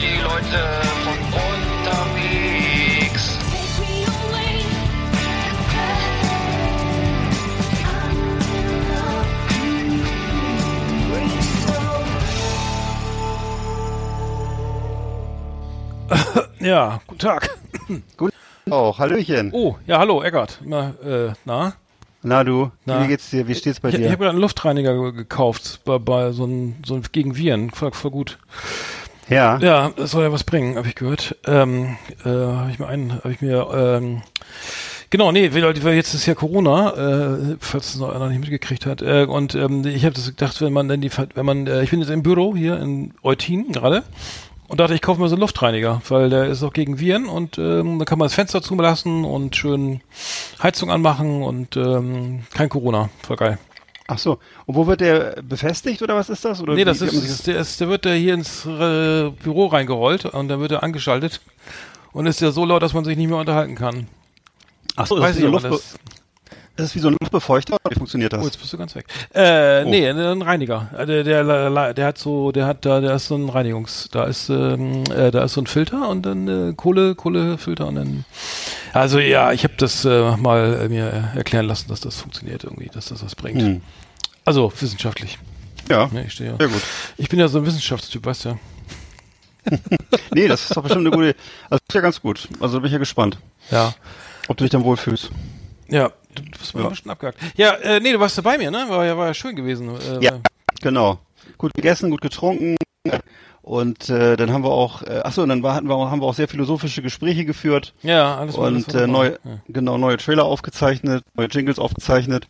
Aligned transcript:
Die 0.00 0.20
Leute 0.22 0.60
von 1.04 1.18
unterwegs. 1.32 3.22
Ja, 16.60 17.00
guten 17.06 17.20
Tag. 17.20 17.50
Gut. 18.16 18.32
Auch, 18.70 18.98
Hallöchen. 18.98 19.50
Oh, 19.52 19.76
ja, 19.86 19.98
hallo, 19.98 20.22
Eckart. 20.22 20.58
Na, 20.64 20.94
äh, 21.04 21.32
na? 21.44 21.74
Na 22.22 22.42
du, 22.42 22.72
Na. 22.84 23.02
wie 23.04 23.08
geht's 23.08 23.30
dir? 23.30 23.46
Wie 23.46 23.54
steht's 23.54 23.78
bei 23.78 23.90
Ich, 23.90 23.94
ich 23.94 24.00
dir? 24.00 24.06
habe 24.08 24.18
gerade 24.18 24.30
einen 24.30 24.40
Luftreiniger 24.40 24.94
ge- 24.94 25.12
gekauft, 25.12 25.80
bei, 25.84 25.98
bei 25.98 26.32
so 26.32 26.44
ein, 26.44 26.82
so 26.84 26.94
ein 26.96 27.02
gegen 27.12 27.36
Viren, 27.36 27.70
voll, 27.70 27.92
voll 27.92 28.10
gut. 28.10 28.38
Ja. 29.28 29.58
Ja, 29.58 29.92
das 29.96 30.10
soll 30.10 30.24
ja 30.24 30.32
was 30.32 30.44
bringen, 30.44 30.76
habe 30.76 30.88
ich 30.88 30.94
gehört. 30.94 31.36
Ähm, 31.46 31.96
äh, 32.24 32.28
habe 32.28 32.70
ich 32.70 32.78
mir 32.78 32.86
einen, 32.86 33.14
habe 33.14 33.32
ich 33.32 33.40
mir, 33.40 33.68
ähm, 33.74 34.22
genau, 35.10 35.32
nee, 35.32 35.52
weil, 35.52 35.94
jetzt 35.94 36.14
ist 36.14 36.26
ja 36.26 36.34
Corona, 36.34 36.92
äh, 36.92 37.56
falls 37.60 37.94
es 37.94 37.96
noch 37.96 38.14
einer 38.14 38.28
nicht 38.28 38.40
mitgekriegt 38.40 38.86
hat. 38.86 39.02
Äh, 39.02 39.26
und 39.28 39.54
ähm, 39.54 39.84
ich 39.86 40.04
habe 40.04 40.14
das 40.14 40.26
gedacht, 40.26 40.60
wenn 40.60 40.72
man 40.72 40.88
dann 40.88 41.00
die, 41.00 41.10
wenn 41.34 41.46
man, 41.46 41.66
äh, 41.66 41.82
ich 41.82 41.90
bin 41.90 42.00
jetzt 42.00 42.10
im 42.10 42.22
Büro 42.22 42.54
hier 42.56 42.78
in 42.80 43.14
Eutin 43.22 43.72
gerade. 43.72 44.04
Und 44.68 44.80
dachte, 44.80 44.94
ich 44.94 45.02
kaufe 45.02 45.20
mir 45.20 45.28
so 45.28 45.36
einen 45.36 45.42
Luftreiniger, 45.42 46.02
weil 46.08 46.28
der 46.28 46.46
ist 46.46 46.64
auch 46.64 46.72
gegen 46.72 46.98
Viren 46.98 47.26
und 47.26 47.56
ähm, 47.56 48.00
da 48.00 48.04
kann 48.04 48.18
man 48.18 48.26
das 48.26 48.34
Fenster 48.34 48.62
zulassen 48.62 49.24
und 49.24 49.54
schön 49.54 50.00
Heizung 50.60 50.90
anmachen 50.90 51.44
und 51.44 51.76
ähm, 51.76 52.42
kein 52.52 52.68
Corona. 52.68 53.08
Voll 53.22 53.36
geil. 53.36 53.58
Ach 54.08 54.18
so. 54.18 54.38
Und 54.66 54.74
wo 54.76 54.86
wird 54.86 55.00
der 55.00 55.42
befestigt 55.42 56.00
oder 56.02 56.14
was 56.14 56.28
ist 56.30 56.44
das? 56.44 56.60
Oder 56.60 56.74
Nee, 56.74 56.84
das 56.84 57.00
wie- 57.00 57.10
wie 57.10 57.16
ist, 57.16 57.24
ist, 57.24 57.46
der, 57.46 57.58
ist, 57.58 57.80
der 57.80 57.88
wird 57.88 58.06
da 58.06 58.12
hier 58.12 58.34
ins 58.34 58.64
äh, 58.64 59.30
Büro 59.30 59.66
reingerollt 59.66 60.26
und 60.26 60.48
dann 60.48 60.60
wird 60.60 60.72
er 60.72 60.82
angeschaltet 60.82 61.40
und 62.12 62.26
ist 62.26 62.40
ja 62.40 62.50
so 62.52 62.64
laut, 62.64 62.82
dass 62.82 62.92
man 62.94 63.04
sich 63.04 63.16
nicht 63.16 63.28
mehr 63.28 63.38
unterhalten 63.38 63.74
kann. 63.74 64.06
Ach 64.94 65.06
so, 65.06 65.16
das 65.16 65.24
Weiß 65.24 65.30
ist, 65.32 65.42
ich 65.42 65.42
wie 65.42 65.50
so 65.50 65.56
ein 65.58 65.64
aber 65.64 65.70
Luftbe 65.70 65.98
das. 66.76 66.84
das 66.84 66.86
ist 66.90 66.94
wie 66.96 67.00
so 67.00 67.08
ein 67.08 67.16
Luftbefeuchter. 67.20 67.76
Wie 67.88 67.94
funktioniert 67.94 68.32
das? 68.32 68.42
Oh, 68.42 68.44
jetzt 68.44 68.58
bist 68.60 68.72
du 68.72 68.78
ganz 68.78 68.94
weg. 68.94 69.06
Äh, 69.34 69.84
Oh. 69.84 69.88
nee, 69.88 70.08
ein 70.08 70.42
Reiniger. 70.42 70.88
Äh, 70.96 71.06
Der, 71.06 71.24
der, 71.24 71.92
der, 71.94 72.06
hat 72.06 72.18
so, 72.18 72.52
der 72.52 72.66
hat 72.66 72.84
da, 72.84 73.00
der 73.00 73.14
ist 73.16 73.26
so 73.28 73.36
ein 73.36 73.48
Reinigungs, 73.48 74.08
da 74.12 74.24
ist, 74.24 74.48
ähm, 74.48 75.04
äh, 75.14 75.30
da 75.30 75.44
ist 75.44 75.54
so 75.54 75.60
ein 75.60 75.66
Filter 75.66 76.08
und 76.08 76.22
dann 76.24 76.70
äh, 76.70 76.72
Kohle, 76.74 77.14
Kohlefilter 77.14 77.86
und 77.86 77.94
dann. 77.96 78.24
Also 78.92 79.18
ja, 79.18 79.52
ich 79.52 79.64
habe 79.64 79.74
das 79.76 80.04
äh, 80.04 80.36
mal 80.36 80.80
äh, 80.84 80.88
mir 80.88 81.30
äh, 81.34 81.38
erklären 81.38 81.66
lassen, 81.66 81.88
dass 81.88 82.00
das 82.00 82.20
funktioniert 82.20 82.64
irgendwie, 82.64 82.88
dass 82.88 83.06
das 83.06 83.22
was 83.24 83.34
bringt. 83.34 83.60
Hm. 83.62 83.80
Also 84.44 84.72
wissenschaftlich. 84.80 85.38
Ja, 85.90 86.08
Ne, 86.12 86.24
ich 86.26 86.32
stehe 86.32 86.50
ja. 86.50 86.56
sehr 86.56 86.68
gut. 86.68 86.82
Ich 87.16 87.28
bin 87.28 87.38
ja 87.38 87.48
so 87.48 87.58
ein 87.58 87.66
Wissenschaftstyp, 87.66 88.24
weißt 88.26 88.44
du 88.44 88.48
ja. 88.50 88.58
Nee, 90.32 90.48
das 90.48 90.62
ist 90.62 90.76
doch 90.76 90.82
bestimmt 90.82 91.06
eine 91.06 91.16
gute 91.16 91.34
Also 91.70 91.80
ist 91.88 91.94
ja 91.94 92.00
ganz 92.00 92.20
gut. 92.20 92.48
Also 92.60 92.78
bin 92.80 92.86
ich 92.86 92.92
ja 92.92 92.98
gespannt, 92.98 93.38
Ja. 93.70 93.94
ob 94.48 94.56
du 94.56 94.64
dich 94.64 94.70
dann 94.70 94.84
wohlfühlst. 94.84 95.30
Ja, 95.88 96.10
bist 96.42 96.74
mal 96.74 96.80
Ja. 96.82 96.86
ein 96.86 96.90
bisschen 96.90 97.10
abgehakt. 97.10 97.38
Ja, 97.56 97.70
äh, 97.74 98.00
nee, 98.00 98.12
du 98.12 98.20
warst 98.20 98.36
ja 98.36 98.42
bei 98.42 98.58
mir, 98.58 98.70
ne? 98.70 98.86
War 98.88 99.04
ja, 99.06 99.16
war 99.16 99.26
ja 99.28 99.34
schön 99.34 99.56
gewesen. 99.56 99.90
Äh, 100.20 100.24
Ja. 100.24 100.32
Genau. 100.82 101.18
Gut 101.58 101.72
gegessen, 101.74 102.10
gut 102.10 102.20
getrunken. 102.20 102.76
Und 103.62 104.08
äh, 104.10 104.36
dann 104.36 104.52
haben 104.52 104.62
wir 104.62 104.70
auch, 104.70 105.02
äh, 105.02 105.20
achso, 105.24 105.42
und 105.42 105.48
dann 105.48 105.62
war, 105.62 105.74
hatten 105.74 105.88
wir, 105.88 105.94
auch- 105.96 106.10
haben 106.10 106.20
wir 106.20 106.26
auch 106.26 106.34
sehr 106.34 106.46
philosophische 106.48 107.02
Gespräche 107.02 107.44
geführt 107.44 107.94
Ja, 108.02 108.36
alles 108.36 108.56
war- 108.56 108.68
und 108.68 108.94
war 108.94 109.02
äh, 109.02 109.06
neu. 109.08 109.26
Ja. 109.44 109.58
genau 109.68 109.98
neue 109.98 110.18
Trailer 110.18 110.44
aufgezeichnet, 110.44 111.24
neue 111.34 111.48
Jingles 111.48 111.78
aufgezeichnet. 111.80 112.46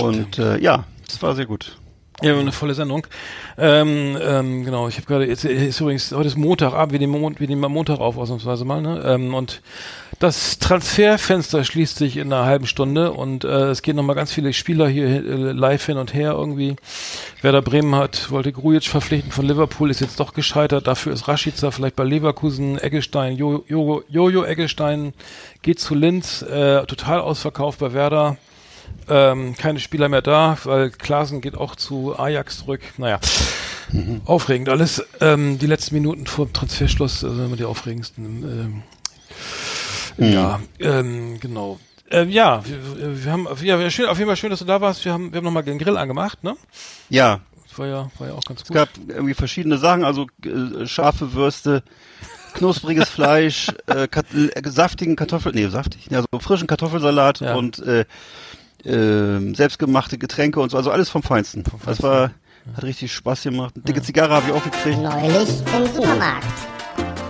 Und 0.00 0.38
äh, 0.38 0.58
ja, 0.58 0.84
das 1.06 1.20
war 1.22 1.34
sehr 1.34 1.46
gut. 1.46 1.76
Ja, 2.22 2.38
eine 2.38 2.52
volle 2.52 2.72
Sendung. 2.74 3.06
Ähm, 3.58 4.16
ähm, 4.22 4.64
genau, 4.64 4.88
ich 4.88 4.96
habe 4.96 5.06
gerade, 5.06 5.26
jetzt 5.26 5.44
ist 5.44 5.80
übrigens, 5.80 6.12
heute 6.12 6.28
ist 6.28 6.36
Montagabend, 6.36 6.92
wir 6.92 6.98
nehmen, 6.98 7.20
Mon 7.20 7.38
wir 7.38 7.46
nehmen 7.48 7.62
am 7.64 7.72
Montag 7.72 7.98
auf, 8.00 8.16
ausnahmsweise 8.16 8.64
mal, 8.64 8.80
ne? 8.80 9.02
Ähm, 9.04 9.34
und 9.34 9.60
das 10.18 10.58
Transferfenster 10.58 11.64
schließt 11.64 11.96
sich 11.98 12.16
in 12.16 12.32
einer 12.32 12.46
halben 12.46 12.66
Stunde 12.66 13.12
und 13.12 13.44
äh, 13.44 13.68
es 13.70 13.82
gehen 13.82 13.96
nochmal 13.96 14.16
ganz 14.16 14.32
viele 14.32 14.52
Spieler 14.52 14.88
hier 14.88 15.06
äh, 15.06 15.52
live 15.52 15.84
hin 15.84 15.98
und 15.98 16.14
her 16.14 16.32
irgendwie. 16.32 16.76
Werder 17.42 17.62
Bremen 17.62 17.94
hat, 17.94 18.30
wollte 18.30 18.52
Grujic 18.52 18.84
verpflichten 18.84 19.30
von 19.30 19.46
Liverpool, 19.46 19.90
ist 19.90 20.00
jetzt 20.00 20.18
doch 20.18 20.32
gescheitert. 20.32 20.86
Dafür 20.86 21.12
ist 21.12 21.28
Rashica 21.28 21.70
vielleicht 21.70 21.96
bei 21.96 22.04
Leverkusen, 22.04 22.78
Eggestein, 22.78 23.36
Jo- 23.36 23.64
Jojo 23.68 24.04
Jojo 24.08 24.44
Eggestein 24.44 25.12
geht 25.62 25.80
zu 25.80 25.94
Linz, 25.94 26.42
äh, 26.42 26.84
total 26.86 27.20
ausverkauft 27.20 27.80
bei 27.80 27.92
Werder. 27.92 28.36
Ähm, 29.08 29.54
keine 29.56 29.80
Spieler 29.80 30.08
mehr 30.08 30.22
da, 30.22 30.56
weil 30.64 30.90
Klaasen 30.90 31.40
geht 31.40 31.56
auch 31.56 31.76
zu 31.76 32.18
Ajax 32.18 32.58
zurück. 32.58 32.80
Naja, 32.98 33.20
aufregend 34.24 34.68
alles. 34.68 35.04
Ähm, 35.20 35.58
die 35.58 35.66
letzten 35.66 35.94
Minuten 35.94 36.26
vor 36.26 36.46
dem 36.46 36.52
Transferschluss, 36.52 37.22
also 37.22 37.44
immer 37.44 37.56
die 37.56 37.64
aufregendsten. 37.64 38.24
Ähm, 38.24 38.82
Ja, 40.18 40.60
ähm, 40.80 41.38
genau. 41.40 41.78
Ähm, 42.10 42.30
ja, 42.30 42.62
wir, 42.64 43.24
wir 43.24 43.32
haben, 43.32 43.48
ja, 43.62 43.90
schön, 43.90 44.06
auf 44.06 44.16
jeden 44.18 44.28
Fall 44.28 44.36
schön, 44.36 44.50
dass 44.50 44.60
du 44.60 44.64
da 44.64 44.80
warst. 44.80 45.04
Wir 45.04 45.12
haben, 45.12 45.32
wir 45.32 45.38
haben 45.38 45.44
nochmal 45.44 45.64
den 45.64 45.78
Grill 45.78 45.96
angemacht, 45.96 46.42
ne? 46.44 46.56
Ja, 47.08 47.40
Das 47.68 47.78
war 47.78 47.86
ja, 47.88 48.10
war 48.18 48.28
ja 48.28 48.34
auch 48.34 48.44
ganz 48.44 48.62
es 48.62 48.68
gut. 48.68 48.76
gab 48.76 48.88
irgendwie 49.08 49.34
verschiedene 49.34 49.76
Sachen, 49.78 50.04
also 50.04 50.26
äh, 50.44 50.86
scharfe 50.86 51.32
Würste, 51.34 51.82
knuspriges 52.54 53.08
Fleisch, 53.10 53.72
äh, 53.86 54.06
kat 54.06 54.26
äh, 54.34 54.50
saftigen 54.70 55.16
Kartoffel, 55.16 55.52
nee, 55.52 55.66
saftig, 55.66 56.08
also 56.14 56.26
frischen 56.40 56.68
Kartoffelsalat 56.68 57.40
Ja. 57.40 57.54
und 57.56 57.80
äh, 57.80 58.04
äh, 58.84 59.54
selbstgemachte 59.54 60.16
Getränke 60.16 60.60
und 60.60 60.70
so, 60.70 60.76
also 60.76 60.92
alles 60.92 61.08
vom 61.10 61.24
Feinsten. 61.24 61.64
Das 61.84 62.02
war, 62.04 62.30
hat 62.76 62.84
richtig 62.84 63.12
Spaß 63.12 63.42
gemacht. 63.42 63.72
Eine 63.74 63.82
dicke 63.84 64.00
Zigarre 64.02 64.32
habe 64.34 64.46
ich 64.48 64.54
auch 64.54 64.62
gekriegt. 64.62 64.98
Neulich 64.98 65.48
im 65.76 65.92
Supermarkt. 65.92 66.46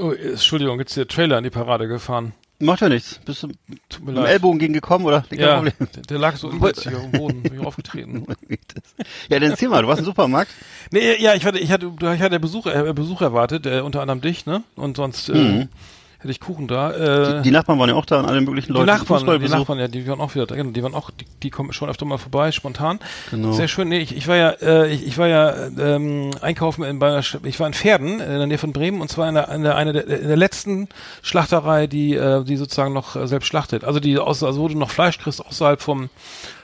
Oh, 0.00 0.12
Entschuldigung, 0.12 0.78
jetzt 0.78 0.90
ist 0.90 0.96
der 0.96 1.08
Trailer 1.08 1.38
in 1.38 1.44
die 1.44 1.50
Parade 1.50 1.88
gefahren. 1.88 2.32
Macht 2.60 2.80
ja 2.80 2.88
nichts. 2.88 3.20
Bist 3.24 3.42
du 3.42 3.48
Tut 3.88 4.04
mit 4.04 4.16
dem. 4.16 4.24
Ellbogen 4.24 4.58
gegen 4.58 4.72
gekommen, 4.72 5.04
oder? 5.04 5.24
Kein 5.28 5.38
Ja, 5.38 5.54
Problem. 5.56 5.72
der, 6.08 6.18
lag 6.18 6.36
so 6.36 6.48
auf 6.48 6.72
dem 6.72 7.10
Boden, 7.12 7.42
bin 7.42 7.54
ich 7.60 7.66
aufgetreten. 7.66 8.24
Ja, 9.28 9.38
dann 9.38 9.50
erzähl 9.50 9.68
mal, 9.68 9.82
du 9.82 9.88
warst 9.88 10.00
im 10.00 10.04
Supermarkt. 10.04 10.50
Nee, 10.90 11.20
ja, 11.22 11.34
ich 11.34 11.44
hatte, 11.44 11.58
ich 11.58 11.70
hatte, 11.70 11.92
ich 12.00 12.20
hatte 12.20 12.40
Besuch, 12.40 12.66
äh, 12.66 12.92
Besuch 12.92 13.20
erwartet, 13.22 13.66
äh, 13.66 13.80
unter 13.80 14.00
anderem 14.00 14.20
dich, 14.20 14.46
ne? 14.46 14.62
Und 14.74 14.96
sonst 14.96 15.28
äh, 15.28 15.34
Mhm. 15.34 15.68
Hätte 16.18 16.30
ich 16.30 16.40
Kuchen 16.40 16.66
da. 16.66 17.38
Äh, 17.38 17.42
Die 17.42 17.50
Nachbarn 17.50 17.78
waren 17.78 17.88
ja 17.88 17.94
auch 17.94 18.04
da 18.04 18.18
und 18.18 18.26
alle 18.26 18.40
möglichen 18.40 18.68
die 18.68 18.72
Leute. 18.72 18.86
Nachbarn, 18.86 19.40
die. 19.40 19.48
Nachbarn, 19.48 19.78
ja, 19.78 19.88
die 19.88 20.06
waren 20.08 20.20
auch 20.20 20.34
wieder 20.34 20.46
da. 20.46 20.56
Genau, 20.56 20.70
die 20.72 20.82
waren 20.82 20.94
auch, 20.94 21.10
die, 21.10 21.24
die 21.42 21.50
kommen 21.50 21.72
schon 21.72 21.88
öfter 21.88 22.04
mal 22.06 22.18
vorbei, 22.18 22.50
spontan. 22.52 22.98
Genau. 23.30 23.52
Sehr 23.52 23.68
schön. 23.68 23.88
Nee, 23.88 23.98
ich, 24.00 24.16
ich 24.16 24.26
war 24.26 24.36
ja, 24.36 24.50
äh, 24.60 24.88
ich, 24.92 25.06
ich 25.06 25.16
war 25.18 25.28
ja 25.28 25.54
ähm, 25.78 26.30
einkaufen 26.40 26.82
in 26.84 26.98
bei 26.98 27.08
einer, 27.08 27.22
ich 27.44 27.60
war 27.60 27.66
in 27.66 27.74
Pferden 27.74 28.20
in 28.20 28.38
der 28.38 28.46
Nähe 28.46 28.58
von 28.58 28.72
Bremen 28.72 29.00
und 29.00 29.08
zwar 29.10 29.28
in 29.28 29.34
der, 29.36 29.48
in 29.50 29.62
der 29.62 29.76
eine 29.76 29.92
der, 29.92 30.06
in 30.08 30.28
der 30.28 30.36
letzten 30.36 30.88
Schlachterei, 31.22 31.86
die, 31.86 32.14
äh, 32.14 32.42
die 32.44 32.56
sozusagen 32.56 32.92
noch 32.92 33.14
äh, 33.14 33.26
selbst 33.28 33.46
schlachtet. 33.46 33.84
Also 33.84 34.00
die 34.00 34.18
aus, 34.18 34.42
also 34.42 34.60
wo 34.60 34.68
du 34.68 34.76
noch 34.76 34.90
Fleisch 34.90 35.18
kriegst 35.18 35.44
außerhalb 35.44 35.80
vom 35.80 36.10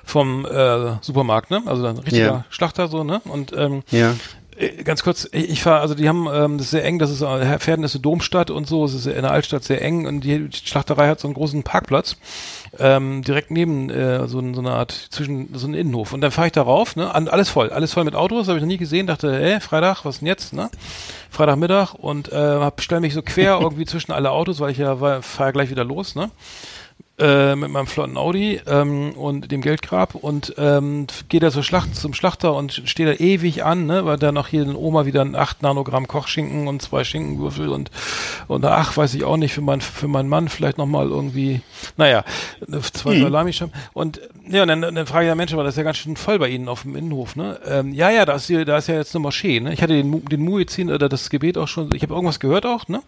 vom 0.06 0.45
äh, 0.45 0.97
Supermarkt, 1.01 1.51
ne? 1.51 1.62
Also 1.65 1.87
ein 1.87 1.97
richtiger 1.97 2.27
Ja. 2.27 2.45
Schlachter 2.51 2.89
so, 2.89 3.05
ne? 3.05 3.23
Und 3.25 3.55
ähm, 3.56 3.83
Ja. 3.91 4.15
Äh, 4.56 4.83
Ganz 4.85 5.03
kurz, 5.03 5.29
ich 5.33 5.51
ich 5.51 5.62
fahre, 5.62 5.81
also 5.81 5.95
die 5.95 6.09
haben, 6.09 6.27
ähm, 6.33 6.59
das 6.59 6.67
ist 6.67 6.71
sehr 6.73 6.85
eng, 6.85 6.99
das 6.99 7.11
ist, 7.11 7.23
äh, 7.23 7.59
Pferden 7.59 7.85
ist 7.85 7.95
eine 7.95 8.03
Domstadt 8.03 8.51
und 8.51 8.67
so, 8.67 8.85
es 8.85 8.95
ist 8.95 9.06
in 9.06 9.23
der 9.23 9.31
Altstadt 9.31 9.65
sehr 9.65 9.83
eng 9.83 10.06
und 10.06 10.21
die 10.23 10.49
Schlachterei 10.53 11.09
hat 11.09 11.21
so 11.21 11.29
einen 11.29 11.35
großen 11.35 11.62
Parkplatz, 11.62 12.17
ähm, 12.79 13.23
direkt 13.23 13.51
neben 13.51 13.91
äh, 13.91 14.27
so, 14.27 14.41
so 14.53 14.61
eine 14.61 14.73
Art, 14.73 14.93
zwischen, 15.11 15.55
so 15.55 15.67
einen 15.67 15.75
Innenhof. 15.75 16.12
Und 16.12 16.21
dann 16.21 16.31
fahre 16.31 16.49
ich 16.49 16.53
da 16.53 16.62
rauf, 16.62 16.97
ne, 16.97 17.15
an, 17.15 17.29
alles 17.29 17.49
voll, 17.49 17.71
alles 17.71 17.93
voll 17.93 18.05
mit 18.05 18.15
Autos, 18.15 18.49
habe 18.49 18.59
ich 18.59 18.62
noch 18.62 18.69
nie 18.69 18.79
gesehen, 18.79 19.06
dachte, 19.06 19.41
ey, 19.41 19.61
Freitag, 19.61 20.05
was 20.05 20.19
denn 20.19 20.29
jetzt, 20.29 20.53
ne? 20.53 20.71
Freitagmittag 21.31 21.95
und 21.95 22.33
äh, 22.33 22.37
hab, 22.37 22.81
stell 22.81 23.01
mich 23.01 23.15
so 23.15 23.23
quer 23.23 23.59
irgendwie 23.61 23.87
zwischen 23.87 24.12
alle 24.12 24.31
Autos, 24.31 24.61
weil 24.61 24.71
ich 24.71 24.79
ja 24.79 25.23
fahre 25.23 25.53
gleich 25.53 25.71
wieder 25.71 25.85
los, 25.85 26.15
ne? 26.15 26.31
Äh, 27.16 27.55
mit 27.55 27.70
meinem 27.70 27.87
flotten 27.87 28.16
Audi 28.16 28.61
ähm, 28.66 29.12
und 29.12 29.52
dem 29.52 29.61
Geldgrab 29.61 30.16
und 30.16 30.55
ähm, 30.58 31.06
gehe 31.28 31.38
da 31.38 31.52
zur 31.52 31.62
Schlacht 31.62 31.94
zum 31.94 32.12
Schlachter 32.12 32.55
und 32.55 32.82
stehe 32.87 33.08
da 33.08 33.22
ewig 33.22 33.64
an, 33.64 33.87
ne, 33.87 34.05
weil 34.05 34.16
da 34.16 34.32
noch 34.32 34.49
hier 34.49 34.64
in 34.64 34.75
Oma 34.75 35.06
wieder 35.06 35.20
ein 35.20 35.37
8 35.37 35.62
Nanogramm 35.62 36.08
Kochschinken 36.08 36.66
und 36.66 36.82
zwei 36.82 37.05
Schinkenwürfel 37.05 37.69
und 37.69 37.93
und 38.49 38.64
ach, 38.64 38.96
weiß 38.96 39.14
ich 39.14 39.22
auch 39.22 39.37
nicht, 39.37 39.55
für 39.55 39.61
mein 39.61 39.81
für 39.81 40.08
meinen 40.08 40.28
Mann 40.28 40.49
vielleicht 40.49 40.76
noch 40.76 40.87
mal 40.87 41.08
irgendwie, 41.08 41.61
naja, 41.96 42.25
zwei 42.93 43.20
Salamischeiben 43.20 43.72
und 43.93 44.20
ja, 44.49 44.62
und 44.62 44.69
dann, 44.69 44.81
dann 44.81 45.06
frage 45.06 45.26
ich 45.26 45.28
ja 45.28 45.37
Mensch, 45.37 45.52
aber 45.52 45.62
das 45.62 45.75
ist 45.75 45.78
ja 45.78 45.84
ganz 45.84 45.99
schön 45.99 46.17
voll 46.17 46.40
bei 46.40 46.49
Ihnen 46.49 46.69
auf 46.69 46.82
dem 46.82 46.96
Innenhof, 46.96 47.37
ne? 47.37 47.60
Ähm, 47.67 47.93
ja, 47.94 48.10
ja, 48.10 48.25
da 48.25 48.34
ist 48.34 48.49
hier, 48.49 48.64
da 48.64 48.76
ist 48.76 48.88
ja 48.88 48.96
jetzt 48.96 49.14
eine 49.14 49.22
Moschee, 49.22 49.60
ne? 49.60 49.72
Ich 49.72 49.82
hatte 49.82 49.94
den 49.94 50.25
den 50.25 50.43
Muezzin 50.43 50.90
oder 50.90 51.08
das 51.08 51.31
Gebet 51.31 51.56
auch 51.58 51.69
schon, 51.69 51.90
ich 51.94 52.02
habe 52.02 52.12
irgendwas 52.12 52.40
gehört 52.40 52.67
auch, 52.67 52.88
ne? 52.88 53.02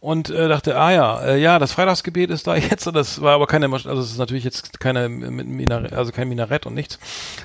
Und 0.00 0.30
äh, 0.30 0.48
dachte, 0.48 0.76
ah 0.76 0.90
ja, 0.90 1.22
äh, 1.22 1.40
ja, 1.40 1.58
das 1.58 1.72
Freitagsgebet 1.72 2.30
ist 2.30 2.46
da 2.46 2.56
jetzt 2.70 2.86
und 2.86 2.96
das 2.96 3.20
war 3.20 3.41
aber 3.42 3.48
keine, 3.48 3.66
also 3.72 3.90
es 4.00 4.12
ist 4.12 4.18
natürlich 4.18 4.44
jetzt 4.44 4.78
keine 4.78 5.08
Minarett, 5.08 5.92
also 5.92 6.12
kein 6.12 6.28
Minarett 6.28 6.64
und 6.64 6.74
nichts, 6.74 6.98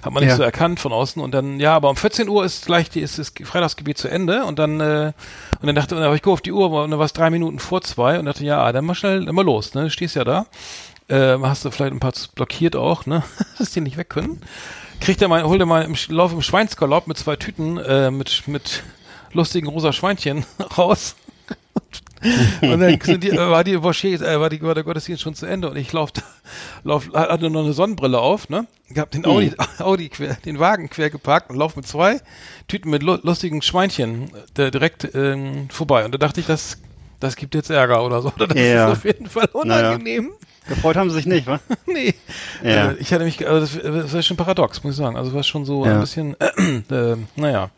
hat 0.03 0.13
man 0.13 0.21
nicht 0.23 0.29
Ja. 0.31 0.37
so 0.37 0.43
erkannt 0.43 0.79
von 0.79 0.93
außen 0.93 1.19
und 1.21 1.31
dann, 1.31 1.59
ja, 1.59 1.75
aber 1.75 1.89
um 1.89 1.95
14 1.95 2.29
Uhr 2.29 2.45
ist 2.45 2.67
gleich 2.67 2.89
die, 2.89 3.01
ist 3.01 3.17
das 3.17 3.33
Freitagsgebet 3.43 3.97
zu 3.97 4.07
Ende 4.07 4.45
und 4.45 4.59
dann 4.59 4.79
äh, 4.79 5.13
und 5.59 5.65
dann 5.65 5.75
dachte, 5.75 5.95
und 5.95 6.01
dann 6.01 6.05
habe 6.07 6.15
ich 6.15 6.21
geguckt 6.21 6.33
auf 6.39 6.41
die 6.41 6.51
Uhr 6.51 6.69
und 6.69 6.91
dann 6.91 6.99
war 6.99 7.05
es 7.05 7.13
drei 7.13 7.31
Minuten 7.31 7.57
vor 7.57 7.81
zwei 7.81 8.19
und 8.19 8.25
dachte, 8.25 8.45
ja, 8.45 8.71
dann 8.71 8.85
mal 8.85 8.93
schnell, 8.95 9.25
dann 9.25 9.33
mal 9.33 9.43
los, 9.43 9.73
ne? 9.73 9.83
Du 9.85 9.89
stehst 9.89 10.15
ja 10.15 10.23
da, 10.23 10.45
äh, 11.07 11.37
hast 11.41 11.65
du 11.65 11.71
vielleicht 11.71 11.93
ein 11.93 11.99
paar 11.99 12.13
blockiert 12.35 12.75
auch, 12.75 13.05
ne? 13.07 13.23
Dass 13.57 13.71
die 13.71 13.81
nicht 13.81 13.97
weg 13.97 14.09
können. 14.09 14.41
Kriegt 15.01 15.21
er 15.21 15.27
mal, 15.27 15.43
holt 15.43 15.59
er 15.59 15.65
mal 15.65 15.83
im 15.83 15.95
Lauf 16.09 16.31
im 16.31 16.41
Schweinsgalopp 16.41 17.07
mit 17.07 17.17
zwei 17.17 17.35
Tüten 17.35 17.77
äh, 17.77 18.11
mit 18.11 18.47
mit 18.47 18.83
lustigen 19.33 19.67
rosa 19.67 19.91
Schweinchen 19.93 20.45
raus. 20.77 21.15
und 22.61 22.79
dann 22.79 22.99
sind 23.01 23.23
die, 23.23 23.29
äh, 23.29 23.37
war 23.37 23.63
die 23.63 23.77
Moschee, 23.77 24.15
äh, 24.15 24.39
war, 24.39 24.49
die, 24.49 24.61
war 24.61 24.73
der 24.73 24.83
Gottesdienst 24.83 25.21
schon 25.21 25.35
zu 25.35 25.45
Ende 25.45 25.69
und 25.69 25.77
ich 25.77 25.93
lauf, 25.93 26.11
lauf 26.83 27.09
hatte 27.13 27.49
noch 27.49 27.63
eine 27.63 27.73
Sonnenbrille 27.73 28.19
auf, 28.19 28.49
ne? 28.49 28.65
Ich 28.89 28.97
hab 28.97 29.11
den 29.11 29.25
Audi, 29.25 29.53
Audi 29.79 30.09
quer, 30.09 30.35
den 30.45 30.59
Wagen 30.59 30.89
quer 30.89 31.09
geparkt 31.09 31.49
und 31.51 31.57
lauf 31.57 31.75
mit 31.75 31.87
zwei 31.87 32.19
Tüten 32.67 32.89
mit 32.89 33.03
lu 33.03 33.17
lustigen 33.21 33.61
Schweinchen 33.61 34.31
äh, 34.57 34.71
direkt 34.71 35.07
ähm, 35.13 35.69
vorbei. 35.69 36.05
Und 36.05 36.13
da 36.13 36.17
dachte 36.17 36.39
ich, 36.39 36.47
das, 36.47 36.77
das 37.19 37.35
gibt 37.35 37.53
jetzt 37.55 37.69
Ärger 37.69 38.03
oder 38.03 38.21
so. 38.21 38.31
Oder 38.35 38.47
das 38.47 38.57
Ja. 38.57 38.87
ist 38.91 38.97
auf 38.97 39.05
jeden 39.05 39.27
Fall 39.29 39.49
Naja. 39.63 39.89
unangenehm. 39.91 40.31
Gefreut 40.67 40.97
haben 40.97 41.09
sie 41.09 41.15
sich 41.17 41.25
nicht, 41.27 41.47
wa? 41.47 41.59
nee. 41.85 42.13
Ja. 42.63 42.91
Äh, 42.91 42.95
ich 42.99 43.13
hatte 43.13 43.23
mich, 43.23 43.47
also 43.47 43.59
das, 43.79 43.83
das 43.83 44.13
war 44.13 44.21
schon 44.21 44.35
paradox, 44.37 44.83
muss 44.83 44.93
ich 44.93 44.97
sagen. 44.97 45.15
Also 45.15 45.33
war 45.33 45.43
schon 45.43 45.63
so 45.65 45.85
Ja. 45.85 45.93
ein 45.93 46.01
bisschen, 46.01 46.35
äh, 46.89 47.15
naja. 47.35 47.69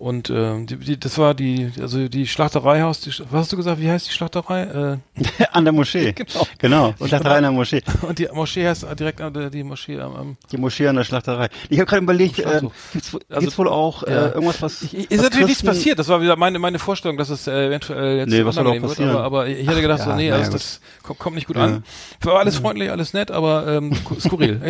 Und 0.00 0.30
äh, 0.30 0.64
die, 0.64 0.76
die, 0.76 0.98
das 0.98 1.18
war 1.18 1.34
die, 1.34 1.70
also 1.78 2.08
die 2.08 2.26
Schlachtereihaus, 2.26 3.00
die, 3.02 3.10
was 3.30 3.40
hast 3.42 3.52
du 3.52 3.58
gesagt, 3.58 3.82
wie 3.82 3.90
heißt 3.90 4.08
die 4.08 4.12
Schlachterei? 4.12 4.62
Äh, 4.62 4.96
An 5.52 5.64
der 5.64 5.74
Moschee. 5.74 6.12
Genau. 6.16 6.46
Genau. 6.58 6.94
Die 6.98 7.08
Schlachterei 7.08 7.36
an 7.36 7.42
der 7.42 7.52
Moschee. 7.52 7.82
und 8.08 8.18
die 8.18 8.26
Moschee 8.32 8.66
heißt 8.66 8.86
direkt 8.98 9.20
an 9.20 9.34
der, 9.34 9.50
die 9.50 9.62
Moschee 9.62 10.00
am, 10.00 10.16
am 10.16 10.36
Die 10.50 10.56
Moschee 10.56 10.88
an 10.88 10.96
der 10.96 11.04
Schlachterei. 11.04 11.50
Ich 11.68 11.78
habe 11.78 11.86
gerade 11.86 12.02
überlegt, 12.02 12.38
äh, 12.38 12.62
gibt's, 12.94 13.14
Also, 13.28 13.40
gibt's 13.40 13.58
wohl 13.58 13.68
auch 13.68 14.02
äh, 14.04 14.10
ja. 14.10 14.26
irgendwas, 14.28 14.62
was. 14.62 14.80
Ich, 14.82 14.94
was 14.94 15.04
ist 15.04 15.22
natürlich 15.22 15.46
nichts 15.48 15.62
Christen- 15.62 15.66
passiert. 15.66 15.98
Das 15.98 16.08
war 16.08 16.22
wieder 16.22 16.34
meine 16.36 16.58
meine 16.58 16.78
Vorstellung, 16.78 17.18
dass 17.18 17.28
es 17.28 17.46
äh, 17.46 17.66
eventuell 17.66 18.16
jetzt 18.20 18.30
Nee, 18.30 18.42
was 18.46 18.54
soll 18.54 18.64
auch 18.66 18.70
unangenehm 18.70 18.82
wird. 18.88 18.92
passieren? 18.98 19.10
Aber, 19.16 19.24
aber 19.24 19.46
ich 19.48 19.68
hätte 19.68 19.82
gedacht, 19.82 20.00
Ach, 20.00 20.04
so, 20.06 20.10
ja, 20.12 20.16
nee, 20.16 20.30
naja, 20.30 20.40
also, 20.40 20.52
das 20.52 20.80
kommt, 21.02 21.18
kommt 21.18 21.34
nicht 21.36 21.46
gut 21.46 21.56
Ja. 21.56 21.64
an. 21.64 21.84
War 22.22 22.38
alles 22.38 22.56
freundlich, 22.56 22.90
alles 22.90 23.12
nett, 23.12 23.30
aber 23.30 23.66
ähm, 23.68 23.92
sku- 23.92 24.18
skurril. 24.18 24.60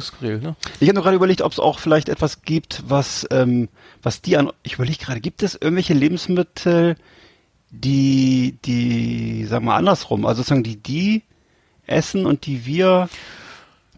Skurril, 0.00 0.38
ne? 0.40 0.54
Ich 0.80 0.88
habe 0.88 0.94
nur 0.96 1.02
gerade 1.02 1.16
überlegt, 1.16 1.40
ob 1.40 1.52
es 1.52 1.58
auch 1.58 1.78
vielleicht 1.78 2.10
etwas 2.10 2.42
gibt, 2.42 2.82
was, 2.86 3.26
ähm, 3.30 3.70
was 4.02 4.20
die 4.20 4.36
an. 4.36 4.49
Ich 4.62 4.74
überlege 4.74 4.98
gerade, 4.98 5.20
gibt 5.20 5.42
es 5.42 5.54
irgendwelche 5.54 5.94
Lebensmittel, 5.94 6.96
die, 7.70 8.56
die, 8.64 9.44
sagen 9.46 9.64
wir 9.66 9.74
andersrum, 9.74 10.26
also 10.26 10.38
sozusagen 10.42 10.62
die 10.64 10.76
die 10.76 11.22
essen 11.86 12.26
und 12.26 12.46
die 12.46 12.66
wir 12.66 13.08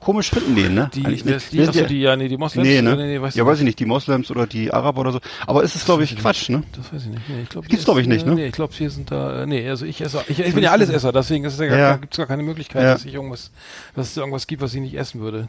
komisch 0.00 0.30
finden 0.30 0.56
den, 0.56 0.74
ne? 0.74 0.90
Die, 0.92 1.04
Eigentlich 1.04 1.22
die, 1.22 1.30
nicht. 1.30 1.52
die, 1.52 1.58
Wir 1.58 1.68
achso, 1.68 1.80
ja- 1.80 1.86
die, 1.86 2.00
ja, 2.00 2.16
nee, 2.16 2.26
die 2.28 2.36
Moslems. 2.36 2.66
Nee, 2.68 2.82
ne? 2.82 2.96
Nee, 2.96 3.06
nee, 3.06 3.20
weiß 3.22 3.34
ja, 3.36 3.44
ich 3.44 3.46
weiß 3.46 3.58
ich 3.60 3.64
nicht, 3.64 3.78
die 3.78 3.84
Moslems 3.86 4.30
oder 4.32 4.46
die 4.48 4.72
Araber 4.72 5.02
oder 5.02 5.12
so. 5.12 5.20
Aber 5.46 5.62
es 5.62 5.76
ist, 5.76 5.84
glaube 5.84 6.02
ich, 6.02 6.16
Quatsch, 6.16 6.48
ne? 6.48 6.64
Das 6.76 6.92
weiß 6.92 7.02
ich 7.04 7.08
nicht. 7.10 7.28
Nee, 7.28 7.42
ich 7.42 7.48
glaub, 7.48 7.64
Gibt's, 7.64 7.76
hier 7.76 7.84
glaub 7.84 7.98
ich, 7.98 8.08
nicht, 8.08 8.26
ne? 8.26 8.34
Nee, 8.34 8.46
ich 8.46 8.52
glaube, 8.52 8.76
wir 8.76 8.90
sind 8.90 9.10
da, 9.12 9.42
äh, 9.42 9.46
nee, 9.46 9.68
also 9.68 9.86
ich 9.86 10.00
esse, 10.00 10.24
ich, 10.26 10.40
ich 10.40 10.54
bin 10.54 10.64
ja 10.64 10.72
Allesesser, 10.72 11.12
deswegen 11.12 11.44
ist 11.44 11.52
es 11.54 11.60
ja 11.60 11.66
gar, 11.66 11.78
Ja. 11.78 11.96
gibt's 11.96 12.16
gar 12.16 12.26
keine 12.26 12.42
Möglichkeit, 12.42 12.82
Ja. 12.82 12.92
dass 12.94 13.04
ich 13.04 13.14
irgendwas, 13.14 13.52
dass 13.94 14.08
es 14.10 14.16
irgendwas 14.16 14.46
gibt, 14.48 14.60
was 14.60 14.74
ich 14.74 14.80
nicht 14.80 14.94
essen 14.94 15.20
würde. 15.20 15.48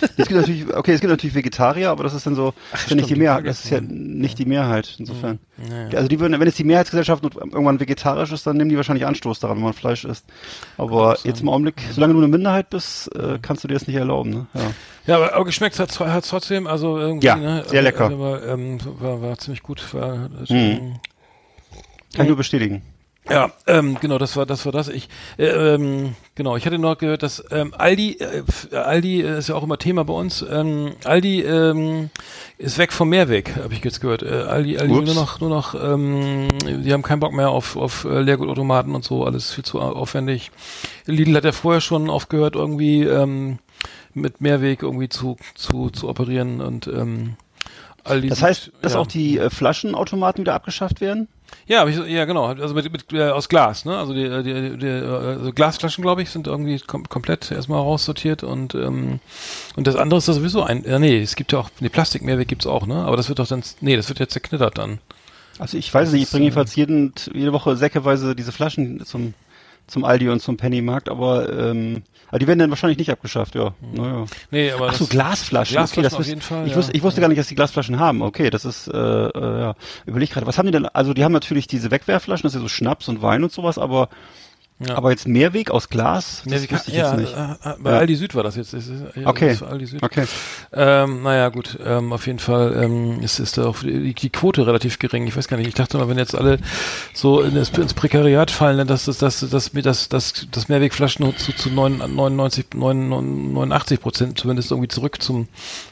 Es 0.00 0.28
gibt 0.28 0.30
natürlich, 0.32 0.74
okay, 0.74 0.92
es 0.92 1.00
gibt 1.00 1.10
natürlich 1.10 1.34
Vegetarier, 1.34 1.90
aber 1.90 2.04
das 2.04 2.14
ist 2.14 2.26
dann 2.26 2.34
so, 2.34 2.54
das 2.70 2.82
ist 2.82 2.90
ja 2.90 2.96
nicht 2.96 3.10
die 3.10 3.16
Mehrheit, 3.16 3.46
das 3.46 3.64
ist 3.64 3.70
ja 3.70 3.80
nicht 3.80 4.38
die 4.38 4.44
Mehrheit, 4.44 4.96
insofern. 4.98 5.38
Ja. 5.68 5.96
Also 5.96 6.08
die 6.08 6.20
würden, 6.20 6.38
wenn 6.38 6.46
es 6.48 6.54
die 6.54 6.64
Mehrheitsgesellschaft 6.64 7.24
irgendwann 7.24 7.80
vegetarisch 7.80 8.32
ist, 8.32 8.46
dann 8.46 8.56
nehmen 8.56 8.70
die 8.70 8.76
wahrscheinlich 8.76 9.06
Anstoß 9.06 9.40
daran, 9.40 9.56
wenn 9.56 9.64
man 9.64 9.72
Fleisch 9.72 10.04
isst. 10.04 10.24
Aber 10.76 11.18
jetzt 11.24 11.40
im 11.40 11.48
Augenblick, 11.48 11.82
solange 11.92 12.12
du 12.12 12.20
eine 12.20 12.28
Minderheit 12.28 12.70
bist, 12.70 13.14
äh, 13.16 13.38
kannst 13.42 13.64
du 13.64 13.68
dir 13.68 13.74
das 13.74 13.86
nicht 13.86 13.96
erlauben, 13.96 14.30
ne? 14.30 14.46
Ja. 14.54 14.70
Ja, 15.06 15.16
aber, 15.16 15.34
aber 15.34 15.44
geschmeckt 15.46 15.78
hat 15.78 15.90
es 15.90 16.28
trotzdem, 16.28 16.66
also 16.66 16.98
irgendwie, 16.98 17.26
Ja, 17.26 17.36
ne, 17.36 17.64
sehr 17.66 17.82
lecker. 17.82 18.04
Also, 18.04 18.18
war, 18.20 18.46
ähm, 18.46 18.78
war, 19.00 19.22
war 19.22 19.38
ziemlich 19.38 19.62
gut. 19.62 19.94
War, 19.94 20.28
Mhm. 20.48 21.00
Kann 22.14 22.24
ich 22.24 22.28
nur 22.28 22.36
bestätigen. 22.36 22.82
Ja, 23.30 23.52
ähm, 23.66 23.98
genau, 24.00 24.16
das 24.16 24.36
war 24.36 24.46
das 24.46 24.64
war 24.64 24.72
das. 24.72 24.88
Ich 24.88 25.08
äh, 25.36 25.46
ähm, 25.46 26.14
genau, 26.34 26.56
ich 26.56 26.64
hatte 26.64 26.78
noch 26.78 26.96
gehört, 26.96 27.22
dass 27.22 27.44
ähm, 27.50 27.74
Aldi 27.76 28.18
äh, 28.20 28.74
Aldi 28.74 29.20
äh, 29.20 29.38
ist 29.38 29.48
ja 29.50 29.54
auch 29.54 29.62
immer 29.62 29.76
Thema 29.78 30.04
bei 30.04 30.14
uns. 30.14 30.44
Ähm, 30.50 30.92
Aldi 31.04 31.42
ähm, 31.42 32.08
ist 32.56 32.78
weg 32.78 32.90
vom 32.92 33.10
Mehrweg, 33.10 33.54
habe 33.62 33.74
ich 33.74 33.84
jetzt 33.84 34.00
gehört. 34.00 34.22
Äh, 34.22 34.28
Aldi 34.48 34.78
Aldi 34.78 34.94
Ups. 34.94 35.06
nur 35.06 35.14
noch 35.14 35.40
nur 35.40 35.50
noch 35.50 35.74
ähm, 35.74 36.48
die 36.64 36.90
haben 36.92 37.02
keinen 37.02 37.20
Bock 37.20 37.34
mehr 37.34 37.50
auf 37.50 37.76
auf 37.76 38.04
äh, 38.04 38.20
Leergutautomaten 38.20 38.94
und 38.94 39.04
so, 39.04 39.24
alles 39.24 39.52
viel 39.52 39.64
zu 39.64 39.78
au- 39.80 39.92
aufwendig. 39.92 40.50
Lidl 41.04 41.36
hat 41.36 41.44
ja 41.44 41.52
vorher 41.52 41.82
schon 41.82 42.08
aufgehört 42.08 42.54
irgendwie 42.56 43.02
ähm, 43.02 43.58
mit 44.14 44.40
Mehrweg 44.40 44.82
irgendwie 44.82 45.10
zu 45.10 45.36
zu 45.54 45.90
zu 45.90 46.08
operieren 46.08 46.62
und 46.62 46.86
ähm, 46.86 47.36
Aldi 48.04 48.28
Das 48.30 48.42
heißt, 48.42 48.72
dass 48.80 48.94
ja. 48.94 49.00
auch 49.00 49.06
die 49.06 49.38
äh, 49.38 49.50
Flaschenautomaten 49.50 50.40
wieder 50.40 50.54
abgeschafft 50.54 51.02
werden? 51.02 51.28
Ja, 51.66 51.86
ich, 51.86 51.96
ja 51.96 52.24
genau, 52.24 52.46
also 52.46 52.74
mit, 52.74 52.90
mit 52.90 53.12
äh, 53.12 53.28
aus 53.28 53.48
Glas, 53.48 53.84
ne? 53.84 53.98
Also 53.98 54.14
die, 54.14 54.24
die, 54.42 54.78
die 54.78 54.86
äh, 54.86 55.04
also 55.04 55.52
Glasflaschen, 55.52 56.02
glaube 56.02 56.22
ich, 56.22 56.30
sind 56.30 56.46
irgendwie 56.46 56.78
kom 56.80 57.08
komplett 57.08 57.50
erstmal 57.50 57.80
raussortiert 57.80 58.42
und 58.42 58.74
ähm, 58.74 59.20
und 59.76 59.86
das 59.86 59.96
andere 59.96 60.18
ist 60.18 60.28
da 60.28 60.32
sowieso 60.32 60.62
ein. 60.62 60.84
Ja, 60.86 60.98
nee, 60.98 61.20
es 61.20 61.36
gibt 61.36 61.52
ja 61.52 61.58
auch 61.58 61.70
nee, 61.80 61.90
Plastikmehrweg 61.90 62.48
gibt's 62.48 62.66
auch, 62.66 62.86
ne? 62.86 62.96
Aber 63.04 63.16
das 63.16 63.28
wird 63.28 63.38
doch 63.38 63.46
dann 63.46 63.62
nee, 63.80 63.96
das 63.96 64.08
wird 64.08 64.18
ja 64.18 64.28
zerknittert 64.28 64.78
dann. 64.78 64.98
Also 65.58 65.76
ich 65.76 65.92
weiß 65.92 66.12
nicht, 66.12 66.22
ich 66.22 66.30
bringe 66.30 66.44
äh, 66.44 66.46
jedenfalls 66.46 66.76
jeden, 66.76 67.12
jede 67.34 67.52
Woche 67.52 67.76
säckeweise 67.76 68.34
diese 68.34 68.52
Flaschen 68.52 69.04
zum, 69.04 69.34
zum 69.88 70.04
Aldi 70.04 70.28
und 70.28 70.40
zum 70.40 70.56
Pennymarkt, 70.56 71.08
aber, 71.08 71.52
ähm, 71.52 72.02
aber 72.28 72.38
die 72.38 72.46
werden 72.46 72.58
dann 72.58 72.70
wahrscheinlich 72.70 72.98
nicht 72.98 73.10
abgeschafft, 73.10 73.54
ja. 73.54 73.74
Naja. 73.92 74.26
Nee, 74.50 74.70
aber 74.70 74.88
Ach 74.90 74.94
so, 74.94 75.06
Glasflaschen. 75.06 75.74
Glasflaschen 75.74 76.02
das 76.02 76.14
auf 76.14 76.26
jeden 76.26 76.40
Fall, 76.42 76.66
Ich, 76.66 76.72
ja. 76.72 76.76
wusste, 76.78 76.92
ich 76.92 77.02
wusste 77.02 77.20
gar 77.20 77.28
nicht, 77.28 77.38
dass 77.38 77.48
die 77.48 77.54
Glasflaschen 77.54 77.98
haben. 77.98 78.22
Okay, 78.22 78.50
das 78.50 78.64
ist, 78.64 78.86
äh, 78.88 78.96
äh, 78.96 79.60
ja. 79.60 79.74
Überleg 80.06 80.30
gerade, 80.30 80.46
was 80.46 80.58
haben 80.58 80.66
die 80.66 80.72
denn? 80.72 80.86
Also 80.86 81.14
die 81.14 81.24
haben 81.24 81.32
natürlich 81.32 81.66
diese 81.66 81.90
Wegwerfflaschen, 81.90 82.42
das 82.44 82.52
ist 82.52 82.56
ja 82.56 82.62
so 82.62 82.68
Schnaps 82.68 83.08
und 83.08 83.22
Wein 83.22 83.42
und 83.42 83.52
sowas, 83.52 83.78
aber, 83.78 84.08
Ja. 84.80 84.94
aber 84.96 85.10
jetzt 85.10 85.26
Mehrweg 85.26 85.72
aus 85.72 85.88
Glas, 85.88 86.42
das 86.44 86.52
Mehrweg- 86.52 86.70
wusste 86.72 86.90
ich 86.92 86.96
ja, 86.98 87.10
jetzt 87.10 87.20
nicht. 87.20 87.36
äh, 87.36 87.70
äh, 87.70 87.74
bei 87.80 87.90
Ja. 87.90 87.98
Aldi 87.98 88.14
Süd 88.14 88.34
war 88.36 88.44
das 88.44 88.54
jetzt. 88.54 88.72
Das 88.74 88.84
ja, 89.16 89.26
Okay. 89.26 89.48
Das 89.58 89.62
Aldi 89.64 89.86
Süd. 89.86 90.02
Okay. 90.04 90.24
Ähm, 90.72 91.22
naja, 91.24 91.48
gut, 91.48 91.76
ähm, 91.84 92.12
auf 92.12 92.26
jeden 92.28 92.38
Fall 92.38 92.80
ähm, 92.80 93.20
ist, 93.20 93.40
ist 93.40 93.58
da 93.58 93.66
auch 93.66 93.78
die, 93.80 94.14
die 94.14 94.30
Quote 94.30 94.66
relativ 94.68 95.00
gering. 95.00 95.26
Ich 95.26 95.36
weiß 95.36 95.48
gar 95.48 95.56
nicht, 95.56 95.66
ich 95.66 95.74
dachte 95.74 95.98
mal, 95.98 96.08
wenn 96.08 96.16
jetzt 96.16 96.36
alle 96.36 96.58
so 97.12 97.40
in 97.40 97.56
das, 97.56 97.70
ins 97.70 97.92
Prekariat 97.94 98.52
fallen, 98.52 98.78
dann 98.78 98.86
dass 98.86 99.06
das, 99.06 99.18
dass, 99.18 99.40
dass, 99.40 99.72
mir 99.72 99.82
das, 99.82 100.08
das, 100.08 100.46
das 100.52 100.68
Mehrwegflaschen 100.68 101.36
zu, 101.36 101.52
zu 101.52 101.70
99, 101.70 102.66
89 102.74 104.00
Prozent 104.00 104.38
zumindest 104.38 104.70
irgendwie 104.70 104.88
zurück 104.88 105.20
zum 105.20 105.48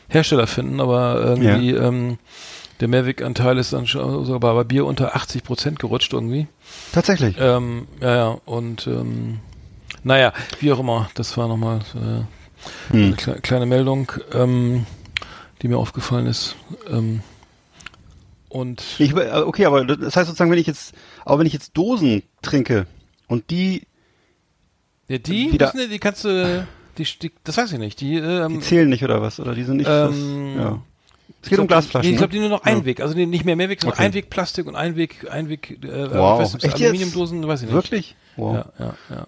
Hersteller 0.09 0.47
finden, 0.47 0.81
aber 0.81 1.21
irgendwie 1.25 1.73
ähm, 1.73 2.19
der 2.81 2.89
Mehrweganteil 2.89 3.59
ist 3.59 3.73
dann 3.73 3.87
schon 3.87 4.25
sogar 4.27 4.55
bei 4.55 4.65
Bier 4.65 4.85
unter 4.87 5.17
80 5.17 5.43
Prozent 5.45 5.79
gerutscht 5.79 6.13
irgendwie. 6.13 6.47
Tatsächlich. 6.93 7.37
Ähm, 7.39 7.87
ja, 8.01 8.17
ja, 8.17 8.39
und 8.45 8.87
ähm, 8.87 9.39
naja, 10.03 10.33
wie 10.61 10.73
auch 10.73 10.79
immer, 10.81 11.11
das 11.15 11.37
war 11.37 11.49
nochmal 11.49 11.81
äh, 11.95 12.25
Hm. 12.93 13.05
eine 13.05 13.13
kle 13.17 13.41
kleine 13.43 13.67
Meldung, 13.67 14.11
ähm, 14.33 14.87
die 15.63 15.69
mir 15.69 15.79
aufgefallen 15.79 16.27
ist. 16.27 16.57
Ähm, 16.91 17.21
und 18.49 18.83
Ich, 18.99 19.15
äh, 19.15 19.31
okay, 19.43 19.67
aber 19.67 19.85
das 19.85 20.17
heißt 20.17 20.27
sozusagen, 20.27 20.51
wenn 20.51 20.59
ich 20.59 20.67
jetzt, 20.67 20.95
aber 21.25 21.39
wenn 21.41 21.47
ich 21.47 21.53
jetzt 21.53 21.77
Dosen 21.77 22.23
trinke 22.43 22.87
und 23.29 23.51
die, 23.51 23.83
ja, 25.09 25.19
die, 25.19 25.53
wieder- 25.53 25.73
müssen, 25.75 25.91
die 25.91 25.99
kannst 25.99 26.25
du, 26.25 26.67
die, 26.99 27.05
die, 27.05 27.31
das 27.45 27.57
weiß 27.57 27.73
ich 27.73 27.79
nicht, 27.79 28.01
die, 28.01 28.17
ähm, 28.17 28.55
die 28.55 28.61
zählen 28.61 28.89
nicht 28.89 29.05
oder 29.05 29.21
was? 29.23 29.39
Oder 29.39 29.55
die 29.55 29.63
sind 29.65 29.77
nicht, 29.77 29.89
Ähm, 29.91 30.55
das, 30.57 30.65
ja. 30.65 30.83
Es 31.47 31.51
geht 31.51 31.61
um 31.61 31.69
Glasflaschen. 31.69 32.09
Nee, 32.09 32.15
ich 32.15 32.19
glaube, 32.19 32.33
ne? 32.35 32.41
die 32.41 32.49
nur 32.49 32.59
noch. 32.59 32.65
Einweg. 32.65 33.01
Also 33.01 33.17
nicht 33.17 33.45
mehr 33.45 33.55
Mehrweg, 33.55 33.81
sondern 33.81 33.97
Okay. 33.99 34.07
Einwegplastik 34.07 34.67
und 34.67 34.75
Einweg, 34.75 35.31
Einweg, 35.31 35.79
äh, 35.85 36.11
Wow. 36.11 36.41
weiß 36.41 36.55
jetzt? 36.55 36.75
Aluminiumdosen, 36.75 37.47
weiß 37.47 37.61
ich 37.61 37.67
nicht. 37.67 37.75
Wirklich? 37.75 38.17
Wow. 38.35 38.55
Ja, 38.57 38.67
ja, 38.81 38.95
ja. 39.11 39.27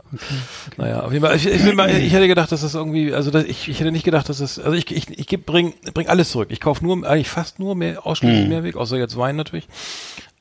Naja, 0.77 1.01
auf 1.05 1.13
jeden 1.13 1.25
Fall. 1.25 1.37
Ich, 1.37 1.47
ich, 1.47 1.65
ich 1.65 2.13
hätte 2.13 2.27
gedacht, 2.27 2.51
dass 2.51 2.63
das 2.63 2.75
irgendwie, 2.75 3.15
also 3.15 3.31
dass 3.31 3.45
ich, 3.45 3.69
ich 3.69 3.79
hätte 3.79 3.93
nicht 3.93 4.05
gedacht, 4.05 4.29
dass 4.29 4.39
das, 4.39 4.59
also 4.59 4.73
ich, 4.73 4.91
ich, 4.91 5.17
ich 5.17 5.47
bring, 5.47 5.75
bring 5.95 6.09
alles 6.09 6.33
zurück. 6.33 6.49
Ich 6.51 6.61
kaufe 6.61 6.85
nur, 6.85 7.09
eigentlich 7.09 7.29
fast 7.31 7.61
nur 7.61 7.77
mehr, 7.77 8.05
ausschließlich 8.05 8.43
Hm. 8.43 8.49
Mehrweg, 8.49 8.77
außer 8.77 8.99
jetzt 8.99 9.17
Wein 9.17 9.37
natürlich. 9.37 9.69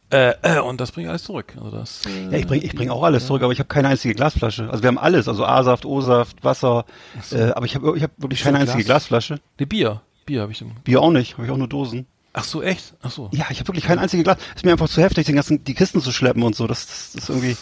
Äh, 0.10 0.34
äh, 0.42 0.60
und 0.62 0.80
das 0.80 0.92
bringe 0.94 1.08
ich 1.08 1.10
alles 1.10 1.24
zurück. 1.24 1.54
Also 1.58 1.78
das, 1.78 2.06
äh, 2.06 2.32
Ja, 2.32 2.38
ich 2.40 2.48
bringe 2.48 2.64
ich 2.64 2.74
bring 2.74 2.90
auch 2.90 3.04
alles 3.04 3.28
zurück, 3.28 3.44
aber 3.44 3.52
ich 3.52 3.60
habe 3.60 3.68
keine 3.68 3.90
einzige 3.90 4.16
Glasflasche. 4.16 4.70
Also 4.70 4.82
wir 4.82 4.88
haben 4.88 4.98
alles, 4.98 5.28
also 5.28 5.44
A-Saft, 5.46 5.86
O-Saft, 5.86 6.44
Wasser, 6.44 6.86
äh, 7.32 7.52
aber 7.52 7.66
ich 7.66 7.76
habe 7.76 7.96
ich 7.98 8.04
hab 8.04 8.12
wirklich 8.18 8.42
keine 8.42 8.58
Glas? 8.60 8.70
einzige 8.70 8.86
Glasflasche. 8.86 9.40
die 9.60 9.66
Bier. 9.66 10.02
Bier 10.28 10.42
habe 10.42 10.52
ich 10.52 10.62
im. 10.62 10.72
Bier 10.84 11.02
auch 11.02 11.10
nicht, 11.12 11.34
habe 11.34 11.46
ich 11.48 11.52
auch 11.52 11.58
nur 11.58 11.68
Dosen. 11.68 12.06
Ach 12.34 12.44
so, 12.44 12.62
echt? 12.62 12.94
Ach 13.02 13.10
so. 13.10 13.32
Ja, 13.34 13.48
ich 13.50 13.58
habe 13.60 13.70
wirklich 13.70 13.86
kein 13.86 13.98
einziges 13.98 14.24
Glas. 14.24 14.38
Ist 14.56 14.64
mir 14.64 14.72
einfach 14.74 14.88
zu 14.88 15.02
heftig, 15.02 15.26
den 15.26 15.34
ganzen, 15.36 15.64
die 15.64 15.74
Kisten 15.74 16.02
zu 16.02 16.12
schleppen 16.12 16.44
und 16.44 16.56
so. 16.56 16.68
Das, 16.68 16.86
das, 16.86 17.12
das 17.14 17.24
ist 17.24 17.30
irgendwie 17.30 17.56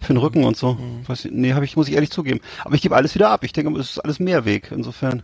für 0.00 0.12
den 0.12 0.16
Rücken 0.16 0.42
und 0.44 0.56
so. 0.56 0.74
Mhm. 0.74 1.08
Weiß 1.08 1.26
ich, 1.26 1.30
nee, 1.30 1.52
habe 1.54 1.64
ich, 1.64 1.76
muss 1.76 1.86
ich 1.86 1.94
ehrlich 1.94 2.10
zugeben. 2.10 2.40
Aber 2.64 2.74
ich 2.74 2.82
gebe 2.82 2.96
alles 2.96 3.14
wieder 3.14 3.30
ab. 3.30 3.44
Ich 3.44 3.52
denke, 3.52 3.78
es 3.78 3.90
ist 3.90 3.98
alles 4.00 4.18
Mehrweg, 4.18 4.72
insofern. 4.72 5.22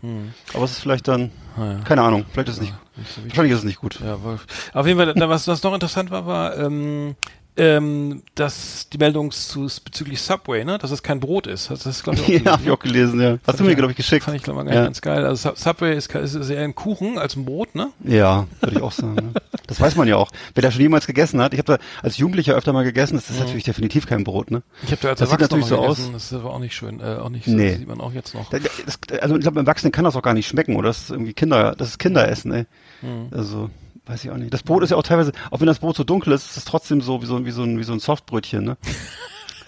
Aber 0.55 0.65
es 0.65 0.73
ist 0.73 0.81
vielleicht 0.81 1.09
dann, 1.09 1.33
Mhm. 1.57 1.63
Ah, 1.63 1.73
ja. 1.73 1.79
keine 1.81 2.03
Ahnung, 2.03 2.25
vielleicht 2.33 2.49
ist 2.49 2.55
es 2.57 2.61
nicht, 2.63 2.75
Nicht 2.97 3.13
so 3.13 3.23
wahrscheinlich 3.25 3.53
ist 3.53 3.59
es 3.59 3.65
nicht 3.65 3.79
gut. 3.81 4.01
Ja, 4.01 4.23
Wolf. 4.23 4.47
Auf 4.73 4.87
jeden 4.87 4.99
Fall, 4.99 5.15
was, 5.29 5.49
was 5.49 5.63
noch 5.65 5.75
interessant 5.75 6.11
war, 6.11 6.25
war, 6.27 6.57
ähm, 6.57 7.15
ähm, 7.57 8.23
dass 8.35 8.89
die 8.89 8.99
Meldung 8.99 9.31
zu, 9.31 9.69
bezüglich 9.85 10.21
Subway, 10.23 10.65
ne, 10.65 10.79
dass 10.79 10.91
es 10.91 11.03
kein 11.03 11.21
Brot 11.21 11.47
ist. 11.47 11.71
Das 11.71 11.85
ist, 11.85 12.03
glaube 12.03 12.19
ich, 12.21 12.25
auch 12.25 12.29
Ja, 12.47 12.53
habe 12.53 12.63
ich 12.65 12.71
auch 12.71 12.79
gelesen, 12.79 13.21
ja. 13.21 13.37
Hast 13.47 13.61
du 13.61 13.65
mir, 13.65 13.75
glaube 13.77 13.93
ich, 13.93 13.97
geschickt. 13.97 14.25
Fand 14.25 14.37
ich, 14.37 14.43
glaube 14.43 14.65
ich, 14.67 14.75
Ja. 14.75 14.85
ganz 14.85 15.01
geil. 15.03 15.25
Also 15.27 15.51
Sub- 15.51 15.59
Subway 15.59 15.97
ist, 15.97 16.15
ist, 16.15 16.35
ist 16.35 16.49
eher 16.51 16.63
ein 16.65 16.75
Kuchen 16.75 17.19
als 17.19 17.37
ein 17.37 17.45
Brot, 17.45 17.75
ne? 17.75 17.91
Ja, 18.05 18.47
würde 18.61 18.77
ich 18.77 18.83
auch 18.83 18.93
sagen. 18.93 19.15
Ne? 19.17 19.33
Das 19.67 19.81
weiß 19.81 19.97
man 19.97 20.09
ja 20.09 20.17
auch. 20.17 20.31
Wer 20.55 20.63
da 20.63 20.71
schon 20.71 20.81
jemals 20.81 21.07
gegessen 21.07 21.41
hat, 21.43 21.53
ich 21.53 21.59
habe 21.59 21.77
da 21.79 21.85
als 22.03 22.17
Jugendlicher 22.17 22.55
öfter 22.55 22.73
mal 22.73 22.85
gegessen, 22.85 23.17
das 23.17 23.29
ist 23.29 23.39
natürlich 23.39 23.65
definitiv 23.65 24.07
kein 24.07 24.25
Brot, 24.25 24.51
ne? 24.51 24.63
Ich 24.85 24.91
habe 24.93 25.03
da 25.03 25.09
als 25.11 25.19
Das 25.21 25.31
sieht 25.31 25.41
Erwachsener 25.41 25.59
natürlich 25.61 25.71
noch 25.71 25.77
so 25.77 25.83
mal 25.83 25.89
aus. 25.89 25.97
gegessen. 25.99 26.13
Das 26.15 26.25
ist 26.25 26.33
aber 26.33 26.55
auch 26.55 26.59
nicht 26.59 26.75
schön. 26.75 27.01
Äh, 27.01 27.17
auch 27.21 27.29
nicht 27.29 27.47
Nee. 27.47 27.69
Das 27.71 27.79
sieht 27.79 27.89
man 27.89 28.01
auch 28.01 28.13
jetzt 28.13 28.35
noch. 28.35 28.49
Da- 28.51 28.59
Das, 28.59 28.99
also 29.21 29.35
ich 29.37 29.43
glaube, 29.43 29.57
beim 29.57 29.67
Erwachsenen 29.67 29.93
kann 29.93 30.05
das 30.05 30.17
auch 30.17 30.23
gar 30.23 30.35
nicht 30.35 30.49
schmecken, 30.49 30.77
oder? 30.77 30.89
Das 30.89 31.03
ist 31.03 31.11
irgendwie 31.11 31.35
Kinder, 31.35 31.75
das 31.77 31.89
ist 31.91 31.99
Kinderessen, 31.99 32.53
ey. 32.53 32.67
Hm. 33.01 33.29
Also, 33.31 33.69
weiß 34.07 34.25
ich 34.25 34.31
auch 34.31 34.37
nicht. 34.37 34.53
Das 34.53 34.63
Brot 34.63 34.83
ist 34.83 34.91
ja 34.91 34.97
auch 34.97 35.03
teilweise, 35.03 35.33
auch 35.51 35.61
wenn 35.61 35.67
das 35.67 35.79
Brot 35.79 35.97
so 35.97 36.05
dunkel 36.05 36.33
ist, 36.33 36.47
ist 36.51 36.57
es 36.57 36.65
trotzdem 36.65 37.01
so 37.01 37.23
wie 37.23 37.27
so, 37.27 37.37
ein- 37.37 37.45
wie 37.47 37.51
so 37.53 37.63
ein, 37.63 37.79
wie 37.79 37.85
so 37.85 37.93
ein 37.93 38.01
Softbrötchen, 38.01 38.65
ne? 38.65 38.77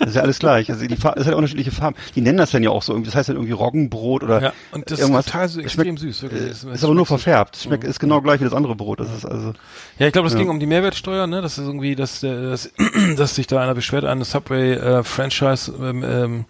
Das 0.00 0.08
ist 0.08 0.16
ja 0.16 0.22
alles 0.22 0.40
gleich. 0.40 0.68
Also 0.72 0.84
die 0.88 0.96
Farbe, 0.96 1.20
es 1.20 1.26
hat 1.28 1.34
unterschiedliche 1.34 1.70
Farben. 1.70 1.96
Die 2.16 2.20
nennen 2.20 2.36
das 2.36 2.50
dann 2.50 2.64
ja 2.64 2.70
auch 2.70 2.82
so 2.82 2.92
irgendwie. 2.92 3.06
Das 3.10 3.14
heißt 3.14 3.28
dann 3.28 3.36
irgendwie 3.36 3.52
Roggenbrot 3.52 4.24
oder 4.24 4.42
Ja, 4.42 4.52
und 4.72 4.90
das 4.90 4.98
irgendwas. 4.98 5.24
ist 5.26 5.32
total 5.32 5.48
so 5.48 5.60
Es 5.60 5.66
extrem 5.66 5.84
schmeckt, 5.96 5.98
süß. 6.00 6.22
Wirklich. 6.22 6.42
äh, 6.42 6.46
Es- 6.46 6.64
es 6.64 6.74
ist 6.74 6.84
aber 6.84 6.94
nur 6.96 7.04
so- 7.04 7.16
verfärbt. 7.16 7.54
Es 7.54 7.62
Schmeckt, 7.62 7.84
ist 7.84 8.00
genau 8.00 8.20
gleich 8.20 8.40
wie 8.40 8.44
das 8.44 8.54
andere 8.54 8.74
Brot. 8.74 8.98
Das 8.98 9.14
ist 9.16 9.24
also, 9.24 9.52
Ja, 10.00 10.08
ich 10.08 10.12
glaube, 10.12 10.26
das 10.26 10.32
Ja. 10.32 10.40
ging 10.40 10.48
um 10.50 10.58
die 10.58 10.66
Mehrwertsteuer, 10.66 11.28
ne? 11.28 11.40
Das 11.42 11.58
ist 11.58 11.64
irgendwie, 11.66 11.94
dass, 11.94 12.24
äh, 12.24 12.42
dass, 12.50 12.72
dass 13.16 13.36
sich 13.36 13.46
da 13.46 13.60
einer 13.62 13.76
beschwert, 13.76 14.04
eine 14.04 14.24
Subway 14.24 14.72
äh, 14.74 15.04
Franchise 15.04 15.72
ähm, 15.80 16.02
ähm, 16.04 16.44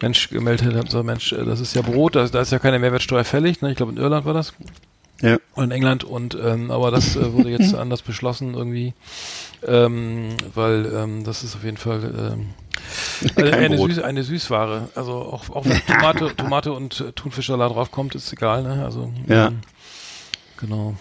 Mensch 0.00 0.28
gemeldet 0.30 0.76
hat, 0.76 0.88
so 0.88 1.02
Mensch, 1.02 1.32
äh, 1.32 1.44
das 1.44 1.58
ist 1.58 1.74
ja 1.74 1.82
Brot, 1.82 2.14
da, 2.14 2.28
da 2.28 2.40
ist 2.40 2.52
ja 2.52 2.60
keine 2.60 2.78
Mehrwertsteuer 2.78 3.24
fällig, 3.24 3.62
ne? 3.62 3.70
Ich 3.72 3.76
glaube 3.76 3.90
in 3.92 3.98
Irland 3.98 4.24
war 4.26 4.32
das. 4.32 4.52
Ja. 5.22 5.38
Und 5.54 5.64
in 5.64 5.70
England 5.70 6.04
und 6.04 6.34
ähm, 6.34 6.70
aber 6.70 6.90
das 6.90 7.16
äh, 7.16 7.32
wurde 7.32 7.50
jetzt 7.50 7.74
anders 7.74 8.02
beschlossen 8.02 8.54
irgendwie, 8.54 8.94
ähm, 9.66 10.36
weil 10.54 10.86
ähm, 10.94 11.24
das 11.24 11.42
ist 11.42 11.56
auf 11.56 11.64
jeden 11.64 11.76
Fall 11.78 12.12
ähm, 12.34 12.50
also 13.36 13.52
eine. 13.52 13.78
Süß, 13.78 13.98
eine 14.00 14.22
Süßware. 14.22 14.88
Also 14.94 15.12
auch, 15.14 15.48
auch 15.50 15.64
wenn 15.64 15.80
Tomate, 15.86 16.34
Tomate 16.36 16.72
und 16.72 17.00
äh, 17.00 17.12
Thunfischsalat 17.12 17.72
draufkommt, 17.72 18.14
ist 18.14 18.32
egal, 18.32 18.62
ne? 18.62 18.84
Also 18.84 19.10
Ja. 19.26 19.48
ähm, 19.48 19.60
genau. 20.58 20.94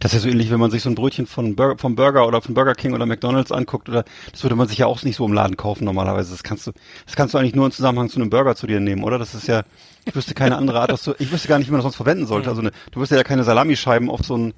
Das 0.00 0.12
ist 0.12 0.18
ja 0.18 0.20
so 0.20 0.28
ähnlich, 0.28 0.50
wenn 0.50 0.60
man 0.60 0.70
sich 0.70 0.82
so 0.82 0.88
ein 0.90 0.94
Brötchen 0.94 1.26
von 1.26 1.56
Burger, 1.56 1.78
vom 1.78 1.94
Burger 1.96 2.26
oder 2.26 2.40
von 2.40 2.54
Burger 2.54 2.74
King 2.74 2.94
oder 2.94 3.06
McDonalds 3.06 3.52
anguckt, 3.52 3.88
oder 3.88 4.04
das 4.30 4.42
würde 4.42 4.56
man 4.56 4.68
sich 4.68 4.78
ja 4.78 4.86
auch 4.86 5.02
nicht 5.02 5.16
so 5.16 5.26
im 5.26 5.32
Laden 5.32 5.56
kaufen 5.56 5.84
normalerweise. 5.84 6.30
Das 6.30 6.42
kannst 6.42 6.66
du, 6.66 6.72
das 7.06 7.16
kannst 7.16 7.34
du 7.34 7.38
eigentlich 7.38 7.54
nur 7.54 7.66
im 7.66 7.72
Zusammenhang 7.72 8.08
zu 8.08 8.16
einem 8.20 8.30
Burger 8.30 8.54
zu 8.56 8.66
dir 8.66 8.80
nehmen, 8.80 9.04
oder? 9.04 9.18
Das 9.18 9.34
ist 9.34 9.48
ja, 9.48 9.62
ich 10.04 10.14
wüsste 10.14 10.34
keine 10.34 10.56
andere 10.56 10.80
Art, 10.80 10.90
dass 10.90 11.02
du, 11.04 11.14
ich 11.18 11.30
wüsste 11.32 11.48
gar 11.48 11.58
nicht, 11.58 11.68
wie 11.68 11.72
man 11.72 11.78
das 11.78 11.84
sonst 11.84 11.96
verwenden 11.96 12.26
sollte. 12.26 12.48
Also 12.48 12.60
eine, 12.60 12.72
du 12.90 13.00
wirst 13.00 13.12
ja 13.12 13.22
keine 13.24 13.44
Salamischeiben 13.44 14.08
auf 14.10 14.20
so 14.24 14.36
ein, 14.36 14.54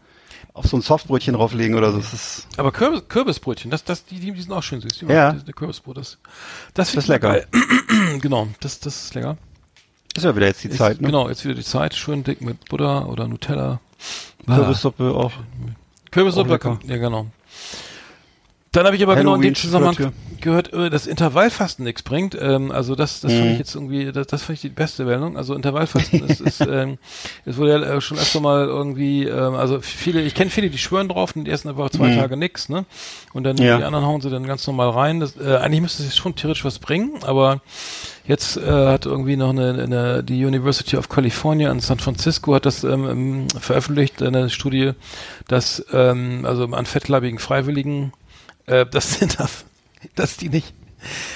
auf 0.53 0.67
so 0.67 0.77
ein 0.77 0.83
Softbrötchen 0.83 1.35
drauflegen 1.35 1.77
oder 1.77 1.91
so. 1.91 1.99
Das 1.99 2.13
ist, 2.13 2.47
Aber 2.57 2.71
Kürbis, 2.71 3.03
Kürbisbrötchen, 3.09 3.71
das, 3.71 3.83
das, 3.85 4.05
die, 4.05 4.21
die 4.21 4.41
sind 4.41 4.53
auch 4.53 4.63
schön 4.63 4.81
süß. 4.81 4.99
Die 4.99 5.07
Ja. 5.07 5.33
Das, 5.33 5.45
der 5.45 5.55
Kürbisbrot, 5.55 5.97
das, 5.97 6.19
das, 6.75 6.93
Das 6.93 7.05
ist 7.05 7.09
lecker. 7.09 7.43
genau, 8.21 8.49
das, 8.61 8.79
das 8.81 9.05
ist 9.05 9.15
lecker. 9.15 9.37
ist 10.17 10.23
ja 10.25 10.37
wieder 10.37 10.47
jetzt 10.47 10.63
die 10.63 10.69
Ist, 10.69 10.79
Zeit, 10.79 11.01
ne? 11.01 11.07
Genau, 11.09 11.29
jetzt 11.29 11.45
wieder 11.45 11.55
die 11.55 11.65
Zeit, 11.65 11.95
schön 11.95 12.23
dick 12.25 12.41
mit 12.41 12.69
Butter 12.69 13.09
oder 13.09 13.27
Nutella. 13.27 13.81
Kürbissuppe 14.47 15.15
auch. 15.15 15.33
Kürbissuppe, 16.11 16.55
Auch 16.55 16.79
ja 16.85 16.97
genau. 16.97 17.27
Dann 18.75 18.87
habe 18.87 18.97
ich 18.97 19.03
aber 19.03 19.15
genau 19.17 19.35
in 19.37 19.41
dem 19.41 19.55
Halloween 19.55 19.55
Zusammenhang 19.55 20.13
gehört, 20.41 20.73
äh, 20.73 20.91
dass 20.91 21.07
Intervallfasten 21.07 21.85
nichts 21.85 22.03
bringt. 22.03 22.37
Ähm, 22.39 22.71
also 22.73 22.95
das, 22.95 23.21
das 23.21 23.33
fand 23.33 23.47
Mhm. 23.47 23.53
ich 23.53 23.59
jetzt 23.59 23.75
irgendwie, 23.75 24.13
das, 24.13 24.27
das 24.27 24.43
fand 24.43 24.57
ich 24.57 24.61
die 24.63 24.69
beste 24.69 25.05
Meldung. 25.05 25.37
Also 25.37 25.55
Intervallfasten 25.55 26.23
ist, 26.23 26.41
ist 26.41 26.61
ähm, 26.71 26.99
es 27.47 27.57
wurde 27.57 27.71
ja 27.73 27.83
äh, 27.97 28.01
schon 28.01 28.19
öfter 28.19 28.41
mal 28.41 28.67
irgendwie, 28.67 29.25
ähm, 29.25 29.55
also 29.55 29.81
viele, 29.81 30.21
ich 30.23 30.35
kenne 30.35 30.51
viele, 30.51 30.71
die 30.71 30.79
schwören 30.79 31.09
drauf 31.09 31.35
und 31.37 31.45
die 31.45 31.51
essen 31.51 31.69
einfach 31.69 31.89
zwei 31.91 32.11
Mhm. 32.11 32.17
Tage 32.17 32.37
nix, 32.37 32.69
ne? 32.69 32.85
Und 33.33 33.45
dann 33.45 33.57
Ja. 33.57 33.79
die 33.79 33.85
anderen 33.85 34.05
hauen 34.05 34.21
sie 34.21 34.29
dann 34.31 34.45
ganz 34.47 34.67
normal 34.67 34.91
rein. 34.91 35.21
Das, 35.21 35.37
äh, 35.37 35.57
eigentlich 35.57 35.81
müsste 35.81 36.03
es 36.03 36.17
schon 36.17 36.35
theoretisch 36.35 36.65
was 36.65 36.79
bringen, 36.79 37.23
aber 37.25 37.61
Jetzt 38.27 38.57
äh, 38.57 38.63
hat 38.89 39.05
irgendwie 39.05 39.37
noch 39.37 39.51
eine, 39.51 39.83
eine 39.83 40.25
die 40.25 40.43
University 40.47 40.97
of 40.97 41.11
California 41.11 41.71
in 41.71 41.81
San 41.81 41.99
Francisco 41.99 42.55
hat 42.55 42.65
das 42.65 42.83
ähm, 42.83 43.07
ähm, 43.07 43.47
veröffentlicht 43.61 44.23
eine 44.23 44.49
Studie, 44.49 44.93
dass 45.47 45.85
ähm, 45.93 46.47
also 46.47 46.65
an 46.65 46.87
fettleibigen 46.87 47.39
Freiwilligen, 47.39 48.15
äh, 48.67 48.87
das 48.91 49.19
dass 50.15 50.37
die 50.37 50.49
nicht 50.49 50.75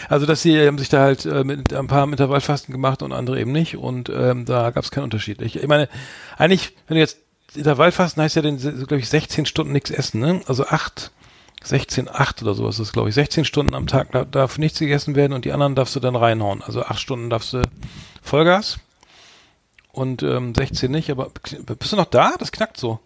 also 0.08 0.26
dass 0.26 0.42
sie 0.42 0.66
haben 0.66 0.78
sich 0.78 0.88
da 0.88 1.00
halt 1.00 1.26
äh, 1.26 1.44
mit 1.44 1.72
ein 1.74 1.86
paar 1.86 2.04
Intervallfasten 2.04 2.72
gemacht 2.72 3.02
und 3.02 3.12
andere 3.12 3.40
eben 3.40 3.52
nicht 3.52 3.76
und 3.76 4.08
ähm, 4.08 4.44
da 4.44 4.70
gab 4.70 4.84
es 4.84 4.90
keinen 4.90 5.04
Unterschied. 5.04 5.42
Ich, 5.42 5.56
ich 5.56 5.66
meine, 5.66 5.88
eigentlich, 6.38 6.74
wenn 6.86 6.94
du 6.94 7.00
jetzt 7.00 7.18
Intervallfasten 7.54 8.22
heißt 8.22 8.36
ja 8.36 8.42
dann, 8.42 8.58
glaube 8.58 8.98
ich, 8.98 9.08
16 9.08 9.46
Stunden 9.46 9.72
nichts 9.72 9.90
essen, 9.90 10.20
ne? 10.20 10.40
Also 10.46 10.66
acht 10.66 11.10
16, 11.64 12.08
8 12.08 12.42
oder 12.42 12.54
sowas 12.54 12.78
ist, 12.78 12.92
glaube 12.92 13.08
ich. 13.08 13.14
16 13.14 13.44
Stunden 13.44 13.74
am 13.74 13.86
Tag 13.86 14.12
da, 14.12 14.24
darf 14.24 14.58
nichts 14.58 14.78
gegessen 14.78 15.16
werden 15.16 15.32
und 15.32 15.44
die 15.44 15.52
anderen 15.52 15.74
darfst 15.74 15.96
du 15.96 16.00
dann 16.00 16.14
reinhauen. 16.14 16.62
Also 16.62 16.82
8 16.82 17.00
Stunden 17.00 17.30
darfst 17.30 17.52
du 17.52 17.62
Vollgas 18.22 18.78
und 19.92 20.22
ähm, 20.22 20.54
16 20.54 20.90
nicht. 20.90 21.10
Aber 21.10 21.30
bist 21.78 21.92
du 21.92 21.96
noch 21.96 22.04
da? 22.06 22.34
Das 22.38 22.52
knackt 22.52 22.76
so. 22.76 23.00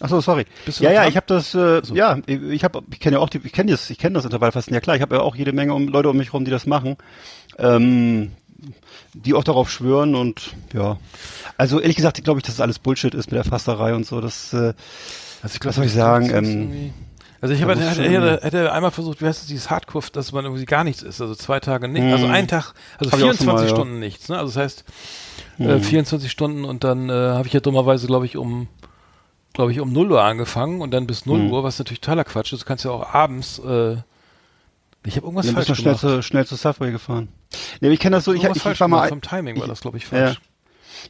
Ach 0.00 0.08
so, 0.08 0.20
sorry. 0.20 0.46
Ja, 0.80 0.90
ja, 0.90 1.00
dran? 1.00 1.10
ich 1.10 1.16
habe 1.16 1.26
das, 1.28 1.54
äh, 1.54 1.82
ja, 1.94 2.18
ich 2.26 2.64
habe, 2.64 2.82
ich 2.90 3.00
kenne 3.00 3.16
ja 3.16 3.20
auch 3.20 3.28
die, 3.28 3.40
ich 3.44 3.52
kenne 3.52 3.72
das, 3.72 3.88
ich 3.90 3.98
kenne 3.98 4.14
das 4.14 4.24
Intervallfasten. 4.24 4.74
Ja 4.74 4.80
klar, 4.80 4.96
ich 4.96 5.02
habe 5.02 5.16
ja 5.16 5.20
auch 5.22 5.36
jede 5.36 5.52
Menge 5.52 5.74
um, 5.74 5.88
Leute 5.88 6.08
um 6.08 6.16
mich 6.16 6.32
rum, 6.32 6.44
die 6.44 6.50
das 6.50 6.66
machen, 6.66 6.96
ähm, 7.58 8.32
die 9.12 9.34
auch 9.34 9.44
darauf 9.44 9.70
schwören 9.70 10.14
und 10.14 10.54
ja. 10.72 10.98
Also 11.58 11.78
ehrlich 11.78 11.96
gesagt, 11.96 12.22
glaube 12.24 12.40
ich, 12.40 12.44
dass 12.44 12.56
das 12.56 12.62
alles 12.62 12.78
Bullshit 12.78 13.14
ist 13.14 13.30
mit 13.30 13.36
der 13.36 13.44
Fasterei 13.44 13.94
und 13.94 14.06
so. 14.06 14.20
Das, 14.20 14.52
äh, 14.54 14.72
Also 15.42 15.56
ich 15.56 15.64
Was 15.64 15.76
soll 15.76 15.84
ich 15.84 15.92
sagen, 15.92 16.28
das 16.28 16.38
ähm, 16.38 16.94
also 17.42 17.54
ich 17.56 17.62
habe 17.62 17.74
muss 17.74 17.84
hätte, 17.84 18.04
hätte, 18.04 18.40
hätte 18.42 18.72
einmal 18.72 18.92
versucht, 18.92 19.20
wie 19.20 19.26
heißt 19.26 19.42
es, 19.42 19.48
dieses 19.48 19.68
Hardcore, 19.68 20.06
dass 20.12 20.30
man 20.30 20.44
irgendwie 20.44 20.64
gar 20.64 20.84
nichts 20.84 21.02
isst, 21.02 21.20
also 21.20 21.34
zwei 21.34 21.58
Tage 21.58 21.88
nicht, 21.88 22.04
also 22.04 22.26
Hm. 22.26 22.30
ein 22.32 22.46
Tag, 22.46 22.72
also 22.98 23.10
Hab 23.10 23.18
ich 23.18 23.24
auch 23.24 23.28
schon 23.30 23.38
24 23.38 23.46
mal, 23.46 23.56
ja. 23.56 23.62
Hm. 23.62 23.68
Stunden 23.68 23.98
nichts, 23.98 24.28
ne? 24.28 24.38
Also 24.38 24.52
das 24.52 24.62
heißt 24.62 24.84
äh, 25.58 25.78
24 25.80 26.30
Stunden 26.30 26.64
und 26.64 26.84
dann 26.84 27.10
äh, 27.10 27.12
habe 27.12 27.48
ich 27.48 27.52
ja 27.52 27.58
dummerweise, 27.58 28.06
glaube 28.06 28.26
ich, 28.26 28.36
um 28.36 28.68
glaube 29.52 29.72
ich 29.72 29.80
um 29.80 29.92
0 29.92 30.12
Uhr 30.12 30.22
angefangen 30.22 30.80
und 30.80 30.90
dann 30.92 31.06
bis 31.06 31.26
0 31.26 31.40
Hm. 31.40 31.50
Uhr, 31.52 31.62
was 31.64 31.78
natürlich 31.78 32.00
totaler 32.00 32.24
Quatsch 32.24 32.52
ist. 32.52 32.62
Du 32.62 32.66
kannst 32.66 32.84
ja 32.84 32.90
auch 32.90 33.12
abends 33.14 33.58
äh, 33.58 33.96
ich 35.04 35.16
habe 35.16 35.26
irgendwas 35.26 35.46
bist 35.46 35.54
falsch 35.56 35.66
du 35.68 35.74
schnell 35.74 35.94
gemacht. 35.94 36.00
zu, 36.00 36.22
schnell 36.22 36.46
zu 36.46 36.54
Subway 36.54 36.92
gefahren. 36.92 37.28
Nee, 37.80 37.88
ich 37.90 37.98
kenne 37.98 38.16
das 38.16 38.24
so, 38.24 38.32
ich, 38.32 38.44
ich, 38.44 38.64
ich 38.64 38.80
war 38.80 38.86
mal, 38.88 38.96
gemacht. 38.98 39.08
vom 39.08 39.20
Timing 39.20 39.58
war 39.60 39.66
das, 39.66 39.80
glaube 39.80 39.96
ich, 39.96 40.04
Ja. 40.04 40.08
falsch. 40.26 40.40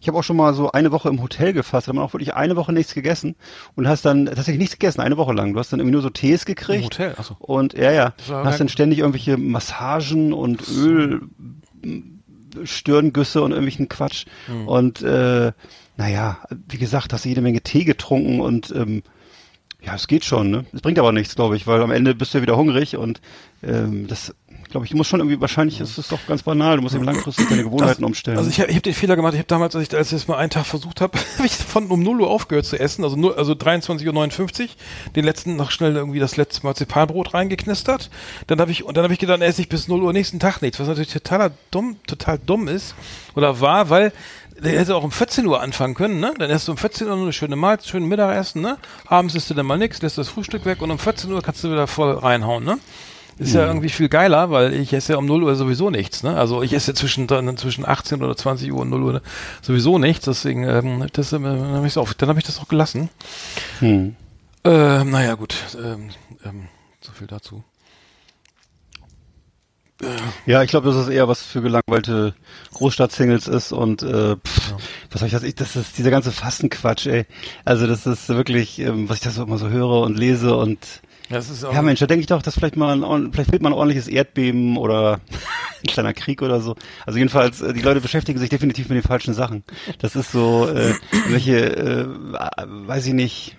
Ich 0.01 0.09
habe 0.09 0.17
auch 0.19 0.23
schon 0.23 0.37
mal 0.39 0.55
so 0.55 0.73
eine 0.73 0.91
Woche 0.91 1.11
im 1.11 1.21
Hotel 1.23 1.53
gefasst, 1.53 1.87
da 1.87 1.91
hat 1.91 1.97
man 1.97 2.05
auch 2.05 2.15
wirklich 2.15 2.33
eine 2.33 2.57
Woche 2.57 2.73
nichts 2.73 2.95
gegessen 2.95 3.37
und 3.77 3.87
hast 3.87 4.07
dann 4.07 4.25
tatsächlich 4.25 4.57
nichts 4.59 4.79
gegessen, 4.79 5.03
eine 5.03 5.19
Woche 5.19 5.35
lang. 5.35 5.53
Du 5.53 5.59
hast 5.59 5.71
dann 5.71 5.81
irgendwie 5.81 5.93
nur 5.93 6.01
so 6.01 6.09
Tees 6.09 6.45
Im 6.45 6.47
gekriegt. 6.47 6.85
Hotel, 6.85 7.15
achso. 7.19 7.37
Und 7.41 7.75
ja, 7.75 7.91
ja, 7.93 8.15
hast 8.31 8.59
dann 8.61 8.71
ständig 8.71 9.01
irgendwelche 9.01 9.37
Massagen 9.37 10.33
und 10.33 10.67
Öl, 10.69 11.21
Stirngüsse 12.65 13.43
und 13.43 13.53
irgendwelchen 13.53 13.89
Quatsch. 13.89 14.27
Hm. 14.47 14.69
Und 14.69 15.03
äh, 15.03 15.53
naja, 15.97 16.39
wie 16.69 16.79
gesagt, 16.79 17.13
hast 17.13 17.25
du 17.25 17.29
jede 17.29 17.43
Menge 17.43 17.61
Tee 17.61 17.85
getrunken 17.85 18.41
und 18.41 18.73
ähm, 18.75 19.03
ja, 19.85 19.95
es 19.95 20.07
geht 20.07 20.25
schon, 20.25 20.51
ne? 20.51 20.65
Es 20.73 20.81
bringt 20.81 20.99
aber 20.99 21.13
nichts, 21.13 21.35
glaube 21.35 21.57
ich, 21.57 21.67
weil 21.67 21.83
am 21.83 21.91
Ende 21.91 22.15
bist 22.15 22.33
du 22.33 22.39
ja 22.39 22.43
wieder 22.43 22.57
hungrig 22.57 22.97
und 22.97 23.21
ähm, 23.63 24.07
das, 24.07 24.35
glaube 24.73 24.87
ich, 24.87 24.91
du 24.91 24.97
musst 24.97 25.11
schon 25.11 25.21
irgendwie, 25.21 25.41
wahrscheinlich 25.41 25.81
ist 25.81 25.97
es 25.99 26.09
doch 26.09 26.19
ganz 26.27 26.43
banal, 26.43 26.77
du 26.77 26.83
musst 26.83 26.95
eben 26.95 27.05
langfristig 27.05 27.49
deine 27.49 27.63
Gewohnheiten 27.63 28.05
umstellen. 28.05 28.39
Also 28.39 28.51
ich 28.51 28.61
habe 28.61 28.71
ich 28.71 28.77
hab 28.77 28.83
den 28.83 28.95
Fehler 28.95 29.15
gemacht, 29.15 29.35
ich 29.35 29.39
habe 29.39 29.47
damals, 29.47 29.77
als 29.77 29.89
ich, 29.89 29.97
als 29.97 30.09
ich 30.09 30.19
das 30.19 30.29
mal 30.29 30.37
einen 30.37 30.51
Tag 30.51 30.67
versucht 30.67 31.01
habe, 31.01 31.19
habe 31.37 31.47
ich 31.47 31.53
von 31.53 31.87
um 31.87 32.03
0 32.03 32.23
Uhr 32.23 32.31
aufgehört 32.31 32.67
zu 32.67 32.79
essen, 32.79 33.05
also, 33.05 33.17
also 33.35 33.53
23.59 33.53 34.63
Uhr, 34.63 34.69
den 35.15 35.25
letzten 35.25 35.57
noch 35.57 35.71
schnell 35.71 35.95
irgendwie 35.95 36.19
das 36.19 36.37
letzte 36.37 36.65
Marzipanbrot 36.65 37.35
reingeknistert. 37.35 38.11
Dann 38.49 38.61
habe 38.61 38.73
ich, 38.73 38.83
und 38.83 38.97
dann 38.97 39.05
habe 39.05 39.13
ich 39.15 39.21
gedacht, 39.21 39.41
esse 39.43 39.61
ich 39.61 39.69
bis 39.69 39.87
0 39.87 40.03
Uhr 40.03 40.13
nächsten 40.13 40.41
Tag 40.41 40.61
nichts, 40.63 40.81
was 40.81 40.89
natürlich 40.89 41.13
totaler 41.13 41.53
dumm, 41.71 41.97
total 42.07 42.39
dumm 42.39 42.67
ist 42.67 42.95
oder 43.37 43.61
war, 43.61 43.91
weil 43.91 44.13
der 44.59 44.79
hätte 44.79 44.97
auch 44.97 45.05
um 45.05 45.11
14 45.11 45.47
Uhr 45.47 45.61
anfangen 45.61 45.95
können, 45.95 46.21
ne? 46.21 46.35
Dann 46.39 46.51
erst 46.51 46.69
um 46.69 46.77
14 46.77 47.09
Uhr 47.09 47.15
eine 47.15 47.33
schöne 47.33 47.57
Mahlzeit, 47.57 47.89
schönen 47.89 48.09
Mittagessen, 48.09 48.63
ne? 48.63 48.79
Abends 49.07 49.35
isst 49.35 49.51
du 49.51 49.55
dann 49.55 49.67
mal 49.67 49.79
nix, 49.79 50.03
lässt 50.03 50.19
das 50.19 50.29
Frühstück 50.29 50.65
weg 50.65 50.83
und 50.83 50.91
um 50.91 50.99
14 50.99 51.33
Uhr 51.33 51.43
kannst 51.43 51.65
du 51.65 51.71
wieder 51.71 51.87
voll 51.87 52.13
reinhauen, 52.13 52.65
ne? 52.65 52.79
Ist 53.39 53.55
ja 53.55 53.67
irgendwie 53.67 53.89
viel 53.89 54.09
geiler, 54.09 54.51
weil 54.51 54.75
ich 54.75 54.93
esse 54.93 55.13
ja 55.13 55.19
um 55.19 55.27
0 55.27 55.43
Uhr 55.45 55.57
sowieso 55.57 55.91
nichts, 55.91 56.23
ne? 56.23 56.37
Also 56.37 56.63
ich 56.63 56.73
esse 56.73 56.95
zwischen, 56.95 57.29
zwischen 57.57 57.87
18 57.87 58.23
oder 58.23 58.37
20 58.37 58.73
Uhr 58.73 58.81
und 58.81 58.91
0 58.91 59.03
Uhr 59.03 59.23
sowieso 59.63 59.99
nichts, 59.99 60.27
deswegen, 60.27 60.65
ähm, 60.65 61.07
das, 61.13 61.33
ähm, 61.33 61.45
dann 61.45 61.75
habe 61.75 61.87
ich 61.87 61.97
habe 61.97 62.39
ich 62.39 62.45
das 62.45 62.61
auch 62.61 62.69
gelassen. 62.69 63.09
Hm. 63.81 64.17
Ähm, 64.65 65.11
naja, 65.11 65.35
gut, 65.35 65.57
ähm, 65.77 66.11
ähm, 66.45 66.69
so 67.01 67.13
viel 67.13 67.27
dazu. 67.27 67.65
Ja, 70.47 70.63
ich 70.63 70.71
glaube, 70.71 70.89
dass 70.89 70.97
es 70.97 71.09
eher 71.09 71.29
was 71.29 71.43
für 71.43 71.63
gelangweilte 71.63 72.35
Großstadt-Singles 72.75 73.47
ist 73.47 73.73
und 73.73 74.03
äh, 74.03 74.37
pff, 74.37 74.75
was 75.11 75.21
soll 75.21 75.27
ich 75.27 75.33
das? 75.33 75.43
Ich, 75.45 75.55
das 75.55 75.77
ist 75.77 75.97
dieser 75.97 76.11
ganze 76.11 76.33
Fastenquatsch, 76.33 77.07
ey. 77.07 77.27
Also 77.65 77.87
das 77.87 78.07
ist 78.07 78.29
wirklich, 78.29 78.81
ähm, 78.81 79.09
was 79.09 79.19
ich 79.19 79.23
da 79.23 79.31
so 79.31 79.45
immer 79.45 79.59
so 79.59 79.69
höre 79.69 80.01
und 80.01 80.19
lese 80.19 80.57
und 80.57 80.79
Ja, 81.29 81.41
ja 81.73 81.83
Mensch, 81.83 82.01
da 82.01 82.07
denke 82.07 82.21
ich 82.21 82.27
doch, 82.27 82.43
dass 82.43 82.55
vielleicht 82.55 82.77
mal 82.77 83.03
ein, 83.03 83.33
vielleicht 83.33 83.51
fehlt 83.51 83.63
mal 83.63 83.71
ein 83.71 83.75
ordentliches 83.75 84.09
Erdbeben 84.09 84.77
oder 84.77 85.21
ein 85.83 85.87
kleiner 85.87 86.13
Krieg 86.13 86.43
oder 86.43 86.61
so. 86.61 86.77
Also 87.07 87.19
jedenfalls, 87.19 87.61
äh, 87.61 87.73
die 87.73 87.81
Leute 87.81 88.01
beschäftigen 88.01 88.39
sich 88.39 88.51
definitiv 88.51 88.89
mit 88.89 88.97
den 88.97 89.09
falschen 89.09 89.35
Sachen. 89.35 89.65
Das 89.99 90.17
ist 90.17 90.33
so, 90.33 90.69
äh, 90.69 90.95
welche, 91.29 91.77
äh, 91.77 92.07
weiß 92.67 93.07
ich 93.07 93.15
nicht, 93.15 93.57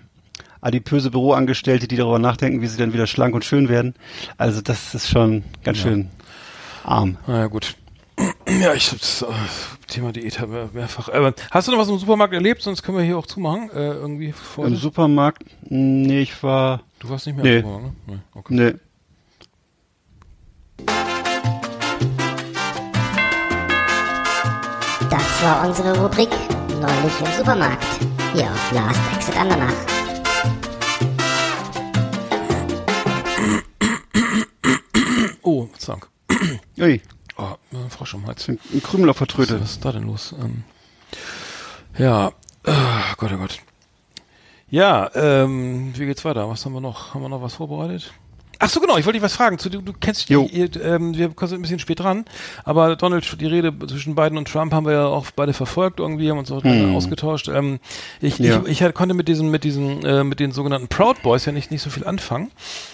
adipöse 0.60 1.10
Büroangestellte, 1.10 1.88
die 1.88 1.96
darüber 1.96 2.18
nachdenken, 2.18 2.62
wie 2.62 2.66
sie 2.66 2.78
dann 2.78 2.92
wieder 2.92 3.06
schlank 3.06 3.34
und 3.34 3.44
schön 3.44 3.68
werden. 3.68 3.94
Also 4.38 4.62
das 4.62 4.94
ist 4.94 5.08
schon 5.08 5.44
ganz 5.62 5.78
schön 5.78 6.10
arm. 6.84 7.18
naja, 7.26 7.46
gut. 7.46 7.74
Ja, 8.60 8.74
ich 8.74 8.92
hab's, 8.92 9.22
äh, 9.22 9.26
Thema 9.94 10.10
Diät 10.12 10.40
haben 10.40 10.52
wir 10.52 10.70
mehrfach. 10.72 11.08
Aber 11.08 11.32
hast 11.52 11.68
du 11.68 11.72
noch 11.72 11.78
was 11.78 11.88
im 11.88 11.98
Supermarkt 11.98 12.34
erlebt? 12.34 12.62
Sonst 12.62 12.82
können 12.82 12.98
wir 12.98 13.04
hier 13.04 13.16
auch 13.16 13.26
zumachen. 13.26 13.70
Äh, 13.70 13.92
irgendwie 13.92 14.32
vor. 14.32 14.66
Im 14.66 14.74
Supermarkt? 14.74 15.44
Nee, 15.68 16.22
ich 16.22 16.42
war. 16.42 16.82
Du 16.98 17.08
warst 17.10 17.26
nicht 17.26 17.36
mehr 17.36 17.44
Nee. 17.44 17.56
im 17.58 17.62
Supermarkt, 17.62 18.08
ne? 18.08 18.14
Nee, 18.14 18.18
okay. 18.34 18.54
Nee. 18.54 18.74
Das 25.10 25.42
war 25.42 25.66
unsere 25.68 25.96
Rubrik 26.00 26.30
Neulich 26.80 27.20
im 27.20 27.32
Supermarkt. 27.38 27.84
Hier 28.34 28.44
auf 28.50 28.72
Last 28.72 29.00
Exit 29.14 29.36
Andernach. 29.38 29.72
Oh, 35.42 35.68
zack. 35.78 36.08
Ui, 36.80 37.00
Oh, 37.36 37.54
Frosch 37.88 38.14
im 38.14 38.26
Hals. 38.26 38.48
ein, 38.48 38.58
ein 38.72 38.82
Krümel 38.82 39.10
auf 39.10 39.18
der 39.18 39.26
Tröte. 39.26 39.60
Was 39.60 39.72
ist 39.72 39.84
da 39.84 39.92
denn 39.92 40.04
los? 40.04 40.34
Ähm, 40.40 40.64
ja, 41.98 42.28
äh, 42.64 42.72
Gott, 43.16 43.32
oh 43.32 43.36
Gott. 43.38 43.60
Ja, 44.70 45.10
ähm, 45.14 45.92
wie 45.96 46.06
geht's 46.06 46.24
weiter? 46.24 46.48
Was 46.48 46.64
haben 46.64 46.72
wir 46.72 46.80
noch? 46.80 47.14
Haben 47.14 47.22
wir 47.22 47.28
noch 47.28 47.42
was 47.42 47.54
vorbereitet? 47.54 48.12
Ach 48.58 48.68
so, 48.70 48.80
genau, 48.80 48.96
ich 48.96 49.04
wollte 49.06 49.18
dich 49.18 49.22
was 49.22 49.34
fragen. 49.34 49.58
Zu, 49.58 49.68
du, 49.70 49.80
du 49.80 49.92
kennst 49.98 50.28
die, 50.28 50.34
ihr, 50.34 50.68
ähm, 50.82 51.16
wir 51.16 51.30
sind 51.38 51.52
ein 51.58 51.62
bisschen 51.62 51.78
spät 51.78 52.00
dran, 52.00 52.24
aber 52.64 52.96
Donald, 52.96 53.40
die 53.40 53.46
Rede 53.46 53.72
zwischen 53.86 54.14
Biden 54.14 54.38
und 54.38 54.48
Trump 54.48 54.72
haben 54.72 54.86
wir 54.86 54.92
ja 54.92 55.06
auch 55.06 55.26
beide 55.34 55.52
verfolgt 55.52 56.00
irgendwie, 56.00 56.30
haben 56.30 56.38
uns 56.38 56.50
auch 56.52 56.62
Hm. 56.64 56.94
ausgetauscht. 56.94 57.48
Ähm, 57.48 57.80
ich, 58.20 58.38
Ja. 58.38 58.62
ich, 58.64 58.70
ich 58.72 58.82
halt 58.82 58.94
konnte 58.94 59.14
mit 59.14 59.28
diesen, 59.28 59.50
mit 59.50 59.64
diesen, 59.64 60.04
äh, 60.04 60.24
mit 60.24 60.40
den 60.40 60.52
sogenannten 60.52 60.88
Proud 60.88 61.22
Boys 61.22 61.44
ja 61.44 61.52
nicht, 61.52 61.70
nicht 61.70 61.82
so 61.82 61.90
viel 61.90 62.04
anfangen. 62.04 62.50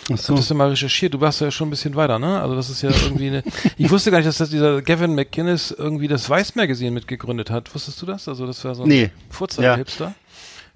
Ach 0.06 0.10
Ich 0.14 0.20
so. 0.22 0.34
das 0.34 0.48
ja 0.48 0.54
mal 0.54 0.68
recherchiert. 0.70 1.14
Du 1.14 1.20
warst 1.20 1.40
ja 1.40 1.50
schon 1.50 1.68
ein 1.68 1.70
bisschen 1.70 1.94
weiter, 1.96 2.18
ne? 2.18 2.40
Also 2.40 2.54
das 2.56 2.70
ist 2.70 2.82
ja 2.82 2.90
irgendwie 2.90 3.28
eine. 3.28 3.42
ich 3.78 3.90
wusste 3.90 4.10
gar 4.10 4.18
nicht, 4.18 4.28
dass 4.28 4.38
das 4.38 4.50
dieser 4.50 4.82
Gavin 4.82 5.14
McInnes 5.14 5.70
irgendwie 5.76 6.08
das 6.08 6.28
Weiß 6.28 6.54
Magazine 6.56 6.90
mitgegründet 6.90 7.50
hat. 7.50 7.74
Wusstest 7.74 8.00
du 8.02 8.06
das? 8.06 8.26
Also 8.28 8.46
das 8.46 8.64
war 8.64 8.74
so 8.74 8.82
ein 8.84 8.88
Nee. 8.88 9.10
Furzer 9.30 9.62
Ja. 9.62 9.76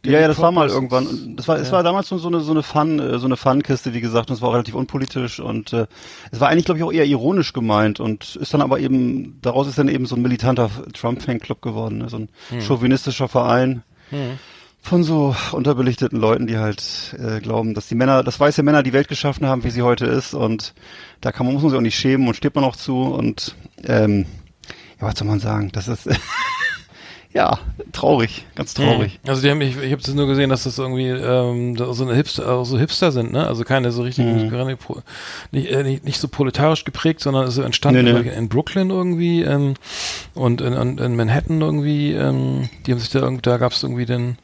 Ja, 0.05 0.21
ja, 0.21 0.29
das 0.29 0.39
war 0.39 0.53
mal 0.53 0.69
irgendwann. 0.69 1.35
Das 1.37 1.49
war, 1.49 1.57
es 1.59 1.69
Ja. 1.69 1.75
war 1.75 1.83
damals 1.83 2.09
so, 2.09 2.19
so 2.19 2.29
eine 2.29 2.41
so 2.41 2.51
eine 2.53 2.63
Fun, 2.63 2.99
äh, 2.99 3.19
so 3.19 3.27
eine 3.27 3.37
Fun-Kiste, 3.37 3.95
wie 3.95 4.01
gesagt, 4.01 4.31
und 4.31 4.37
es 4.37 4.43
war 4.43 4.53
relativ 4.53 4.75
unpolitisch 4.75 5.41
und 5.41 5.73
äh, 5.73 5.87
es 6.31 6.41
war 6.41 6.49
eigentlich, 6.49 6.67
glaube 6.67 6.79
ich, 6.79 6.85
auch 6.85 6.93
eher 6.93 7.07
ironisch 7.07 7.53
gemeint 7.53 8.01
und 8.01 8.37
ist 8.37 8.53
dann 8.53 8.61
aber 8.63 8.81
eben 8.81 9.39
daraus 9.43 9.67
ist 9.67 9.79
dann 9.79 9.89
eben 9.89 10.07
so 10.07 10.15
ein 10.17 10.23
militanter 10.23 10.71
Trump-Fanclub 10.93 11.63
geworden, 11.63 11.99
ne? 11.99 12.09
so 12.09 12.19
ein 12.19 12.29
Hm. 12.51 12.61
chauvinistischer 12.61 13.29
Verein 13.29 13.83
von 14.81 15.03
so 15.03 15.35
unterbelichteten 15.53 16.21
Leuten, 16.21 16.47
die 16.47 16.59
halt 16.59 17.17
äh, 17.19 17.41
glauben, 17.41 17.73
dass 17.75 17.89
die 17.89 17.95
Männer, 17.95 18.23
dass 18.23 18.39
weiße 18.39 18.63
Männer 18.63 18.83
die 18.83 18.93
Welt 18.93 19.09
geschaffen 19.09 19.47
haben, 19.47 19.65
wie 19.65 19.71
sie 19.71 19.83
heute 19.83 20.05
ist 20.07 20.35
und 20.35 20.75
da 21.23 21.33
kann 21.33 21.47
man 21.47 21.55
muss 21.55 21.63
man 21.63 21.71
sich 21.71 21.79
auch 21.79 21.83
nicht 21.83 21.99
schämen 21.99 22.29
und 22.29 22.37
steht 22.37 22.55
man 22.55 22.65
auch 22.65 22.77
zu 22.77 23.03
und 23.03 23.57
ähm, 23.85 24.27
ja, 25.01 25.09
was 25.09 25.19
soll 25.19 25.27
man 25.27 25.41
sagen? 25.41 25.71
Das 25.73 25.89
ist 25.89 26.07
ja 27.35 27.59
traurig, 27.93 28.47
ganz 28.55 28.73
traurig. 28.75 29.19
Also 29.27 29.43
die 29.43 29.51
haben 29.51 29.59
mich, 29.59 29.77
ich 29.77 29.93
habe 29.93 30.01
das 30.03 30.15
nur 30.15 30.27
gesehen, 30.27 30.51
dass 30.51 30.65
das 30.65 30.79
irgendwie 30.79 31.09
ähm, 31.09 31.77
so 31.77 32.05
eine 32.05 32.15
Hipster, 32.15 32.65
so 32.65 32.79
Hipster 32.79 33.13
sind, 33.13 33.33
ne? 33.33 33.47
Also 33.47 33.65
keine 33.65 33.91
so 33.93 34.03
richtig 34.03 34.25
Mhm. 34.25 34.77
pro- 34.79 35.03
nicht, 35.51 35.69
äh, 35.71 35.83
nicht, 35.83 36.05
nicht 36.05 36.19
so 36.21 36.29
proletarisch 36.29 36.85
geprägt, 36.85 37.21
sondern 37.21 37.47
ist 37.47 37.55
so 37.57 37.63
entstanden 37.63 38.05
Nee, 38.05 38.13
nee. 38.13 38.31
in 38.31 38.49
Brooklyn 38.49 38.91
irgendwie 38.91 39.43
ähm, 39.43 39.75
und 40.35 40.61
in, 40.61 40.73
in, 40.73 40.99
in 40.99 41.17
Manhattan 41.17 41.61
irgendwie. 41.61 42.13
Ähm, 42.13 42.69
die 42.87 42.93
haben 42.93 42.99
sich 43.01 43.11
da 43.11 43.19
irgendwie, 43.21 43.43
da 43.43 43.57
gab 43.59 43.73
es 43.73 43.83
irgendwie 43.83 44.07
den 44.07 44.39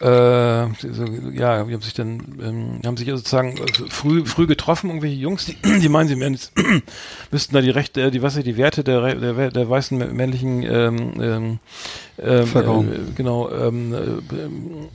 äh, 0.00 0.66
so, 0.92 1.04
ja, 1.34 1.62
die 1.64 1.74
haben 1.74 1.82
sich 1.82 1.92
dann, 1.92 2.20
ähm, 2.42 2.80
haben 2.86 2.96
sich 2.96 3.06
ja 3.06 3.16
sozusagen 3.16 3.58
äh, 3.58 3.66
früh, 3.90 4.24
früh 4.24 4.46
getroffen, 4.46 4.88
irgendwelche 4.88 5.16
Jungs, 5.16 5.44
die, 5.44 5.56
die 5.80 5.88
meinen, 5.90 6.08
sie 6.08 6.14
jetzt, 6.16 6.52
müssten 7.30 7.54
da 7.54 7.60
die 7.60 7.68
Rechte, 7.70 8.00
äh, 8.02 8.10
die, 8.10 8.22
was 8.22 8.34
die 8.34 8.56
Werte 8.56 8.82
der, 8.82 9.14
der, 9.14 9.50
der 9.50 9.68
weißen 9.70 10.00
mä- 10.02 10.12
männlichen, 10.12 10.62
ähm, 10.62 11.12
ähm, 11.20 11.58
ähm, 12.18 12.40
Bevölkerung. 12.40 12.88
äh, 12.92 12.96
genau, 13.14 13.50
ähm, 13.50 13.94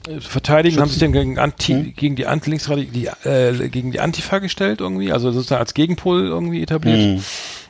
äh, 0.08 0.20
verteidigen, 0.20 0.80
haben 0.80 0.88
sich 0.88 0.98
dann 0.98 1.12
gegen 1.12 1.38
Anti, 1.38 1.72
Hm? 1.72 1.92
gegen 1.96 2.16
die 2.16 2.26
Anti, 2.26 2.58
die, 2.86 3.06
äh, 3.28 3.68
gegen 3.68 3.92
die 3.92 4.00
Antifa 4.00 4.38
gestellt 4.40 4.80
irgendwie, 4.80 5.12
also 5.12 5.30
sozusagen 5.30 5.60
als 5.60 5.74
Gegenpol 5.74 6.24
irgendwie 6.26 6.62
etabliert. 6.62 7.00
Hm. 7.00 7.22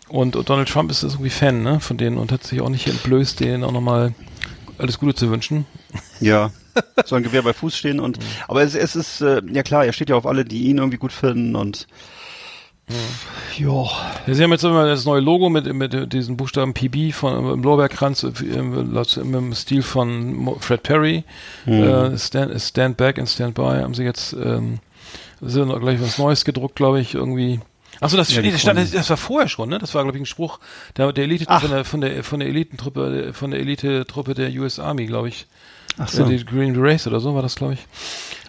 Und, 0.08 0.36
und 0.36 0.48
Donald 0.48 0.68
Trump 0.68 0.90
ist 0.90 1.02
irgendwie 1.02 1.30
Fan, 1.30 1.62
ne, 1.62 1.80
von 1.80 1.96
denen 1.98 2.16
und 2.16 2.32
hat 2.32 2.44
sich 2.44 2.60
auch 2.60 2.68
nicht 2.68 2.86
entblößt, 2.86 3.40
denen 3.40 3.64
auch 3.64 3.72
nochmal 3.72 4.14
alles 4.78 4.98
Gute 4.98 5.14
zu 5.14 5.30
wünschen. 5.30 5.66
Ja. 6.20 6.50
Soll 7.04 7.20
ein 7.20 7.22
Gewehr 7.24 7.42
bei 7.42 7.52
Fuß 7.52 7.76
stehen 7.76 8.00
und 8.00 8.18
aber 8.48 8.62
es, 8.62 8.74
es 8.74 8.96
ist 8.96 9.20
äh, 9.20 9.42
ja 9.52 9.62
klar, 9.62 9.84
er 9.84 9.92
steht 9.92 10.10
ja 10.10 10.16
auf 10.16 10.26
alle, 10.26 10.44
die 10.44 10.64
ihn 10.68 10.78
irgendwie 10.78 10.98
gut 10.98 11.12
finden 11.12 11.56
und 11.56 11.86
ja. 13.58 13.84
Ja, 14.26 14.34
Sie 14.34 14.42
haben 14.44 14.52
jetzt 14.52 14.62
immer 14.62 14.86
das 14.86 15.04
neue 15.04 15.20
Logo 15.20 15.48
mit, 15.48 15.72
mit 15.74 16.12
diesen 16.12 16.36
Buchstaben 16.36 16.72
PB 16.72 17.12
von 17.12 17.54
im 17.54 17.62
Lorbeerkranz 17.62 18.22
äh, 18.22 18.28
im, 18.44 18.92
laut- 18.92 19.16
im 19.16 19.52
Stil 19.54 19.82
von 19.82 20.56
Fred 20.60 20.84
Perry. 20.84 21.24
Äh, 21.66 22.16
stand, 22.16 22.60
stand 22.62 22.96
Back 22.96 23.18
and 23.18 23.28
Stand 23.28 23.54
By 23.54 23.62
haben 23.82 23.94
sie 23.94 24.04
jetzt 24.04 24.34
ähm, 24.34 24.78
ja 25.40 25.64
noch 25.64 25.80
gleich 25.80 26.00
was 26.00 26.18
Neues 26.18 26.44
gedruckt, 26.44 26.76
glaube 26.76 27.00
ich, 27.00 27.14
irgendwie. 27.14 27.60
Achso, 28.00 28.16
das, 28.16 28.32
Ja, 28.32 28.40
nee, 28.42 28.52
das, 28.52 28.60
stand, 28.60 28.78
Freunde. 28.78 28.96
das 28.96 29.10
war 29.10 29.16
vorher 29.16 29.48
schon, 29.48 29.68
ne? 29.68 29.78
Das 29.78 29.94
war, 29.94 30.04
glaube 30.04 30.18
ich, 30.18 30.22
ein 30.22 30.26
Spruch 30.26 30.60
der, 30.96 31.12
der 31.12 31.24
Elite 31.24 31.46
Ach. 31.48 31.62
von 31.62 31.70
der 31.70 31.84
von 31.84 32.00
der 32.02 32.22
von 32.22 32.38
der 32.40 32.48
Elitentruppe 32.50 33.32
von 33.32 33.50
der 33.50 33.58
Elite-Truppe 33.60 34.34
der 34.34 34.50
US 34.60 34.78
Army, 34.78 35.06
glaube 35.06 35.28
ich. 35.28 35.46
Ach 35.98 36.08
so. 36.08 36.24
Äh, 36.24 36.36
die 36.36 36.44
Green 36.44 36.74
Race 36.76 37.06
oder 37.06 37.20
so 37.20 37.34
war 37.34 37.42
das, 37.42 37.54
glaube 37.56 37.74
ich. 37.74 37.80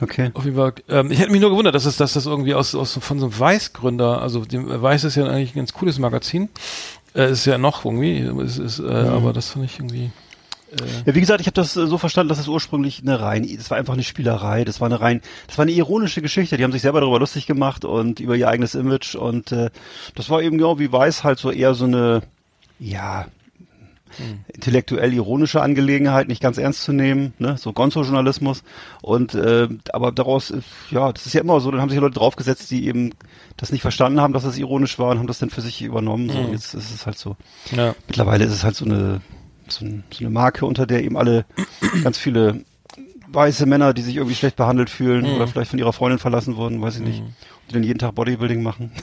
Okay. 0.01 0.31
Auf 0.33 0.45
jeden 0.45 0.57
Fall. 0.57 0.73
Ähm, 0.89 1.11
ich 1.11 1.19
hätte 1.19 1.31
mich 1.31 1.41
nur 1.41 1.49
gewundert, 1.49 1.75
dass 1.75 1.85
es, 1.85 1.97
dass 1.97 2.13
das 2.13 2.25
irgendwie 2.25 2.53
aus, 2.53 2.75
aus 2.75 2.97
von 3.01 3.19
so 3.19 3.25
einem 3.27 3.39
Weiß-Gründer, 3.39 4.21
also 4.21 4.45
dem 4.45 4.69
Weiß 4.81 5.03
ist 5.03 5.15
ja 5.15 5.25
eigentlich 5.25 5.55
ein 5.55 5.59
ganz 5.59 5.73
cooles 5.73 5.97
Magazin. 5.99 6.49
Äh, 7.15 7.31
ist 7.31 7.45
ja 7.45 7.57
noch 7.57 7.85
irgendwie, 7.85 8.19
ist, 8.43 8.57
ist, 8.59 8.79
äh, 8.79 8.83
Mhm. 8.83 9.07
aber 9.09 9.33
das 9.33 9.49
fand 9.49 9.65
ich 9.65 9.79
irgendwie. 9.79 10.11
Ja, 11.05 11.15
wie 11.15 11.21
gesagt, 11.21 11.39
ich 11.39 11.47
habe 11.47 11.53
das 11.55 11.77
äh, 11.77 11.87
so 11.87 11.97
verstanden, 11.97 12.27
dass 12.27 12.39
es 12.39 12.49
ursprünglich 12.49 13.01
eine 13.01 13.21
rein, 13.21 13.47
das 13.55 13.71
war 13.71 13.77
einfach 13.77 13.93
eine 13.93 14.03
Spielerei, 14.03 14.65
das 14.65 14.81
war 14.81 14.87
eine 14.87 14.99
rein, 14.99 15.21
das 15.47 15.57
war 15.57 15.63
eine 15.63 15.71
ironische 15.71 16.21
Geschichte. 16.21 16.57
Die 16.57 16.63
haben 16.65 16.73
sich 16.73 16.81
selber 16.81 16.99
darüber 16.99 17.19
lustig 17.19 17.47
gemacht 17.47 17.85
und 17.85 18.19
über 18.19 18.35
ihr 18.35 18.49
eigenes 18.49 18.75
Image 18.75 19.15
und 19.15 19.53
äh, 19.53 19.69
das 20.15 20.29
war 20.29 20.41
eben 20.41 20.57
genau 20.57 20.77
wie 20.77 20.91
Weiß 20.91 21.23
halt 21.23 21.39
so 21.39 21.51
eher 21.51 21.73
so 21.73 21.85
eine, 21.85 22.21
ja, 22.79 23.27
intellektuell 24.47 25.13
ironische 25.13 25.61
Angelegenheit, 25.61 26.27
nicht 26.27 26.41
ganz 26.41 26.57
ernst 26.57 26.83
zu 26.83 26.93
nehmen, 26.93 27.33
ne, 27.39 27.57
so 27.57 27.73
Gonzo-Journalismus 27.73 28.63
und 29.01 29.33
äh, 29.35 29.67
aber 29.93 30.11
daraus, 30.11 30.53
ja, 30.91 31.11
das 31.11 31.25
ist 31.25 31.33
ja 31.33 31.41
immer 31.41 31.59
so, 31.59 31.71
dann 31.71 31.81
haben 31.81 31.89
sich 31.89 31.99
Leute 31.99 32.15
draufgesetzt, 32.19 32.69
die 32.71 32.87
eben 32.87 33.11
das 33.57 33.71
nicht 33.71 33.81
verstanden 33.81 34.21
haben, 34.21 34.33
dass 34.33 34.43
es 34.43 34.57
ironisch 34.57 34.99
war 34.99 35.09
und 35.09 35.19
haben 35.19 35.27
das 35.27 35.39
dann 35.39 35.49
für 35.49 35.61
sich 35.61 35.81
übernommen. 35.81 36.29
So, 36.29 36.37
und 36.37 36.51
jetzt 36.51 36.73
ist 36.73 36.93
es 36.93 37.05
halt 37.05 37.17
so. 37.17 37.35
Ja. 37.75 37.95
Mittlerweile 38.07 38.45
ist 38.45 38.53
es 38.53 38.63
halt 38.63 38.75
so 38.75 38.85
eine, 38.85 39.21
so, 39.67 39.85
so 40.11 40.19
eine 40.19 40.29
Marke, 40.29 40.65
unter 40.65 40.85
der 40.85 41.03
eben 41.03 41.17
alle 41.17 41.45
ganz 42.03 42.17
viele 42.17 42.63
weiße 43.29 43.65
Männer, 43.65 43.93
die 43.93 44.01
sich 44.01 44.15
irgendwie 44.15 44.35
schlecht 44.35 44.55
behandelt 44.55 44.89
fühlen 44.89 45.25
oder 45.25 45.47
vielleicht 45.47 45.71
von 45.71 45.79
ihrer 45.79 45.93
Freundin 45.93 46.19
verlassen 46.19 46.55
wurden, 46.55 46.81
weiß 46.81 46.97
ich 46.97 47.01
nicht. 47.01 47.23
Die 47.69 47.73
dann 47.73 47.83
jeden 47.83 47.99
Tag 47.99 48.15
Bodybuilding 48.15 48.61
machen. 48.63 48.91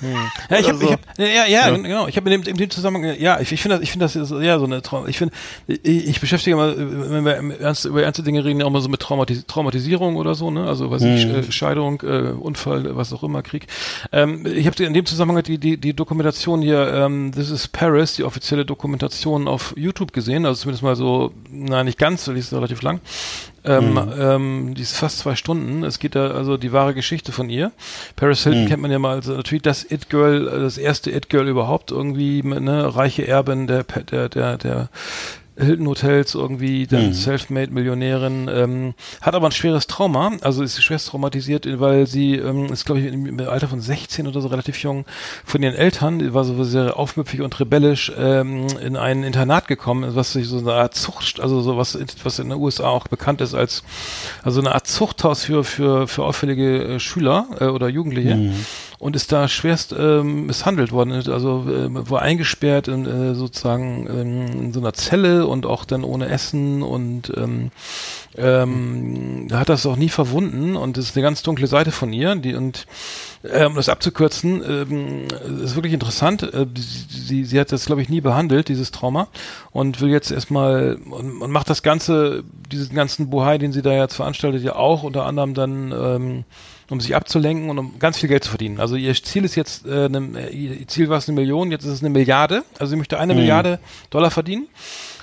Ja, 0.50 0.58
ich 0.58 0.68
habe, 0.68 0.78
so. 0.78 0.84
ich 0.86 0.92
hab, 0.92 1.00
ja, 1.18 1.26
ja, 1.26 1.46
ja, 1.46 1.70
genau. 1.76 2.06
Ich 2.06 2.16
habe 2.16 2.30
in 2.30 2.42
dem, 2.42 2.50
in 2.50 2.56
dem 2.56 2.70
Zusammenhang, 2.70 3.16
ja, 3.18 3.40
ich, 3.40 3.50
ich 3.52 3.60
finde 3.62 3.76
das, 3.76 3.82
ich 3.82 3.90
finde 3.90 4.04
das 4.04 4.14
ist 4.16 4.30
ja 4.30 4.58
so 4.58 4.64
eine 4.66 4.82
Traum. 4.82 5.08
Ich 5.08 5.18
finde, 5.18 5.34
ich, 5.66 6.08
ich 6.08 6.20
beschäftige 6.20 6.56
mal, 6.56 6.74
wenn 6.76 7.24
wir 7.24 7.60
ernst, 7.60 7.84
über 7.86 8.02
ernste 8.02 8.22
Dinge 8.22 8.44
reden, 8.44 8.60
ja 8.60 8.66
auch 8.66 8.70
mal 8.70 8.80
so 8.82 8.88
mit 8.88 9.00
Traumatis 9.00 9.46
Traumatisierung 9.46 10.16
oder 10.16 10.34
so, 10.34 10.50
ne? 10.50 10.66
Also 10.66 10.90
was 10.90 11.02
ich, 11.02 11.26
Mhm. 11.26 11.34
äh, 11.34 11.52
Scheidung, 11.52 12.00
äh, 12.02 12.30
Unfall, 12.32 12.94
was 12.96 13.12
auch 13.12 13.22
immer, 13.22 13.42
Krieg. 13.42 13.66
Ähm, 14.12 14.46
ich 14.46 14.66
habe 14.66 14.82
in 14.84 14.92
dem 14.94 15.06
Zusammenhang 15.06 15.42
die, 15.42 15.58
die, 15.58 15.76
die 15.78 15.94
Dokumentation 15.94 16.62
hier, 16.62 16.92
ähm, 16.94 17.32
This 17.32 17.50
is 17.50 17.68
Paris, 17.68 18.14
die 18.14 18.24
offizielle 18.24 18.64
Dokumentation 18.64 19.48
auf 19.48 19.74
YouTube 19.76 20.12
gesehen, 20.12 20.46
also 20.46 20.60
zumindest 20.62 20.82
mal 20.82 20.96
so, 20.96 21.32
na 21.50 21.84
nicht 21.84 21.98
ganz, 21.98 22.26
weil 22.28 22.34
die 22.34 22.40
ist 22.40 22.52
relativ 22.52 22.82
lang. 22.82 23.00
Ähm, 23.64 24.12
ähm, 24.18 24.74
die 24.74 24.82
ist 24.82 24.96
fast 24.96 25.18
zwei 25.18 25.36
Stunden. 25.36 25.84
Es 25.84 25.98
geht 25.98 26.14
da 26.14 26.32
also 26.32 26.56
die 26.56 26.72
wahre 26.72 26.94
Geschichte 26.94 27.32
von 27.32 27.48
ihr. 27.48 27.72
Paris 28.14 28.42
Hilton 28.44 28.66
kennt 28.66 28.82
man 28.82 28.90
ja 28.90 28.98
mal 28.98 29.16
als 29.16 29.26
natürlich 29.26 29.62
das 29.62 29.90
It 29.90 30.10
Girl, 30.10 30.48
äh, 30.48 30.60
das 30.60 30.76
erste 30.76 31.10
It 31.10 31.30
Girl 31.30 31.48
überhaupt 31.48 31.90
irgendwie, 31.90 32.42
ne, 32.42 32.94
reiche 32.94 33.26
Erbin 33.26 33.66
der 33.66 33.84
der 33.84 34.28
der 34.28 34.58
der 34.58 34.88
Hilton 35.56 35.86
Hotels 35.86 36.34
irgendwie, 36.34 36.86
dann 36.86 37.12
Selfmade 37.12 37.72
Millionärin, 37.72 38.50
ähm, 38.52 38.94
hat 39.20 39.34
aber 39.34 39.46
ein 39.46 39.52
schweres 39.52 39.86
Trauma, 39.86 40.32
also 40.40 40.62
ist 40.62 40.82
schwerst 40.82 41.08
traumatisiert, 41.08 41.66
weil 41.80 42.06
sie 42.06 42.36
ähm, 42.36 42.66
ist 42.72 42.84
glaube 42.84 43.00
ich 43.00 43.12
im, 43.12 43.40
Alter 43.40 43.68
von 43.68 43.80
16 43.80 44.26
oder 44.26 44.40
so 44.40 44.48
relativ 44.48 44.82
jung 44.82 45.04
von 45.44 45.62
ihren 45.62 45.74
Eltern, 45.74 46.18
die 46.18 46.34
war 46.34 46.44
so 46.44 46.62
sehr 46.64 46.98
aufmüpfig 46.98 47.40
und 47.42 47.58
rebellisch 47.60 48.12
ähm, 48.18 48.66
in 48.84 48.96
ein 48.96 49.22
Internat 49.22 49.68
gekommen, 49.68 50.14
was 50.14 50.32
sich 50.32 50.48
so 50.48 50.58
eine 50.58 50.72
Art 50.72 50.94
Zucht, 50.94 51.40
also 51.40 51.60
so 51.60 51.76
was 51.76 51.98
was 52.24 52.38
in 52.38 52.48
den 52.48 52.58
USA 52.58 52.88
auch 52.88 53.06
bekannt 53.06 53.40
ist 53.40 53.54
als 53.54 53.84
also 54.42 54.60
eine 54.60 54.74
Art 54.74 54.86
Zuchthaus 54.86 55.44
für 55.44 55.62
für 55.62 56.08
für 56.08 56.24
auffällige 56.24 56.84
äh, 56.84 57.00
Schüler 57.00 57.46
äh, 57.60 57.64
oder 57.66 57.88
Jugendliche 57.88 58.52
und 59.04 59.14
ist 59.16 59.32
da 59.32 59.48
schwerst 59.48 59.94
ähm, 59.98 60.46
misshandelt 60.46 60.90
worden, 60.90 61.12
also 61.12 61.66
äh, 61.68 62.10
war 62.10 62.22
eingesperrt 62.22 62.88
in 62.88 63.04
äh, 63.04 63.34
sozusagen 63.34 64.06
ähm, 64.08 64.46
in 64.62 64.72
so 64.72 64.80
einer 64.80 64.94
Zelle 64.94 65.46
und 65.46 65.66
auch 65.66 65.84
dann 65.84 66.04
ohne 66.04 66.30
Essen 66.30 66.82
und 66.82 67.30
ähm, 67.36 67.70
ähm, 68.34 69.48
hat 69.52 69.68
das 69.68 69.84
auch 69.84 69.96
nie 69.96 70.08
verwunden 70.08 70.74
und 70.74 70.96
das 70.96 71.04
ist 71.04 71.16
eine 71.16 71.22
ganz 71.22 71.42
dunkle 71.42 71.66
Seite 71.66 71.92
von 71.92 72.14
ihr, 72.14 72.34
die 72.36 72.54
und 72.54 72.86
äh, 73.42 73.66
um 73.66 73.74
das 73.74 73.90
abzukürzen, 73.90 74.62
ähm, 74.66 75.28
ist 75.62 75.74
wirklich 75.74 75.92
interessant. 75.92 76.42
Äh, 76.42 76.66
sie, 76.74 77.44
sie, 77.44 77.60
hat 77.60 77.72
das, 77.72 77.84
glaube 77.84 78.00
ich, 78.00 78.08
nie 78.08 78.22
behandelt, 78.22 78.68
dieses 78.68 78.90
Trauma, 78.90 79.28
und 79.70 80.00
will 80.00 80.08
jetzt 80.08 80.30
erstmal 80.30 80.98
und, 81.10 81.42
und 81.42 81.50
macht 81.50 81.68
das 81.68 81.82
Ganze, 81.82 82.42
diesen 82.72 82.96
ganzen 82.96 83.28
Bohai, 83.28 83.58
den 83.58 83.72
sie 83.72 83.82
da 83.82 83.92
jetzt 83.92 84.14
veranstaltet, 84.14 84.62
ja 84.62 84.76
auch 84.76 85.02
unter 85.02 85.26
anderem 85.26 85.52
dann, 85.52 85.92
ähm, 85.92 86.44
um 86.90 87.00
sich 87.00 87.14
abzulenken 87.16 87.70
und 87.70 87.78
um 87.78 87.98
ganz 87.98 88.18
viel 88.18 88.28
Geld 88.28 88.44
zu 88.44 88.50
verdienen. 88.50 88.80
Also 88.80 88.96
ihr 88.96 89.14
Ziel 89.14 89.44
ist 89.44 89.54
jetzt, 89.54 89.86
äh, 89.86 90.04
eine, 90.04 90.50
ihr 90.50 90.86
Ziel 90.88 91.08
war 91.08 91.18
es 91.18 91.28
eine 91.28 91.34
Million, 91.34 91.70
jetzt 91.70 91.84
ist 91.84 91.92
es 91.92 92.00
eine 92.00 92.10
Milliarde. 92.10 92.64
Also 92.78 92.90
sie 92.90 92.96
möchte 92.96 93.18
eine 93.18 93.34
Milliarde 93.34 93.78
Dollar 94.10 94.30
verdienen 94.30 94.68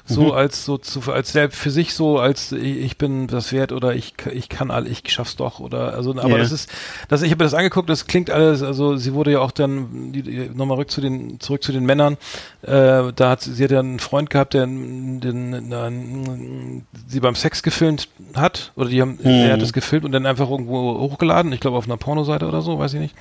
so 0.06 0.34
als 0.34 0.66
so 0.66 0.78
zu 0.78 1.02
als 1.12 1.32
selbst 1.32 1.58
für 1.60 1.70
sich 1.72 1.94
so 1.94 2.18
als 2.20 2.52
ich, 2.52 2.78
ich 2.78 2.98
bin 2.98 3.28
das 3.28 3.52
wert 3.54 3.72
oder 3.72 3.94
ich 3.96 4.14
ich 4.34 4.50
kann 4.50 4.72
all 4.72 4.88
ich 4.88 5.04
schaff's 5.08 5.36
doch 5.36 5.60
oder 5.60 5.94
also 5.94 6.12
aber 6.12 6.30
Ja. 6.30 6.38
das 6.40 6.52
ist 6.52 6.70
das 7.08 7.22
ich 7.22 7.32
habe 7.32 7.44
mir 7.44 7.50
das 7.50 7.54
angeguckt 7.54 7.90
das 7.90 8.08
klingt 8.08 8.30
alles 8.30 8.64
also 8.64 8.98
sie 8.98 9.14
wurde 9.14 9.32
ja 9.34 9.40
auch 9.40 9.52
dann 9.52 10.12
nochmal 10.54 10.78
rück 10.78 10.92
zu 10.92 11.02
den 11.02 11.40
zurück 11.40 11.64
zu 11.64 11.72
den 11.72 11.86
Männern 11.86 12.18
äh, 12.64 13.12
da 13.16 13.30
hat 13.30 13.42
sie, 13.42 13.54
sie 13.54 13.64
hat 13.64 13.72
ja 13.72 13.80
einen 13.80 14.00
Freund 14.00 14.30
gehabt 14.30 14.54
der 14.54 14.66
den, 14.66 15.20
den, 15.22 16.84
sie 17.08 17.20
beim 17.20 17.36
Sex 17.36 17.64
gefilmt 17.64 18.08
hat 18.36 18.72
oder 18.76 18.90
die 18.90 19.02
haben 19.02 19.20
er 19.24 19.54
hat 19.54 19.62
das 19.62 19.74
gefilmt 19.74 20.06
und 20.06 20.12
dann 20.12 20.26
einfach 20.26 20.50
irgendwo 20.50 21.00
hochgeladen 21.00 21.52
ich 21.54 21.60
glaube 21.60 21.78
auf 21.78 21.86
einer 21.86 21.98
Pornoseite 21.98 22.48
oder 22.48 22.62
so 22.62 22.80
weiß 22.80 22.94
ich 22.96 23.00
nicht 23.00 23.16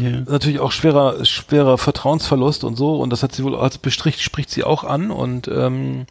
Ja. 0.00 0.22
natürlich 0.26 0.60
auch 0.60 0.72
schwerer, 0.72 1.24
schwerer 1.24 1.78
Vertrauensverlust 1.78 2.64
und 2.64 2.76
so 2.76 3.00
und 3.00 3.10
das 3.10 3.22
hat 3.22 3.32
sie 3.32 3.44
wohl 3.44 3.54
als 3.56 3.78
bestricht, 3.78 4.20
spricht 4.20 4.50
sie 4.50 4.64
auch 4.64 4.84
an 4.84 5.10
und 5.10 5.48
ähm, 5.48 6.06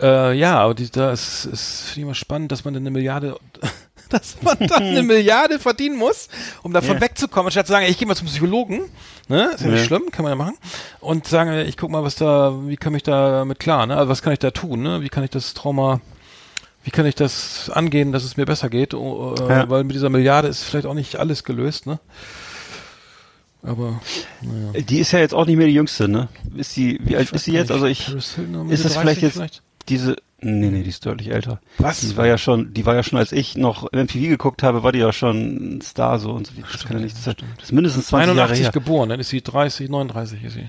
äh, 0.00 0.32
ja, 0.34 0.58
aber 0.58 0.74
die, 0.74 0.90
da 0.90 1.12
ist, 1.12 1.42
finde 1.86 1.92
ich 1.92 1.98
immer 1.98 2.14
spannend, 2.14 2.52
dass 2.52 2.64
man 2.64 2.74
dann 2.74 2.82
eine 2.82 2.90
Milliarde, 2.90 3.36
dass 4.10 4.36
man 4.42 4.56
dann 4.60 4.82
eine 4.82 5.02
Milliarde 5.04 5.58
verdienen 5.58 5.96
muss, 5.96 6.28
um 6.62 6.72
davon 6.72 6.96
Ja. 6.96 7.00
wegzukommen, 7.00 7.46
anstatt 7.46 7.66
zu 7.66 7.72
sagen, 7.72 7.86
ich 7.88 7.98
gehe 7.98 8.06
mal 8.08 8.14
zum 8.16 8.26
Psychologen, 8.28 8.82
ne, 9.28 9.50
ist 9.54 9.62
ja 9.62 9.68
nicht 9.70 9.80
Ja. 9.80 9.84
schlimm, 9.86 10.10
kann 10.10 10.22
man 10.24 10.32
ja 10.32 10.36
machen, 10.36 10.56
und 11.00 11.26
sagen, 11.26 11.66
ich 11.66 11.76
guck 11.76 11.90
mal, 11.90 12.02
was 12.04 12.14
da, 12.16 12.54
wie 12.66 12.76
kann 12.76 12.94
ich 12.94 13.02
da 13.02 13.44
mit 13.44 13.58
klar, 13.58 13.86
ne, 13.86 13.96
also 13.96 14.08
was 14.08 14.22
kann 14.22 14.32
ich 14.32 14.38
da 14.38 14.50
tun, 14.50 14.82
ne, 14.82 15.02
wie 15.02 15.08
kann 15.08 15.24
ich 15.24 15.30
das 15.30 15.54
Trauma 15.54 16.00
wie 16.84 16.90
kann 16.90 17.04
ich 17.04 17.16
das 17.16 17.68
angehen, 17.68 18.12
dass 18.12 18.24
es 18.24 18.38
mir 18.38 18.46
besser 18.46 18.70
geht? 18.70 18.94
Oh, 18.94 19.34
äh, 19.38 19.48
Ja. 19.48 19.68
Weil 19.68 19.84
mit 19.84 19.94
dieser 19.94 20.08
Milliarde 20.08 20.48
ist 20.48 20.62
vielleicht 20.62 20.86
auch 20.86 20.94
nicht 20.94 21.16
alles 21.16 21.44
gelöst, 21.44 21.86
ne? 21.86 21.98
Aber 23.62 24.00
naja. 24.40 24.80
Die 24.80 25.00
ist 25.00 25.12
ja 25.12 25.18
jetzt 25.18 25.34
auch 25.34 25.44
nicht 25.44 25.56
mehr 25.56 25.66
die 25.66 25.74
jüngste, 25.74 26.08
ne? 26.08 26.28
Ist 26.56 26.72
sie, 26.72 26.98
wie 27.02 27.16
alt 27.16 27.30
ist 27.32 27.44
sie 27.44 27.52
jetzt? 27.52 27.70
Also 27.72 27.86
ich, 27.86 28.08
ist 28.08 28.38
es 28.38 28.96
vielleicht 28.96 29.20
30 29.20 29.22
jetzt 29.22 29.62
diese, 29.88 30.16
nee, 30.40 30.70
nee, 30.70 30.82
die 30.82 30.88
ist 30.90 31.04
deutlich 31.06 31.30
älter. 31.30 31.60
Was? 31.78 32.00
Die 32.00 32.16
war 32.16 32.26
ja 32.26 32.38
schon, 32.38 32.72
die 32.74 32.84
war 32.86 32.94
ja 32.94 33.02
schon, 33.02 33.18
als 33.18 33.32
ich 33.32 33.56
noch 33.56 33.90
MTV 33.92 34.28
geguckt 34.28 34.62
habe, 34.62 34.82
war 34.82 34.92
die 34.92 34.98
ja 35.00 35.12
schon 35.12 35.76
ein 35.76 35.80
Star 35.80 36.18
so 36.18 36.32
und 36.32 36.46
so. 36.46 36.52
Das 36.72 36.84
kann 36.84 36.96
ja 36.98 37.02
nicht, 37.04 37.16
das 37.16 37.26
ist- 37.26 37.42
das 37.56 37.64
ist 37.64 37.72
mindestens 37.72 38.06
20 38.08 38.28
Jahre 38.36 38.40
81 38.50 38.64
her. 38.66 38.72
geboren, 38.72 39.08
dann 39.08 39.20
ist 39.20 39.28
sie 39.30 39.42
30, 39.42 39.88
39 39.88 40.44
ist 40.44 40.54
sie. 40.54 40.68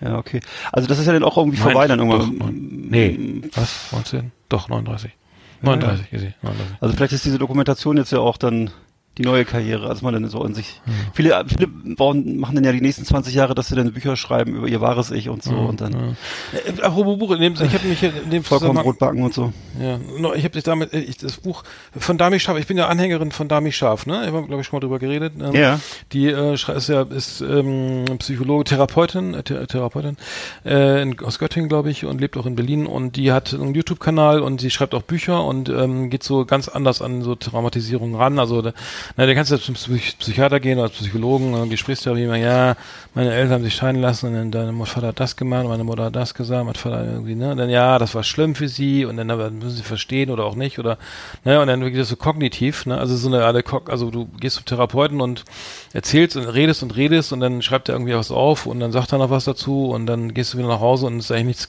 Ja, 0.00 0.18
okay. 0.18 0.40
Also 0.72 0.88
das 0.88 0.98
ist 0.98 1.06
ja 1.06 1.12
dann 1.12 1.22
auch 1.22 1.36
irgendwie 1.36 1.58
Nein, 1.58 1.70
vorbei 1.72 1.86
dann 1.86 1.98
doch, 2.00 2.06
irgendwann. 2.20 2.38
neun- 2.38 2.88
nee. 2.90 3.42
Was? 3.54 3.92
19? 3.92 4.32
Doch, 4.48 4.68
39. 4.68 5.12
39 5.60 6.12
ist 6.12 6.20
sie. 6.22 6.34
39. 6.42 6.76
Also 6.80 6.94
vielleicht 6.96 7.12
ist 7.12 7.24
diese 7.24 7.38
Dokumentation 7.38 7.96
jetzt 7.96 8.10
ja 8.10 8.18
auch 8.18 8.36
dann 8.36 8.70
die 9.18 9.22
neue 9.22 9.44
Karriere, 9.44 9.88
als 9.88 10.00
man 10.00 10.14
dann 10.14 10.26
so 10.28 10.40
an 10.40 10.54
sich. 10.54 10.80
Hm. 10.84 10.92
Viele, 11.12 11.44
viele 11.46 11.68
bauen, 11.68 12.38
machen 12.38 12.54
dann 12.54 12.64
ja 12.64 12.72
die 12.72 12.80
nächsten 12.80 13.04
20 13.04 13.34
Jahre, 13.34 13.54
dass 13.54 13.68
sie 13.68 13.74
dann 13.76 13.92
Bücher 13.92 14.16
schreiben 14.16 14.56
über 14.56 14.68
ihr 14.68 14.80
wahres 14.80 15.10
Ich 15.10 15.28
und 15.28 15.42
so 15.42 15.54
und 15.54 15.80
dann 15.82 16.16
Äh, 16.52 16.80
apropos 16.80 17.18
Buch, 17.18 17.32
in 17.32 17.40
dem, 17.40 17.52
ich 17.54 17.74
habe 17.74 17.86
mich 17.86 18.00
hier 18.00 18.12
in 18.24 18.30
dem 18.30 18.42
vollkommen 18.42 18.78
rotbacken 18.78 19.22
und 19.22 19.34
so. 19.34 19.52
Ja, 19.80 19.98
no, 20.18 20.32
ich 20.32 20.44
habe 20.44 20.52
dich 20.54 20.64
damit, 20.64 20.94
äh, 20.94 21.00
ich, 21.00 21.18
das 21.18 21.36
Buch 21.36 21.62
von 21.96 22.16
Dami 22.16 22.40
Scharf, 22.40 22.58
ich 22.58 22.66
bin 22.66 22.78
ja 22.78 22.88
Anhängerin 22.88 23.32
von 23.32 23.48
Dami 23.48 23.70
Scharf, 23.72 24.06
ne? 24.06 24.22
Ich 24.26 24.32
habe, 24.32 24.46
glaube 24.46 24.62
ich, 24.62 24.66
schon 24.66 24.78
mal 24.78 24.80
drüber 24.80 24.98
geredet. 24.98 25.34
Ähm, 25.40 25.54
Ja. 25.54 25.80
Die 26.12 26.28
äh, 26.28 26.54
ist 26.54 26.88
ja 26.88 27.02
ist 27.02 27.42
ähm, 27.42 28.04
Psychologe, 28.18 28.64
Therapeutin, 28.64 29.34
äh, 29.34 29.42
Thera- 29.42 29.66
Therapeutin 29.66 30.16
äh, 30.64 31.02
in, 31.02 31.18
aus 31.20 31.38
Göttingen, 31.38 31.68
glaube 31.68 31.90
ich, 31.90 32.06
und 32.06 32.20
lebt 32.20 32.36
auch 32.38 32.46
in 32.46 32.56
Berlin 32.56 32.86
und 32.86 33.16
die 33.16 33.30
hat 33.32 33.52
einen 33.52 33.74
YouTube-Kanal 33.74 34.40
und 34.40 34.60
sie 34.60 34.70
schreibt 34.70 34.94
auch 34.94 35.02
Bücher 35.02 35.44
und 35.44 35.68
ähm, 35.68 36.08
geht 36.08 36.22
so 36.22 36.44
ganz 36.46 36.68
anders 36.68 37.02
an 37.02 37.22
so 37.22 37.34
Traumatisierung 37.34 38.14
ran. 38.14 38.38
Also 38.38 38.62
da, 38.62 38.72
na, 39.16 39.26
da 39.26 39.34
kannst 39.34 39.50
du 39.50 39.58
zum 39.58 39.74
Psych 39.74 40.18
Psychiater 40.18 40.60
gehen 40.60 40.78
oder 40.78 40.88
Psychologen, 40.88 41.54
äh, 41.54 41.68
Gesprächstherapie, 41.68 42.24
immer, 42.24 42.36
ja, 42.36 42.76
meine 43.14 43.32
Eltern 43.32 43.54
haben 43.54 43.64
sich 43.64 43.74
scheiden 43.74 44.00
lassen 44.00 44.28
und 44.28 44.34
dann 44.34 44.50
deine 44.50 44.86
Vater 44.86 45.08
hat 45.08 45.20
das 45.20 45.36
gemacht, 45.36 45.66
meine 45.66 45.84
Mutter 45.84 46.04
hat 46.04 46.16
das 46.16 46.34
gesagt, 46.34 46.64
mein 46.64 46.74
Vater 46.74 47.04
irgendwie, 47.04 47.34
ne? 47.34 47.52
Und 47.52 47.58
dann 47.58 47.70
ja, 47.70 47.98
das 47.98 48.14
war 48.14 48.22
schlimm 48.22 48.54
für 48.54 48.68
sie 48.68 49.04
und 49.04 49.16
dann 49.16 49.26
müssen 49.58 49.76
sie 49.76 49.82
verstehen 49.82 50.30
oder 50.30 50.44
auch 50.44 50.54
nicht 50.54 50.78
oder 50.78 50.98
ne, 51.44 51.60
und 51.60 51.66
dann 51.66 51.80
wirklich 51.80 52.00
das 52.00 52.08
so 52.08 52.16
kognitiv, 52.16 52.86
ne? 52.86 52.98
Also 52.98 53.16
so 53.16 53.28
eine 53.28 53.44
alle 53.44 53.62
also 53.86 54.10
du 54.10 54.26
gehst 54.40 54.56
zum 54.56 54.64
Therapeuten 54.64 55.20
und 55.20 55.44
erzählst 55.92 56.36
und 56.36 56.44
redest 56.44 56.82
und 56.82 56.96
redest 56.96 57.32
und 57.32 57.40
dann 57.40 57.62
schreibt 57.62 57.88
er 57.88 57.94
irgendwie 57.94 58.14
was 58.14 58.30
auf 58.30 58.66
und 58.66 58.80
dann 58.80 58.92
sagt 58.92 59.12
er 59.12 59.18
noch 59.18 59.30
was 59.30 59.44
dazu 59.44 59.90
und 59.90 60.06
dann 60.06 60.34
gehst 60.34 60.54
du 60.54 60.58
wieder 60.58 60.68
nach 60.68 60.80
Hause 60.80 61.06
und 61.06 61.18
ist 61.18 61.30
eigentlich 61.30 61.68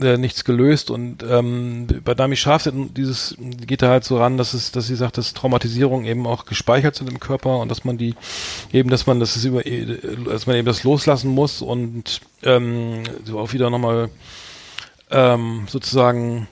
äh, 0.00 0.16
nichts 0.16 0.44
gelöst 0.44 0.90
und 0.90 1.22
ähm, 1.22 1.86
bei 2.04 2.14
Dami 2.14 2.36
Scharf 2.36 2.62
sind 2.62 2.96
dieses 2.96 3.36
geht 3.38 3.82
da 3.82 3.88
halt 3.88 4.04
so 4.04 4.18
ran, 4.18 4.36
dass 4.36 4.54
es, 4.54 4.72
dass 4.72 4.86
sie 4.86 4.96
sagt, 4.96 5.18
dass 5.18 5.34
Traumatisierung 5.34 6.04
eben 6.04 6.26
auch 6.26 6.44
gespeichert 6.44 6.94
sind 6.94 7.08
im 7.08 7.20
Körper 7.20 7.58
und 7.58 7.68
dass 7.70 7.84
man 7.84 7.98
die 7.98 8.14
eben, 8.72 8.90
dass 8.90 9.06
man 9.06 9.20
das 9.20 9.36
ist 9.36 9.44
über, 9.44 9.66
äh, 9.66 9.98
dass 10.24 10.46
man 10.46 10.56
eben 10.56 10.66
das 10.66 10.84
loslassen 10.84 11.30
muss 11.30 11.62
und 11.62 12.20
ähm, 12.42 13.02
so 13.24 13.38
auch 13.38 13.52
wieder 13.52 13.70
nochmal 13.70 14.10
ähm, 15.10 15.66
sozusagen 15.68 16.48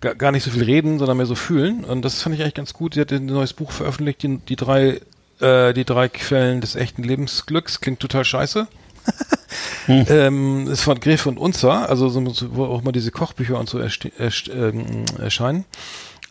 gar, 0.00 0.14
gar 0.14 0.32
nicht 0.32 0.44
so 0.44 0.50
viel 0.50 0.64
reden, 0.64 0.98
sondern 0.98 1.16
mehr 1.16 1.26
so 1.26 1.34
fühlen 1.34 1.84
und 1.84 2.02
das 2.02 2.22
fand 2.22 2.34
ich 2.34 2.42
eigentlich 2.42 2.54
ganz 2.54 2.72
gut. 2.72 2.94
Sie 2.94 3.00
hat 3.00 3.12
ein 3.12 3.26
neues 3.26 3.52
Buch 3.52 3.72
veröffentlicht, 3.72 4.22
die, 4.22 4.38
die 4.38 4.56
drei 4.56 5.00
äh, 5.40 5.72
die 5.72 5.84
drei 5.84 6.08
Quellen 6.08 6.60
des 6.60 6.76
echten 6.76 7.02
Lebensglücks 7.02 7.80
klingt 7.80 8.00
total 8.00 8.24
scheiße. 8.24 8.66
ähm, 9.88 10.68
ist 10.68 10.82
von 10.82 10.98
Gräfe 11.00 11.28
und 11.28 11.38
Unzer, 11.38 11.88
also 11.88 12.08
so, 12.08 12.22
wo 12.54 12.64
auch 12.64 12.82
mal 12.82 12.92
diese 12.92 13.10
Kochbücher 13.10 13.58
und 13.58 13.68
so 13.68 13.80
ähm, 13.80 15.04
erscheinen. 15.18 15.64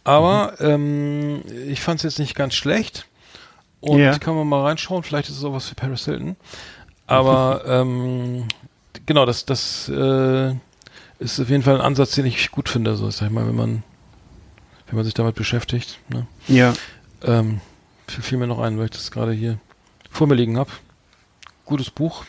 Aber 0.04 0.56
ähm, 0.60 1.42
ich 1.68 1.82
fand 1.82 2.00
es 2.00 2.04
jetzt 2.04 2.20
nicht 2.20 2.36
ganz 2.36 2.56
schlecht. 2.56 3.06
Und 3.80 4.00
Ja. 4.00 4.18
kann 4.18 4.36
man 4.36 4.48
mal 4.48 4.64
reinschauen, 4.64 5.04
vielleicht 5.04 5.30
ist 5.30 5.38
es 5.38 5.44
auch 5.44 5.54
was 5.54 5.68
für 5.68 5.76
Paris 5.76 6.06
Hilton. 6.06 6.36
Aber 7.06 7.64
ähm, 7.68 8.46
genau, 9.06 9.26
das, 9.26 9.46
das 9.46 9.90
äh, 9.90 10.54
ist 11.20 11.40
auf 11.40 11.50
jeden 11.50 11.64
Fall 11.64 11.76
ein 11.76 11.82
Ansatz, 11.82 12.12
den 12.12 12.26
ich 12.26 12.52
gut 12.52 12.70
finde, 12.70 12.96
so 12.96 13.10
sag 13.12 13.28
ich 13.28 13.34
mal, 13.34 13.46
wenn 13.48 13.56
man, 13.56 13.84
wenn 14.88 14.96
man 14.96 15.06
sich 15.06 15.14
damit 15.14 15.36
beschäftigt. 15.36 16.00
Ne? 16.10 16.28
Ja. 16.48 16.74
Ähm, 17.24 17.60
fiel, 18.08 18.24
fiel 18.24 18.38
mir 18.38 18.48
noch 18.48 18.60
ein, 18.60 18.78
weil 18.78 18.86
ich 18.86 18.92
das 18.92 19.12
gerade 19.12 19.34
hier 19.34 19.58
vor 20.10 20.28
mir 20.28 20.36
liegen 20.36 20.58
habe. 20.58 20.72
Gutes 21.66 21.90
Buch. 21.90 22.26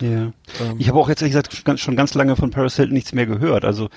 Ja. 0.00 0.08
Ähm, 0.08 0.32
Ich 0.78 0.88
habe 0.88 0.98
auch 0.98 1.08
jetzt 1.08 1.22
ehrlich 1.22 1.34
gesagt 1.34 1.80
schon 1.80 1.96
ganz- 1.96 2.14
lange 2.14 2.36
von 2.36 2.50
Paris 2.50 2.76
Hilton 2.76 2.94
nichts 2.94 3.12
mehr 3.12 3.26
gehört. 3.26 3.64
Also 3.64 3.88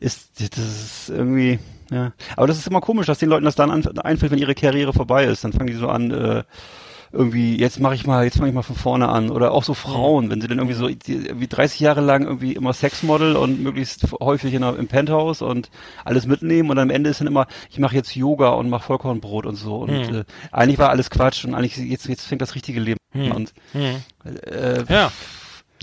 ist 0.00 0.30
das 0.40 0.58
ist 0.58 1.08
irgendwie 1.10 1.58
ja. 1.90 2.12
Aber 2.36 2.46
das 2.46 2.58
ist 2.58 2.66
immer 2.66 2.80
komisch, 2.80 3.06
dass 3.06 3.18
den 3.18 3.28
Leuten 3.28 3.44
das 3.44 3.54
dann 3.54 3.70
an, 3.70 3.86
einfällt, 3.98 4.32
wenn 4.32 4.38
ihre 4.38 4.54
Karriere 4.54 4.92
vorbei 4.92 5.24
ist. 5.24 5.44
Dann 5.44 5.52
fangen 5.52 5.66
die 5.66 5.74
so 5.74 5.88
an, 5.88 6.10
äh, 6.10 6.42
irgendwie, 7.14 7.58
jetzt 7.60 7.78
mache 7.78 7.94
ich 7.94 8.06
mal, 8.06 8.24
jetzt 8.24 8.38
fange 8.38 8.48
ich 8.48 8.54
mal 8.54 8.62
von 8.62 8.74
vorne 8.76 9.08
an. 9.10 9.28
Oder 9.30 9.52
auch 9.52 9.62
so 9.64 9.74
Frauen, 9.74 10.30
wenn 10.30 10.40
sie 10.40 10.48
dann 10.48 10.56
irgendwie 10.58 10.74
so 10.74 10.88
wie 10.88 11.46
30 11.46 11.78
Jahre 11.80 12.00
lang 12.00 12.24
irgendwie 12.24 12.54
immer 12.54 12.72
Sexmodel 12.72 13.36
und 13.36 13.62
möglichst 13.62 14.10
häufig 14.20 14.54
in, 14.54 14.64
einer- 14.64 14.78
im 14.78 14.88
Penthouse 14.88 15.42
und 15.42 15.68
alles 16.06 16.24
mitnehmen 16.26 16.70
und 16.70 16.78
am 16.78 16.88
Ende 16.88 17.10
ist 17.10 17.20
dann 17.20 17.26
immer, 17.28 17.46
ich 17.70 17.78
mache 17.78 17.94
jetzt 17.96 18.16
Yoga 18.16 18.48
und 18.50 18.70
mache 18.70 18.84
Vollkornbrot 18.84 19.44
und 19.44 19.56
so. 19.56 19.76
Und 19.76 19.90
äh, 20.14 20.24
eigentlich 20.50 20.78
war 20.78 20.88
alles 20.88 21.10
Quatsch 21.10 21.44
und 21.44 21.54
eigentlich 21.54 21.76
jetzt, 21.76 22.08
jetzt 22.08 22.24
fängt 22.26 22.40
das 22.40 22.54
richtige 22.54 22.80
Leben 22.80 22.96
an. 23.14 23.32
Und 23.32 23.52
äh, 23.74 24.84
Ja. 24.88 25.10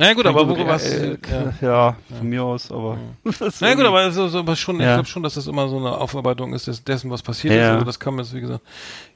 Na 0.02 0.06
ja, 0.08 0.14
gut, 0.14 0.26
aber 0.28 0.48
wo 0.48 0.56
was. 0.66 0.86
äh, 0.94 1.18
ja. 1.30 1.54
ja, 1.62 1.98
von 2.18 2.30
mir 2.30 2.42
aus, 2.42 2.72
aber 2.72 2.98
Na 3.26 3.32
ja, 3.32 3.48
gut, 3.50 3.62
irgendwie- 3.62 3.86
aber 3.86 4.12
so, 4.14 4.30
so, 4.30 4.40
aber 4.40 4.56
schon, 4.56 4.78
ich 4.78 4.84
Ja. 4.86 4.94
glaube 4.94 5.10
schon, 5.10 5.24
dass 5.24 5.34
das 5.34 5.46
immer 5.48 5.68
so 5.68 5.78
eine 5.78 5.92
Aufarbeitung 5.92 6.54
ist 6.54 6.68
des, 6.68 6.86
dessen, 6.86 7.12
was 7.12 7.22
passiert 7.22 7.54
Ja. 7.54 7.64
ist. 7.66 7.70
Also 7.74 7.86
das 7.86 8.00
kam 8.00 8.18
jetzt, 8.18 8.34
wie 8.34 8.40
gesagt, 8.40 8.62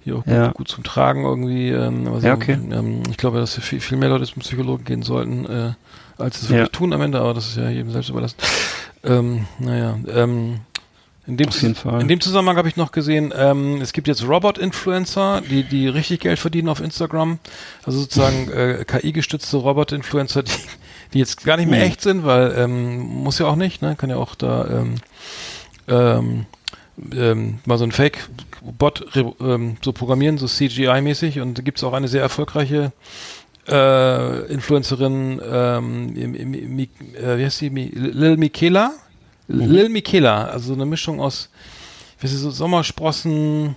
hier 0.03 0.17
auch 0.17 0.25
Ja. 0.25 0.47
gut, 0.47 0.55
gut 0.55 0.67
zum 0.67 0.83
Tragen 0.83 1.23
irgendwie. 1.23 1.69
Ähm, 1.69 2.05
also, 2.13 2.27
Ja, 2.27 2.33
okay. 2.33 2.57
ähm, 2.71 3.01
ich 3.09 3.15
glaube, 3.15 3.39
dass 3.39 3.55
viel, 3.57 3.79
viel 3.79 3.97
mehr 3.97 4.09
Leute 4.09 4.25
zum 4.25 4.41
Psychologen 4.41 4.83
gehen 4.83 5.03
sollten, 5.03 5.45
äh, 5.45 5.71
als 6.17 6.41
es 6.41 6.49
Ja. 6.49 6.55
wirklich 6.57 6.71
tun 6.71 6.91
am 6.91 6.99
Ende, 7.01 7.21
aber 7.21 7.33
das 7.33 7.47
ist 7.47 7.55
ja 7.57 7.69
jedem 7.69 7.91
selbst 7.91 8.09
überlassen. 8.09 8.35
Ähm, 9.05 9.47
naja, 9.59 9.97
ähm, 10.13 10.59
in 11.25 11.37
dem, 11.37 11.47
in 12.01 12.07
dem 12.09 12.19
Zusammenhang 12.21 12.57
habe 12.57 12.67
ich 12.67 12.75
noch 12.75 12.91
gesehen, 12.91 13.33
ähm, 13.35 13.79
es 13.81 13.93
gibt 13.93 14.07
jetzt 14.09 14.27
Robot-Influencer, 14.27 15.41
die, 15.49 15.63
die 15.63 15.87
richtig 15.87 16.19
Geld 16.19 16.37
verdienen 16.39 16.67
auf 16.69 16.81
Instagram. 16.81 17.39
Also 17.85 17.99
sozusagen 18.01 18.51
äh, 18.51 18.83
KI-gestützte 18.85 19.57
Robot-Influencer, 19.57 20.43
die, 20.43 20.51
die 21.13 21.19
jetzt 21.19 21.45
gar 21.45 21.55
nicht 21.57 21.69
mehr 21.69 21.79
Mhm. 21.79 21.85
echt 21.85 22.01
sind, 22.01 22.25
weil 22.25 22.53
ähm, 22.57 22.99
muss 22.99 23.39
ja 23.39 23.45
auch 23.45 23.55
nicht, 23.55 23.81
ne? 23.81 23.95
Kann 23.97 24.09
ja 24.09 24.17
auch 24.17 24.35
da 24.35 24.67
ähm, 24.81 24.95
ähm, 25.87 26.45
ähm, 27.15 27.59
mal 27.65 27.77
so 27.77 27.85
ein 27.85 27.91
Fake-Bot 27.91 29.05
ähm, 29.39 29.77
so 29.83 29.93
programmieren, 29.93 30.37
so 30.37 30.45
CGI-mäßig. 30.47 31.39
Und 31.41 31.57
da 31.57 31.61
gibt 31.61 31.77
es 31.77 31.83
auch 31.85 31.93
eine 31.93 32.07
sehr 32.07 32.21
erfolgreiche 32.21 32.91
äh, 33.67 34.45
Influencerin, 34.51 35.41
ähm, 35.49 36.15
im, 36.17 36.35
im, 36.35 36.53
im, 36.53 36.79
äh, 36.79 36.87
wie 37.37 37.45
heißt? 37.45 37.61
Mi- 37.63 37.91
Lil 37.93 38.35
Michaela? 38.37 38.91
Lil 39.47 39.89
Michaela, 39.89 40.45
also 40.45 40.67
so 40.67 40.73
eine 40.73 40.85
Mischung 40.85 41.19
aus, 41.19 41.49
wie 42.19 42.27
die, 42.27 42.37
so 42.37 42.51
Sommersprossen, 42.51 43.75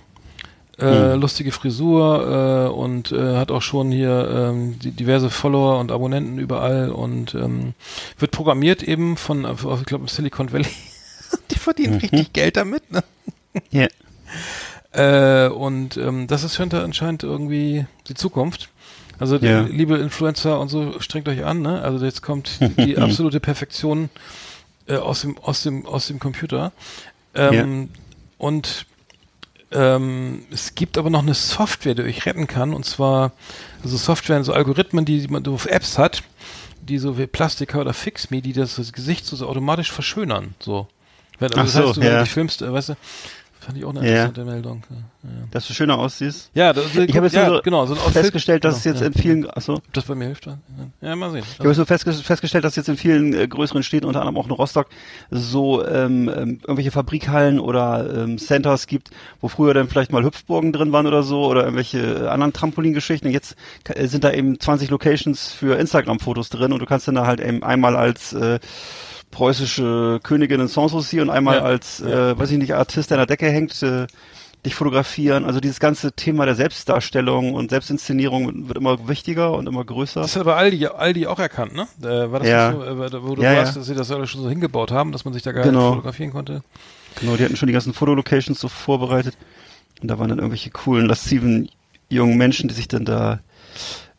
äh, 0.79 1.15
lustige 1.15 1.51
Frisur 1.51 2.67
äh, 2.67 2.71
und 2.71 3.11
äh, 3.11 3.35
hat 3.37 3.51
auch 3.51 3.63
schon 3.63 3.91
hier 3.91 4.29
ähm, 4.31 4.77
die, 4.79 4.91
diverse 4.91 5.29
Follower 5.29 5.79
und 5.79 5.91
Abonnenten 5.91 6.37
überall 6.37 6.91
und 6.91 7.33
ähm, 7.33 7.73
wird 8.19 8.31
programmiert 8.31 8.83
eben 8.83 9.17
von, 9.17 9.45
ich 9.45 9.85
glaube, 9.85 10.07
Silicon 10.07 10.51
Valley. 10.53 10.67
die 11.51 11.57
verdienen 11.57 11.95
richtig 11.95 12.31
Geld 12.33 12.57
damit, 12.57 12.91
ne? 12.91 13.03
ja. 13.71 13.87
Äh, 14.93 15.49
und 15.49 15.97
ähm, 15.97 16.27
das 16.27 16.43
ist 16.43 16.57
könnte 16.57 16.81
anscheinend 16.81 17.21
irgendwie 17.21 17.85
die 18.07 18.15
Zukunft. 18.15 18.69
Also 19.19 19.37
die, 19.37 19.45
Ja. 19.45 19.61
liebe 19.61 19.97
Influencer 19.97 20.59
und 20.59 20.69
so, 20.69 20.99
strengt 21.01 21.27
euch 21.27 21.43
an, 21.43 21.61
ne? 21.61 21.81
Also 21.81 22.03
jetzt 22.03 22.21
kommt 22.23 22.59
die 22.77 22.97
absolute 22.97 23.39
Perfektion 23.39 24.09
äh, 24.87 24.95
aus 24.95 25.21
dem 25.21 25.37
aus 25.37 25.63
dem 25.63 25.85
aus 25.85 26.07
dem 26.07 26.19
Computer. 26.19 26.71
Ähm, 27.35 27.89
Und 28.37 28.85
ähm, 29.71 30.45
es 30.51 30.75
gibt 30.75 30.97
aber 30.97 31.09
noch 31.09 31.23
eine 31.23 31.33
Software, 31.33 31.95
die 31.95 32.03
euch 32.03 32.25
retten 32.25 32.47
kann. 32.47 32.73
Und 32.73 32.85
zwar 32.85 33.31
also 33.83 33.97
Software, 33.97 34.43
so 34.43 34.53
Algorithmen, 34.53 35.05
die 35.05 35.27
man 35.27 35.45
auf 35.47 35.65
Apps 35.65 35.97
hat, 35.97 36.23
die 36.81 36.97
so 36.99 37.17
wie 37.17 37.27
Plastica 37.27 37.79
oder 37.79 37.93
Fixme, 37.93 38.41
die 38.41 38.53
das, 38.53 38.75
das 38.75 38.93
Gesicht 38.93 39.25
so, 39.25 39.35
so 39.35 39.47
automatisch 39.47 39.91
verschönern. 39.91 40.55
So. 40.59 40.87
Wenn, 41.39 41.53
also 41.53 41.59
Ach 41.59 41.63
das 41.63 41.73
so, 41.73 41.87
heißt, 41.87 41.97
du, 41.97 42.01
wenn 42.01 42.07
ja. 42.07 42.17
du 42.17 42.23
dich 42.23 42.33
filmst, 42.33 42.61
äh, 42.61 42.71
weißt 42.71 42.89
du, 42.89 42.93
fand 43.67 43.77
ich 43.77 43.83
auch 43.83 43.89
eine 43.89 43.99
Ja. 43.99 44.25
interessante 44.25 44.45
Meldung. 44.45 44.83
Ja, 44.89 45.29
ja. 45.29 45.29
Dass 45.51 45.67
du 45.67 45.73
schöner 45.73 45.99
aussiehst. 45.99 46.51
Ja, 46.53 46.71
das, 46.71 46.95
Ich 46.95 47.15
habe 47.17 47.25
jetzt 47.25 47.35
ja, 47.35 47.49
so 47.49 47.59
genau, 47.61 47.85
so 47.85 47.95
festgestellt, 47.95 48.63
dass 48.63 48.77
es 48.77 48.83
genau, 48.83 48.93
jetzt 48.95 49.01
ja. 49.01 49.07
in 49.07 49.13
vielen, 49.13 49.49
achso, 49.49 49.73
Ob 49.73 49.93
das 49.93 50.05
bei 50.05 50.15
mir 50.15 50.27
hilft? 50.27 50.45
Ja, 50.45 50.57
ja 51.01 51.15
mal 51.17 51.31
sehen. 51.31 51.43
Ich 51.51 51.59
habe 51.59 51.73
so 51.73 51.83
festge 51.83 52.13
festgestellt, 52.13 52.63
dass 52.63 52.77
jetzt 52.77 52.87
in 52.87 52.95
vielen 52.95 53.33
äh, 53.33 53.45
größeren 53.45 53.83
Städten, 53.83 54.05
unter 54.05 54.21
anderem 54.21 54.37
auch 54.37 54.45
in 54.45 54.53
Rostock, 54.53 54.87
so 55.31 55.85
ähm, 55.85 56.29
ähm, 56.29 56.59
irgendwelche 56.61 56.91
Fabrikhallen 56.91 57.59
oder 57.59 58.23
ähm, 58.23 58.37
Centers 58.37 58.87
gibt, 58.87 59.11
wo 59.41 59.49
früher 59.49 59.73
dann 59.73 59.89
vielleicht 59.89 60.13
mal 60.13 60.23
Hüpfburgen 60.23 60.71
drin 60.71 60.93
waren 60.93 61.05
oder 61.05 61.21
so 61.23 61.45
oder 61.45 61.63
irgendwelche 61.63 61.99
äh, 61.99 62.27
anderen 62.29 62.53
Trampolingeschichten. 62.53 63.29
Jetzt 63.29 63.57
äh, 63.83 64.07
sind 64.07 64.23
da 64.23 64.31
eben 64.31 64.61
20 64.61 64.89
Locations 64.89 65.51
für 65.51 65.77
Instagram-Fotos 65.77 66.47
drin 66.49 66.71
und 66.71 66.79
du 66.79 66.85
kannst 66.85 67.05
dann 67.09 67.15
da 67.15 67.27
halt 67.27 67.41
eben 67.41 67.63
einmal 67.63 67.97
als 67.97 68.31
äh, 68.31 68.59
preußische 69.31 70.19
Königin 70.23 70.59
in 70.61 70.67
Sanssouci 70.67 71.19
und 71.21 71.29
einmal 71.29 71.57
Ja. 71.57 71.63
als, 71.63 72.01
äh, 72.01 72.37
weiß 72.37 72.51
ich 72.51 72.57
nicht, 72.57 72.73
Artist, 72.73 73.11
der 73.11 73.17
an 73.17 73.27
der 73.27 73.37
Decke 73.37 73.49
hängt, 73.51 73.81
äh, 73.83 74.07
dich 74.65 74.73
fotografieren. 74.75 75.45
Also 75.45 75.59
dieses 75.59 75.79
ganze 75.79 76.11
Thema 76.11 76.45
der 76.45 76.55
Selbstdarstellung 76.55 77.53
und 77.53 77.69
Selbstinszenierung 77.69 78.67
wird 78.67 78.77
immer 78.77 79.07
wichtiger 79.07 79.53
und 79.53 79.67
immer 79.67 79.85
größer. 79.85 80.21
Das 80.21 80.35
hat 80.35 80.41
aber 80.41 80.57
Aldi, 80.57 80.87
Aldi 80.87 81.27
auch 81.27 81.39
erkannt, 81.39 81.73
ne? 81.75 81.87
Äh, 82.01 82.31
war 82.31 82.39
das 82.39 82.49
Ja. 82.49 82.71
so, 82.71 82.83
äh, 82.83 83.23
wo 83.23 83.35
du 83.35 83.43
Ja, 83.43 83.55
warst, 83.57 83.75
dass 83.77 83.85
sie 83.85 83.95
das 83.95 84.11
alle 84.11 84.27
schon 84.27 84.41
so 84.41 84.49
hingebaut 84.49 84.91
haben, 84.91 85.11
dass 85.11 85.25
man 85.25 85.33
sich 85.33 85.43
da 85.43 85.51
gar 85.51 85.63
Genau. 85.63 85.79
nicht 85.79 85.89
fotografieren 85.89 86.31
konnte? 86.31 86.63
Genau, 87.19 87.35
die 87.37 87.43
hatten 87.43 87.55
schon 87.55 87.67
die 87.67 87.73
ganzen 87.73 87.93
Fotolocations 87.93 88.59
so 88.59 88.67
vorbereitet. 88.67 89.37
Und 90.01 90.09
da 90.09 90.19
waren 90.19 90.29
dann 90.29 90.39
irgendwelche 90.39 90.69
coolen, 90.71 91.05
lasziven 91.07 91.69
jungen 92.09 92.37
Menschen, 92.37 92.67
die 92.67 92.75
sich 92.75 92.87
dann 92.87 93.05
da, 93.05 93.39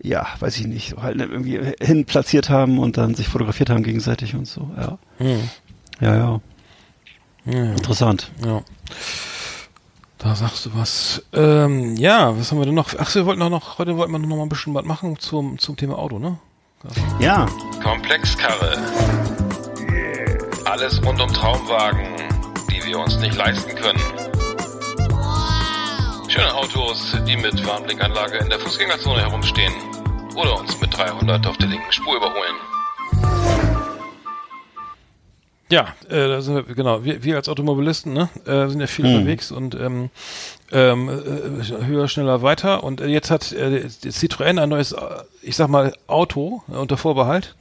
ja, 0.02 0.26
weiß 0.38 0.56
ich 0.58 0.66
nicht, 0.66 0.90
so 0.90 1.02
halt 1.02 1.18
irgendwie 1.20 1.60
hin 1.80 2.04
platziert 2.04 2.50
haben 2.50 2.78
und 2.78 2.96
dann 2.96 3.14
sich 3.14 3.28
fotografiert 3.28 3.70
haben 3.70 3.82
gegenseitig 3.82 4.34
und 4.34 4.46
so. 4.46 4.70
Ja, 4.76 4.98
Hm. 5.18 5.48
ja, 6.00 6.16
ja. 6.16 6.40
Ja, 7.44 7.64
interessant. 7.72 8.30
ja. 8.44 8.62
Da 10.18 10.34
sagst 10.34 10.66
du 10.66 10.70
was. 10.74 11.22
Ähm, 11.32 11.94
ja, 11.96 12.36
was 12.36 12.50
haben 12.50 12.58
wir 12.58 12.66
denn 12.66 12.74
noch? 12.74 12.92
Ach, 12.98 13.14
wir 13.14 13.24
wollten 13.24 13.40
auch 13.40 13.48
noch, 13.50 13.78
heute 13.78 13.96
wollten 13.96 14.12
wir 14.12 14.18
noch 14.18 14.28
mal 14.36 14.42
ein 14.42 14.48
bisschen 14.48 14.74
was 14.74 14.84
machen 14.84 15.18
zum, 15.18 15.58
zum 15.58 15.76
Thema 15.76 15.96
Auto, 15.98 16.18
ne? 16.18 16.38
Ja, 17.20 17.46
Komplexkarre. 17.82 18.76
Alles 20.64 21.02
rund 21.04 21.20
um 21.20 21.28
Traumwagen, 21.32 22.06
die 22.70 22.84
wir 22.86 22.98
uns 22.98 23.16
nicht 23.18 23.36
leisten 23.36 23.74
können. 23.76 24.00
Schöne 26.28 26.54
Autos, 26.54 27.16
die 27.26 27.36
mit 27.36 27.66
Warnblinkanlage 27.66 28.36
in 28.36 28.50
der 28.50 28.58
Fußgängerzone 28.58 29.20
herumstehen. 29.22 29.72
Oder 30.36 30.58
uns 30.60 30.78
mit 30.80 30.94
300 30.96 31.46
auf 31.46 31.56
der 31.56 31.68
linken 31.68 31.90
Spur 31.90 32.16
überholen. 32.16 32.54
Ja, 35.70 35.94
äh, 36.08 36.28
da 36.28 36.40
sind 36.42 36.54
wir, 36.54 36.74
genau, 36.74 37.04
wir, 37.04 37.24
wir 37.24 37.36
als 37.36 37.48
Automobilisten, 37.48 38.12
ne, 38.12 38.28
äh, 38.46 38.68
sind 38.68 38.80
ja 38.80 38.86
viel 38.86 39.06
Hm. 39.06 39.14
unterwegs 39.14 39.50
und 39.50 39.74
ähm, 39.74 40.10
ähm, 40.70 41.08
äh, 41.08 41.84
höher, 41.86 42.08
schneller, 42.08 42.42
weiter. 42.42 42.84
Und 42.84 43.00
äh, 43.00 43.06
jetzt 43.06 43.30
hat 43.30 43.52
äh, 43.52 43.86
Citroën 43.86 44.60
ein 44.62 44.68
neues, 44.68 44.92
äh, 44.92 44.98
ich 45.42 45.56
sag 45.56 45.68
mal, 45.68 45.94
Auto 46.06 46.62
äh, 46.70 46.76
unter 46.76 46.96
Vorbehalt 46.96 47.54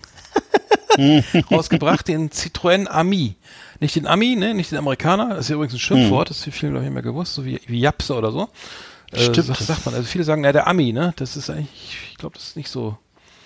rausgebracht, 1.52 2.08
den 2.08 2.30
Citroën 2.32 2.88
Ami. 2.88 3.36
Nicht 3.80 3.96
den 3.96 4.08
Ami, 4.08 4.36
ne, 4.36 4.54
nicht 4.54 4.72
den 4.72 4.78
Amerikaner, 4.80 5.30
das 5.30 5.40
ist 5.42 5.50
ja 5.50 5.56
übrigens 5.56 5.74
ein 5.74 5.80
Schimpfwort, 5.80 6.30
das 6.30 6.46
ist 6.46 6.54
vielen, 6.56 6.72
glaube 6.72 6.86
ich, 6.86 6.90
nicht 6.90 6.94
mehr 6.96 7.04
gewusst, 7.04 7.34
so 7.36 7.46
wie, 7.46 7.60
wie 7.68 7.80
Japse 7.80 8.16
oder 8.16 8.32
so. 8.32 8.50
Äh, 9.12 9.20
Stimmt. 9.20 9.48
Sagt, 9.48 9.60
sagt 9.62 9.86
man, 9.86 9.96
also 9.96 10.06
viele 10.08 10.24
sagen, 10.24 10.44
ja, 10.44 10.52
der 10.52 10.68
Ami, 10.68 10.92
ne, 10.94 11.14
das 11.18 11.38
ist 11.38 11.50
eigentlich, 11.50 11.98
ich 12.12 12.18
glaube, 12.18 12.36
das 12.36 12.48
ist 12.50 12.56
nicht 12.58 12.70
so. 12.70 12.98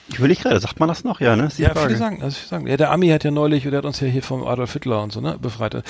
ich 0.10 0.20
will 0.20 0.28
nicht 0.30 0.42
gerade, 0.42 0.60
sagt 0.60 0.80
man 0.80 0.90
das 0.90 1.04
noch? 1.04 1.20
Ja, 1.22 1.36
ne? 1.36 1.50
Ja, 1.58 1.70
Frage. 1.70 1.88
viele 1.88 2.00
sagen, 2.00 2.24
also 2.24 2.36
viele 2.36 2.48
sagen, 2.50 2.68
ja, 2.68 2.78
der 2.78 2.92
Ami 2.92 3.10
hat 3.10 3.24
ja 3.24 3.32
neulich, 3.32 3.64
der 3.64 3.74
hat 3.78 3.86
uns 3.86 4.00
ja 4.00 4.08
hier 4.08 4.24
vom 4.24 4.46
Adolf 4.48 4.74
Hitler 4.74 5.04
und 5.04 5.12
so, 5.12 5.22
ne, 5.22 5.38
befreit. 5.40 5.76
Äh, 5.76 5.82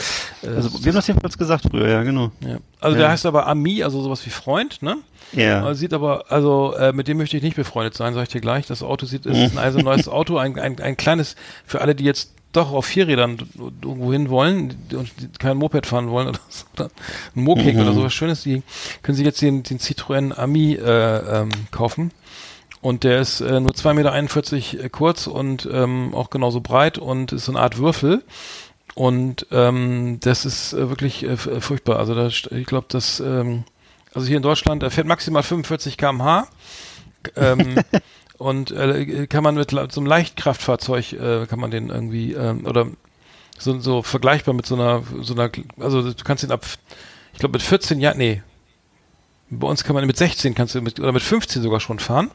Also, 0.43 0.71
wir 0.83 0.91
haben 0.91 0.95
das 0.95 1.07
jedenfalls 1.07 1.37
gesagt 1.37 1.65
früher, 1.69 1.87
ja, 1.87 2.03
genau. 2.03 2.31
ja. 2.41 2.57
Also 2.79 2.97
der 2.97 3.09
heißt 3.09 3.25
aber 3.25 3.47
Ami, 3.47 3.83
also 3.83 4.01
sowas 4.01 4.25
wie 4.25 4.29
Freund, 4.31 4.81
ne? 4.81 4.97
Ja. 5.33 5.63
Also 5.63 5.79
sieht 5.79 5.93
aber, 5.93 6.25
also 6.29 6.73
äh, 6.75 6.91
mit 6.91 7.07
dem 7.07 7.17
möchte 7.17 7.37
ich 7.37 7.43
nicht 7.43 7.55
befreundet 7.55 7.93
sein, 7.95 8.13
sage 8.13 8.23
ich 8.23 8.29
dir 8.29 8.41
gleich. 8.41 8.65
Das 8.67 8.83
Auto 8.83 9.05
sieht, 9.05 9.25
es 9.25 9.37
ist 9.37 9.51
ein 9.53 9.57
also 9.59 9.79
neues 9.79 10.07
Auto, 10.09 10.35
ein, 10.37 10.59
ein, 10.59 10.77
ein 10.81 10.97
kleines, 10.97 11.37
für 11.65 11.79
alle, 11.79 11.95
die 11.95 12.03
jetzt 12.03 12.33
doch 12.51 12.71
auf 12.71 12.85
Vierrädern 12.85 13.37
irgendwo 13.81 14.11
hin 14.11 14.29
wollen 14.29 14.77
und 14.93 15.39
kein 15.39 15.57
Moped 15.57 15.85
fahren 15.85 16.09
wollen 16.09 16.27
oder 16.27 16.39
so, 16.49 16.65
oder 16.75 16.91
ein 17.35 17.43
Mokik 17.43 17.75
oder 17.77 17.93
sowas 17.93 18.13
Schönes, 18.13 18.43
die 18.43 18.63
können 19.01 19.15
sich 19.15 19.25
jetzt 19.25 19.41
den, 19.41 19.63
den 19.63 19.79
Citroën 19.79 20.33
Ami 20.33 20.73
äh, 20.73 21.41
ähm, 21.41 21.49
kaufen. 21.71 22.11
Und 22.81 23.03
der 23.03 23.21
ist 23.21 23.41
äh, 23.41 23.59
nur 23.59 23.73
2,41 23.73 23.93
Meter 23.93 24.83
äh, 24.83 24.89
kurz 24.89 25.27
und 25.27 25.69
ähm, 25.71 26.13
auch 26.15 26.31
genauso 26.31 26.61
breit 26.61 26.97
und 26.97 27.31
ist 27.31 27.45
so 27.45 27.51
eine 27.51 27.61
Art 27.61 27.77
Würfel. 27.77 28.23
Und 28.95 29.45
ähm, 29.51 30.17
das 30.21 30.45
ist 30.45 30.73
äh, 30.73 30.89
wirklich 30.89 31.23
äh, 31.23 31.33
äh, 31.33 31.61
furchtbar. 31.61 31.99
Also 31.99 32.15
da, 32.15 32.27
ich 32.27 32.65
glaube, 32.65 32.87
das, 32.89 33.19
ähm, 33.19 33.63
also 34.13 34.27
hier 34.27 34.37
in 34.37 34.43
Deutschland, 34.43 34.83
er 34.83 34.91
fährt 34.91 35.07
maximal 35.07 35.43
45 35.43 35.97
km/h. 35.97 36.47
Ähm, 37.35 37.75
und 38.41 38.71
äh, 38.71 39.27
kann 39.27 39.43
man 39.43 39.55
mit 39.55 39.71
so 39.71 39.77
einem 39.79 40.05
Leichtkraftfahrzeug, 40.05 41.13
äh, 41.13 41.45
kann 41.47 41.59
man 41.59 41.71
den 41.71 41.89
irgendwie, 41.89 42.33
ähm, 42.33 42.65
oder 42.65 42.87
so, 43.57 43.79
so 43.79 44.01
vergleichbar 44.01 44.53
mit 44.53 44.65
so 44.65 44.75
einer, 44.75 45.03
so 45.21 45.33
einer, 45.33 45.49
also 45.79 46.01
du 46.01 46.23
kannst 46.23 46.43
ihn 46.43 46.51
ab, 46.51 46.65
ich 47.33 47.39
glaube 47.39 47.53
mit 47.53 47.61
14 47.61 47.99
Jahren, 47.99 48.17
nee, 48.17 48.41
bei 49.49 49.67
uns 49.67 49.83
kann 49.83 49.93
man 49.95 50.05
mit 50.07 50.17
16 50.17 50.55
kannst 50.55 50.75
du 50.75 50.81
mit, 50.81 50.99
oder 50.99 51.11
mit 51.11 51.21
15 51.23 51.61
sogar 51.61 51.79
schon 51.79 51.99
fahren. 51.99 52.31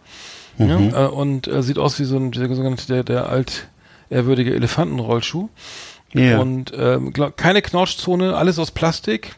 Ja, 0.59 0.77
äh, 1.05 1.09
und 1.09 1.49
äh, 1.49 1.63
sieht 1.63 1.79
aus 1.79 1.99
wie 1.99 2.05
so 2.05 2.17
ein, 2.17 2.31
der 2.33 2.49
sogenannte, 2.49 2.87
der, 2.87 3.05
der 3.05 3.29
alt 3.29 3.69
ehrwürdige 4.09 4.55
Elefantenrollschuh. 4.55 5.49
Ja. 6.15 6.39
Und 6.41 6.73
ähm, 6.77 7.13
glaub, 7.13 7.37
keine 7.37 7.61
Knautschzone, 7.63 8.35
alles 8.37 8.59
aus 8.59 8.71
Plastik. 8.71 9.37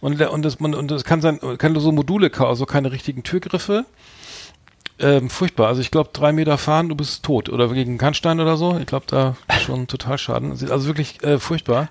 Und, 0.00 0.20
und, 0.20 0.42
das, 0.44 0.58
man, 0.60 0.74
und 0.74 0.90
das 0.90 1.04
kann 1.04 1.20
sein, 1.20 1.38
kann 1.58 1.78
so 1.78 1.92
Module, 1.92 2.30
ka- 2.30 2.48
also 2.48 2.66
keine 2.66 2.90
richtigen 2.90 3.22
Türgriffe. 3.22 3.84
Ähm, 4.98 5.28
furchtbar. 5.28 5.68
Also 5.68 5.80
ich 5.82 5.90
glaube, 5.90 6.10
drei 6.12 6.32
Meter 6.32 6.56
fahren, 6.58 6.88
du 6.88 6.94
bist 6.94 7.22
tot. 7.22 7.48
Oder 7.50 7.68
gegen 7.68 7.98
Kannstein 7.98 8.40
oder 8.40 8.56
so. 8.56 8.78
Ich 8.78 8.86
glaube, 8.86 9.04
da 9.08 9.36
schon 9.64 9.86
total 9.88 10.16
Schaden. 10.18 10.50
Also 10.52 10.86
wirklich 10.86 11.22
äh, 11.22 11.38
furchtbar. 11.38 11.88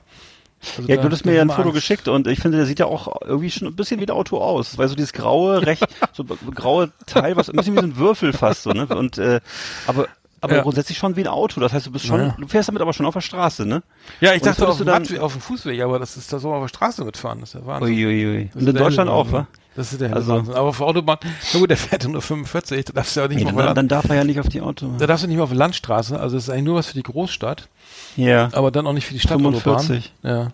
Also 0.77 0.89
Ja, 0.89 0.97
du 0.97 1.11
hast 1.11 1.25
mir 1.25 1.33
ja 1.35 1.41
ein 1.43 1.49
Foto 1.49 1.63
Angst. 1.63 1.75
geschickt 1.75 2.07
und 2.07 2.25
ich 2.25 2.39
finde, 2.39 2.57
der 2.57 2.65
sieht 2.65 2.79
ja 2.79 2.87
auch 2.87 3.21
irgendwie 3.21 3.51
schon 3.51 3.67
ein 3.67 3.75
bisschen 3.75 3.99
wie 3.99 4.05
ein 4.07 4.09
Auto 4.09 4.39
aus. 4.39 4.77
Weil 4.79 4.87
so 4.87 4.95
dieses 4.95 5.13
graue, 5.13 5.63
recht, 5.65 5.85
so 6.13 6.23
graue 6.23 6.91
Teil, 7.05 7.35
was 7.35 7.49
ein 7.49 7.55
bisschen 7.55 7.75
wie 7.75 7.81
so 7.81 7.85
ein 7.85 7.97
Würfel 7.97 8.33
fast 8.33 8.63
so, 8.63 8.71
ne? 8.71 8.87
Und 8.87 9.19
äh, 9.19 9.39
aber 9.85 10.07
aber 10.41 10.55
Ja. 10.57 10.61
grundsätzlich 10.63 10.97
schon 10.97 11.15
wie 11.15 11.21
ein 11.21 11.27
Auto. 11.27 11.59
Das 11.59 11.73
heißt, 11.73 11.85
du 11.87 11.91
bist 11.91 12.05
schon, 12.05 12.19
Ja. 12.19 12.35
du 12.39 12.47
fährst 12.47 12.69
damit 12.69 12.81
aber 12.81 12.93
schon 12.93 13.05
auf 13.05 13.13
der 13.15 13.21
Straße, 13.21 13.65
ne? 13.65 13.81
Ja, 14.21 14.33
ich 14.33 14.41
Und 14.41 14.47
dachte 14.47 14.67
auf 14.67 14.77
du 14.77 14.83
dann- 14.83 15.01
Radweg, 15.03 15.19
auf 15.19 15.31
dem 15.33 15.41
Fußweg, 15.41 15.81
aber 15.81 15.97
das 15.99 16.17
ist 16.17 16.31
da 16.33 16.39
so 16.39 16.51
auf 16.53 16.63
der 16.63 16.67
Straße 16.69 17.03
mitfahren. 17.05 17.39
Das 17.41 17.49
ist 17.53 17.61
ja 17.61 17.65
Wahnsinn. 17.67 17.93
Uiuiui. 17.95 18.45
Das 18.45 18.55
Und 18.55 18.61
ist 18.61 18.67
in 18.69 18.75
Deutschland 18.75 19.09
auch, 19.11 19.31
wa? 19.31 19.47
Das 19.75 19.91
ist 19.91 19.99
der 20.01 20.07
helle 20.09 20.17
Also- 20.21 20.33
Wahnsinn. 20.33 20.53
Aber 20.55 20.69
auf 20.69 20.81
Autobahn, 20.81 21.17
na 21.53 21.59
gut, 21.59 21.69
der 21.69 21.77
fährt 21.77 22.03
ja 22.03 22.09
nur 22.09 22.21
45, 22.21 22.85
da 22.85 22.93
darfst 22.93 23.15
du 23.15 23.19
ja 23.21 23.27
nicht 23.27 23.37
Nee, 23.43 23.51
der 23.51 23.53
dann, 23.65 23.75
dann 23.75 23.87
darf 23.87 24.09
er 24.09 24.15
ja 24.15 24.23
nicht 24.23 24.39
auf 24.39 24.47
die 24.49 24.61
Auto. 24.61 24.89
da 24.97 25.05
darfst 25.07 25.23
du 25.23 25.27
nicht 25.27 25.35
mehr 25.35 25.43
auf 25.43 25.49
der 25.49 25.57
Landstraße, 25.59 26.19
also 26.19 26.35
das 26.37 26.43
ist 26.45 26.49
eigentlich 26.49 26.63
nur 26.65 26.75
was 26.75 26.87
für 26.87 26.93
die 26.93 27.03
Großstadt, 27.03 27.67
Ja. 28.15 28.49
aber 28.53 28.71
dann 28.71 28.87
auch 28.87 28.93
nicht 28.93 29.05
für 29.05 29.13
die 29.13 29.19
Stadtautobahn. 29.19 29.61
45. 29.61 30.13
Ja. 30.23 30.51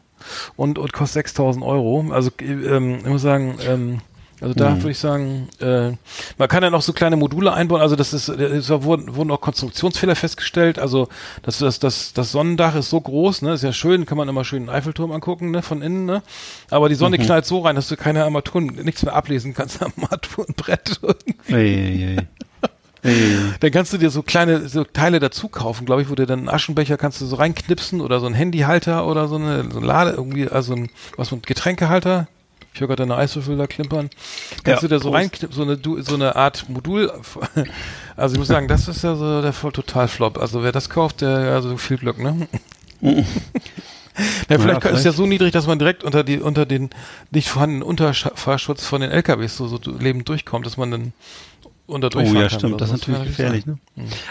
Und, 0.55 0.77
und 0.77 0.93
kostet 0.93 1.13
6000 1.25 1.65
Euro. 1.65 2.05
Also 2.11 2.29
ähm, 2.41 2.99
ich 2.99 3.05
muss 3.07 3.21
sagen, 3.23 3.57
ähm, 3.67 4.01
also 4.41 4.55
da 4.55 4.75
würde 4.77 4.89
ich 4.89 4.97
sagen, 4.97 5.49
äh, 5.59 5.91
man 6.37 6.47
kann 6.49 6.63
ja 6.63 6.71
noch 6.71 6.81
so 6.81 6.93
kleine 6.93 7.15
Module 7.15 7.53
einbauen. 7.53 7.79
Also 7.79 7.95
das 7.95 8.11
ist, 8.11 8.27
es 8.27 8.69
wurden, 8.71 9.15
wurden 9.15 9.29
auch 9.29 9.39
Konstruktionsfehler 9.39 10.15
festgestellt. 10.15 10.79
Also 10.79 11.09
das, 11.43 11.59
das, 11.59 11.77
das, 11.77 12.13
das 12.13 12.31
Sonnendach 12.31 12.75
ist 12.75 12.89
so 12.89 12.99
groß, 12.99 13.43
ne, 13.43 13.53
ist 13.53 13.63
ja 13.63 13.71
schön, 13.71 14.07
kann 14.07 14.17
man 14.17 14.27
immer 14.27 14.43
schön 14.43 14.63
den 14.63 14.69
Eiffelturm 14.69 15.11
angucken, 15.11 15.51
ne, 15.51 15.61
von 15.61 15.83
innen, 15.83 16.05
ne. 16.05 16.23
Aber 16.71 16.89
die 16.89 16.95
Sonne 16.95 17.19
knallt 17.19 17.45
so 17.45 17.59
rein, 17.59 17.75
dass 17.75 17.87
du 17.87 17.95
keine 17.95 18.23
Armaturen, 18.23 18.65
nichts 18.65 19.03
mehr 19.03 19.15
ablesen 19.15 19.53
kannst 19.53 19.83
am 19.83 19.93
Armaturenbrett. 19.95 20.99
Uiuiui. 21.47 22.17
Uiuiui. 23.05 23.53
Dann 23.59 23.71
kannst 23.71 23.93
du 23.93 23.99
dir 23.99 24.09
so 24.09 24.23
kleine 24.23 24.67
so 24.67 24.83
Teile 24.83 25.19
dazu 25.19 25.49
kaufen, 25.49 25.85
glaube 25.85 26.01
ich, 26.01 26.09
wo 26.09 26.15
du 26.15 26.25
dann 26.25 26.39
einen 26.39 26.49
Aschenbecher 26.49 26.97
kannst 26.97 27.21
du 27.21 27.27
so 27.27 27.35
reinknipsen 27.35 28.01
oder 28.01 28.19
so 28.19 28.25
ein 28.25 28.33
Handyhalter 28.33 29.05
oder 29.05 29.27
so 29.27 29.35
eine 29.35 29.69
so 29.71 29.77
ein 29.77 29.85
Lade 29.85 30.11
irgendwie, 30.11 30.47
also 30.47 30.73
ein, 30.73 30.89
was 31.15 31.31
mit 31.31 31.45
Getränkehalter. 31.45 32.27
Ich 32.73 32.79
höre 32.79 32.87
gerade 32.87 33.03
deine 33.03 33.17
Eiswürfel 33.17 33.57
da 33.57 33.67
klimpern. 33.67 34.09
Kannst 34.63 34.83
Ja, 34.83 34.87
du 34.87 34.95
da 34.95 34.99
so 34.99 35.09
reinknipsen, 35.11 35.51
so 35.51 35.63
eine 35.63 36.03
so 36.03 36.15
eine 36.15 36.35
Art 36.35 36.69
Modul. 36.69 37.11
Also 38.15 38.35
ich 38.35 38.39
muss 38.39 38.47
sagen, 38.47 38.67
das 38.67 38.87
ist 38.87 39.03
ja 39.03 39.15
so 39.15 39.41
der 39.41 39.53
voll 39.53 39.71
total 39.71 40.07
Flop. 40.07 40.37
Also 40.37 40.63
wer 40.63 40.71
das 40.71 40.89
kauft, 40.89 41.21
der 41.21 41.29
also 41.53 41.75
viel 41.77 41.97
Glück, 41.97 42.17
ne? 42.19 42.47
Ja, 44.49 44.59
vielleicht 44.59 44.83
ist 44.85 45.05
ja 45.05 45.13
so 45.13 45.25
niedrig, 45.25 45.53
dass 45.53 45.67
man 45.67 45.79
direkt 45.79 46.03
unter 46.03 46.23
die 46.23 46.39
unter 46.39 46.65
den 46.65 46.89
nicht 47.31 47.47
vorhandenen 47.47 47.81
Unterfahrschutz 47.81 48.85
von 48.85 49.01
den 49.01 49.09
LKWs 49.09 49.55
so, 49.57 49.67
so 49.67 49.79
lebend 49.99 50.27
durchkommt, 50.27 50.65
dass 50.65 50.75
man 50.75 50.91
dann 50.91 51.13
unter 51.87 52.09
Oh 52.15 52.21
ja, 52.21 52.49
stimmt, 52.49 52.79
das 52.79 52.91
ist 52.91 52.99
natürlich 53.07 53.23
gefährlich. 53.23 53.65
Ne? 53.65 53.77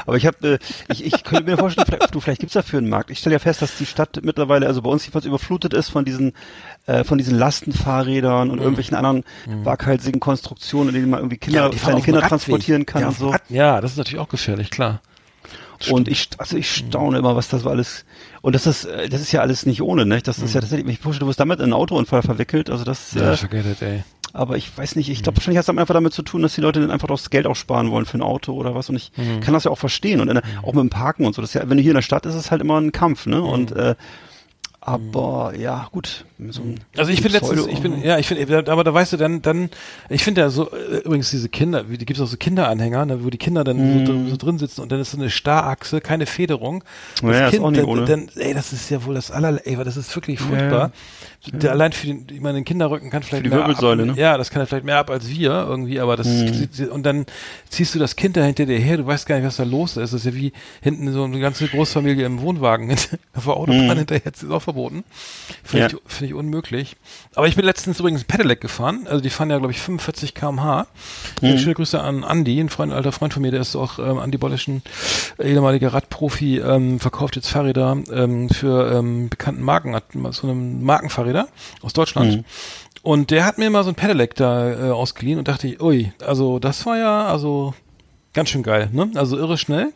Aber 0.06 0.16
ich 0.16 0.26
habe, 0.26 0.54
äh, 0.54 0.58
ich, 0.92 1.04
ich 1.04 1.24
könnte 1.24 1.44
mir 1.44 1.58
vorstellen, 1.58 1.86
vielleicht, 1.86 2.14
du, 2.14 2.20
vielleicht 2.20 2.40
gibt's 2.40 2.54
dafür 2.54 2.78
einen 2.78 2.88
Markt. 2.88 3.10
Ich 3.10 3.18
stelle 3.18 3.34
ja 3.34 3.38
fest, 3.38 3.60
dass 3.62 3.76
die 3.76 3.86
Stadt 3.86 4.20
mittlerweile, 4.22 4.66
also 4.66 4.82
bei 4.82 4.90
uns 4.90 5.04
jedenfalls 5.04 5.26
überflutet 5.26 5.74
ist 5.74 5.88
von 5.88 6.04
diesen, 6.04 6.32
äh, 6.86 7.04
von 7.04 7.18
diesen 7.18 7.36
Lastenfahrrädern 7.38 8.50
und 8.50 8.58
irgendwelchen 8.58 8.96
anderen 8.96 9.24
waghalsigen 9.46 10.20
Konstruktionen, 10.20 10.88
in 10.88 10.94
denen 10.94 11.10
man 11.10 11.20
irgendwie 11.20 11.38
Kinder, 11.38 11.68
die 11.70 11.78
fahren 11.78 11.92
kleine 11.92 12.04
Kinder 12.04 12.18
Radweg. 12.20 12.30
transportieren 12.30 12.86
kann 12.86 13.02
ja, 13.02 13.08
und 13.08 13.18
so. 13.18 13.34
Ja, 13.48 13.80
das 13.80 13.92
ist 13.92 13.98
natürlich 13.98 14.20
auch 14.20 14.28
gefährlich, 14.28 14.70
klar. 14.70 15.00
Und 15.88 16.08
ich, 16.08 16.28
also 16.36 16.58
ich 16.58 16.70
staune 16.70 17.18
immer, 17.18 17.36
was 17.36 17.48
das 17.48 17.62
so 17.62 17.70
alles, 17.70 18.04
und 18.42 18.54
das 18.54 18.66
ist, 18.66 18.86
das 18.86 19.20
ist 19.20 19.32
ja 19.32 19.40
alles 19.40 19.64
nicht 19.64 19.80
ohne, 19.80 20.04
ne? 20.04 20.20
Das 20.20 20.38
ist 20.38 20.54
ja 20.54 20.60
tatsächlich, 20.60 20.86
ich 20.92 21.00
vorstelle, 21.00 21.20
du 21.20 21.28
wirst 21.28 21.40
damit 21.40 21.58
in 21.58 21.64
einen 21.64 21.72
Autounfall 21.72 22.20
verwickelt, 22.20 22.68
also 22.68 22.84
das, 22.84 23.14
Ja, 23.14 23.32
äh, 23.32 23.36
forget 23.36 23.64
it, 23.64 23.80
ey. 23.82 24.04
Aber 24.32 24.56
ich 24.56 24.76
weiß 24.76 24.96
nicht, 24.96 25.08
ich 25.10 25.22
glaube 25.22 25.36
wahrscheinlich 25.38 25.58
hat 25.58 25.64
es 25.64 25.68
einfach 25.78 25.94
damit 25.94 26.12
zu 26.12 26.22
tun, 26.22 26.42
dass 26.42 26.54
die 26.54 26.60
Leute 26.60 26.80
dann 26.80 26.90
einfach 26.90 27.08
das 27.08 27.30
Geld 27.30 27.46
auch 27.46 27.56
sparen 27.56 27.90
wollen 27.90 28.06
für 28.06 28.18
ein 28.18 28.22
Auto 28.22 28.52
oder 28.54 28.74
was 28.74 28.88
und 28.88 28.96
ich 28.96 29.12
kann 29.40 29.54
das 29.54 29.64
ja 29.64 29.70
auch 29.70 29.78
verstehen 29.78 30.20
und 30.20 30.28
in, 30.28 30.34
der- 30.34 30.44
auch 30.62 30.72
mit 30.72 30.80
dem 30.82 30.90
Parken 30.90 31.24
und 31.26 31.34
so, 31.34 31.42
das 31.42 31.54
ja, 31.54 31.62
wenn 31.68 31.76
du 31.76 31.82
hier 31.82 31.92
in 31.92 31.96
der 31.96 32.02
Stadt 32.02 32.26
ist, 32.26 32.34
ist 32.34 32.40
es 32.46 32.50
halt 32.50 32.60
immer 32.60 32.80
ein 32.80 32.92
Kampf, 32.92 33.26
ne? 33.26 33.42
Und, 33.42 33.72
äh, 33.72 33.94
aber, 34.82 35.52
ja, 35.58 35.88
gut. 35.92 36.24
So 36.48 36.62
Also 36.96 37.12
ich 37.12 37.20
bin 37.20 37.32
letztens, 37.32 37.66
ich 37.66 37.80
bin, 37.82 38.02
ja, 38.02 38.18
ich 38.18 38.26
finde, 38.26 38.64
aber 38.72 38.82
da 38.82 38.94
weißt 38.94 39.12
du 39.12 39.18
dann, 39.18 39.42
dann, 39.42 39.68
ich 40.08 40.24
finde 40.24 40.40
ja 40.40 40.48
so, 40.48 40.70
äh, 40.72 41.00
übrigens 41.04 41.28
diese 41.30 41.50
Kinder, 41.50 41.90
wie, 41.90 41.98
die 41.98 42.06
gibt 42.06 42.18
es 42.18 42.24
auch 42.24 42.30
so 42.30 42.38
Kinderanhänger, 42.38 43.04
ne, 43.04 43.22
wo 43.22 43.28
die 43.28 43.36
Kinder 43.36 43.62
dann 43.62 43.76
so, 44.06 44.12
dr- 44.14 44.30
so 44.30 44.36
drin 44.38 44.58
sitzen 44.58 44.80
und 44.80 44.90
dann 44.90 44.98
ist 44.98 45.10
so 45.10 45.18
eine 45.18 45.28
Starrachse, 45.28 46.00
keine 46.00 46.24
Federung. 46.24 46.82
Das 47.22 47.36
Ja, 47.36 47.48
ist 47.48 47.60
auch 47.60 47.70
nicht 47.70 47.80
dann, 47.80 47.88
ohne. 47.90 48.04
dann, 48.06 48.28
ey, 48.36 48.54
das 48.54 48.72
ist 48.72 48.88
ja 48.88 49.04
wohl 49.04 49.14
das 49.14 49.30
aller, 49.30 49.60
ey, 49.66 49.76
das 49.84 49.98
ist 49.98 50.16
wirklich 50.16 50.40
furchtbar. 50.40 50.92
Der 51.46 51.70
allein 51.70 51.92
für 51.92 52.06
den, 52.06 52.26
ich 52.30 52.40
meine, 52.40 52.58
den 52.58 52.66
Kinderrücken 52.66 53.08
kann 53.08 53.22
vielleicht 53.22 53.44
Für 53.44 53.50
die 53.50 53.56
Wirbelsäule, 53.56 54.02
ab, 54.02 54.08
ne? 54.10 54.20
Ja, 54.20 54.36
das 54.36 54.50
kann 54.50 54.60
er 54.60 54.66
vielleicht 54.66 54.84
mehr 54.84 54.98
ab 54.98 55.08
als 55.08 55.26
wir 55.30 55.50
irgendwie, 55.52 55.98
aber 55.98 56.16
das, 56.16 56.28
und 56.90 57.02
dann 57.04 57.24
ziehst 57.70 57.94
du 57.94 57.98
das 57.98 58.14
Kind 58.14 58.36
da 58.36 58.42
hinter 58.42 58.66
dir 58.66 58.78
her, 58.78 58.98
du 58.98 59.06
weißt 59.06 59.26
gar 59.26 59.36
nicht, 59.36 59.46
was 59.46 59.56
da 59.56 59.62
los 59.62 59.92
ist. 59.96 60.12
Das 60.12 60.12
ist 60.12 60.26
ja 60.26 60.34
wie 60.34 60.52
hinten 60.82 61.10
so 61.12 61.24
eine 61.24 61.40
ganze 61.40 61.66
Großfamilie 61.66 62.26
im 62.26 62.42
Wohnwagen 62.42 62.90
auf 63.34 63.44
der 63.44 63.54
Autobahn 63.54 63.96
hinterher, 63.96 64.30
das 64.30 64.42
ist 64.42 64.50
auch 64.50 64.60
verboten. 64.60 65.02
Finde 65.64 65.86
Ja. 65.86 65.92
ich, 66.06 66.12
finde 66.12 66.26
ich 66.26 66.34
unmöglich. 66.34 66.96
Aber 67.34 67.48
ich 67.48 67.56
bin 67.56 67.64
letztens 67.64 67.98
übrigens 68.00 68.24
Pedelec 68.24 68.60
gefahren. 68.60 69.06
Also 69.08 69.22
die 69.22 69.30
fahren 69.30 69.48
ja, 69.48 69.56
glaube 69.58 69.72
ich, 69.72 69.80
45 69.80 70.34
km/h. 70.34 70.86
Mhm. 71.40 71.56
Schöne 71.58 71.74
Grüße 71.74 71.98
an 72.00 72.22
Andi, 72.22 72.60
ein 72.60 72.68
Freund, 72.68 72.92
ein 72.92 72.96
alter 72.96 73.12
Freund 73.12 73.32
von 73.32 73.40
mir, 73.40 73.50
der 73.50 73.62
ist 73.62 73.76
auch 73.76 73.98
ähm, 73.98 74.18
Andi 74.18 74.36
Bollischen, 74.36 74.82
ehemaliger 75.42 75.94
Radprofi, 75.94 76.58
ähm, 76.58 77.00
verkauft 77.00 77.36
jetzt 77.36 77.48
Fahrräder 77.48 77.96
ähm, 78.12 78.50
für 78.50 78.92
ähm, 78.92 79.30
bekannten 79.30 79.62
Marken, 79.62 79.94
hat 79.94 80.04
so 80.32 80.46
eine 80.48 80.54
Markenfahrräder 81.32 81.48
aus 81.82 81.92
Deutschland. 81.92 82.44
Und 83.02 83.30
der 83.30 83.44
hat 83.46 83.56
mir 83.58 83.70
mal 83.70 83.82
so 83.82 83.88
ein 83.90 83.94
Pedelec 83.94 84.34
da 84.34 84.88
äh, 84.88 84.90
ausgeliehen 84.90 85.38
und 85.38 85.48
dachte 85.48 85.68
ich, 85.68 85.80
ui, 85.80 86.12
also 86.26 86.58
das 86.58 86.84
war 86.84 86.98
ja 86.98 87.26
also 87.26 87.72
ganz 88.34 88.50
schön 88.50 88.62
geil, 88.62 88.90
ne? 88.92 89.10
Also 89.14 89.38
irre 89.38 89.56
schnell. 89.56 89.92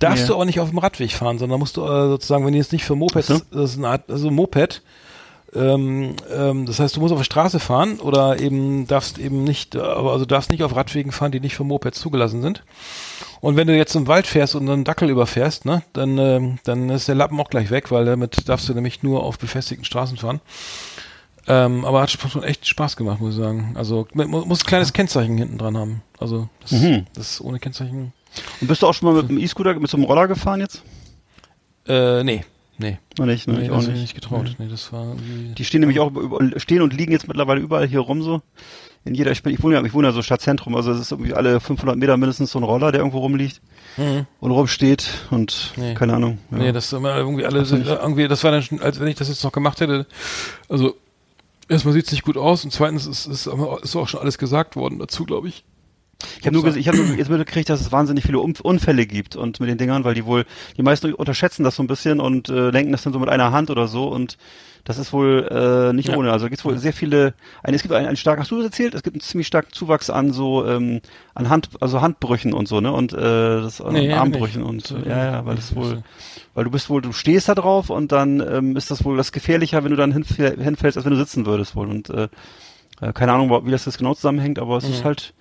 Darfst 0.00 0.22
Ja. 0.22 0.28
du 0.28 0.34
aber 0.34 0.46
nicht 0.46 0.58
auf 0.60 0.70
dem 0.70 0.78
Radweg 0.78 1.12
fahren, 1.12 1.38
sondern 1.38 1.60
musst 1.60 1.76
du 1.76 1.82
äh, 1.84 2.08
sozusagen, 2.08 2.44
wenn 2.44 2.52
die 2.52 2.58
jetzt 2.58 2.72
nicht 2.72 2.84
für 2.84 2.96
Mopeds, 2.96 3.30
Ach 3.30 3.38
so. 3.38 3.58
das 3.60 3.70
ist 3.72 3.78
eine 3.78 3.88
Art, 3.88 4.10
also 4.10 4.30
Moped, 4.30 4.82
ähm, 5.54 6.14
ähm, 6.32 6.66
das 6.66 6.78
heißt, 6.78 6.96
du 6.96 7.00
musst 7.00 7.12
auf 7.12 7.18
der 7.20 7.24
Straße 7.24 7.58
fahren 7.60 7.98
oder 8.00 8.40
eben 8.40 8.86
darfst 8.86 9.18
eben 9.18 9.42
nicht, 9.44 9.74
äh, 9.74 9.80
aber 9.80 10.12
also 10.12 10.24
darfst 10.24 10.50
nicht 10.50 10.62
auf 10.62 10.76
Radwegen 10.76 11.12
fahren, 11.12 11.32
die 11.32 11.40
nicht 11.40 11.56
für 11.56 11.64
Mopeds 11.64 12.00
zugelassen 12.00 12.42
sind. 12.42 12.62
Und 13.40 13.56
wenn 13.56 13.66
du 13.66 13.76
jetzt 13.76 13.94
im 13.94 14.06
Wald 14.06 14.26
fährst 14.26 14.54
und 14.54 14.68
einen 14.68 14.84
Dackel 14.84 15.08
überfährst, 15.10 15.64
ne, 15.64 15.82
dann, 15.92 16.18
ähm, 16.18 16.58
dann 16.64 16.90
ist 16.90 17.08
der 17.08 17.14
Lappen 17.14 17.40
auch 17.40 17.50
gleich 17.50 17.70
weg, 17.70 17.90
weil 17.90 18.04
damit 18.04 18.48
darfst 18.48 18.68
du 18.68 18.74
nämlich 18.74 19.02
nur 19.02 19.22
auf 19.22 19.38
befestigten 19.38 19.84
Straßen 19.84 20.18
fahren. 20.18 20.40
Ähm, 21.48 21.84
aber 21.84 22.02
hat 22.02 22.10
schon 22.10 22.42
echt 22.44 22.68
Spaß 22.68 22.96
gemacht, 22.96 23.20
muss 23.20 23.34
ich 23.34 23.40
sagen. 23.40 23.74
Also 23.74 24.06
muss 24.14 24.60
ein 24.60 24.66
kleines 24.66 24.92
Kennzeichen 24.92 25.38
hinten 25.38 25.58
dran 25.58 25.76
haben. 25.76 26.02
Also 26.18 26.48
das, 26.60 26.72
Mhm. 26.72 27.06
das 27.14 27.30
ist 27.32 27.40
ohne 27.40 27.58
Kennzeichen. 27.58 28.12
Und 28.60 28.68
bist 28.68 28.82
du 28.82 28.86
auch 28.86 28.92
schon 28.94 29.12
mal 29.12 29.20
mit 29.22 29.30
dem 29.30 29.38
E-Scooter, 29.38 29.74
mit 29.74 29.90
so 29.90 29.96
einem 29.96 30.04
Roller 30.04 30.28
gefahren 30.28 30.60
jetzt? 30.60 30.82
Äh, 31.88 32.22
nee, 32.22 32.44
nee. 32.80 32.98
Noch 33.18 33.26
nicht, 33.26 33.46
ne? 33.46 33.54
Nee, 33.54 33.64
ich 33.66 33.70
auch 33.70 33.78
nicht. 33.80 33.90
nicht 33.92 34.14
getraut. 34.14 34.56
Nee, 34.58 34.68
das 34.68 34.92
war. 34.92 35.14
Die 35.56 35.64
stehen 35.64 35.80
nämlich 35.80 36.00
auch 36.00 36.10
über, 36.10 36.38
stehen 36.58 36.82
und 36.82 36.92
liegen 36.92 37.12
jetzt 37.12 37.28
mittlerweile 37.28 37.60
überall 37.60 37.86
hier 37.86 38.00
rum 38.00 38.22
so. 38.22 38.42
In 39.04 39.14
jeder, 39.14 39.30
ich, 39.30 39.42
bin, 39.42 39.54
ich 39.54 39.62
wohne 39.62 39.76
ja, 39.76 39.82
ich 39.84 39.94
wohne 39.94 40.08
ja 40.08 40.12
so 40.12 40.20
Stadtzentrum, 40.20 40.74
also 40.76 40.92
es 40.92 41.00
ist 41.00 41.10
irgendwie 41.12 41.32
alle 41.32 41.58
500 41.60 41.96
Meter 41.96 42.18
mindestens 42.18 42.50
so 42.52 42.58
ein 42.58 42.64
Roller, 42.64 42.92
der 42.92 43.00
irgendwo 43.00 43.18
rumliegt 43.20 43.62
Mhm. 43.96 44.26
und 44.40 44.50
rumsteht 44.50 45.08
und 45.30 45.72
Nee. 45.76 45.94
keine 45.94 46.14
Ahnung. 46.14 46.38
Ja. 46.50 46.58
Nee, 46.58 46.72
das 46.72 46.86
ist 46.86 46.92
immer 46.92 47.16
irgendwie 47.16 47.46
alle 47.46 47.64
sind, 47.64 47.86
irgendwie, 47.86 48.28
das 48.28 48.44
war 48.44 48.50
dann 48.50 48.62
schon, 48.62 48.80
als 48.82 49.00
wenn 49.00 49.08
ich 49.08 49.16
das 49.16 49.28
jetzt 49.28 49.42
noch 49.42 49.52
gemacht 49.52 49.80
hätte. 49.80 50.06
Also, 50.68 50.96
erstmal 51.68 51.94
sieht's 51.94 52.12
nicht 52.12 52.24
gut 52.24 52.36
aus 52.36 52.62
und 52.64 52.72
zweitens 52.72 53.06
ist, 53.06 53.26
ist, 53.26 53.46
ist 53.46 53.96
auch 53.96 54.08
schon 54.08 54.20
alles 54.20 54.36
gesagt 54.36 54.76
worden 54.76 54.98
dazu, 54.98 55.24
glaube 55.24 55.48
ich. 55.48 55.64
Ich 56.40 56.46
habe 56.46 56.56
nur, 56.56 56.76
ich 56.76 56.88
hab 56.88 56.94
nur 56.94 57.06
jetzt 57.16 57.30
mitgekriegt, 57.30 57.68
dass 57.70 57.80
es 57.80 57.92
wahnsinnig 57.92 58.24
viele 58.24 58.38
Unfälle 58.40 59.06
gibt 59.06 59.36
und 59.36 59.58
mit 59.60 59.68
den 59.68 59.78
Dingern, 59.78 60.04
weil 60.04 60.14
die 60.14 60.24
wohl, 60.26 60.44
die 60.76 60.82
meisten 60.82 61.12
unterschätzen 61.14 61.64
das 61.64 61.76
so 61.76 61.82
ein 61.82 61.86
bisschen 61.86 62.20
und 62.20 62.48
äh, 62.48 62.70
lenken 62.70 62.92
das 62.92 63.02
dann 63.02 63.12
so 63.12 63.18
mit 63.18 63.28
einer 63.28 63.52
Hand 63.52 63.70
oder 63.70 63.88
so 63.88 64.08
und 64.08 64.36
das 64.84 64.96
ist 64.98 65.12
wohl 65.12 65.46
äh, 65.50 65.92
nicht 65.92 66.08
Ja. 66.08 66.16
ohne. 66.16 66.32
Also 66.32 66.46
gibt 66.46 66.58
es 66.58 66.64
wohl 66.64 66.78
sehr 66.78 66.94
viele, 66.94 67.34
ein, 67.62 67.74
es 67.74 67.82
gibt 67.82 67.92
einen, 67.94 68.06
einen 68.06 68.16
starken, 68.16 68.40
hast 68.40 68.50
du 68.50 68.56
das 68.56 68.66
erzählt? 68.66 68.94
Es 68.94 69.02
gibt 69.02 69.14
einen 69.14 69.20
ziemlich 69.20 69.46
starken 69.46 69.72
Zuwachs 69.72 70.08
an 70.08 70.32
so, 70.32 70.66
ähm, 70.66 71.00
an 71.34 71.50
Hand, 71.50 71.68
also 71.80 72.00
Handbrüchen 72.00 72.54
und 72.54 72.66
so, 72.66 72.80
ne? 72.80 72.90
Und 72.90 73.12
äh, 73.12 73.16
das 73.16 73.82
an 73.82 73.92
Nee, 73.92 74.12
Armbrüchen 74.12 74.62
nicht. 74.62 74.70
und 74.70 74.90
Das, 74.90 75.06
äh, 75.06 75.06
äh, 75.06 75.10
ja, 75.10 75.24
ja, 75.32 75.46
weil 75.46 75.60
so 75.60 75.76
wohl, 75.76 75.84
so. 75.96 76.02
weil 76.54 76.64
du 76.64 76.70
bist 76.70 76.88
wohl, 76.88 77.02
du 77.02 77.12
stehst 77.12 77.48
da 77.50 77.54
drauf 77.54 77.90
und 77.90 78.10
dann 78.10 78.40
ähm, 78.40 78.74
ist 78.76 78.90
das 78.90 79.04
wohl 79.04 79.18
das 79.18 79.32
gefährlicher, 79.32 79.84
wenn 79.84 79.90
du 79.90 79.96
dann 79.98 80.14
hinfäll- 80.14 80.58
hinfällst, 80.62 80.96
als 80.96 81.04
wenn 81.04 81.12
du 81.12 81.18
sitzen 81.18 81.44
würdest 81.44 81.76
wohl. 81.76 81.88
Und 81.88 82.08
äh, 82.08 82.28
äh, 83.02 83.12
keine 83.12 83.32
Ahnung, 83.32 83.50
wie 83.66 83.70
das 83.70 83.84
jetzt 83.84 83.98
genau 83.98 84.14
zusammenhängt, 84.14 84.58
aber 84.58 84.78
es 84.78 84.84
Mhm. 84.86 84.92
ist 84.94 85.04
halt 85.04 85.20
das 85.20 85.32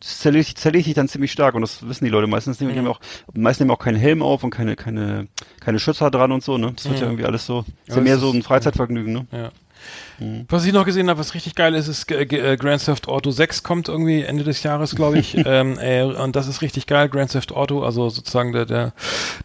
zerlegt, 0.00 0.58
zerlegt 0.58 0.86
dich 0.86 0.94
dann 0.94 1.08
ziemlich 1.08 1.30
stark 1.32 1.54
und 1.54 1.62
das 1.62 1.86
wissen 1.88 2.04
die 2.04 2.10
Leute 2.10 2.26
meistens 2.26 2.58
nicht. 2.60 2.70
Die 2.70 2.74
Mhm. 2.74 2.86
haben 2.86 2.92
auch, 2.92 3.00
meistens 3.34 3.60
nehmen 3.60 3.70
auch 3.70 3.78
keinen 3.78 3.96
Helm 3.98 4.22
auf 4.22 4.42
und 4.44 4.50
keine, 4.50 4.76
keine, 4.76 5.28
keine 5.60 5.78
Schützer 5.78 6.10
dran 6.10 6.32
und 6.32 6.42
so, 6.42 6.58
ne? 6.58 6.72
Das 6.74 6.86
wird 6.88 7.00
ja 7.00 7.06
Mhm. 7.06 7.12
irgendwie 7.12 7.24
alles 7.26 7.46
so, 7.46 7.60
ist 7.60 7.88
Ja, 7.90 7.96
ja 7.96 8.00
mehr 8.02 8.18
so 8.18 8.30
ein 8.32 8.42
Freizeitvergnügen, 8.42 9.12
ne? 9.12 9.26
Ja. 9.32 9.50
Was 10.48 10.64
ich 10.66 10.72
noch 10.72 10.84
gesehen 10.84 11.08
habe, 11.08 11.18
was 11.18 11.34
richtig 11.34 11.54
geil 11.54 11.74
ist, 11.74 11.88
ist 11.88 12.10
äh, 12.10 12.56
Grand 12.56 12.84
Theft 12.84 13.08
Auto 13.08 13.30
6 13.30 13.62
kommt 13.62 13.88
irgendwie 13.88 14.22
Ende 14.22 14.44
des 14.44 14.62
Jahres, 14.62 14.94
glaube 14.94 15.18
ich. 15.18 15.36
ähm, 15.46 15.78
äh, 15.78 16.02
und 16.02 16.36
das 16.36 16.46
ist 16.46 16.60
richtig 16.60 16.86
geil, 16.86 17.08
Grand 17.08 17.32
Theft 17.32 17.52
Auto. 17.52 17.82
Also 17.82 18.10
sozusagen 18.10 18.52
der, 18.52 18.66
der 18.66 18.92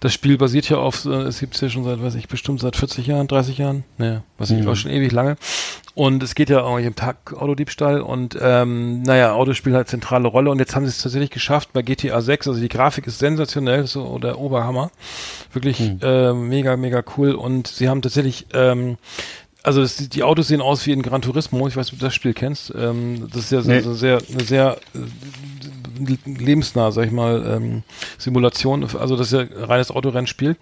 das 0.02 0.14
Spiel 0.14 0.38
basiert 0.38 0.70
ja 0.70 0.78
auf, 0.78 1.06
äh, 1.06 1.10
es 1.10 1.40
gibt's 1.40 1.62
ja 1.62 1.70
schon 1.70 1.86
seit, 1.86 2.02
weiß 2.02 2.16
ich, 2.16 2.28
bestimmt 2.28 2.60
seit 2.60 2.76
40 2.76 3.08
Jahren, 3.08 3.28
30 3.28 3.58
Jahren. 3.58 3.84
Naja, 3.98 4.24
weiß 4.38 4.52
ich, 4.52 4.66
war 4.66 4.76
schon 4.76 4.92
ewig 4.92 5.12
lange. 5.12 5.38
Und 5.96 6.22
es 6.24 6.36
geht 6.36 6.50
ja 6.50 6.62
auch 6.62 6.78
im 6.78 6.96
Tag 6.96 7.32
Autodiebstahl 7.32 8.02
und 8.02 8.38
ähm, 8.42 9.02
naja, 9.04 9.32
Autos 9.32 9.56
spielen 9.56 9.78
halt 9.78 9.88
zentrale 9.88 10.28
Rolle 10.28 10.52
und 10.52 10.60
jetzt 10.60 10.76
haben 10.76 10.84
sie 10.84 10.90
es 10.90 11.02
tatsächlich 11.02 11.30
geschafft 11.30 11.72
bei 11.72 11.84
GTA 11.84 12.20
6. 12.20 12.50
Also 12.50 12.60
die 12.60 12.68
Grafik 12.68 13.08
ist 13.08 13.20
sensationell, 13.20 13.88
so 13.88 14.20
der 14.20 14.38
Oberhammer. 14.38 14.92
Wirklich 15.54 15.94
äh, 16.02 16.34
mega, 16.34 16.76
mega 16.76 17.02
cool. 17.16 17.32
Und 17.32 17.68
sie 17.68 17.88
haben 17.88 18.02
tatsächlich 18.02 18.48
ähm, 18.54 18.98
also 19.66 19.82
das, 19.82 19.98
die 19.98 20.24
Autos 20.24 20.48
sehen 20.48 20.62
aus 20.62 20.86
wie 20.86 20.92
in 20.92 21.02
Gran 21.02 21.22
Turismo. 21.22 21.68
Ich 21.68 21.76
weiß 21.76 21.92
ob 21.92 22.00
du 22.00 22.06
das 22.06 22.14
Spiel 22.16 22.34
kennst. 22.34 22.74
Ähm, 22.78 23.28
das 23.34 23.46
ist 23.46 23.52
ja 23.52 23.62
so, 23.62 23.70
Nee. 23.72 23.80
so 23.82 23.94
sehr, 23.94 24.20
eine 24.32 24.44
sehr 24.44 24.78
äh, 24.94 25.00
lebensnah, 26.26 26.92
sag 26.92 27.06
ich 27.06 27.12
mal, 27.12 27.44
ähm, 27.58 27.84
Simulation. 28.18 28.84
Also 28.84 29.16
das 29.16 29.28
ist 29.28 29.34
ja 29.34 29.40
ein 29.40 29.64
reines 29.64 29.92
Autorennspiel. 29.92 30.56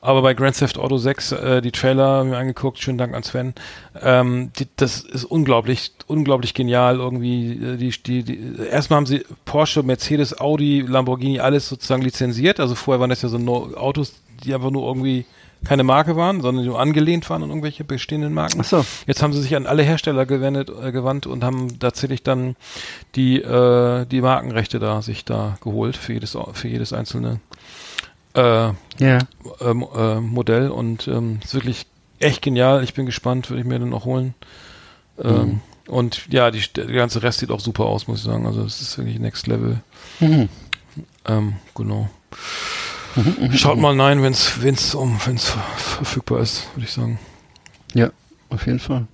Aber 0.00 0.22
bei 0.22 0.34
Grand 0.34 0.56
Theft 0.58 0.78
Auto 0.78 0.96
6, 0.96 1.32
äh, 1.32 1.62
die 1.62 1.72
Trailer 1.72 2.06
haben 2.06 2.30
wir 2.30 2.38
angeguckt. 2.38 2.78
Schönen 2.78 2.98
Dank 2.98 3.14
an 3.14 3.22
Sven. 3.22 3.54
Ähm, 4.02 4.50
die, 4.58 4.66
das 4.76 5.00
ist 5.00 5.24
unglaublich, 5.24 5.92
unglaublich 6.06 6.54
genial 6.54 6.96
irgendwie. 6.96 7.52
äh, 7.52 7.76
Die, 7.76 7.90
die, 7.90 8.22
die, 8.24 8.40
erstmal 8.70 8.98
haben 8.98 9.06
sie 9.06 9.24
Porsche, 9.44 9.82
Mercedes, 9.82 10.38
Audi, 10.40 10.80
Lamborghini 10.86 11.40
alles 11.40 11.68
sozusagen 11.68 12.02
lizenziert. 12.02 12.60
Also 12.60 12.74
vorher 12.74 13.00
waren 13.00 13.10
das 13.10 13.22
ja 13.22 13.28
so 13.28 13.38
no 13.38 13.74
Autos, 13.76 14.14
die 14.44 14.54
einfach 14.54 14.70
nur 14.70 14.86
irgendwie 14.86 15.24
keine 15.64 15.82
Marke 15.82 16.14
waren, 16.14 16.40
sondern 16.40 16.62
die 16.62 16.68
nur 16.70 16.78
angelehnt 16.80 17.28
waren 17.30 17.42
an 17.42 17.48
irgendwelche 17.48 17.82
bestehenden 17.82 18.32
Marken. 18.32 18.60
Ach 18.60 18.64
so. 18.64 18.84
Jetzt 19.06 19.22
haben 19.22 19.32
sie 19.32 19.42
sich 19.42 19.56
an 19.56 19.66
alle 19.66 19.82
Hersteller 19.82 20.24
gewendet, 20.24 20.70
äh, 20.70 20.92
gewandt 20.92 21.26
und 21.26 21.42
haben 21.42 21.78
tatsächlich 21.80 22.22
dann 22.22 22.54
die, 23.16 23.42
äh, 23.42 24.06
die 24.06 24.20
Markenrechte 24.20 24.78
da 24.78 25.02
sich 25.02 25.24
da 25.24 25.58
geholt 25.60 25.96
für 25.96 26.12
jedes, 26.12 26.36
für 26.52 26.68
jedes 26.68 26.92
einzelne 26.92 27.40
äh, 28.34 28.40
Ja. 28.98 29.18
ähm, 29.60 29.84
äh, 29.96 30.20
Modell 30.20 30.70
und 30.70 31.08
ähm, 31.08 31.40
ist 31.42 31.54
wirklich 31.54 31.86
echt 32.20 32.42
genial. 32.42 32.84
Ich 32.84 32.94
bin 32.94 33.06
gespannt, 33.06 33.50
würde 33.50 33.60
ich 33.62 33.66
mir 33.66 33.78
dann 33.80 33.92
auch 33.94 34.04
holen. 34.04 34.34
Ähm, 35.22 35.60
Und 35.88 36.26
ja, 36.30 36.50
die, 36.52 36.62
der 36.76 36.86
ganze 36.86 37.22
Rest 37.22 37.40
sieht 37.40 37.50
auch 37.50 37.60
super 37.60 37.86
aus, 37.86 38.06
muss 38.06 38.18
ich 38.18 38.24
sagen. 38.24 38.46
Also 38.46 38.62
es 38.62 38.80
ist 38.80 38.96
wirklich 38.98 39.18
Next 39.18 39.46
Level. 39.48 39.80
Ähm, 40.20 41.54
genau. 41.74 42.10
Schaut 43.54 43.78
mal 43.78 43.94
nein, 43.94 44.22
wenn 44.22 44.32
es 44.32 44.62
wenn's 44.62 44.94
um, 44.94 45.18
wenn's 45.24 45.54
verfügbar 45.76 46.40
ist, 46.40 46.68
würde 46.74 46.84
ich 46.84 46.92
sagen. 46.92 47.18
Ja, 47.94 48.10
auf 48.50 48.66
jeden 48.66 48.78
Fall. 48.78 49.06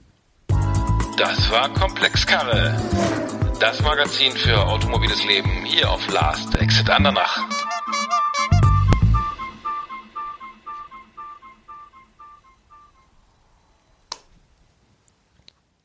Das 1.16 1.50
war 1.50 1.68
Komplexkarre. 1.72 2.76
Das 3.60 3.80
Magazin 3.82 4.32
für 4.32 4.66
automobiles 4.66 5.24
Leben 5.24 5.64
hier 5.64 5.90
auf 5.90 6.06
Last 6.12 6.54
Exit 6.56 6.90
Andernach. 6.90 7.38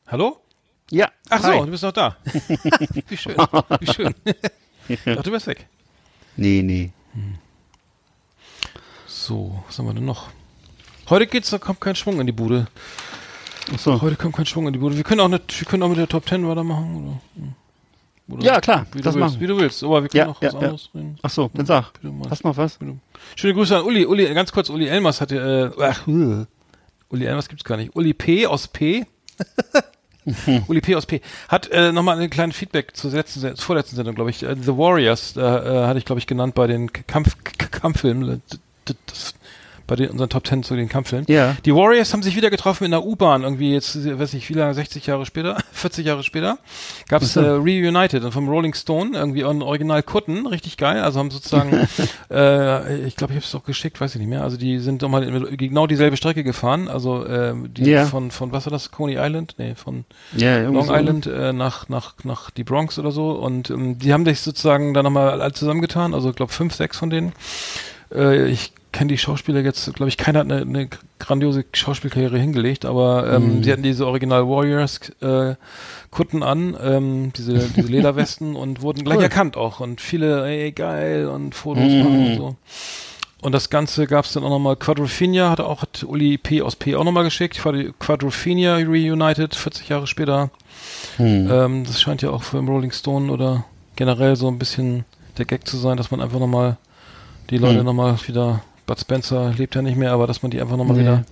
Hallo? 0.08 0.40
Ja. 0.90 1.08
Ach 1.28 1.40
so, 1.40 1.48
hi. 1.48 1.60
du 1.60 1.70
bist 1.70 1.84
noch 1.84 1.92
da. 1.92 2.16
Wie 3.08 3.16
schön. 3.16 3.36
Wie 3.78 3.86
schön. 3.86 4.14
Ach, 5.18 5.22
du 5.22 5.30
bist 5.30 5.46
weg. 5.46 5.66
Nee, 6.36 6.62
nee. 6.62 6.90
So, 9.30 9.54
was 9.68 9.78
haben 9.78 9.86
wir 9.86 9.94
denn 9.94 10.04
noch? 10.06 10.26
Heute 11.08 11.28
geht's, 11.28 11.50
da 11.50 11.58
kommt 11.58 11.80
kein 11.80 11.94
Schwung 11.94 12.18
in 12.18 12.26
die 12.26 12.32
Bude. 12.32 12.66
Ach 13.72 13.78
so. 13.78 14.02
Heute 14.02 14.16
kommt 14.16 14.34
kein 14.34 14.44
Schwung 14.44 14.66
in 14.66 14.72
die 14.72 14.80
Bude. 14.80 14.96
Wir 14.96 15.04
können 15.04 15.20
auch, 15.20 15.28
nicht, 15.28 15.60
wir 15.60 15.68
können 15.68 15.84
auch 15.84 15.88
mit 15.88 15.98
der 15.98 16.08
Top 16.08 16.28
10 16.28 16.48
weitermachen. 16.48 17.20
Oder, 18.26 18.34
oder 18.36 18.44
Ja, 18.44 18.60
klar, 18.60 18.86
Wie 18.90 19.00
das 19.00 19.14
du 19.14 19.20
willst, 19.20 19.34
machen 19.34 19.40
wie 19.40 19.46
du 19.46 19.56
willst. 19.56 19.84
Aber 19.84 20.02
wir 20.02 20.08
können 20.08 20.24
Ja, 20.24 20.30
auch 20.30 20.42
ja, 20.42 20.48
was 20.48 20.54
ja. 20.54 20.58
anderes 20.58 20.90
reden. 20.92 21.16
Ach 21.22 21.30
so, 21.30 21.48
dann 21.54 21.64
sag. 21.64 21.92
Wie 22.02 22.08
du. 22.08 22.28
Hast 22.28 22.42
noch 22.42 22.56
was? 22.56 22.80
Schöne 23.36 23.54
Grüße 23.54 23.76
an 23.76 23.84
Uli. 23.84 24.04
Uli, 24.04 24.34
ganz 24.34 24.50
kurz, 24.50 24.68
Uli 24.68 24.88
Elmers 24.88 25.20
hatte, 25.20 25.74
äh, 25.78 25.80
ach, 25.80 26.08
äh, 26.08 26.46
Uli 27.10 27.24
Elmers 27.24 27.48
gibt's 27.48 27.62
gar 27.62 27.76
nicht. 27.76 27.94
Uli 27.94 28.12
P. 28.12 28.48
aus 28.48 28.66
P. 28.66 29.06
Uli 30.66 30.80
P. 30.80 30.96
aus 30.96 31.06
P. 31.06 31.20
Hat 31.48 31.70
äh, 31.70 31.92
nochmal 31.92 32.18
ein 32.18 32.30
kleines 32.30 32.56
Feedback 32.56 32.96
zur 32.96 33.12
letzten, 33.12 33.42
zur 33.42 33.56
vorletzten 33.56 33.94
Sendung, 33.94 34.16
glaube 34.16 34.30
ich. 34.30 34.42
Äh, 34.42 34.56
The 34.60 34.76
Warriors, 34.76 35.36
äh, 35.36 35.40
äh, 35.40 35.86
hatte 35.86 36.00
ich, 36.00 36.04
glaube 36.04 36.18
ich, 36.18 36.26
genannt 36.26 36.56
bei 36.56 36.66
den 36.66 36.92
Kampf, 36.92 37.36
Kampffilmen. 37.70 38.42
Das, 39.06 39.34
bei 39.86 39.96
den, 39.96 40.10
unseren 40.10 40.28
Top 40.30 40.44
Ten 40.44 40.62
zu 40.62 40.76
den 40.76 40.88
Kampffilmen. 40.88 41.26
Ja. 41.28 41.56
Die 41.64 41.74
Warriors 41.74 42.12
haben 42.12 42.22
sich 42.22 42.36
wieder 42.36 42.48
getroffen 42.48 42.84
in 42.84 42.92
der 42.92 43.04
U-Bahn, 43.04 43.42
irgendwie 43.42 43.72
jetzt, 43.72 43.96
weiß 43.96 44.34
ich, 44.34 44.48
wie 44.48 44.52
lange, 44.54 44.72
60 44.72 45.04
Jahre 45.04 45.26
später, 45.26 45.56
40 45.72 46.06
Jahre 46.06 46.22
später, 46.22 46.58
gab's 47.08 47.34
äh, 47.34 47.40
Reunited 47.40 48.22
und 48.22 48.30
vom 48.30 48.48
Rolling 48.48 48.72
Stone, 48.72 49.18
irgendwie 49.18 49.44
ein 49.44 49.62
Original 49.62 50.04
Kutten, 50.04 50.46
richtig 50.46 50.76
geil, 50.76 51.02
also 51.02 51.18
haben 51.18 51.32
sozusagen, 51.32 51.72
äh, 52.30 52.98
ich 53.00 53.16
glaube, 53.16 53.32
ich 53.32 53.38
habe 53.38 53.44
es 53.44 53.52
auch 53.56 53.64
geschickt, 53.64 54.00
weiß 54.00 54.14
ich 54.14 54.20
nicht 54.20 54.28
mehr, 54.30 54.44
also 54.44 54.56
die 54.56 54.78
sind 54.78 55.02
nochmal 55.02 55.26
genau 55.56 55.88
dieselbe 55.88 56.16
Strecke 56.16 56.44
gefahren, 56.44 56.86
also 56.86 57.24
äh, 57.26 57.54
die 57.66 57.90
Ja. 57.90 58.06
von, 58.06 58.30
von, 58.30 58.52
was 58.52 58.66
war 58.66 58.70
das, 58.70 58.92
Coney 58.92 59.16
Island? 59.18 59.56
Nee, 59.58 59.74
von 59.74 60.04
irgendwie 60.60 60.76
Long 60.76 60.86
so. 60.86 60.94
Island 60.94 61.26
äh, 61.26 61.52
nach, 61.52 61.88
nach, 61.88 62.14
nach 62.22 62.50
die 62.50 62.62
Bronx 62.62 62.96
oder 63.00 63.10
so 63.10 63.32
und 63.32 63.70
ähm, 63.70 63.98
die 63.98 64.12
haben 64.12 64.24
sich 64.24 64.38
sozusagen 64.40 64.94
dann 64.94 65.02
nochmal 65.02 65.40
alle 65.40 65.52
zusammengetan, 65.52 66.14
also 66.14 66.30
ich 66.30 66.36
glaube 66.36 66.52
fünf, 66.52 66.74
sechs 66.76 66.96
von 66.96 67.10
denen. 67.10 67.32
Äh, 68.14 68.46
ich 68.46 68.72
kenne 68.92 69.08
die 69.08 69.18
Schauspieler 69.18 69.60
jetzt, 69.60 69.92
glaube 69.94 70.08
ich, 70.08 70.16
keiner 70.16 70.40
hat 70.40 70.50
eine, 70.50 70.62
eine 70.62 70.88
grandiose 71.18 71.64
Schauspielkarriere 71.72 72.38
hingelegt, 72.38 72.84
aber 72.84 73.30
ähm, 73.32 73.58
Mhm. 73.58 73.62
sie 73.62 73.72
hatten 73.72 73.82
diese 73.82 74.06
Original 74.06 74.48
Warriors 74.48 75.00
äh, 75.20 75.54
Kutten 76.10 76.42
an, 76.42 76.76
ähm, 76.82 77.32
diese, 77.36 77.68
diese 77.70 77.88
Lederwesten 77.92 78.56
und 78.56 78.82
wurden 78.82 79.04
gleich 79.04 79.18
Cool. 79.18 79.22
erkannt 79.24 79.56
auch 79.56 79.80
und 79.80 80.00
viele, 80.00 80.46
ey, 80.46 80.72
geil 80.72 81.26
und 81.28 81.54
Fotos 81.54 81.92
Mhm. 81.92 81.98
machen 82.02 82.26
und 82.26 82.34
so. 82.36 82.56
Und 83.42 83.52
das 83.52 83.70
Ganze 83.70 84.06
gab 84.06 84.26
es 84.26 84.32
dann 84.34 84.44
auch 84.44 84.50
nochmal, 84.50 84.76
Quadrophenia 84.76 85.48
hat 85.50 85.60
auch, 85.60 85.80
hat 85.80 86.04
Uli 86.06 86.36
P. 86.36 86.60
aus 86.60 86.76
P. 86.76 86.94
auch 86.94 87.04
nochmal 87.04 87.24
geschickt, 87.24 87.56
Quad- 87.58 87.94
Quadrophenia 87.98 88.74
Reunited, 88.76 89.54
40 89.54 89.88
Jahre 89.88 90.06
später. 90.06 90.50
Hm. 91.16 91.48
Ähm, 91.50 91.84
das 91.84 92.02
scheint 92.02 92.20
ja 92.20 92.30
auch 92.30 92.42
für 92.42 92.58
Rolling 92.58 92.92
Stone 92.92 93.32
oder 93.32 93.64
generell 93.96 94.36
so 94.36 94.48
ein 94.48 94.58
bisschen 94.58 95.04
der 95.38 95.46
Gag 95.46 95.66
zu 95.66 95.78
sein, 95.78 95.96
dass 95.96 96.10
man 96.10 96.20
einfach 96.20 96.38
nochmal 96.38 96.76
die 97.48 97.56
Leute 97.56 97.78
Hm. 97.78 97.86
nochmal 97.86 98.16
wieder, 98.26 98.62
Bud 98.90 98.98
Spencer 98.98 99.52
lebt 99.56 99.76
ja 99.76 99.82
nicht 99.82 99.96
mehr, 99.96 100.10
aber 100.10 100.26
dass 100.26 100.42
man 100.42 100.50
die 100.50 100.60
einfach 100.60 100.76
nochmal 100.76 100.96
Nee. 100.96 101.02
wieder 101.02 101.24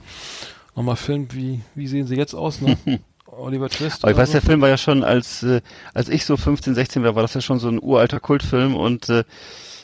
nochmal 0.77 0.95
filmt, 0.95 1.35
wie, 1.35 1.61
wie 1.75 1.89
sehen 1.89 2.07
sie 2.07 2.15
jetzt 2.15 2.33
aus, 2.33 2.61
ne? 2.61 2.79
Oliver 3.27 3.69
Twist. 3.69 4.05
Aber 4.05 4.13
ich 4.13 4.17
weiß, 4.17 4.29
so. 4.29 4.33
der 4.35 4.43
Film 4.43 4.61
war 4.61 4.69
ja 4.69 4.77
schon, 4.77 5.03
als, 5.03 5.43
äh, 5.43 5.61
als 5.93 6.09
ich 6.09 6.25
so 6.25 6.37
15, 6.37 6.77
16 6.77 7.03
war, 7.03 7.17
war 7.17 7.23
das 7.23 7.35
ja 7.35 7.41
schon 7.41 7.59
so 7.59 7.67
ein 7.69 7.83
uralter 7.83 8.21
Kultfilm 8.21 8.77
und 8.77 9.09
äh, 9.09 9.25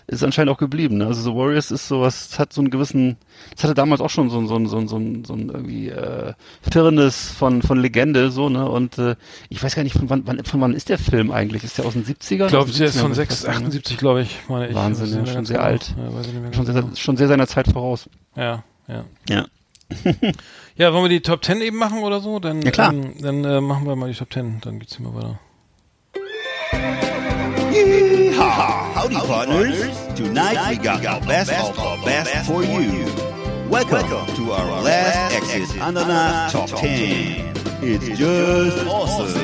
ist 0.07 0.23
anscheinend 0.23 0.53
auch 0.53 0.59
geblieben. 0.59 0.99
Ne? 0.99 1.07
Also 1.07 1.23
The 1.23 1.37
Warriors 1.37 1.71
ist 1.71 1.89
sowas, 1.89 2.39
hat 2.39 2.53
so 2.53 2.61
einen 2.61 2.71
gewissen, 2.71 3.17
es 3.57 3.65
hatte 3.65 3.75
damals 3.75 4.01
auch 4.01 4.11
schon 4.11 4.31
so 4.31 4.39
ein, 4.39 4.47
so 4.47 4.57
ein, 4.57 4.67
so 4.67 4.77
ein, 4.79 4.89
so 4.89 4.97
ein, 4.97 5.25
so 5.25 5.35
ein 5.35 5.49
irgendwie 5.49 5.89
äh, 5.89 6.35
Firnis 6.71 7.31
von, 7.31 7.63
von 7.63 7.79
Legende, 7.81 8.31
so, 8.31 8.49
ne? 8.49 8.69
Und 8.69 8.99
äh, 8.99 9.17
ich 9.49 9.63
weiß 9.63 9.75
gar 9.75 9.83
nicht, 9.83 9.97
von 9.97 10.11
wann, 10.11 10.27
wann, 10.27 10.45
von 10.45 10.61
wann 10.61 10.75
ist 10.75 10.89
der 10.89 10.99
Film 10.99 11.31
eigentlich? 11.31 11.65
Ist 11.65 11.79
der 11.79 11.87
aus 11.87 11.95
den 11.95 12.05
70ern? 12.05 12.45
Ich 12.45 12.49
glaube, 12.49 12.71
der 12.71 12.87
ist 12.87 12.97
70ern? 12.97 13.01
von 13.01 13.11
Ich 13.13 13.17
6, 13.17 13.31
weiß 13.31 13.45
gar 13.45 13.53
nicht. 13.53 13.67
78, 13.67 13.97
glaube 13.99 14.23
ich, 14.23 14.39
meine 14.49 14.69
ich. 14.69 14.75
Wahnsinn, 14.75 15.25
ja, 15.25 15.33
schon 15.33 15.45
sehr 15.45 15.57
genau. 15.59 15.69
alt. 15.69 15.95
Ja, 15.97 16.41
mehr 16.41 16.53
Schon 16.53 16.67
sehr, 16.67 16.85
schon 16.97 17.17
sehr 17.17 17.29
seiner 17.29 17.47
Zeit 17.47 17.69
voraus. 17.69 18.09
genau. 18.35 18.47
Ja, 18.47 18.65
ja. 18.89 19.05
Ja. 19.29 19.47
Ja, 20.77 20.93
wollen 20.93 21.05
wir 21.05 21.09
die 21.09 21.21
Top 21.21 21.45
10 21.45 21.61
eben 21.61 21.77
machen 21.77 22.03
oder 22.03 22.21
so? 22.21 22.41
Dann, 22.41 22.61
Ja, 22.63 22.73
klar. 22.73 22.93
Ähm, 22.93 23.15
dann 23.21 23.45
äh, 23.45 23.61
machen 23.61 23.87
wir 23.87 23.95
mal 23.95 24.11
die 24.11 24.19
Top 24.19 24.33
10, 24.33 24.61
dann 24.63 24.81
geht's 24.81 24.97
hier 24.97 25.07
mal 25.07 25.15
weiter. 25.15 25.39
Yeehaw! 29.05 29.21
Howdy, 29.21 29.27
partners. 29.27 30.17
Tonight 30.17 30.71
we 30.71 30.77
got 30.83 31.03
the 31.03 31.27
best 31.27 31.53
of 31.53 31.77
the 31.77 32.03
best 32.07 32.47
for 32.47 32.63
you. 32.65 33.05
Welcome 33.69 34.27
to 34.37 34.53
our 34.53 34.83
last 34.83 35.35
exit 35.35 35.81
Ananas 35.83 36.53
Top 36.53 36.69
10. 36.71 37.53
It's 37.83 38.19
just 38.19 38.87
awesome. 38.87 39.43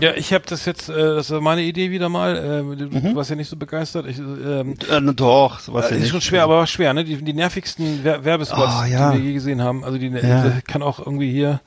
Ja, 0.00 0.12
ich 0.16 0.32
habe 0.32 0.44
das 0.46 0.64
jetzt, 0.66 0.88
äh, 0.88 0.92
das 0.94 1.30
war 1.30 1.40
meine 1.40 1.62
Idee 1.62 1.90
wieder 1.90 2.08
mal. 2.08 2.36
Äh, 2.36 2.76
du, 2.76 2.86
Mhm. 2.86 3.14
warst 3.14 3.30
ja 3.30 3.36
nicht 3.36 3.48
so 3.48 3.56
begeistert. 3.56 4.06
Ich, 4.06 4.18
ähm, 4.18 4.74
Äh, 4.90 5.00
doch, 5.14 5.60
sowas 5.60 5.88
ja 5.90 5.96
ist 5.96 6.10
schon 6.10 6.20
schwer, 6.20 6.42
aber 6.44 6.58
war 6.58 6.66
schwer, 6.66 6.92
ne? 6.94 7.04
Die, 7.04 7.16
die 7.16 7.32
nervigsten 7.32 8.00
Wer 8.02 8.24
Werbespots, 8.24 8.74
Oh, 8.82 8.84
ja. 8.84 9.12
die 9.12 9.18
wir 9.18 9.24
je 9.28 9.32
gesehen 9.34 9.62
haben. 9.62 9.82
Also 9.84 9.96
die, 9.98 10.08
Ja. 10.08 10.48
die 10.48 10.62
kann 10.62 10.82
auch 10.82 10.98
irgendwie 10.98 11.30
hier, 11.32 11.60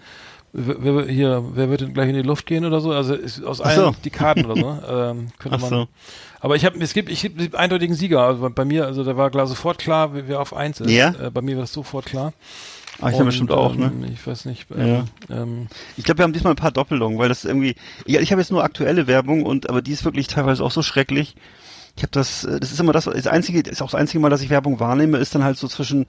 wer, 0.53 1.05
hier, 1.05 1.43
wer 1.53 1.69
wird 1.69 1.81
denn 1.81 1.93
gleich 1.93 2.09
in 2.09 2.15
die 2.15 2.21
Luft 2.21 2.45
gehen 2.45 2.65
oder 2.65 2.81
so? 2.81 2.91
Also 2.91 3.15
aus 3.45 3.61
allen 3.61 3.93
so. 3.93 3.95
die 4.03 4.09
Karten 4.09 4.45
oder 4.45 4.55
so. 4.55 4.67
Ähm, 4.87 5.27
könnte 5.37 5.57
Ach 5.57 5.61
man. 5.61 5.69
so. 5.69 5.87
Aber 6.39 6.55
ich 6.55 6.65
habe, 6.65 6.77
es 6.79 6.93
gibt, 6.93 7.09
ich 7.09 7.21
gibt 7.21 7.39
einen 7.39 7.55
eindeutigen 7.55 7.95
Sieger. 7.95 8.21
Also 8.21 8.49
bei 8.49 8.65
mir, 8.65 8.85
also 8.85 9.03
da 9.03 9.17
war 9.17 9.29
klar 9.29 9.47
sofort 9.47 9.79
klar, 9.79 10.11
wer, 10.13 10.39
auf 10.39 10.53
eins 10.53 10.79
ist. 10.79 10.91
Ja? 10.91 11.13
Äh, 11.19 11.31
bei 11.31 11.41
mir 11.41 11.55
war 11.55 11.63
das 11.63 11.73
sofort 11.73 12.05
klar. 12.05 12.33
Ah, 12.99 13.09
ich 13.09 13.15
habe 13.15 13.25
bestimmt 13.25 13.51
auch, 13.51 13.75
ne? 13.75 13.91
ähm, 13.93 14.05
Ich 14.11 14.25
weiß 14.25 14.45
nicht. 14.45 14.65
Ähm, 14.75 15.03
ähm, 15.29 15.67
Ich 15.97 16.03
glaube, 16.03 16.19
wir 16.19 16.23
haben 16.23 16.33
diesmal 16.33 16.53
ein 16.53 16.57
paar 16.57 16.71
Doppelungen, 16.71 17.19
weil 17.19 17.29
das 17.29 17.45
irgendwie. 17.45 17.75
Ja, 18.05 18.21
ich 18.21 18.31
habe 18.31 18.41
jetzt 18.41 18.51
nur 18.51 18.63
aktuelle 18.63 19.05
Werbung 19.07 19.43
und 19.43 19.69
aber 19.69 19.81
die 19.81 19.91
ist 19.91 20.03
wirklich 20.03 20.27
teilweise 20.27 20.63
auch 20.63 20.71
so 20.71 20.81
schrecklich. 20.81 21.35
Ich 21.97 22.03
habe 22.03 22.11
das, 22.11 22.45
äh, 22.45 22.59
das 22.59 22.71
ist 22.71 22.79
immer 22.79 22.93
das, 22.93 23.05
das 23.05 23.27
einzige, 23.27 23.59
ist 23.59 23.81
auch 23.81 23.91
das 23.91 23.99
einzige 23.99 24.19
Mal, 24.19 24.29
dass 24.29 24.41
ich 24.41 24.49
Werbung 24.49 24.79
wahrnehme, 24.79 25.17
ist 25.17 25.35
dann 25.35 25.43
halt 25.43 25.57
so 25.57 25.67
zwischen 25.67 26.05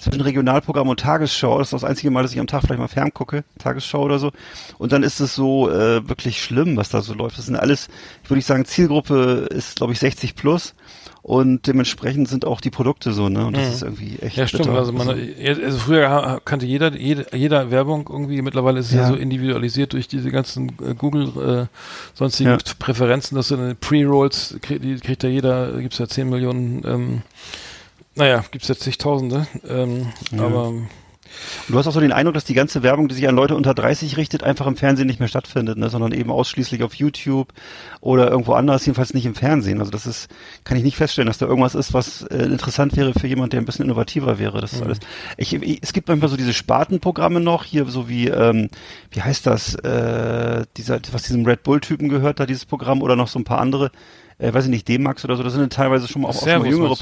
zwischen 0.00 0.20
Regionalprogramm 0.20 0.88
und 0.88 1.00
Tagesschau. 1.00 1.58
Das 1.58 1.68
ist 1.68 1.72
das 1.72 1.84
einzige 1.84 2.10
Mal, 2.10 2.22
dass 2.22 2.32
ich 2.32 2.40
am 2.40 2.46
Tag 2.46 2.62
vielleicht 2.62 2.80
mal 2.80 2.88
fern 2.88 3.12
gucke, 3.12 3.44
Tagesschau 3.58 4.02
oder 4.02 4.18
so. 4.18 4.32
Und 4.78 4.92
dann 4.92 5.02
ist 5.02 5.20
es 5.20 5.34
so 5.34 5.70
äh, 5.70 6.08
wirklich 6.08 6.42
schlimm, 6.42 6.76
was 6.76 6.88
da 6.88 7.02
so 7.02 7.14
läuft. 7.14 7.38
Das 7.38 7.46
sind 7.46 7.56
alles, 7.56 7.88
ich 8.22 8.30
würde 8.30 8.42
sagen, 8.42 8.64
Zielgruppe 8.64 9.48
ist, 9.50 9.76
glaube 9.76 9.92
ich, 9.92 9.98
60 9.98 10.34
plus. 10.34 10.74
Und 11.30 11.68
dementsprechend 11.68 12.26
sind 12.28 12.44
auch 12.44 12.60
die 12.60 12.70
Produkte 12.70 13.12
so, 13.12 13.28
ne? 13.28 13.46
Und 13.46 13.56
das 13.56 13.66
Mhm. 13.68 13.72
ist 13.74 13.82
irgendwie 13.82 14.16
echt. 14.20 14.36
Ja, 14.36 14.48
stimmt. 14.48 14.64
bitter. 14.64 14.76
Also, 14.76 14.92
man, 14.92 15.08
also 15.08 15.78
früher 15.78 16.40
kannte 16.44 16.66
jeder, 16.66 16.92
jeder, 16.96 17.36
jeder 17.36 17.70
Werbung 17.70 18.08
irgendwie. 18.10 18.42
Mittlerweile 18.42 18.80
ist 18.80 18.86
es 18.86 18.94
ja. 18.94 19.02
Ja. 19.02 19.06
so 19.06 19.14
individualisiert 19.14 19.92
durch 19.92 20.08
diese 20.08 20.32
ganzen 20.32 20.72
äh, 20.84 20.92
Google, 20.94 21.68
äh, 21.68 21.76
sonstigen 22.16 22.50
Ja. 22.50 22.58
Präferenzen, 22.80 23.36
dass 23.36 23.46
du 23.46 23.54
eine 23.54 23.76
Pre-Rolls, 23.76 24.56
krieg, 24.60 24.82
die 24.82 24.96
kriegt 24.96 25.22
ja 25.22 25.28
jeder, 25.28 25.80
gibt's 25.80 25.98
ja 25.98 26.08
10 26.08 26.28
Millionen, 26.28 26.82
ähm, 26.84 27.22
naja, 28.16 28.42
gibt's 28.50 28.66
ja 28.66 28.74
zigtausende, 28.74 29.46
ähm, 29.68 30.08
Ja. 30.32 30.46
aber 30.46 30.72
Und 31.68 31.74
du 31.74 31.78
hast 31.78 31.86
auch 31.86 31.92
so 31.92 32.00
den 32.00 32.12
Eindruck, 32.12 32.34
dass 32.34 32.44
die 32.44 32.54
ganze 32.54 32.82
Werbung, 32.82 33.08
die 33.08 33.14
sich 33.14 33.28
an 33.28 33.36
Leute 33.36 33.54
unter 33.54 33.74
30 33.74 34.16
richtet, 34.16 34.42
einfach 34.42 34.66
im 34.66 34.76
Fernsehen 34.76 35.06
nicht 35.06 35.20
mehr 35.20 35.28
stattfindet, 35.28 35.78
ne? 35.78 35.88
sondern 35.88 36.12
eben 36.12 36.30
ausschließlich 36.30 36.82
auf 36.82 36.94
YouTube 36.94 37.52
oder 38.00 38.30
irgendwo 38.30 38.54
anders, 38.54 38.84
jedenfalls 38.86 39.14
nicht 39.14 39.26
im 39.26 39.34
Fernsehen. 39.34 39.78
Also 39.80 39.90
das 39.90 40.06
ist, 40.06 40.28
kann 40.64 40.76
ich 40.76 40.82
nicht 40.82 40.96
feststellen, 40.96 41.26
dass 41.26 41.38
da 41.38 41.46
irgendwas 41.46 41.74
ist, 41.74 41.94
was 41.94 42.22
äh, 42.22 42.44
interessant 42.44 42.96
wäre 42.96 43.12
für 43.12 43.26
jemand, 43.26 43.52
der 43.52 43.60
ein 43.60 43.64
bisschen 43.64 43.84
innovativer 43.84 44.38
wäre. 44.38 44.60
Das 44.60 44.72
ist 44.72 44.82
alles. 44.82 44.98
Ich, 45.36 45.54
ich, 45.54 45.82
es 45.82 45.92
gibt 45.92 46.08
manchmal 46.08 46.30
so 46.30 46.36
diese 46.36 46.52
Spartenprogramme 46.52 47.40
noch, 47.40 47.64
hier 47.64 47.86
so 47.86 48.08
wie, 48.08 48.28
ähm, 48.28 48.68
wie 49.10 49.22
heißt 49.22 49.46
das, 49.46 49.74
äh, 49.76 50.64
dieser, 50.76 51.00
was 51.12 51.22
diesem 51.22 51.44
Red 51.44 51.62
Bull-Typen 51.62 52.08
gehört, 52.08 52.40
da 52.40 52.46
dieses 52.46 52.64
Programm 52.64 53.02
oder 53.02 53.16
noch 53.16 53.28
so 53.28 53.38
ein 53.38 53.44
paar 53.44 53.60
andere, 53.60 53.90
äh, 54.38 54.52
weiß 54.52 54.64
ich 54.64 54.70
nicht, 54.70 54.88
D-Max 54.88 55.24
oder 55.24 55.36
so, 55.36 55.42
das 55.42 55.52
sind 55.52 55.62
dann 55.62 55.70
teilweise 55.70 56.08
schon 56.08 56.22
mal 56.22 56.28
auch, 56.28 56.36
auch 56.36 56.48
schon 56.48 56.62
mal 56.62 56.68
jüngere 56.68 56.96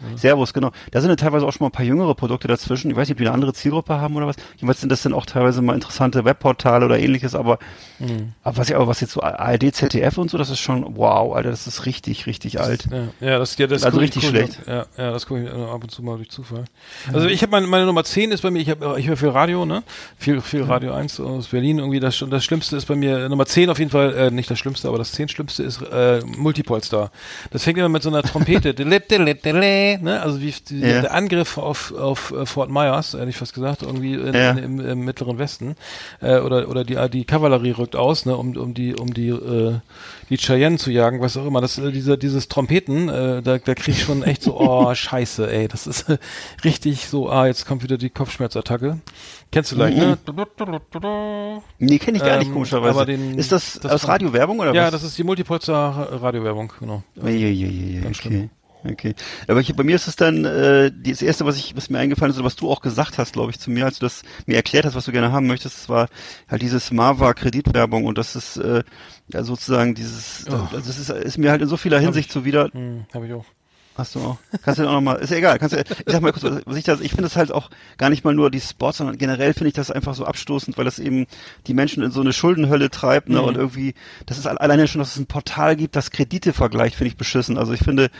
du? 0.00 0.06
Pro- 0.10 0.16
Servus, 0.16 0.52
genau. 0.52 0.70
Da 0.90 1.00
sind 1.00 1.10
ja 1.10 1.16
teilweise 1.16 1.46
auch 1.46 1.52
schon 1.52 1.64
mal 1.64 1.68
ein 1.68 1.72
paar 1.72 1.84
jüngere 1.84 2.14
Produkte 2.14 2.48
dazwischen. 2.48 2.90
Ich 2.90 2.96
weiß 2.96 3.08
nicht, 3.08 3.14
ob 3.14 3.18
die 3.18 3.26
eine 3.26 3.34
andere 3.34 3.52
Zielgruppe 3.52 4.00
haben 4.00 4.16
oder 4.16 4.26
was. 4.26 4.36
Jedenfalls 4.56 4.80
sind 4.80 4.90
das 4.90 5.02
dann 5.02 5.12
auch 5.12 5.26
teilweise 5.26 5.62
mal 5.62 5.74
interessante 5.74 6.24
Webportale 6.24 6.84
oder 6.86 6.98
ähnliches, 6.98 7.34
aber, 7.34 7.58
Mhm. 7.98 8.32
aber 8.42 8.56
was, 8.56 8.72
aber 8.72 8.86
was 8.86 9.00
jetzt 9.00 9.12
so 9.12 9.20
ARD, 9.22 9.74
ZDF 9.74 10.18
und 10.18 10.30
so, 10.30 10.38
das 10.38 10.50
ist 10.50 10.58
schon, 10.60 10.96
wow, 10.96 11.34
Alter, 11.34 11.50
das 11.50 11.66
ist 11.66 11.86
richtig, 11.86 12.26
richtig 12.26 12.60
alt. 12.60 12.86
Ja, 12.90 13.28
ja, 13.28 13.38
das, 13.38 13.56
ja, 13.58 13.66
das 13.66 13.84
Also 13.84 13.98
richtig 13.98 14.22
ich- 14.24 14.28
schlecht. 14.28 14.58
Ja, 14.66 14.86
ja, 14.96 15.10
das 15.12 15.26
gucke 15.26 15.42
ich 15.44 15.48
äh, 15.48 15.52
ab 15.52 15.82
und 15.82 15.90
zu 15.90 16.02
mal 16.02 16.16
durch 16.16 16.30
Zufall. 16.30 16.64
Also 17.12 17.26
ich 17.28 17.42
habe 17.42 17.50
meine, 17.52 17.66
meine 17.66 17.86
Nummer 17.86 18.04
10 18.04 18.30
ist 18.32 18.40
bei 18.42 18.50
mir, 18.50 18.60
ich 18.60 18.70
habe 18.70 18.96
ich 18.98 19.06
höre 19.08 19.16
viel 19.16 19.28
Radio, 19.28 19.64
ne? 19.64 19.82
Viel, 20.18 20.40
viel 20.40 20.62
Radio 20.62 20.92
1 20.92 21.20
aus 21.20 21.48
Berlin 21.48 21.78
irgendwie. 21.78 22.00
Das, 22.00 22.24
das 22.28 22.44
Schlimmste 22.44 22.76
ist 22.76 22.86
bei 22.86 22.94
mir, 22.96 23.28
Nummer 23.28 23.46
10 23.46 23.70
auf 23.70 23.78
jeden 23.78 23.90
Fall, 23.90 24.12
äh, 24.14 24.30
nicht 24.30 24.50
das 24.50 24.58
Schlimmste, 24.58 24.88
aber 24.88 24.98
das 24.98 25.12
10 25.12 25.28
Schlimmste 25.28 25.62
ist 25.62 25.80
äh, 25.82 26.20
Multipolstar. 26.24 27.10
Das 27.50 27.64
fängt 27.64 27.78
immer 27.78 27.88
mit 27.88 28.02
so 28.02 28.08
einer 28.08 28.22
Trompete. 28.22 28.74
ne? 29.98 30.20
Also 30.22 30.40
wie 30.40 30.52
die, 30.68 30.80
Ja. 30.80 31.00
der 31.02 31.14
Angriff 31.14 31.58
auf, 31.58 31.92
auf 31.94 32.32
äh, 32.32 32.46
Fort 32.46 32.70
Myers, 32.70 33.14
hätte 33.14 33.28
ich 33.28 33.36
fast 33.36 33.54
gesagt, 33.54 33.82
irgendwie 33.82 34.14
in, 34.14 34.34
Ja. 34.34 34.50
in, 34.52 34.58
im, 34.58 34.80
im 34.80 35.00
mittleren 35.04 35.38
Westen. 35.38 35.74
Äh, 36.20 36.38
oder 36.38 36.68
oder 36.68 36.84
die, 36.84 36.96
die 37.10 37.24
Kavallerie 37.24 37.72
rückt 37.72 37.96
aus, 37.96 38.26
ne? 38.26 38.36
um, 38.36 38.56
um 38.56 38.74
die, 38.74 38.94
um 38.94 39.12
die, 39.14 39.28
äh, 39.28 39.74
die 40.28 40.36
Cheyenne 40.36 40.78
zu 40.78 40.90
jagen, 40.90 41.20
was 41.20 41.36
auch 41.36 41.46
immer. 41.46 41.60
Das, 41.60 41.78
äh, 41.78 41.90
diese, 41.92 42.16
dieses 42.18 42.48
Trompeten, 42.48 43.08
äh, 43.08 43.42
da, 43.42 43.58
da 43.58 43.74
krieg 43.74 43.88
ich 43.96 44.02
schon 44.02 44.22
echt 44.22 44.42
so, 44.42 44.56
oh, 44.60 44.94
scheiße, 44.94 45.50
ey. 45.50 45.68
Das 45.68 45.86
ist 45.86 46.08
äh, 46.08 46.18
richtig 46.64 47.06
so, 47.08 47.28
ah, 47.30 47.46
jetzt 47.46 47.66
kommt 47.66 47.82
wieder 47.82 47.98
die 47.98 48.10
Kopfschmerzattacke. 48.10 48.98
Kennst 49.52 49.72
du 49.72 49.76
gleich, 49.76 49.96
ne? 49.96 50.16
Nee, 51.78 51.98
kenne 51.98 52.18
ich 52.18 52.22
gar 52.24 52.38
nicht, 52.38 52.46
Ähm, 52.48 52.52
komischerweise. 52.52 52.90
aber 52.94 53.06
den- 53.06 53.36
ist 53.38 53.50
das, 53.52 53.80
das 53.82 53.90
aus 53.92 54.06
Radio-Werbung 54.08 54.60
oder 54.60 54.72
Ja, 54.74 54.84
was? 54.84 54.92
das 54.92 55.02
ist 55.02 55.18
die 55.18 55.24
Multipolster 55.24 55.74
Radiowerbung, 56.22 56.72
genau. 56.78 57.02
Eieieiei, 57.22 58.00
Ganz 58.02 58.18
okay. 58.18 58.28
schlimm. 58.28 58.50
Okay. 58.84 59.14
Aber 59.46 59.60
ich, 59.60 59.74
bei 59.74 59.82
mir 59.84 59.94
ist 59.96 60.08
es 60.08 60.16
dann 60.16 60.44
äh, 60.44 60.90
das 60.92 61.20
erste, 61.22 61.44
was 61.44 61.56
ich, 61.58 61.76
was 61.76 61.90
mir 61.90 61.98
eingefallen 61.98 62.30
ist, 62.30 62.38
oder 62.38 62.46
was 62.46 62.56
du 62.56 62.70
auch 62.70 62.80
gesagt 62.80 63.18
hast, 63.18 63.32
glaube 63.34 63.50
ich, 63.50 63.58
zu 63.58 63.70
mir, 63.70 63.84
als 63.84 63.98
du 63.98 64.06
das 64.06 64.22
mir 64.46 64.56
erklärt 64.56 64.86
hast, 64.86 64.94
was 64.94 65.04
du 65.04 65.12
gerne 65.12 65.32
haben 65.32 65.46
möchtest, 65.46 65.76
das 65.76 65.88
war 65.88 66.08
halt 66.48 66.62
dieses 66.62 66.90
Mava 66.90 67.34
Kreditwerbung 67.34 68.04
und 68.06 68.16
das 68.16 68.36
ist 68.36 68.56
äh, 68.56 68.82
ja 69.32 69.42
sozusagen 69.42 69.94
dieses, 69.94 70.46
Oh. 70.50 70.54
also 70.72 70.78
das 70.86 70.98
ist, 70.98 71.10
ist 71.10 71.38
mir 71.38 71.50
halt 71.50 71.60
in 71.62 71.68
so 71.68 71.76
vieler 71.76 71.98
Hinsicht 72.00 72.32
so 72.32 72.44
wieder. 72.44 72.70
Hm, 72.72 73.04
hab 73.12 73.22
ich 73.24 73.32
auch. 73.34 73.44
Hast 73.96 74.14
du 74.14 74.20
auch? 74.20 74.38
Kannst 74.62 74.78
du 74.78 74.84
dann 74.84 74.92
auch 74.92 74.94
nochmal, 74.94 75.16
ist 75.18 75.30
ja 75.30 75.36
egal, 75.36 75.58
kannst 75.58 75.74
du, 75.74 75.80
ich 75.80 75.86
sag 76.06 76.22
mal 76.22 76.32
kurz, 76.32 76.62
was 76.64 76.76
ich 76.76 76.84
das, 76.84 77.00
ich 77.00 77.10
finde 77.10 77.24
das 77.24 77.36
halt 77.36 77.52
auch 77.52 77.68
gar 77.98 78.08
nicht 78.08 78.24
mal 78.24 78.32
nur 78.34 78.50
die 78.50 78.60
Spots, 78.60 78.98
sondern 78.98 79.18
generell 79.18 79.52
finde 79.52 79.68
ich 79.68 79.74
das 79.74 79.90
einfach 79.90 80.14
so 80.14 80.24
abstoßend, 80.24 80.78
weil 80.78 80.86
das 80.86 80.98
eben 80.98 81.26
die 81.66 81.74
Menschen 81.74 82.02
in 82.02 82.10
so 82.12 82.20
eine 82.22 82.32
Schuldenhölle 82.32 82.88
treibt, 82.90 83.28
ne, 83.28 83.40
Mhm. 83.40 83.44
und 83.44 83.56
irgendwie, 83.58 83.94
das 84.24 84.38
ist 84.38 84.46
alleine 84.46 84.88
schon, 84.88 85.00
dass 85.00 85.10
es 85.12 85.18
ein 85.18 85.26
Portal 85.26 85.76
gibt, 85.76 85.96
das 85.96 86.12
Kredite 86.12 86.54
vergleicht, 86.54 86.94
finde 86.94 87.08
ich 87.08 87.16
beschissen. 87.18 87.58
Also 87.58 87.72
ich 87.74 87.80
finde, 87.80 88.10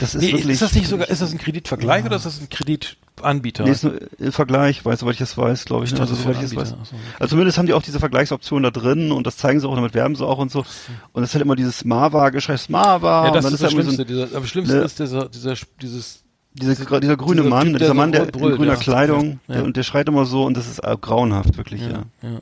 das 0.00 0.14
ist 0.16 0.22
Nee, 0.22 0.32
wirklich. 0.32 0.48
ist 0.50 0.62
das 0.62 0.74
nicht 0.74 0.88
sogar, 0.88 1.08
ist 1.08 1.22
das 1.22 1.30
ein 1.32 1.38
Kreditvergleich 1.38 2.04
oder 2.04 2.16
ist 2.16 2.26
das 2.26 2.40
ein 2.40 2.48
Kreditanbieter? 2.48 3.64
Nee, 3.64 3.70
ist 3.70 3.84
ein 3.84 4.32
Vergleich, 4.32 4.84
weil 4.84 4.96
soweit 4.96 5.12
ich 5.12 5.18
das 5.20 5.36
weiß, 5.38 5.64
glaube 5.66 5.84
ich. 5.84 5.92
Ich 5.92 5.94
Ne? 5.98 6.00
Also, 6.02 6.14
das 6.14 6.22
soweit 6.22 6.36
ich 6.36 6.50
ein 6.50 6.56
das 6.56 6.56
weiß. 6.56 6.68
So. 6.70 6.96
Also 7.18 7.30
zumindest 7.30 7.58
haben 7.58 7.66
die 7.66 7.72
auch 7.74 7.82
diese 7.82 8.00
Vergleichsoption 8.00 8.62
da 8.62 8.70
drin 8.70 9.12
und 9.12 9.26
das 9.26 9.36
zeigen 9.36 9.60
sie 9.60 9.68
auch, 9.68 9.74
damit 9.76 9.94
werben 9.94 10.16
sie 10.16 10.26
auch 10.26 10.38
und 10.38 10.50
so. 10.50 10.64
Und 11.12 11.22
es 11.22 11.30
ist 11.30 11.34
halt 11.34 11.44
immer 11.44 11.56
dieses 11.56 11.84
Mava-Geschrei, 11.84 12.56
Mava. 12.68 13.22
Ja, 13.24 13.28
und 13.28 13.36
das 13.36 13.44
ist 13.44 13.52
das 13.52 13.62
halt 13.62 13.72
immer 13.72 13.82
Schlimmste. 13.82 14.04
dieser, 14.06 14.36
am 14.36 14.46
schlimmsten 14.46 14.76
ne? 14.78 14.82
ist 14.84 14.98
dieser, 14.98 15.28
dieser, 15.28 15.54
dieses, 15.80 16.24
Dieser, 16.52 16.74
dieser 17.00 17.16
grüne 17.16 17.42
dieser 17.42 17.48
Mann, 17.54 17.66
Typ, 17.68 17.78
dieser 17.78 17.88
so 17.88 17.94
Mann, 17.94 18.10
der 18.12 18.24
brüllt, 18.24 18.52
in 18.52 18.58
grüner 18.58 18.72
ja. 18.74 18.78
Kleidung, 18.80 19.38
Ja. 19.46 19.54
Der, 19.54 19.64
und 19.64 19.76
der 19.76 19.82
schreit 19.84 20.08
immer 20.08 20.24
so 20.26 20.44
und 20.44 20.56
das 20.56 20.66
ist 20.66 20.80
äh, 20.80 20.96
grauenhaft, 21.00 21.56
wirklich, 21.56 21.82
ja. 21.82 21.88
ja, 21.88 22.04
ja, 22.22 22.30
ja. 22.30 22.40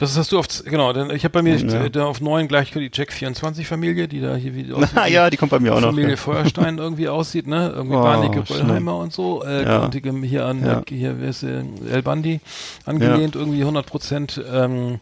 Das 0.00 0.16
hast 0.16 0.32
du 0.32 0.38
auf, 0.38 0.46
genau, 0.64 0.92
denn 0.94 1.10
ich 1.10 1.24
habe 1.24 1.32
bei 1.32 1.42
mir 1.42 1.56
Ja. 1.56 1.84
äh, 1.84 1.90
da 1.90 2.06
auf 2.06 2.22
neun 2.22 2.48
gleich 2.48 2.72
die 2.72 2.90
Jack 2.92 3.12
24 3.12 3.66
Familie, 3.66 4.08
die 4.08 4.20
da 4.20 4.34
hier 4.34 4.54
wie 4.56 4.72
aussieht, 4.72 4.96
ja, 5.10 5.28
die 5.28 5.36
kommt 5.36 5.50
bei 5.50 5.60
mir 5.60 5.74
auch 5.74 5.80
noch. 5.80 5.88
Familie 5.90 6.10
Ja. 6.12 6.16
Feuerstein 6.16 6.78
irgendwie 6.78 7.08
aussieht, 7.08 7.46
ne? 7.46 7.70
Irgendwie 7.76 7.96
Oh. 7.96 8.00
Goldheimer 8.30 8.96
und 8.96 9.12
so, 9.12 9.44
äh, 9.44 9.62
Ja. 9.64 9.78
und 9.84 9.92
die, 9.94 10.00
hier 10.26 10.46
an, 10.46 10.64
Ja. 10.64 10.82
hier, 10.88 11.20
wer 11.20 11.28
ist 11.28 11.42
äh, 11.42 11.62
El 11.90 12.02
Bandi 12.02 12.40
angelehnt, 12.86 13.36
irgendwie 13.36 13.62
100 13.62 13.84
Prozent, 13.84 14.42
ähm, 14.50 15.00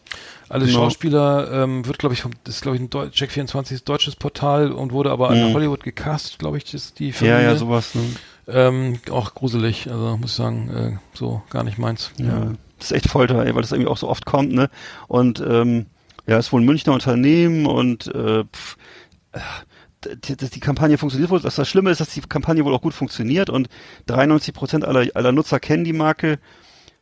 alle 0.49 0.67
Genau. 0.67 0.79
Schauspieler, 0.81 1.49
ähm, 1.53 1.87
wird 1.87 1.99
glaube 2.01 2.15
ich 2.15 2.23
vom, 2.23 2.33
das 2.43 2.57
ist 2.57 2.63
glaube 2.63 2.77
ich 2.77 2.83
ein 2.83 2.91
Deu 2.91 3.07
Jack 3.13 3.31
24 3.31 3.77
ist 3.77 3.89
deutsches 3.89 4.17
Portal 4.17 4.73
und 4.73 4.93
wurde 4.93 5.11
aber 5.13 5.31
an 5.31 5.41
Mhm. 5.51 5.55
Hollywood 5.55 5.85
gecastet, 5.85 6.41
glaube 6.41 6.57
ich, 6.59 6.65
das 6.65 6.75
ist 6.87 6.99
die 6.99 7.09
Ja, 7.09 7.13
Familie. 7.13 7.43
ja, 7.45 7.55
sowas. 7.57 7.95
Ne? 7.95 8.03
Ähm, 8.49 8.99
auch 9.13 9.35
gruselig, 9.35 9.89
also 9.89 10.17
muss 10.17 10.31
ich 10.31 10.37
sagen, 10.37 10.71
äh, 10.75 11.17
so 11.17 11.43
gar 11.51 11.63
nicht 11.63 11.79
meins. 11.79 12.11
Ja. 12.17 12.53
Das 12.79 12.91
ist 12.91 12.97
echt 12.97 13.11
Folter, 13.11 13.45
ey, 13.45 13.55
weil 13.55 13.63
das 13.63 13.73
irgendwie 13.73 13.91
auch 13.91 13.97
so 13.97 14.09
oft 14.09 14.25
kommt, 14.25 14.53
ne? 14.53 14.71
Und 15.07 15.41
ähm, 15.41 15.87
ja, 16.27 16.39
ist 16.39 16.53
wohl 16.53 16.61
ein 16.61 16.67
Münchner 16.67 16.93
Unternehmen 16.93 17.67
und 17.67 18.07
äh, 18.09 18.45
pff, 18.45 18.77
äh, 19.33 19.41
die, 20.25 20.37
die, 20.37 20.61
Kampagne 20.61 20.97
funktioniert 20.97 21.31
wohl. 21.31 21.41
Das, 21.41 21.69
Schlimme 21.69 21.91
ist, 21.91 22.01
dass 22.01 22.11
die 22.11 22.21
Kampagne 22.21 22.65
wohl 22.65 22.75
auch 22.75 22.83
gut 22.83 22.95
funktioniert 22.95 23.51
und 23.51 23.69
93 24.07 24.55
Prozent 24.55 24.85
aller, 24.85 25.07
aller 25.15 25.33
Nutzer 25.33 25.59
kennen 25.59 25.85
die 25.85 25.93
Marke. 25.93 26.39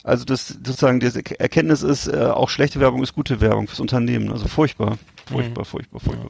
Also 0.02 0.24
das 0.24 0.48
sozusagen 0.48 1.00
die 1.00 1.10
Erkenntnis 1.38 1.82
ist, 1.82 2.06
äh, 2.06 2.26
auch 2.26 2.48
schlechte 2.48 2.78
Werbung 2.80 3.02
ist 3.02 3.12
gute 3.12 3.40
Werbung 3.40 3.66
fürs 3.66 3.80
Unternehmen. 3.80 4.30
Also 4.30 4.46
furchtbar. 4.46 4.98
Furchtbar, 5.26 5.64
furchtbar, 5.64 5.98
furchtbar. 5.98 6.28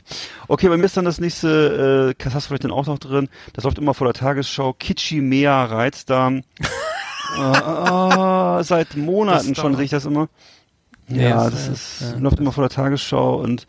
Okay, 0.48 0.68
bei 0.70 0.78
mir 0.78 0.86
ist 0.86 0.96
dann 0.96 1.04
das 1.04 1.20
nächste, 1.20 2.14
äh, 2.18 2.24
das 2.24 2.34
hast 2.34 2.46
du 2.46 2.48
vielleicht 2.48 2.64
dann 2.64 2.70
auch 2.70 2.86
noch 2.86 2.98
drin, 2.98 3.28
das 3.52 3.64
läuft 3.64 3.76
immer 3.76 3.92
vor 3.92 4.06
der 4.06 4.14
Tagesschau, 4.14 4.72
Kitschimea 4.72 5.66
Reizdarm. 5.66 6.42
Ah, 7.38 8.62
seit 8.62 8.96
Monaten 8.96 9.54
schon 9.54 9.74
sehe 9.76 9.84
ich 9.84 9.90
das 9.90 10.04
immer. 10.06 10.28
Ja, 11.08 11.22
Ja, 11.22 11.50
das, 11.50 11.68
ist, 11.68 12.00
ja. 12.00 12.18
läuft 12.18 12.38
immer 12.40 12.52
vor 12.52 12.62
der 12.66 12.74
Tagesschau 12.74 13.36
und 13.36 13.66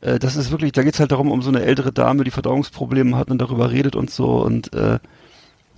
äh, 0.00 0.18
das 0.18 0.36
ist 0.36 0.50
wirklich, 0.50 0.72
da 0.72 0.82
geht's 0.82 1.00
halt 1.00 1.12
darum, 1.12 1.30
um 1.30 1.42
so 1.42 1.50
eine 1.50 1.62
ältere 1.62 1.92
Dame, 1.92 2.24
die 2.24 2.30
Verdauungsprobleme 2.30 3.16
hat 3.16 3.30
und 3.30 3.38
darüber 3.38 3.70
redet 3.70 3.94
und 3.96 4.10
so 4.10 4.42
und 4.42 4.72
äh, 4.72 4.98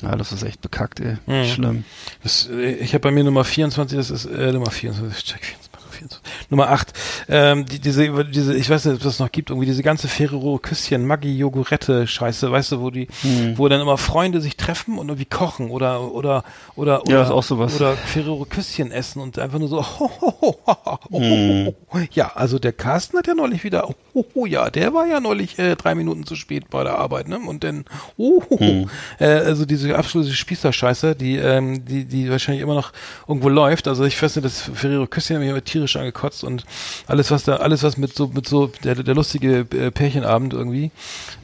ja, 0.02 0.16
das 0.16 0.32
ist 0.32 0.42
echt 0.44 0.60
bekackt, 0.62 1.00
ey. 1.00 1.16
Mhm. 1.26 1.44
Schlimm. 1.44 1.84
Das, 2.22 2.48
äh, 2.50 2.74
ich 2.74 2.94
habe 2.94 3.00
bei 3.00 3.10
mir 3.10 3.24
Nummer 3.24 3.44
24, 3.44 3.98
das 3.98 4.10
ist 4.10 4.26
äh, 4.26 4.52
Nummer 4.52 4.70
24, 4.70 5.24
check 5.24 5.44
24. 5.44 5.69
24. 6.00 6.20
Nummer 6.50 6.70
8. 6.70 6.92
Ähm, 7.28 7.66
die, 7.66 7.78
diese, 7.78 8.24
diese, 8.24 8.56
ich 8.56 8.68
weiß 8.70 8.84
nicht, 8.86 8.96
ob 8.96 9.02
das 9.02 9.18
noch 9.18 9.30
gibt, 9.30 9.50
irgendwie 9.50 9.66
diese 9.66 9.82
ganze 9.82 10.08
Ferrero 10.08 10.58
Küsschen, 10.58 11.06
Maggi 11.06 11.36
Jogurette 11.36 12.06
Scheiße, 12.06 12.50
weißt 12.50 12.72
du, 12.72 12.80
wo 12.80 12.90
die, 12.90 13.08
Hm. 13.22 13.56
wo 13.58 13.68
dann 13.68 13.80
immer 13.80 13.98
Freunde 13.98 14.40
sich 14.40 14.56
treffen 14.56 14.98
und 14.98 15.08
irgendwie 15.08 15.26
kochen 15.26 15.70
oder 15.70 16.00
oder 16.12 16.44
oder 16.76 17.02
oder, 17.02 17.12
Ja, 17.12 17.22
ist 17.22 17.30
auch 17.30 17.42
sowas. 17.42 17.76
oder 17.76 17.94
Ferrero 17.96 18.44
Küsschen 18.48 18.90
essen 18.92 19.20
und 19.20 19.38
einfach 19.38 19.58
nur 19.58 19.68
so 19.68 19.82
ho, 19.82 20.10
ho, 20.20 20.34
ho, 20.40 20.56
ho, 20.66 20.76
ho, 20.84 20.98
ho, 21.12 21.18
Hm. 21.20 21.74
ho, 21.92 21.98
ja, 22.12 22.32
also 22.34 22.58
der 22.58 22.72
Carsten 22.72 23.18
hat 23.18 23.26
ja 23.26 23.34
neulich 23.34 23.64
wieder 23.64 23.82
ho, 23.82 23.94
ho, 24.14 24.24
ho, 24.34 24.46
ja, 24.46 24.70
der 24.70 24.94
war 24.94 25.06
ja 25.06 25.20
neulich 25.20 25.58
äh, 25.58 25.76
drei 25.76 25.94
Minuten 25.94 26.24
zu 26.26 26.34
spät 26.36 26.70
bei 26.70 26.82
der 26.84 26.98
Arbeit, 26.98 27.28
ne? 27.28 27.38
Und 27.38 27.64
dann 27.64 27.84
oh, 28.16 28.42
ho, 28.48 28.58
ho. 28.58 28.58
Hm. 28.58 28.90
Äh, 29.18 29.26
also 29.26 29.64
diese 29.66 29.96
absolute 29.96 30.32
Spießerscheiße, 30.32 31.14
die 31.16 31.36
ähm, 31.36 31.84
die 31.84 32.04
die 32.04 32.30
wahrscheinlich 32.30 32.62
immer 32.62 32.74
noch 32.74 32.92
irgendwo 33.28 33.48
läuft. 33.48 33.88
Also 33.88 34.04
ich 34.04 34.20
weiß 34.22 34.36
nicht, 34.36 34.44
das 34.44 34.62
Ferrero 34.74 35.06
Küsschen 35.06 35.36
hat 35.36 35.40
mich 35.42 35.50
immer 35.50 35.64
tierisch 35.64 35.89
angekotzt 35.96 36.44
und 36.44 36.64
alles 37.06 37.30
was 37.30 37.44
da 37.44 37.56
alles 37.56 37.82
was 37.82 37.96
mit 37.96 38.14
so 38.14 38.28
mit 38.28 38.48
so 38.48 38.68
der 38.84 38.94
der 38.94 39.14
lustige 39.14 39.66
äh, 39.70 39.90
Pärchenabend 39.90 40.52
irgendwie 40.52 40.90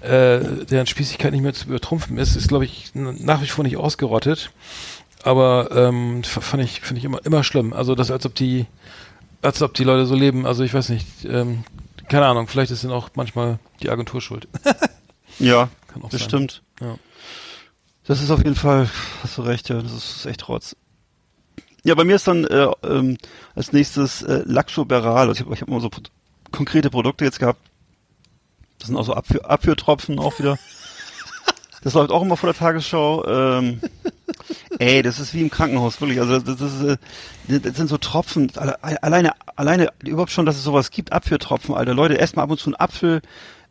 äh, 0.00 0.40
deren 0.70 0.86
Spießigkeit 0.86 1.32
nicht 1.32 1.42
mehr 1.42 1.54
zu 1.54 1.66
übertrumpfen 1.68 2.18
ist, 2.18 2.36
ist 2.36 2.48
glaube 2.48 2.64
ich 2.64 2.90
nach 2.94 3.42
wie 3.42 3.46
vor 3.46 3.64
nicht 3.64 3.76
ausgerottet. 3.76 4.50
Aber 5.22 5.70
ähm, 5.72 6.22
fand 6.24 6.62
ich 6.62 6.80
finde 6.82 6.98
ich 6.98 7.04
immer 7.04 7.24
immer 7.24 7.42
schlimm. 7.42 7.72
Also 7.72 7.94
das 7.94 8.10
als 8.10 8.26
ob 8.26 8.34
die 8.34 8.66
als 9.42 9.62
ob 9.62 9.74
die 9.74 9.84
Leute 9.84 10.06
so 10.06 10.14
leben. 10.14 10.46
Also 10.46 10.62
ich 10.62 10.74
weiß 10.74 10.88
nicht. 10.90 11.06
Ähm, 11.24 11.64
keine 12.08 12.26
Ahnung. 12.26 12.46
Vielleicht 12.46 12.70
ist 12.70 12.84
dann 12.84 12.92
auch 12.92 13.10
manchmal 13.14 13.58
die 13.82 13.90
Agentur 13.90 14.20
schuld. 14.20 14.48
Ja, 15.38 15.68
Kann 15.88 16.02
auch 16.02 16.08
das 16.08 16.24
sein. 16.24 16.48
Ja. 16.80 16.96
Das 18.06 18.22
ist 18.22 18.30
auf 18.30 18.38
jeden 18.38 18.54
Fall, 18.54 18.88
hast 19.22 19.36
du 19.36 19.42
recht, 19.42 19.68
ja, 19.68 19.82
das 19.82 19.92
ist 19.92 20.26
echt 20.26 20.48
Rotz. 20.48 20.76
Ja, 21.86 21.94
bei 21.94 22.02
mir 22.02 22.16
ist 22.16 22.26
dann 22.26 22.44
äh, 22.44 22.66
ähm, 22.82 23.16
als 23.54 23.72
nächstes 23.72 24.22
äh, 24.22 24.42
Lactoberal. 24.44 25.28
Also 25.28 25.32
ich 25.34 25.40
habe 25.46 25.54
ich 25.54 25.60
hab 25.60 25.68
immer 25.68 25.80
so 25.80 25.88
pro 25.88 26.00
konkrete 26.50 26.90
Produkte 26.90 27.24
jetzt 27.24 27.38
gehabt. 27.38 27.60
Das 28.80 28.88
sind 28.88 28.96
auch 28.96 29.04
so 29.04 29.14
Abführ 29.14 29.48
Abführtropfen 29.48 30.18
auch 30.18 30.36
wieder. 30.40 30.58
Das 31.82 31.94
läuft 31.94 32.10
auch 32.10 32.22
immer 32.22 32.36
vor 32.36 32.48
der 32.52 32.58
Tagesschau. 32.58 33.24
Ähm, 33.26 33.80
ey, 34.80 35.02
das 35.02 35.20
ist 35.20 35.32
wie 35.32 35.42
im 35.42 35.50
Krankenhaus, 35.50 36.00
wirklich. 36.00 36.18
Also 36.20 36.40
das, 36.40 36.56
das, 36.56 36.72
ist, 36.74 36.82
äh, 36.82 37.60
das 37.60 37.76
sind 37.76 37.88
so 37.88 37.98
Tropfen. 37.98 38.50
Alle- 38.56 38.82
Alleine, 38.82 39.32
alleine 39.54 39.92
überhaupt 40.02 40.32
schon, 40.32 40.44
dass 40.46 40.56
es 40.56 40.64
sowas 40.64 40.90
gibt. 40.90 41.12
Abführtropfen, 41.12 41.72
Alter. 41.74 41.94
Leute, 41.94 42.18
esst 42.18 42.34
mal 42.34 42.42
ab 42.42 42.50
und 42.50 42.58
zu 42.58 42.66
einen 42.70 42.74
Apfel. 42.80 43.22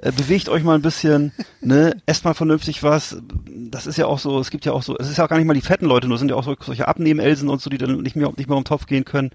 Äh, 0.05 0.11
bewegt 0.11 0.49
euch 0.49 0.63
mal 0.63 0.75
ein 0.75 0.83
bisschen, 0.83 1.31
ne, 1.61 1.97
esst 2.05 2.25
mal 2.25 2.35
vernünftig 2.35 2.83
was. 2.83 3.17
Das 3.47 3.87
ist 3.87 3.97
ja 3.97 4.05
auch 4.05 4.19
so, 4.19 4.39
es 4.39 4.51
gibt 4.51 4.63
ja 4.63 4.71
auch 4.71 4.83
so, 4.83 4.95
es 4.99 5.09
ist 5.09 5.17
ja 5.17 5.25
auch 5.25 5.29
gar 5.29 5.37
nicht 5.37 5.47
mal 5.47 5.55
die 5.55 5.61
fetten 5.61 5.87
Leute, 5.87 6.07
nur 6.07 6.19
sind 6.19 6.29
ja 6.29 6.35
auch 6.35 6.43
so, 6.43 6.55
solche 6.63 6.87
Abnehmen-Elsen 6.87 7.49
und 7.49 7.59
so, 7.59 7.71
die 7.71 7.79
dann 7.79 8.01
nicht 8.03 8.15
mehr, 8.15 8.31
nicht 8.37 8.47
mehr 8.47 8.55
um 8.55 8.63
den 8.63 8.67
Topf 8.67 8.85
gehen 8.85 9.03
können. 9.03 9.31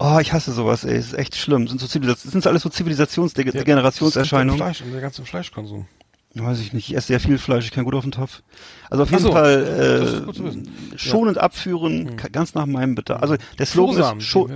Oh, 0.00 0.18
ich 0.20 0.32
hasse 0.32 0.52
sowas, 0.52 0.84
ey, 0.84 0.96
es 0.96 1.06
ist 1.06 1.14
echt 1.14 1.36
schlimm. 1.36 1.68
Sind 1.68 1.80
so 1.80 1.86
Zivilisation, 1.86 2.32
sind 2.32 2.46
alles 2.48 2.62
so 2.62 2.68
Zivilisationsdegenerationserscheinungen. 2.68 4.58
Fleisch, 4.58 4.82
der 4.92 5.00
ganze 5.00 5.24
Fleischkonsum. 5.24 5.86
Weiß 6.34 6.60
ich 6.60 6.72
nicht, 6.74 6.90
ich 6.90 6.96
esse 6.96 7.06
sehr 7.06 7.20
viel 7.20 7.38
Fleisch, 7.38 7.64
ich 7.64 7.70
kann 7.70 7.84
gut 7.84 7.94
auf 7.94 8.02
den 8.02 8.12
Topf. 8.12 8.42
Also 8.90 9.04
auf 9.04 9.10
jeden 9.10 9.22
so, 9.22 9.32
Fall 9.32 10.26
äh, 10.34 10.98
schonend 10.98 11.38
abführen, 11.38 12.16
ka- 12.16 12.28
ganz 12.28 12.54
nach 12.54 12.66
meinem 12.66 12.94
Bedarf. 12.94 13.22
Also 13.22 13.36
der 13.58 13.64
Slogan 13.64 13.94
Flohsamen, 13.94 14.20
ist 14.20 14.26
scho 14.26 14.50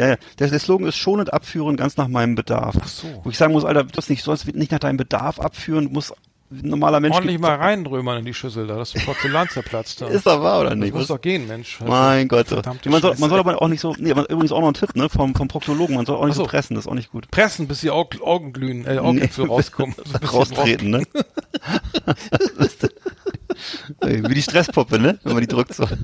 ja, 0.00 0.08
ja, 0.08 0.16
der, 0.38 0.48
der 0.48 0.58
Slogan 0.58 0.88
ist 0.88 0.96
schonend 0.96 1.32
abführen, 1.32 1.76
ganz 1.76 1.98
nach 1.98 2.08
meinem 2.08 2.34
Bedarf. 2.34 2.76
Ach 2.80 2.88
so. 2.88 3.06
Wo 3.22 3.28
ich 3.30 3.36
sagen 3.36 3.52
muss, 3.52 3.66
Alter, 3.66 3.84
du 3.84 3.90
sollst 3.92 4.08
nicht, 4.08 4.24
sollst 4.24 4.46
nicht 4.54 4.72
nach 4.72 4.78
deinem 4.78 4.96
Bedarf 4.96 5.38
abführen, 5.38 5.84
du 5.88 5.90
musst 5.90 6.14
ein 6.50 6.68
normaler 6.68 7.00
Mensch 7.00 7.14
Ordentlich 7.14 7.38
mal 7.38 7.54
reinrömern 7.56 8.18
in 8.18 8.24
die 8.24 8.34
Schüssel 8.34 8.66
da, 8.66 8.76
das 8.76 8.94
Porzellan 8.94 9.48
zerplatzt 9.50 10.00
da. 10.00 10.08
Ist 10.08 10.26
doch 10.26 10.42
wahr, 10.42 10.62
oder 10.62 10.70
das 10.70 10.78
nicht? 10.78 10.94
muss 10.94 11.08
doch 11.08 11.20
gehen, 11.20 11.46
Mensch. 11.46 11.78
mein 11.86 12.28
Gott. 12.28 12.50
Man 12.86 13.02
soll, 13.02 13.14
man 13.18 13.30
soll 13.30 13.38
aber 13.38 13.60
auch 13.60 13.68
nicht 13.68 13.80
so, 13.80 13.94
nee, 13.98 14.10
übrigens 14.10 14.50
auch 14.50 14.60
noch 14.60 14.68
ein 14.68 14.74
Tipp, 14.74 14.96
ne, 14.96 15.10
vom, 15.10 15.34
vom 15.34 15.48
Proktologen, 15.48 15.94
man 15.94 16.06
soll 16.06 16.16
auch 16.16 16.24
nicht 16.24 16.34
so. 16.34 16.44
so 16.44 16.48
pressen, 16.48 16.74
das 16.74 16.86
ist 16.86 16.90
auch 16.90 16.94
nicht 16.94 17.12
gut. 17.12 17.30
Pressen, 17.30 17.68
bis 17.68 17.80
die 17.80 17.90
Aug 17.90 18.20
Augen 18.24 18.54
glühen, 18.54 18.86
äh, 18.86 18.96
rauskommen. 18.96 19.94
So 20.04 20.14
ein 20.14 20.20
bisschen 20.20 20.28
Raustreten, 20.28 20.90
ne? 20.90 21.02
Ey, 24.00 24.22
Wie 24.28 24.34
die 24.34 24.42
Stresspuppe, 24.42 24.98
ne? 24.98 25.18
Wenn 25.24 25.32
man 25.34 25.40
die 25.42 25.46
drückt 25.48 25.74
so. 25.74 25.84
rock- 25.84 25.98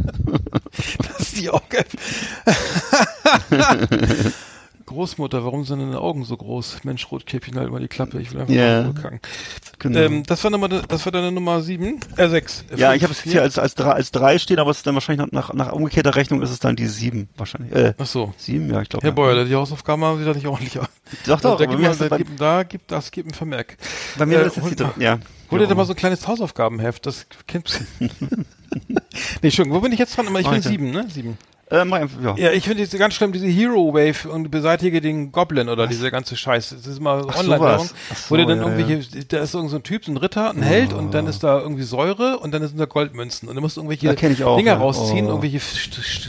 Dass 1.18 1.32
die 1.32 1.48
Augäpfel. 1.50 1.98
Großmutter, 4.86 5.44
warum 5.44 5.64
sind 5.64 5.80
deine 5.80 6.00
Augen 6.00 6.24
so 6.24 6.36
groß? 6.36 6.84
Mensch, 6.84 7.10
Rotkäppchen, 7.10 7.58
halt 7.58 7.70
mal 7.72 7.80
die 7.80 7.88
Klappe, 7.88 8.20
ich 8.20 8.32
will 8.32 8.40
einfach 8.42 8.54
Ja. 8.54 8.82
mal 8.84 8.94
kacken. 8.94 9.20
Genau. 9.80 9.98
Ähm, 9.98 10.22
das 10.24 10.42
war 10.44 10.50
Nummer, 10.52 10.68
das 10.68 11.04
war 11.04 11.12
deine 11.12 11.32
Nummer 11.32 11.60
sieben, 11.60 11.98
äh, 12.16 12.28
sechs. 12.28 12.64
Ja, 12.76 12.90
fünf, 12.90 12.96
ich 12.96 13.02
habe 13.02 13.12
es 13.12 13.20
vier. 13.20 13.32
hier 13.32 13.42
als, 13.42 13.58
als, 13.58 13.74
drei, 13.74 13.90
als 13.92 14.12
drei 14.12 14.38
stehen, 14.38 14.58
aber 14.60 14.70
es 14.70 14.78
ist 14.78 14.86
dann 14.86 14.94
wahrscheinlich 14.94 15.30
nach, 15.32 15.52
nach 15.54 15.72
umgekehrter 15.72 16.14
Rechnung 16.14 16.40
ist 16.40 16.50
es 16.50 16.60
dann 16.60 16.76
die 16.76 16.86
sieben 16.86 17.28
wahrscheinlich. 17.36 17.72
Äh, 17.74 17.94
Ach 17.98 18.06
so. 18.06 18.32
sieben, 18.36 18.70
ja, 18.72 18.80
ich 18.80 18.88
glaube. 18.88 19.02
Herr 19.02 19.10
ja. 19.10 19.14
Beuerle, 19.14 19.44
die 19.44 19.54
Hausaufgaben 19.56 20.04
haben 20.04 20.18
Sie 20.20 20.24
da 20.24 20.32
nicht 20.32 20.46
ordentlich. 20.46 20.74
Doch, 20.74 20.88
doch, 21.26 21.40
da, 21.40 21.48
aber 21.54 21.66
gibt, 21.66 21.80
man, 21.80 21.82
das 21.98 21.98
da, 22.08 22.16
gibt, 22.16 22.40
da 22.40 22.62
gibt, 22.62 22.90
das 22.92 23.10
gibt 23.10 23.30
ein 23.30 23.34
Vermerk. 23.34 23.76
Bei 24.16 24.24
mir 24.24 24.38
Äh, 24.40 24.46
ist 24.46 24.56
es 24.56 24.62
hol 24.62 24.70
jetzt 24.70 24.80
die 24.80 24.84
drei, 24.84 24.92
ja. 25.02 25.18
Hol 25.50 25.58
dir 25.58 25.66
doch 25.66 25.76
mal 25.76 25.84
so 25.84 25.92
ein 25.92 25.96
kleines 25.96 26.26
Hausaufgabenheft, 26.26 27.06
das 27.06 27.26
kennst 27.46 27.80
du. 28.00 28.06
nee, 28.88 28.96
Entschuldigung, 29.42 29.76
wo 29.78 29.80
bin 29.80 29.92
ich 29.92 29.98
jetzt 29.98 30.16
dran? 30.16 30.26
Ich 30.36 30.48
bin 30.48 30.62
sieben, 30.62 30.90
ne? 30.90 31.06
Sieben. 31.08 31.38
Äh, 31.68 31.78
einfach, 31.80 32.22
ja. 32.22 32.36
Ja, 32.36 32.52
ich 32.52 32.62
finde 32.64 32.84
diese 32.84 32.96
ganz 32.96 33.14
schlimm, 33.14 33.32
diese 33.32 33.46
Hero 33.48 33.92
Wave 33.92 34.30
und 34.30 34.52
beseitige 34.52 35.00
den 35.00 35.32
Goblin 35.32 35.68
oder 35.68 35.88
diese 35.88 36.12
ganze 36.12 36.36
Scheiße. 36.36 36.76
Das 36.76 36.86
ist 36.86 37.00
Ach, 37.04 37.36
Online-Werbung. 37.40 37.90
Ach 38.12 38.16
wo 38.30 38.36
dir 38.36 38.42
so, 38.42 38.48
dann 38.50 38.58
ja, 38.60 38.68
irgendwelche, 38.78 39.24
da 39.24 39.38
ist 39.40 39.52
irgend 39.52 39.70
so 39.70 39.76
ein 39.76 39.82
Typ, 39.82 40.04
so 40.04 40.12
ein 40.12 40.16
Ritter, 40.16 40.50
ein 40.50 40.62
Held 40.62 40.92
und 40.92 41.12
dann 41.12 41.26
ist 41.26 41.42
da 41.42 41.58
irgendwie 41.60 41.82
Säure 41.82 42.38
und 42.38 42.52
dann 42.54 42.64
sind 42.68 42.78
da 42.78 42.84
Goldmünzen 42.84 43.48
und 43.48 43.56
dann 43.56 43.62
musst 43.62 43.76
du 43.76 43.80
irgendwelche 43.80 44.06
Ja, 44.06 44.46
auch, 44.46 44.56
Dinger 44.58 44.72
ja. 44.72 44.78
rausziehen, 44.78 45.26
Oh. 45.26 45.30
irgendwelche 45.30 45.58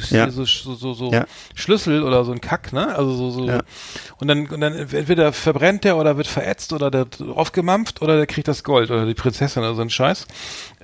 Ja. 0.10 0.32
so, 0.32 0.44
so, 0.46 0.74
so, 0.74 0.94
so 0.94 1.12
Ja. 1.12 1.26
Schlüssel 1.54 2.02
oder 2.02 2.26
so 2.26 2.32
ein 2.32 2.42
Kack, 2.42 2.74
ne? 2.74 2.96
Also 2.96 3.12
so, 3.14 3.30
so. 3.30 3.46
Ja. 3.46 3.60
Und 4.20 4.28
dann, 4.30 4.48
und 4.48 4.60
dann 4.60 4.74
entweder 4.74 5.34
verbrennt 5.34 5.84
der 5.84 5.98
oder 5.98 6.18
wird 6.18 6.26
verätzt 6.26 6.74
oder 6.74 6.90
der 6.90 7.06
aufgemampft 7.36 8.02
oder 8.02 8.18
der 8.18 8.26
kriegt 8.26 8.48
das 8.48 8.64
Gold 8.64 8.90
oder 8.90 9.06
die 9.06 9.14
Prinzessin 9.14 9.62
oder 9.62 9.76
so 9.76 9.84
ein 9.84 9.92
Scheiß. 9.92 10.26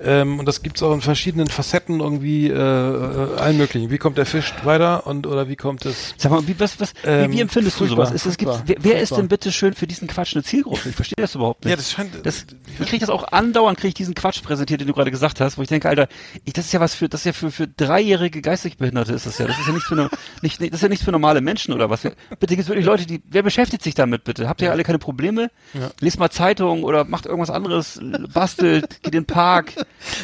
Ähm, 0.00 0.38
und 0.38 0.46
das 0.46 0.62
gibt's 0.62 0.80
auch 0.80 0.92
in 0.94 1.00
verschiedenen 1.00 1.48
Facetten 1.48 1.98
irgendwie, 1.98 2.48
äh, 2.48 2.54
äh, 2.54 3.36
allen 3.36 3.56
möglichen. 3.58 3.90
Wie 3.90 3.98
kommt 3.98 4.16
der 4.16 4.26
Fisch 4.26 4.43
weiter 4.64 5.06
und 5.06 5.26
oder 5.26 5.48
wie 5.48 5.56
kommt 5.56 5.84
es 5.86 6.14
Sag 6.16 6.32
mal, 6.32 6.46
wie, 6.46 6.58
was, 6.58 6.80
was, 6.80 6.92
Ähm, 7.04 7.30
wie, 7.32 7.36
wie 7.36 7.40
empfindest 7.40 7.78
du 7.80 7.86
sowas? 7.86 8.10
Ist, 8.12 8.26
es 8.26 8.36
gibt, 8.36 8.52
wer, 8.66 8.76
wer 8.80 9.00
ist 9.00 9.16
denn 9.16 9.28
bitte 9.28 9.52
schön 9.52 9.74
für 9.74 9.86
diesen 9.86 10.08
Quatsch 10.08 10.34
eine 10.34 10.42
Zielgruppe? 10.42 10.88
Ich 10.88 10.94
verstehe 10.96 11.16
das 11.22 11.34
überhaupt 11.34 11.64
nicht. 11.64 11.70
Ja, 11.70 11.76
das 11.76 11.92
scheint. 11.92 12.24
Das, 12.24 12.46
ich 12.78 12.86
kriege 12.86 13.00
das 13.00 13.10
auch 13.10 13.32
andauernd, 13.32 13.78
kriege 13.78 13.88
ich 13.88 13.94
diesen 13.94 14.14
Quatsch 14.14 14.42
präsentiert, 14.42 14.80
den 14.80 14.88
du 14.88 14.94
gerade 14.94 15.10
gesagt 15.10 15.40
hast, 15.40 15.58
wo 15.58 15.62
ich 15.62 15.68
denke, 15.68 15.88
Alter, 15.88 16.08
ich, 16.44 16.52
das 16.52 16.66
ist 16.66 16.72
ja 16.72 16.80
was 16.80 16.94
für, 16.94 17.08
das 17.08 17.20
ist 17.22 17.26
ja 17.26 17.32
für, 17.32 17.50
für 17.50 17.66
dreijährige 17.66 18.42
geistig 18.42 18.76
Behinderte 18.76 19.12
ist 19.12 19.26
das 19.26 19.38
ja. 19.38 19.46
Das 19.46 19.58
ist 19.58 19.66
ja 19.66 19.72
nichts 19.72 19.88
für, 19.88 20.10
nicht, 20.42 20.60
nicht, 20.60 20.72
das 20.72 20.78
ist 20.78 20.82
ja 20.82 20.88
nichts 20.88 21.04
für 21.04 21.12
normale 21.12 21.40
Menschen 21.40 21.72
oder 21.74 21.90
was. 21.90 22.02
Bitte 22.02 22.56
gibt's 22.56 22.68
wirklich 22.68 22.86
Leute, 22.86 23.06
die, 23.06 23.22
wer 23.28 23.42
beschäftigt 23.42 23.82
sich 23.82 23.94
damit 23.94 24.24
bitte? 24.24 24.48
Habt 24.48 24.62
ihr 24.62 24.70
alle 24.70 24.82
keine 24.82 24.98
Probleme? 24.98 25.50
Ja. 25.72 25.90
Lest 26.00 26.18
mal 26.18 26.30
Zeitung 26.30 26.84
oder 26.84 27.04
macht 27.04 27.26
irgendwas 27.26 27.50
anderes, 27.50 28.00
bastelt, 28.32 29.02
geht 29.02 29.14
in 29.14 29.22
den 29.22 29.26
Park, 29.26 29.72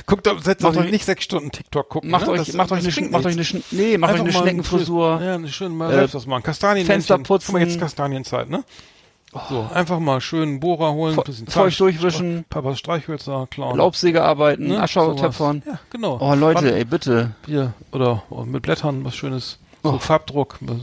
Guckt 0.07 0.27
doch, 0.27 0.43
setzt 0.43 0.65
euch- 0.65 0.91
nicht 0.91 1.05
sechs 1.05 1.25
Stunden 1.25 1.51
TikTok 1.51 1.89
gucken. 1.89 2.11
macht 2.11 2.27
ne? 2.27 2.33
euch, 2.33 2.39
Das- 2.47 2.55
macht 2.55 2.73
euch 2.73 2.99
eine, 2.99 3.09
macht 3.11 3.27
euch 3.27 3.35
eine, 3.53 3.63
nee, 3.71 3.99
macht 3.99 4.10
euch 4.15 4.21
Einfach 4.21 4.25
eine 4.25 4.33
Schneckenfrisur. 4.33 5.21
Ja, 5.23 5.35
eine 5.35 5.49
schön 5.49 5.77
mal 5.77 5.91
Äh, 5.91 5.95
selbst 5.97 6.15
was 6.15 6.27
machen. 6.27 6.43
Kastanien. 6.43 6.87
Fenster 6.87 7.17
Guck 7.19 7.29
mal, 7.31 7.37
putzen. 7.39 7.57
jetzt 7.59 7.79
Kastanienzeit, 7.81 8.49
ne? 8.51 8.65
So, 9.49 9.69
einfach 9.73 10.01
mal 10.01 10.21
schön 10.21 10.59
Bohrer 10.59 10.93
holen, 10.93 11.15
Fe- 11.15 11.23
bisschen 11.25 11.47
feucht 11.47 11.77
Zahn- 11.77 11.87
durchwischen. 11.87 12.45
Papas 12.51 12.81
Streichhölzer 12.81 13.47
klauen. 13.49 13.77
Laubsäge 13.79 14.23
arbeiten, 14.25 14.67
ne? 14.67 14.83
Aschau 14.83 15.11
Sowas. 15.11 15.21
töpfern. 15.21 15.63
Ja, 15.65 15.79
genau. 15.91 16.19
Oh 16.21 16.35
Leute, 16.35 16.65
Wand- 16.65 16.73
ey, 16.73 16.85
bitte. 16.85 17.31
Bier 17.47 17.73
oder 17.93 18.25
oh, 18.31 18.43
mit 18.45 18.63
Blättern, 18.63 19.05
was 19.05 19.15
Schönes. 19.15 19.59
So 19.85 19.91
Oh. 19.93 19.99
Farbdruck. 19.99 20.59
So. 20.61 20.77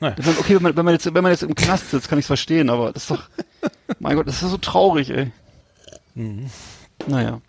Naja. 0.00 0.14
Okay, 0.38 0.56
wenn 0.56 0.62
man, 0.62 0.76
wenn 0.76 0.84
man 0.84 0.94
jetzt, 0.94 1.06
wenn 1.12 1.22
man 1.22 1.32
jetzt 1.32 1.42
im 1.42 1.54
Knast 1.54 1.90
sitzt, 1.90 2.08
kann 2.10 2.18
ich 2.18 2.24
es 2.24 2.26
verstehen, 2.28 2.68
aber 2.70 2.92
das 2.92 3.04
ist 3.04 3.10
doch, 3.10 3.22
mein 4.00 4.16
Gott, 4.16 4.28
das 4.28 4.42
ist 4.42 4.50
so 4.50 4.58
traurig, 4.58 5.08
ey. 5.10 5.32
Naja. 7.06 7.40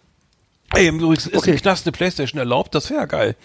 Ey, 0.74 0.88
übrigens 0.88 1.28
ist 1.28 1.36
Okay. 1.38 1.52
im 1.52 1.58
Knast 1.58 1.86
eine 1.86 1.92
Playstation 1.92 2.40
erlaubt, 2.40 2.74
das 2.76 2.90
wäre 2.90 3.02
ja 3.02 3.06
geil. 3.08 3.36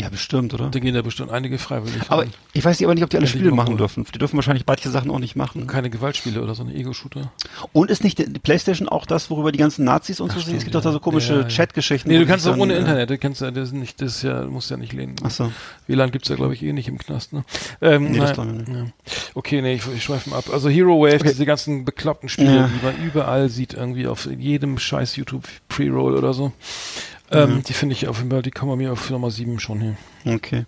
Ja, 0.00 0.08
bestimmt, 0.10 0.54
oder? 0.54 0.68
Da 0.70 0.78
gehen 0.78 0.94
ja 0.94 1.02
bestimmt 1.02 1.30
einige 1.32 1.58
freiwillig. 1.58 2.02
Aber 2.08 2.22
rein. 2.22 2.30
ich 2.52 2.64
weiß 2.64 2.78
nicht, 2.78 2.86
aber 2.86 2.94
nicht, 2.94 3.02
ob 3.02 3.10
die 3.10 3.16
alle 3.16 3.26
Ja, 3.26 3.30
Spiele 3.32 3.50
machen 3.50 3.76
dürfen. 3.76 4.06
Die 4.14 4.18
dürfen 4.18 4.36
wahrscheinlich 4.36 4.64
manche 4.64 4.90
Sachen 4.90 5.10
auch 5.10 5.18
nicht 5.18 5.34
machen. 5.34 5.66
keine 5.66 5.90
Gewaltspiele 5.90 6.40
oder 6.40 6.54
so 6.54 6.62
eine 6.62 6.72
Ego-Shooter. 6.74 7.32
Und 7.72 7.90
ist 7.90 8.04
nicht 8.04 8.18
die 8.18 8.24
Playstation 8.38 8.88
auch 8.88 9.06
das, 9.06 9.28
worüber 9.28 9.50
die 9.50 9.58
ganzen 9.58 9.84
Nazis 9.84 10.20
und 10.20 10.30
so 10.30 10.38
sind? 10.38 10.56
Es 10.56 10.62
gibt 10.62 10.76
doch 10.76 10.82
da 10.82 10.92
so 10.92 11.00
komische 11.00 11.34
Ja, 11.34 11.40
ja. 11.40 11.48
Chat-Geschichten. 11.48 12.08
Nee, 12.08 12.18
du 12.18 12.26
kannst 12.26 12.46
auch 12.46 12.56
ohne 12.56 12.74
äh, 12.74 12.78
Internet, 12.78 13.10
du 13.10 13.18
kannst 13.18 13.40
ja, 13.40 13.50
das 13.50 13.72
nicht, 13.72 14.00
das 14.00 14.22
ja, 14.22 14.44
du 14.44 14.50
musst 14.50 14.70
ja 14.70 14.76
nicht 14.76 14.92
lehnen. 14.92 15.16
Ach 15.24 15.30
so. 15.32 15.50
WLAN 15.88 16.12
gibt's 16.12 16.28
ja, 16.28 16.36
glaube 16.36 16.54
ich, 16.54 16.62
eh 16.62 16.72
nicht 16.72 16.86
im 16.86 16.98
Knast, 16.98 17.32
ne? 17.32 17.44
Ähm, 17.80 18.12
Nee, 18.12 18.18
das 18.18 18.34
glaube 18.34 18.50
ich 18.52 18.68
nicht. 18.68 18.78
ja. 18.78 18.86
Okay, 19.34 19.60
nee, 19.62 19.74
ich, 19.74 19.82
ich 19.96 20.04
schweife 20.04 20.30
mal 20.30 20.36
ab. 20.38 20.44
Also 20.52 20.68
Hero 20.68 21.00
Wave, 21.00 21.16
Okay. 21.16 21.28
diese 21.30 21.44
ganzen 21.44 21.84
bekloppten 21.84 22.28
Spiele, 22.28 22.54
Ja. 22.54 22.68
die 22.72 22.84
man 22.86 22.94
überall 23.04 23.48
sieht, 23.48 23.74
irgendwie 23.74 24.06
auf 24.06 24.26
jedem 24.26 24.78
scheiß 24.78 25.16
YouTube 25.16 25.48
Pre-Roll 25.68 26.14
oder 26.16 26.32
so. 26.34 26.52
Ähm, 27.30 27.56
Mhm. 27.56 27.62
Die 27.64 27.72
finde 27.74 27.92
ich 27.94 28.08
auf 28.08 28.18
jeden 28.18 28.30
Fall, 28.30 28.42
die 28.42 28.50
kommen 28.50 28.70
bei 28.72 28.76
mir 28.76 28.92
auf 28.92 29.10
Nummer 29.10 29.30
7 29.30 29.58
schon 29.60 29.80
hier. 29.80 29.96
Okay. 30.24 30.64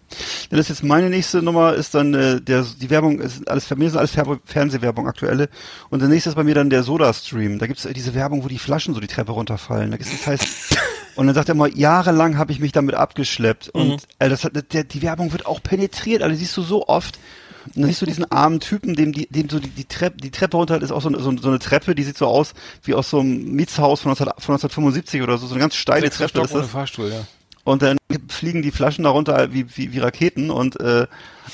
Dann 0.51 0.59
ist 0.59 0.69
jetzt 0.69 0.83
meine 0.83 1.09
nächste 1.11 1.43
Nummer, 1.43 1.75
ist 1.75 1.95
dann 1.95 2.13
äh, 2.15 2.41
der 2.41 2.65
die 2.81 2.91
Werbung, 2.91 3.19
ist 3.21 3.49
alles 3.49 3.65
bei 3.67 3.77
mir 3.77 3.89
sind 3.91 3.99
alles 3.99 4.11
Fer 4.13 4.39
Fernsehwerbung 4.45 5.07
aktuelle. 5.09 5.49
Und 5.91 6.01
der 6.01 6.09
nächste 6.09 6.31
ist 6.31 6.37
bei 6.37 6.45
mir 6.45 6.55
dann 6.55 6.69
der 6.71 6.83
Soda-Stream. 6.83 7.59
Da 7.59 7.67
gibt's 7.67 7.85
äh, 7.87 7.93
diese 7.95 8.15
Werbung, 8.15 8.45
wo 8.45 8.49
die 8.49 8.59
Flaschen 8.59 8.93
so 8.95 9.01
die 9.01 9.07
Treppe 9.07 9.33
runterfallen. 9.33 9.91
Da 9.91 9.97
gibt's 9.97 10.13
das 10.13 10.27
heißt, 10.27 10.77
und 11.17 11.27
dann 11.27 11.35
sagt 11.35 11.49
er 11.49 11.55
mal, 11.55 11.71
jahrelang 11.75 12.37
habe 12.37 12.53
ich 12.53 12.61
mich 12.61 12.73
damit 12.73 12.95
abgeschleppt. 12.95 13.69
Und 13.71 13.89
Mhm. 13.89 13.97
äh, 14.19 14.29
das 14.29 14.45
hat, 14.45 14.53
der, 14.73 14.85
die 14.85 15.03
Werbung 15.03 15.33
wird 15.33 15.47
auch 15.47 15.63
penetriert, 15.63 16.23
also 16.23 16.37
siehst 16.37 16.57
du 16.57 16.63
so 16.63 16.87
oft. 16.89 17.19
Und 17.67 17.77
dann 17.77 17.87
siehst 17.87 18.01
du 18.03 18.07
diesen 18.07 18.31
armen 18.31 18.61
Typen, 18.61 18.95
dem 18.95 19.13
die, 19.13 19.27
dem 19.27 19.49
so 19.49 19.59
die, 19.59 19.69
die 19.69 19.85
Treppe, 19.85 20.17
die 20.19 20.31
Treppe 20.31 20.57
runter 20.57 20.81
ist 20.81 20.91
auch 20.93 21.03
so, 21.03 21.11
so, 21.19 21.37
so 21.37 21.49
eine 21.49 21.59
Treppe, 21.59 21.95
die 21.95 22.03
sieht 22.03 22.17
so 22.19 22.27
aus 22.27 22.55
wie 22.85 22.95
aus 22.95 23.11
so 23.11 23.21
einem 23.21 23.53
Mietshaus 23.53 24.01
von, 24.01 24.11
19, 24.11 24.27
von 24.27 24.55
1975 24.55 25.23
oder 25.23 25.37
so, 25.39 25.47
so 25.47 25.55
eine 25.55 25.61
ganz 25.61 25.75
steile 25.75 26.03
Sechster 26.03 26.25
Treppe 26.29 26.31
Stock 26.31 26.45
ist 26.47 26.53
ohne 26.53 26.63
das. 26.63 26.71
Fahrstuhl, 26.71 27.11
ja. 27.11 27.27
Und 27.65 27.83
dann 27.83 27.99
fliegen 28.29 28.63
die 28.63 28.71
Flaschen 28.71 29.05
darunter 29.05 29.53
wie, 29.53 29.67
wie, 29.77 29.93
wie 29.93 29.99
Raketen 29.99 30.51
und 30.51 30.81
äh, 30.81 31.07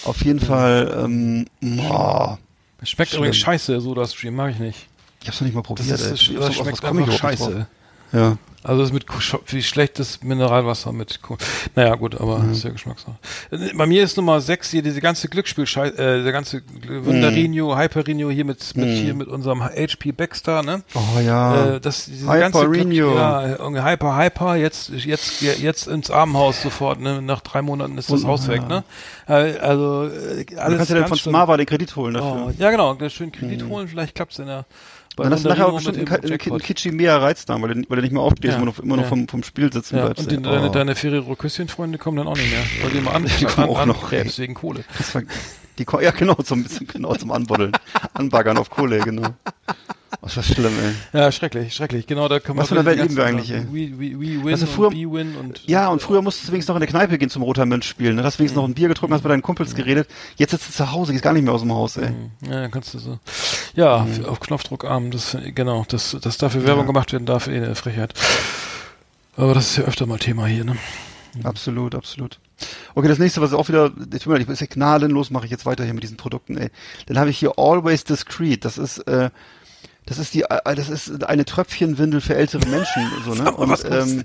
auf 0.04 0.24
jeden 0.24 0.38
Fall, 0.40 0.94
ähm, 1.04 1.46
boah, 1.60 2.38
Das 2.78 2.90
schmeckt 2.90 3.10
Schlimm. 3.10 3.22
übrigens 3.22 3.38
scheiße, 3.38 3.80
so 3.80 3.92
das 3.94 4.14
Stream, 4.14 4.36
mag 4.36 4.52
ich 4.52 4.58
nicht. 4.60 4.86
ich 5.22 5.28
hab's 5.28 5.40
noch 5.40 5.46
nicht 5.46 5.54
mal 5.54 5.62
Das, 5.62 5.66
probiert. 5.66 5.90
ist, 6.00 6.04
ey. 6.28 6.34
das, 6.36 6.46
das 6.46 6.54
schmeckt 6.54 6.84
einfach 6.84 7.12
scheiße. 7.12 7.50
drauf? 7.52 7.66
Ja. 8.12 8.36
Also 8.62 8.82
das 8.82 8.92
mit 8.92 9.06
wie 9.46 9.62
schlechtes 9.62 10.24
Mineralwasser 10.24 10.90
mit 10.90 11.22
Kuh. 11.22 11.36
Naja, 11.76 11.94
gut, 11.94 12.20
aber 12.20 12.40
Mhm. 12.40 12.50
ist 12.50 12.64
ja 12.64 12.70
Geschmackssache. 12.70 13.14
Bei 13.76 13.86
mir 13.86 14.02
ist 14.02 14.16
Nummer 14.16 14.40
6 14.40 14.70
hier 14.72 14.82
diese 14.82 15.00
ganze 15.00 15.28
Glücksspiel 15.28 15.66
äh, 15.84 16.24
der 16.24 16.32
ganze 16.32 16.62
Wunderino, 17.04 17.78
Hyperino 17.78 18.28
hier 18.28 18.44
mit 18.44 18.74
mit 18.76 18.88
hier 18.88 19.14
mit 19.14 19.28
unserem 19.28 19.62
HP 19.62 20.10
Baxter, 20.10 20.64
ne? 20.64 20.78
Mhm. 20.78 20.82
Oh 20.94 21.20
ja. 21.20 21.74
Äh, 21.76 21.80
das 21.80 22.06
diese 22.06 22.26
Hyper 22.26 22.38
ganze 22.40 22.58
Glück- 22.66 22.92
ja, 22.92 23.48
irgendwie 23.56 23.82
Hyper 23.84 24.16
Hyper 24.18 24.56
jetzt 24.56 24.90
jetzt 24.90 25.40
jetzt 25.42 25.86
ins 25.86 26.10
Armenhaus 26.10 26.60
sofort, 26.60 26.98
ne? 27.00 27.22
Nach 27.22 27.42
drei 27.42 27.62
Monaten 27.62 27.96
ist 27.98 28.10
das 28.10 28.22
Und- 28.22 28.26
Haus 28.28 28.48
ja. 28.48 28.54
weg, 28.54 28.66
ne? 28.68 28.82
Äh, 29.28 29.58
also 29.58 30.06
äh, 30.06 30.44
du 30.44 30.56
alles 30.60 30.76
kannst 30.78 30.90
ja 30.90 30.98
dann 30.98 31.08
von. 31.08 31.18
Smava 31.18 31.56
den 31.56 31.66
Kredit 31.66 31.94
holen 31.94 32.14
dafür. 32.14 32.46
Oh, 32.48 32.52
ja, 32.58 32.70
genau, 32.72 32.96
schön 33.10 33.30
Kredit 33.30 33.62
Mhm. 33.62 33.68
holen, 33.70 33.86
vielleicht 33.86 34.16
klappt's 34.16 34.40
in 34.40 34.46
der 34.46 34.64
Dann 35.24 35.32
hast 35.32 35.44
du 35.44 35.48
nachher 35.48 35.64
Ronaldinho 35.64 35.92
bestimmt 36.04 36.24
einen, 36.24 36.40
einen. 36.52 36.58
Kitschi 36.60 36.90
mehr 36.92 37.20
Reiz 37.22 37.44
da, 37.46 37.60
weil 37.60 37.74
du, 37.74 37.82
weil 37.88 37.96
du 37.96 38.02
nicht 38.02 38.12
mehr 38.12 38.22
aufstehst, 38.22 38.52
Ja, 38.52 38.56
immer 38.56 38.66
noch, 38.66 38.78
immer 38.78 38.96
noch 38.96 39.06
vom, 39.06 39.26
vom 39.28 39.42
Spiel 39.42 39.72
sitzen 39.72 39.96
Ja, 39.96 40.04
bleibst. 40.04 40.22
und 40.24 40.30
die, 40.30 40.36
ey. 40.36 40.42
deine, 40.42 40.68
Oh. 40.68 40.72
deine 40.72 40.94
Ferrero-Küsschen-Freunde 40.94 41.98
kommen 41.98 42.18
dann 42.18 42.28
auch 42.28 42.36
nicht 42.36 42.50
mehr, 42.50 42.60
weil 42.82 42.90
die 42.90 42.98
immer 42.98 43.14
an, 43.14 43.24
Die 43.24 43.44
kommen 43.46 43.64
an, 43.64 43.70
auch 43.70 43.78
an, 43.80 43.88
noch, 43.88 44.12
wegen 44.12 44.54
Kohle. 44.54 44.84
War, 45.12 45.22
die, 45.78 45.86
ja, 46.04 46.10
genau, 46.10 46.34
zum, 46.34 46.66
zum, 46.68 46.86
genau, 46.86 47.14
zum 47.14 47.30
Anbuddeln. 47.32 47.72
Anbaggern 48.14 48.58
auf 48.58 48.70
Kohle, 48.70 48.98
genau. 49.00 49.28
Oh, 50.22 50.26
ist 50.26 50.36
das 50.36 50.46
schlimm, 50.46 50.72
ey. 51.12 51.18
Ja, 51.20 51.32
schrecklich, 51.32 51.74
schrecklich. 51.74 52.06
Genau, 52.06 52.28
da 52.28 52.38
kann 52.38 52.54
man 52.56 52.62
Was 52.62 52.68
für 52.68 52.76
eine 52.76 52.84
Welt 52.84 52.98
leben 53.00 53.16
wir 53.16 53.24
eigentlich, 53.24 53.50
ey? 53.50 53.64
We, 53.70 53.98
we, 53.98 54.18
we 54.20 54.44
win 54.44 54.52
Also 54.52 54.66
früher- 54.66 54.92
win 54.92 55.36
und 55.36 55.62
Ja, 55.66 55.88
und 55.88 56.00
früher 56.00 56.22
musstest 56.22 56.48
du 56.48 56.52
wenigstens 56.52 56.68
noch 56.68 56.76
in 56.76 56.80
der 56.80 56.88
Kneipe 56.88 57.18
gehen 57.18 57.28
zum 57.28 57.42
Roter 57.42 57.66
Mensch 57.66 57.88
spielen. 57.88 58.16
Ne? 58.16 58.22
Hast 58.22 58.38
wenigstens 58.38 58.56
noch 58.56 58.64
ein 58.68 58.74
Bier 58.74 58.88
getrunken, 58.88 59.14
hast 59.14 59.24
mit 59.24 59.30
deinen 59.32 59.42
Kumpels 59.42 59.74
geredet. 59.74 60.08
Jetzt 60.36 60.52
sitzt 60.52 60.68
du 60.68 60.72
zu 60.72 60.92
Hause, 60.92 61.12
gehst 61.12 61.24
gar 61.24 61.32
nicht 61.32 61.42
mehr 61.42 61.52
aus 61.52 61.62
dem 61.62 61.72
Haus, 61.72 61.96
ey. 61.96 62.10
Ja, 62.42 62.60
dann 62.62 62.70
kannst 62.70 62.94
du 62.94 62.98
so. 62.98 63.18
Ja, 63.74 64.04
Mhm. 64.04 64.26
auf 64.26 64.40
Knopfdruck 64.40 64.84
arm, 64.84 65.10
das 65.10 65.36
genau, 65.54 65.84
dass, 65.88 66.16
dass 66.20 66.38
dafür 66.38 66.64
Werbung 66.64 66.86
gemacht 66.86 67.12
werden 67.12 67.26
darf, 67.26 67.48
eh 67.48 67.56
eine 67.56 67.74
Frechheit. 67.74 68.14
Aber 69.36 69.54
das 69.54 69.70
ist 69.70 69.76
ja 69.76 69.84
öfter 69.84 70.06
mal 70.06 70.18
Thema 70.18 70.46
hier, 70.46 70.64
ne? 70.64 70.76
Absolut, 71.44 71.94
absolut. 71.94 72.38
Okay, 72.94 73.08
das 73.08 73.18
nächste, 73.18 73.42
was 73.42 73.52
auch 73.52 73.68
wieder, 73.68 73.92
ich 74.14 74.24
bin 74.24 74.36
ist 74.48 74.60
ja 74.60 74.66
gnadenlos, 74.66 75.30
mache 75.30 75.44
ich 75.44 75.50
jetzt 75.50 75.66
weiter 75.66 75.84
hier 75.84 75.92
mit 75.92 76.02
diesen 76.02 76.16
Produkten, 76.16 76.56
ey. 76.56 76.70
Dann 77.04 77.18
habe 77.18 77.28
ich 77.28 77.38
hier 77.38 77.58
Always 77.58 78.04
Discreet. 78.04 78.64
Das 78.64 78.78
ist, 78.78 78.98
äh, 79.00 79.28
das 80.06 80.18
ist 80.18 80.34
die, 80.34 80.42
äh, 80.42 80.74
das 80.74 80.88
ist 80.88 81.24
eine 81.24 81.44
Tröpfchenwindel 81.44 82.20
für 82.20 82.34
ältere 82.34 82.66
Menschen, 82.68 83.06
so, 83.24 83.34
ne? 83.34 83.42
Mal, 83.44 83.68
was 83.68 83.84
ähm, 83.84 84.24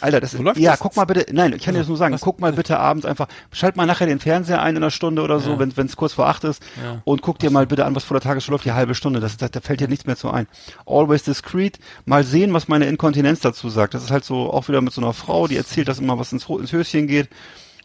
Alter, 0.00 0.20
das 0.20 0.32
ist, 0.34 0.40
läuft 0.40 0.58
ja, 0.58 0.70
das 0.70 0.80
guck 0.80 0.96
mal 0.96 1.04
bitte, 1.04 1.26
nein, 1.34 1.52
ich 1.52 1.62
kann 1.62 1.74
dir 1.74 1.80
das 1.80 1.88
nur 1.88 1.96
sagen, 1.96 2.14
Was? 2.14 2.20
guck 2.22 2.40
mal 2.40 2.52
bitte 2.52 2.78
abends 2.78 3.04
einfach, 3.04 3.28
schalt 3.52 3.76
mal 3.76 3.86
nachher 3.86 4.06
den 4.06 4.20
Fernseher 4.20 4.62
ein 4.62 4.76
in 4.76 4.82
einer 4.82 4.90
Stunde 4.90 5.20
oder 5.20 5.40
so, 5.40 5.50
Ja. 5.52 5.58
wenn 5.76 5.86
es 5.86 5.96
kurz 5.96 6.14
vor 6.14 6.26
acht 6.28 6.44
ist 6.44 6.62
Ja. 6.82 7.02
und 7.04 7.20
guck 7.22 7.38
dir 7.38 7.50
mal 7.50 7.66
bitte 7.66 7.84
an, 7.84 7.94
was 7.94 8.04
vor 8.04 8.14
der 8.14 8.22
Tagesschau 8.22 8.52
läuft, 8.52 8.64
die 8.64 8.72
halbe 8.72 8.94
Stunde, 8.94 9.20
das, 9.20 9.36
das, 9.36 9.50
da 9.50 9.60
fällt 9.60 9.80
dir 9.80 9.88
nichts 9.88 10.06
mehr 10.06 10.16
zu 10.16 10.30
ein. 10.30 10.46
Always 10.86 11.24
Discreet, 11.24 11.78
mal 12.06 12.24
sehen, 12.24 12.54
was 12.54 12.68
meine 12.68 12.86
Inkontinenz 12.86 13.40
dazu 13.40 13.68
sagt. 13.68 13.92
Das 13.92 14.02
ist 14.04 14.10
halt 14.10 14.24
so, 14.24 14.50
auch 14.52 14.68
wieder 14.68 14.80
mit 14.80 14.92
so 14.92 15.02
einer 15.02 15.12
Frau, 15.12 15.48
die 15.48 15.56
erzählt, 15.56 15.88
dass 15.88 15.98
immer 15.98 16.18
was 16.18 16.32
ins, 16.32 16.48
ins 16.48 16.72
Höschen 16.72 17.06
geht 17.06 17.28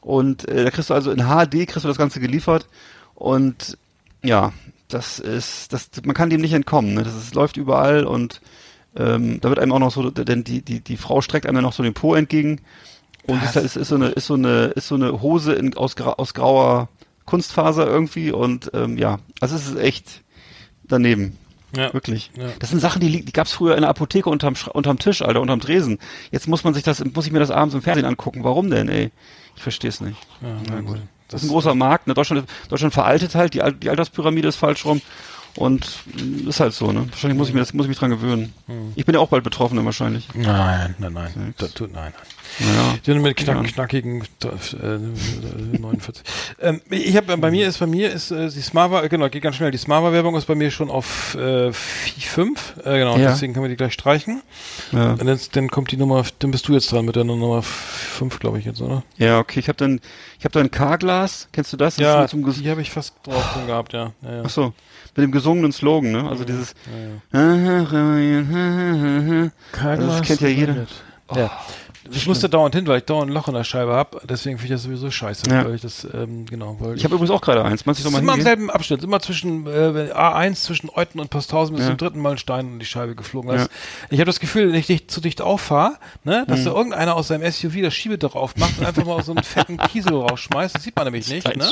und 0.02 0.48
äh, 0.48 0.64
da 0.64 0.70
kriegst 0.72 0.90
du 0.92 0.94
also 0.94 1.12
in 1.12 1.24
HD, 1.26 1.68
kriegst 1.68 1.84
du 1.84 1.88
das 1.90 1.98
Ganze 1.98 2.20
geliefert 2.20 2.68
und 3.16 3.78
ja, 4.24 4.54
das 4.96 5.20
ist, 5.20 5.74
das, 5.74 5.90
man 6.06 6.16
kann 6.16 6.30
dem 6.30 6.40
nicht 6.40 6.54
entkommen. 6.54 6.94
Ne? 6.94 7.04
Das 7.04 7.16
ist, 7.16 7.36
läuft 7.36 7.58
überall 7.58 8.06
und 8.06 8.40
ähm, 8.96 9.42
da 9.42 9.50
wird 9.50 9.60
einem 9.60 9.74
auch 9.74 9.80
noch 9.80 9.92
so, 9.92 10.10
denn 10.10 10.46
die, 10.46 10.62
die, 10.62 10.80
die 10.80 10.96
Frau 10.96 11.20
streckt 11.20 11.46
einem 11.46 11.56
dann 11.56 11.66
noch 11.66 11.74
so 11.74 11.84
den 11.84 11.94
Po 11.94 12.16
entgegen 12.16 12.62
und 13.28 13.44
ist, 13.44 13.58
ist, 13.58 13.76
ist 13.76 13.90
so 13.90 13.96
eine, 13.96 14.08
ist 14.08 14.28
so 14.28 14.36
eine, 14.36 14.68
ist 14.68 14.88
so 14.88 14.96
eine 14.96 15.22
Hose 15.22 15.54
in, 15.54 15.76
aus, 15.76 15.98
gra, 15.98 16.14
aus 16.14 16.34
grauer 16.34 16.88
Kunstfaser 17.26 17.86
irgendwie 17.86 18.32
und 18.32 18.72
ähm, 18.74 18.98
ja, 18.98 19.20
also 19.42 19.56
es 19.56 19.68
ist 19.68 19.78
echt 19.78 20.22
daneben. 20.84 21.38
Ja. 21.76 21.94
Wirklich. 21.94 22.32
Ja. 22.38 22.54
Das 22.60 22.70
sind 22.70 22.80
Sachen, 22.80 23.02
die, 23.02 23.26
die 23.26 23.34
gab's 23.34 23.52
früher 23.52 23.76
in 23.76 23.82
der 23.82 23.90
Apotheke 23.90 24.30
unterm, 24.30 24.54
unterm 24.72 24.98
Tisch, 24.98 25.22
Alter, 25.22 25.42
unterm 25.42 25.60
Tresen. 25.60 26.00
Jetzt 26.32 26.48
muss 26.48 26.64
man 26.64 26.74
sich 26.74 26.84
das, 26.84 27.04
muss 27.04 27.26
ich 27.26 27.34
mir 27.34 27.40
das 27.40 27.52
abends 27.52 27.76
im 27.76 27.82
Fernsehen 27.82 28.06
angucken. 28.06 28.46
Warum 28.46 28.70
denn, 28.70 28.88
ey? 28.88 29.12
Ich 29.58 29.62
verstehe 29.62 29.90
es 29.90 30.00
nicht. 30.00 30.16
Ja, 30.42 30.56
na 30.70 30.80
gut. 30.80 31.02
Das 31.28 31.42
ist 31.42 31.50
ein 31.50 31.52
großer 31.52 31.76
Markt. 31.76 32.08
Ne? 32.08 32.14
Deutschland, 32.14 32.48
Deutschland 32.70 32.94
veraltet 32.94 33.36
halt, 33.36 33.54
die, 33.54 33.62
Al- 33.62 33.74
die 33.74 33.90
Alterspyramide 33.90 34.48
ist 34.48 34.56
falsch 34.58 34.86
rum. 34.86 35.02
Und 35.58 35.88
mm, 36.14 36.50
ist 36.50 36.60
halt 36.60 36.74
so, 36.74 36.92
ne? 36.92 37.08
Wahrscheinlich 37.10 37.38
muss 37.38 37.48
ich 37.48 37.54
mir 37.54 37.62
das, 37.62 37.74
muss 37.74 37.86
ich 37.86 37.90
mich 37.90 37.98
dran 37.98 38.10
gewöhnen. 38.10 38.54
Hm. 38.68 38.92
Ich 38.96 39.06
bin 39.06 39.16
ja 39.16 39.22
auch 39.22 39.30
bald 39.30 39.44
Betroffener 39.46 39.86
wahrscheinlich. 39.86 40.28
Nein, 40.34 40.96
nein, 41.00 41.14
nein. 41.14 41.54
Das 41.58 41.74
tut 41.74 41.94
nein. 41.94 42.14
Naja. 42.60 42.96
Die 43.06 43.14
mit 43.16 43.36
knack, 43.38 43.58
Ja. 43.58 43.64
knackigen 43.64 44.22
äh, 44.44 45.78
49. 45.78 46.24
ähm, 46.62 46.82
ich 46.90 47.16
habe 47.18 47.36
bei 47.38 47.52
mir 47.52 47.68
ist 47.68 47.80
bei 47.80 47.88
mir 47.88 48.12
ist 48.12 48.32
äh, 48.32 48.50
die 48.50 48.62
Smava 48.62 49.06
genau 49.08 49.28
geht 49.30 49.44
ganz 49.44 49.58
schnell. 49.58 49.72
Die 49.72 49.78
Smava 49.78 50.12
Werbung 50.14 50.36
ist 50.36 50.46
bei 50.46 50.56
mir 50.56 50.72
schon 50.72 50.90
auf 50.90 51.36
äh, 51.36 51.72
5. 51.74 52.76
Äh, 52.86 52.98
genau, 53.00 53.18
Ja. 53.18 53.32
deswegen 53.32 53.54
können 53.54 53.66
wir 53.66 53.70
die 53.70 53.76
gleich 53.76 53.94
streichen. 53.94 54.42
Ja, 54.92 55.12
Und 55.12 55.26
dann, 55.26 55.40
dann 55.52 55.70
kommt 55.70 55.92
die 55.92 55.98
Nummer, 55.98 56.24
dann 56.40 56.52
bist 56.52 56.68
du 56.68 56.74
jetzt 56.74 56.92
dran 56.92 57.06
mit 57.06 57.16
der 57.16 57.24
Nummer 57.26 57.62
5, 57.62 58.40
glaube 58.40 58.60
ich 58.60 58.66
jetzt, 58.66 58.82
oder? 58.82 59.04
ja 59.18 59.40
okay. 59.40 59.60
Ich 59.60 59.68
habe 59.68 59.78
dann, 59.78 60.00
ich 60.40 60.46
habe 60.46 60.54
da 60.54 60.60
ein 60.62 60.72
K-Glas. 60.72 61.48
Kennst 61.52 61.74
du 61.74 61.78
das? 61.78 61.96
das 61.96 62.04
Ja, 62.04 62.24
Ges- 62.26 62.62
die 62.62 62.70
habe 62.70 62.82
ich 62.82 62.92
fast 62.92 63.14
drauf 63.24 63.54
drin 63.54 63.68
gehabt, 63.68 63.94
ja. 63.94 64.14
ja, 64.22 64.36
ja. 64.38 64.44
Ach 64.46 64.50
so. 64.50 64.74
Mit 65.18 65.24
dem 65.24 65.32
gesungenen 65.32 65.72
Slogan, 65.72 66.12
ne? 66.12 66.30
Also 66.30 66.44
dieses. 66.44 66.74
Also 69.82 70.08
das 70.08 70.22
kennt 70.24 70.42
ja 70.42 70.48
jeder. 70.50 70.88
Ja. 71.34 71.52
Ich 72.12 72.28
musste 72.28 72.50
dauernd 72.50 72.76
hin, 72.76 72.86
weil 72.88 73.00
ich 73.00 73.06
dauernd 73.06 73.32
ein 73.32 73.34
Loch 73.34 73.48
in 73.48 73.54
der 73.54 73.64
Scheibe 73.64 73.94
habe. 73.94 74.22
Deswegen 74.30 74.58
finde 74.58 74.74
ich 74.74 74.78
das 74.78 74.84
sowieso 74.84 75.10
scheiße. 75.12 75.50
Ja. 75.50 75.66
Weil 75.66 75.76
ich 75.76 75.82
das, 75.82 76.08
ähm, 76.14 76.46
genau, 76.46 76.78
weil 76.80 76.96
Ich 76.96 77.04
habe 77.04 77.16
übrigens 77.16 77.32
auch 77.32 77.42
gerade 77.42 77.64
eins. 77.64 77.86
Meinst 77.86 78.02
du 78.02 78.04
Das 78.04 78.12
doch 78.14 78.20
ist 78.20 78.24
mal 78.26 78.34
immer 78.34 78.40
im 78.40 78.42
selben 78.46 78.70
Abschnitt, 78.70 79.04
immer 79.04 79.20
zwischen 79.20 79.66
äh, 79.68 80.12
A1 80.14 80.56
zwischen 80.62 80.90
Euten 80.94 81.20
und 81.20 81.30
Posthausen 81.30 81.76
bis 81.76 81.86
Ja. 81.86 81.90
zum 81.92 81.98
dritten 81.98 82.20
Mal 82.20 82.32
ein 82.34 82.38
Stein 82.38 82.68
in 82.74 82.80
die 82.80 82.86
Scheibe 82.86 83.16
geflogen. 83.16 83.52
Ja. 83.58 83.68
Ich 84.10 84.20
habe 84.20 84.26
das 84.26 84.40
Gefühl, 84.40 84.68
wenn 84.70 84.76
ich 84.80 84.88
dicht, 84.88 85.10
zu 85.10 85.22
dicht 85.22 85.42
auffahre, 85.42 85.94
ne, 86.24 86.46
dass 86.48 86.62
Mhm. 86.62 86.66
da 86.66 86.72
irgendeiner 86.74 87.16
aus 87.16 87.28
seinem 87.30 87.44
SUV 87.52 87.82
das 87.82 87.94
Schiebedach 87.94 88.36
aufmacht 88.36 88.78
und 88.80 88.86
einfach 88.86 89.06
mal 89.06 89.24
so 89.24 89.32
einen 89.34 89.44
fetten 89.44 89.78
Kiesel 89.78 90.14
rausschmeißt. 90.16 90.76
Das 90.76 90.84
sieht 90.84 90.96
man 90.96 91.06
nämlich 91.06 91.28
nicht. 91.30 91.56
Ne? 91.58 91.68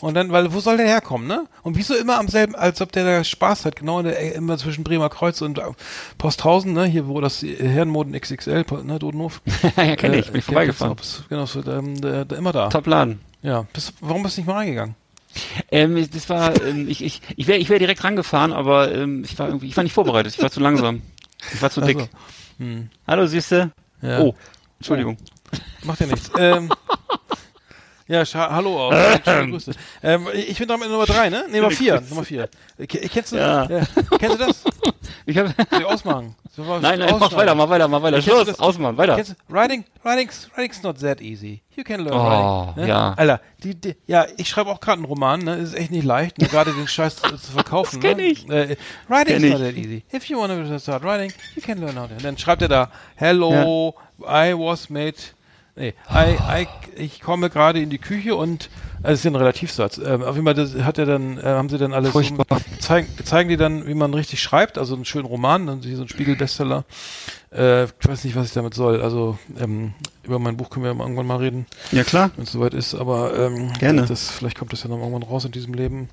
Und 0.00 0.14
dann, 0.14 0.32
weil 0.32 0.52
wo 0.52 0.60
soll 0.60 0.76
der 0.78 0.86
herkommen? 0.86 1.26
Ne? 1.28 1.46
Und 1.62 1.76
wieso 1.76 1.94
immer 1.94 2.18
am 2.18 2.28
selben, 2.28 2.54
als 2.54 2.80
ob 2.80 2.92
der 2.92 3.04
da 3.04 3.24
Spaß 3.24 3.64
hat, 3.66 3.76
genau 3.76 3.98
in 4.00 4.06
der, 4.06 4.34
immer 4.34 4.56
zwischen 4.58 4.84
Bremer 4.84 5.08
Kreuz 5.10 5.40
und 5.42 5.58
äh, 5.58 5.62
Posthausen, 6.18 6.72
ne, 6.72 6.84
hier 6.86 7.06
wo 7.08 7.20
das 7.20 7.42
Herrenmoden 7.42 8.18
XXL, 8.18 8.64
ne, 8.84 8.98
Dodenhof. 8.98 9.40
ja, 9.84 9.96
kenne 9.96 10.18
ich. 10.18 10.28
Äh, 10.28 10.30
Bin 10.30 10.38
ich 10.38 10.44
vorbeigefahren. 10.44 10.96
Genau, 11.28 11.46
so, 11.46 11.60
ähm, 11.64 12.00
der, 12.00 12.24
der, 12.24 12.38
immer 12.38 12.52
da. 12.52 12.68
Top 12.68 12.86
Laden. 12.86 13.20
Ja. 13.42 13.66
Bist, 13.72 13.94
warum 14.00 14.22
bist 14.22 14.36
du 14.36 14.40
nicht 14.40 14.48
mal 14.48 14.54
reingegangen? 14.54 14.94
Ähm, 15.70 16.08
das 16.10 16.28
war, 16.30 16.60
ähm, 16.62 16.88
ich, 16.88 17.04
ich, 17.04 17.20
ich 17.36 17.46
wäre 17.46 17.58
ich 17.58 17.68
wär 17.68 17.78
direkt 17.78 18.02
rangefahren, 18.04 18.52
aber 18.52 18.92
ähm, 18.94 19.22
ich 19.24 19.38
war 19.38 19.48
irgendwie, 19.48 19.68
ich 19.68 19.76
war 19.76 19.84
nicht 19.84 19.92
vorbereitet. 19.92 20.34
Ich 20.34 20.42
war 20.42 20.50
zu 20.50 20.60
langsam. 20.60 21.02
Ich 21.52 21.60
war 21.60 21.70
zu 21.70 21.80
dick. 21.80 21.96
Also, 21.96 22.08
hm. 22.58 22.88
Hallo, 23.06 23.26
Süße. 23.26 23.70
Ja. 24.02 24.20
Oh, 24.20 24.34
Entschuldigung. 24.78 25.18
Macht 25.84 26.00
ja 26.00 26.06
nichts. 26.06 26.30
ähm, 26.38 26.70
ja, 28.08 28.22
scha- 28.22 28.50
hallo 28.50 28.78
auch. 28.88 28.92
Schöne 29.24 29.50
Grüße. 29.50 29.72
Ähm, 30.02 30.28
ich 30.34 30.58
bin 30.58 30.68
dran 30.68 30.80
mit 30.80 30.88
Nummer 30.88 31.06
drei, 31.06 31.28
ne? 31.28 31.44
Nee, 31.50 31.58
Nummer 31.58 31.70
vier. 31.70 32.00
Nummer 32.08 32.24
vier. 32.24 32.48
Ke- 32.78 33.08
Kennst 33.08 33.32
du, 33.32 33.36
Ja. 33.36 33.66
kennst 34.18 34.40
du 34.40 34.46
das? 34.46 34.64
Ich 35.28 35.36
hab, 35.38 35.46
ich 35.72 35.84
ausmachen? 35.84 36.36
Ich 36.52 36.58
nein, 36.58 36.80
nein, 36.80 36.98
mach 37.00 37.12
ausschneiden? 37.14 37.36
weiter, 37.38 37.54
mach 37.56 37.68
weiter, 37.68 37.88
mach 37.88 38.02
weiter. 38.02 38.22
Schluss, 38.22 38.58
ausmachen, 38.60 38.96
weiter. 38.96 39.16
Kennst 39.16 39.32
du, 39.32 39.34
writing, 39.52 39.84
writing's, 40.04 40.48
writing's 40.54 40.82
not 40.84 40.98
that 41.00 41.20
easy. 41.20 41.62
You 41.76 41.82
can 41.82 42.00
learn 42.00 42.14
Oh, 42.16 42.66
writing. 42.68 42.82
Ne? 42.82 42.88
ja. 42.88 43.14
Alter, 43.16 43.40
die, 43.62 43.74
die, 43.74 43.96
ja, 44.06 44.26
ich 44.36 44.48
schreibe 44.48 44.70
auch 44.70 44.78
gerade 44.80 44.98
einen 44.98 45.04
Roman, 45.04 45.40
ne? 45.40 45.56
Ist 45.56 45.74
echt 45.74 45.90
nicht 45.90 46.04
leicht, 46.04 46.38
ne? 46.38 46.46
gerade 46.48 46.72
den 46.72 46.86
Scheiß 46.86 47.16
zu, 47.16 47.36
zu 47.36 47.52
verkaufen. 47.52 48.00
Das 48.00 48.08
kenn 48.10 48.16
ne? 48.18 48.22
ich. 48.24 48.48
Äh, 48.48 48.76
writing's 49.08 49.42
Kenn 49.42 49.50
not 49.50 49.60
that 49.60 49.74
easy. 49.76 50.04
If 50.12 50.24
you 50.26 50.38
want 50.38 50.52
to 50.52 50.78
start 50.78 51.02
writing, 51.04 51.32
you 51.56 51.62
can 51.62 51.78
learn 51.80 51.98
how 52.00 52.06
to. 52.08 52.14
Und 52.14 52.24
dann 52.24 52.38
schreibt 52.38 52.62
er 52.62 52.68
da, 52.68 52.90
hello, 53.16 53.94
I 54.20 54.54
was 54.56 54.88
made 54.90 55.14
Nee, 55.76 55.92
I, 56.10 56.36
I, 56.62 56.66
ich 56.96 57.20
komme 57.20 57.50
gerade 57.50 57.80
in 57.80 57.90
die 57.90 57.98
Küche 57.98 58.34
und 58.34 58.70
also 59.02 59.10
das 59.10 59.18
ist 59.18 59.24
ja 59.24 59.30
ein 59.30 59.36
Relativsatz. 59.36 59.98
Ähm, 59.98 60.22
auf 60.22 60.34
jeden 60.34 60.46
Fall 60.46 60.54
das 60.54 60.74
hat 60.74 60.96
er 60.96 61.04
dann, 61.04 61.36
äh, 61.38 61.42
haben 61.42 61.68
sie 61.68 61.76
dann 61.76 61.92
alles 61.92 62.12
Furchtbar. 62.12 62.46
zeigen, 62.80 63.08
zeigen 63.24 63.50
die 63.50 63.58
dann, 63.58 63.86
wie 63.86 63.92
man 63.94 64.14
richtig 64.14 64.40
schreibt, 64.42 64.78
also 64.78 64.94
einen 64.94 65.04
schönen 65.04 65.26
Roman, 65.26 65.66
dann 65.66 65.82
so 65.82 66.02
ein 66.02 66.08
Spiegel-Bestseller. 66.08 66.84
Äh, 67.52 67.84
ich 67.84 67.90
weiß 68.02 68.24
nicht, 68.24 68.36
was 68.36 68.46
ich 68.46 68.52
damit 68.54 68.72
soll. 68.72 69.02
Also 69.02 69.38
ähm, 69.60 69.92
über 70.22 70.38
mein 70.38 70.56
Buch 70.56 70.70
können 70.70 70.84
wir 70.84 70.92
irgendwann 70.98 71.26
mal 71.26 71.36
reden, 71.36 71.66
Ja, 71.92 72.04
klar. 72.04 72.30
wenn 72.36 72.44
es 72.44 72.52
soweit 72.52 72.72
ist. 72.74 72.94
Aber 72.94 73.38
ähm, 73.38 73.72
Gerne. 73.74 74.06
Das, 74.06 74.30
vielleicht 74.30 74.58
kommt 74.58 74.72
das 74.72 74.82
ja 74.82 74.88
noch 74.88 74.98
irgendwann 74.98 75.22
raus 75.22 75.44
in 75.44 75.52
diesem 75.52 75.74
Leben. 75.74 76.08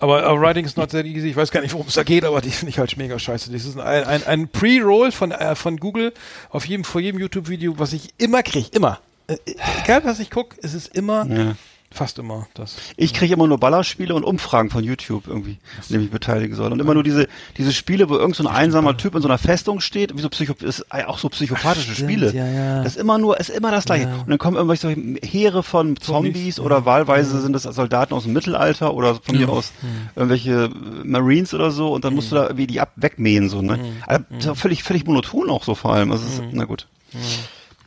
Aber 0.00 0.30
uh, 0.32 0.40
Writing 0.40 0.64
is 0.64 0.76
not 0.76 0.90
that 0.90 1.04
easy. 1.06 1.28
Ich 1.28 1.36
weiß 1.36 1.50
gar 1.50 1.60
nicht, 1.60 1.72
worum 1.74 1.88
es 1.88 1.94
da 1.94 2.02
geht, 2.04 2.24
aber 2.24 2.40
die 2.40 2.50
finde 2.50 2.70
ich 2.70 2.78
halt 2.78 2.96
mega 2.96 3.18
scheiße. 3.18 3.50
Das 3.50 3.64
ist 3.64 3.78
ein, 3.78 4.04
ein, 4.04 4.26
ein 4.26 4.48
Pre-Roll 4.48 5.10
von, 5.10 5.32
äh, 5.32 5.54
von 5.54 5.76
Google 5.78 6.12
auf 6.50 6.66
jedem, 6.66 6.84
vor 6.84 7.00
jedem 7.00 7.20
YouTube-Video, 7.20 7.78
was 7.78 7.92
ich 7.92 8.10
immer 8.18 8.42
kriege. 8.42 8.68
Immer. 8.72 9.00
Äh, 9.26 9.36
egal, 9.82 10.04
was 10.04 10.20
ich 10.20 10.30
gucke, 10.30 10.56
es 10.62 10.74
ist 10.74 10.94
immer, 10.94 11.26
Ja. 11.26 11.56
Fast 11.90 12.18
immer 12.18 12.46
das. 12.54 12.76
Ich 12.96 13.14
kriege 13.14 13.34
immer 13.34 13.46
nur 13.46 13.58
Ballerspiele 13.58 14.14
und 14.14 14.24
Umfragen 14.24 14.70
von 14.70 14.84
YouTube 14.84 15.26
irgendwie, 15.26 15.58
an 15.76 15.84
denen 15.90 16.04
ich 16.04 16.10
beteiligen 16.10 16.54
soll. 16.54 16.70
Und 16.70 16.80
immer 16.80 16.94
nur 16.94 17.02
diese, 17.02 17.28
diese 17.56 17.72
Spiele, 17.72 18.08
wo 18.08 18.16
irgend 18.16 18.36
so 18.36 18.44
ein 18.44 18.54
einsamer 18.54 18.96
Typ 18.96 19.14
in 19.14 19.22
so 19.22 19.28
einer 19.28 19.38
Festung 19.38 19.80
steht, 19.80 20.16
wie 20.16 20.20
so 20.20 20.28
Psycho, 20.28 20.54
ist 20.60 20.92
auch 20.92 21.18
so 21.18 21.28
psychopathische 21.28 21.94
stimmt, 21.94 22.10
Spiele. 22.10 22.32
ja, 22.32 22.46
ja. 22.46 22.82
Das 22.82 22.96
ist 22.96 23.00
immer 23.00 23.18
nur, 23.18 23.40
ist 23.40 23.50
immer 23.50 23.70
das 23.70 23.86
Gleiche. 23.86 24.04
Ja. 24.04 24.14
Und 24.16 24.28
dann 24.28 24.38
kommen 24.38 24.56
irgendwelche 24.56 24.82
solche 24.82 25.00
Heere 25.26 25.62
von 25.62 25.96
Zombies 25.96 26.60
oder 26.60 26.84
wahlweise 26.84 27.40
sind 27.40 27.52
das 27.52 27.62
Soldaten 27.62 28.12
aus 28.14 28.24
dem 28.24 28.32
Mittelalter 28.32 28.94
oder 28.94 29.16
von 29.16 29.36
mir 29.36 29.48
aus 29.48 29.72
irgendwelche 30.14 30.64
äh, 30.64 30.70
Marines 31.04 31.54
oder 31.54 31.70
so 31.70 31.92
und 31.92 32.04
dann 32.04 32.14
musst 32.14 32.30
du 32.30 32.36
da 32.36 32.44
irgendwie 32.44 32.66
die 32.66 32.80
ab 32.80 32.92
wegmähen, 32.96 33.48
so, 33.48 33.62
ne? 33.62 33.78
Also, 34.06 34.24
das 34.30 34.44
ist 34.44 34.50
auch 34.50 34.56
völlig, 34.56 34.82
völlig 34.82 35.06
monoton 35.06 35.50
auch 35.50 35.64
so 35.64 35.74
vor 35.74 35.94
allem. 35.94 36.12
Also, 36.12 36.26
es 36.26 36.34
ist, 36.34 36.42
na 36.52 36.64
gut. 36.64 36.86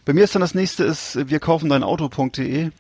Bei 0.06 0.14
mir 0.14 0.24
ist 0.24 0.34
dann 0.34 0.42
das 0.42 0.56
nächste 0.56 0.84
ist, 0.84 1.30
wir 1.30 1.40
kaufen 1.40 1.70
dein 1.70 1.84
Auto.de. 1.84 2.72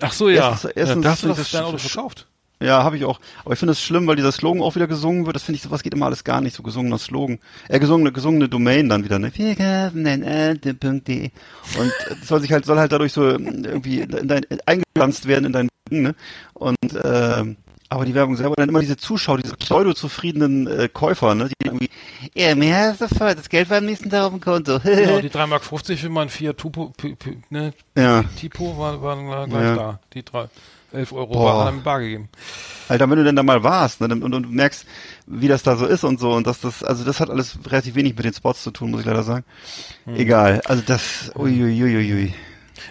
Ach 0.00 0.12
so, 0.12 0.28
ja. 0.28 0.50
Erstens- 0.50 0.72
erstens 0.74 0.96
ja 0.96 1.02
da 1.02 1.10
hast 1.10 1.22
du 1.24 1.28
das 1.28 1.54
Auto 1.56 1.78
verkauft. 1.78 2.26
Ja, 2.62 2.82
habe 2.82 2.96
ich 2.96 3.04
auch. 3.04 3.20
Aber 3.44 3.52
ich 3.52 3.58
finde 3.58 3.72
es 3.72 3.82
schlimm, 3.82 4.06
weil 4.06 4.16
dieser 4.16 4.32
Slogan 4.32 4.62
auch 4.62 4.74
wieder 4.76 4.86
gesungen 4.86 5.26
wird. 5.26 5.36
Das 5.36 5.42
finde 5.42 5.56
ich, 5.56 5.62
sowas 5.62 5.82
geht 5.82 5.92
immer 5.92 6.06
alles 6.06 6.24
gar 6.24 6.40
nicht, 6.40 6.56
so 6.56 6.62
gesungener 6.62 6.96
Slogan. 6.98 7.38
Äh, 7.68 7.78
gesungene, 7.80 8.12
gesungene 8.12 8.48
Domain 8.48 8.88
dann 8.88 9.04
wieder, 9.04 9.18
ne? 9.18 9.28
Auto.de. 9.30 11.30
Und 11.78 11.92
es 12.22 12.28
soll 12.28 12.40
sich 12.40 12.50
halt, 12.52 12.64
soll 12.64 12.78
halt 12.78 12.92
dadurch 12.92 13.12
so 13.12 13.28
ähm, 13.28 13.62
irgendwie 13.64 14.00
in 14.00 14.26
dein, 14.28 14.46
eingepflanzt 14.64 15.28
werden 15.28 15.44
in 15.44 15.52
dein, 15.52 15.68
ne? 15.90 16.14
Und, 16.54 16.76
ähm, 17.04 17.56
Aber 17.88 18.04
die 18.04 18.14
Werbung 18.14 18.36
selber, 18.36 18.54
dann 18.56 18.68
immer 18.68 18.80
diese 18.80 18.96
Zuschauer, 18.96 19.38
diese 19.38 19.56
pseudo-zufriedenen 19.56 20.66
äh, 20.66 20.88
Käufer, 20.92 21.34
ne? 21.36 21.48
Die 21.48 21.66
irgendwie, 21.66 21.90
ja, 22.34 22.54
mehr 22.56 22.90
ist 22.90 22.98
sofort, 22.98 23.38
das 23.38 23.48
Geld 23.48 23.70
war 23.70 23.78
am 23.78 23.86
nächsten 23.86 24.10
Tag 24.10 24.22
auf 24.24 24.32
dem 24.32 24.40
Konto. 24.40 24.80
Genau, 24.82 25.20
die 25.20 25.30
3,50 25.30 25.46
Mark 25.46 25.64
für 25.64 26.08
mein 26.08 26.28
Fiat 26.28 26.58
Tupo, 26.58 26.92
P- 26.96 27.14
P- 27.14 27.38
ne, 27.50 27.72
Ja. 27.96 28.24
Tipo 28.38 28.76
war, 28.76 29.00
waren 29.02 29.48
gleich 29.48 29.62
Ja. 29.62 29.74
da. 29.76 30.00
Die 30.14 30.24
drei, 30.24 30.46
11 30.92 31.12
Euro 31.12 31.32
Boah. 31.34 31.70
mir 31.70 31.80
bar 31.82 32.00
gegeben. 32.00 32.28
Alter, 32.88 33.08
wenn 33.08 33.18
du 33.18 33.24
denn 33.24 33.36
da 33.36 33.42
mal 33.44 33.62
warst, 33.62 34.00
ne, 34.00 34.06
und, 34.08 34.22
und, 34.22 34.34
und 34.34 34.50
merkst, 34.52 34.84
wie 35.28 35.46
das 35.48 35.62
da 35.62 35.76
so 35.76 35.86
ist 35.86 36.02
und 36.02 36.18
so, 36.18 36.32
und 36.32 36.46
dass 36.46 36.60
das, 36.60 36.82
also 36.82 37.04
das 37.04 37.20
hat 37.20 37.30
alles 37.30 37.56
relativ 37.68 37.94
wenig 37.94 38.16
mit 38.16 38.24
den 38.24 38.32
Spots 38.34 38.64
zu 38.64 38.72
tun, 38.72 38.90
muss 38.90 39.00
ich 39.00 39.06
leider 39.06 39.22
sagen. 39.22 39.44
Hm. 40.06 40.16
Egal, 40.16 40.60
also 40.64 40.82
das, 40.84 41.30
uiuiuiui. 41.36 42.34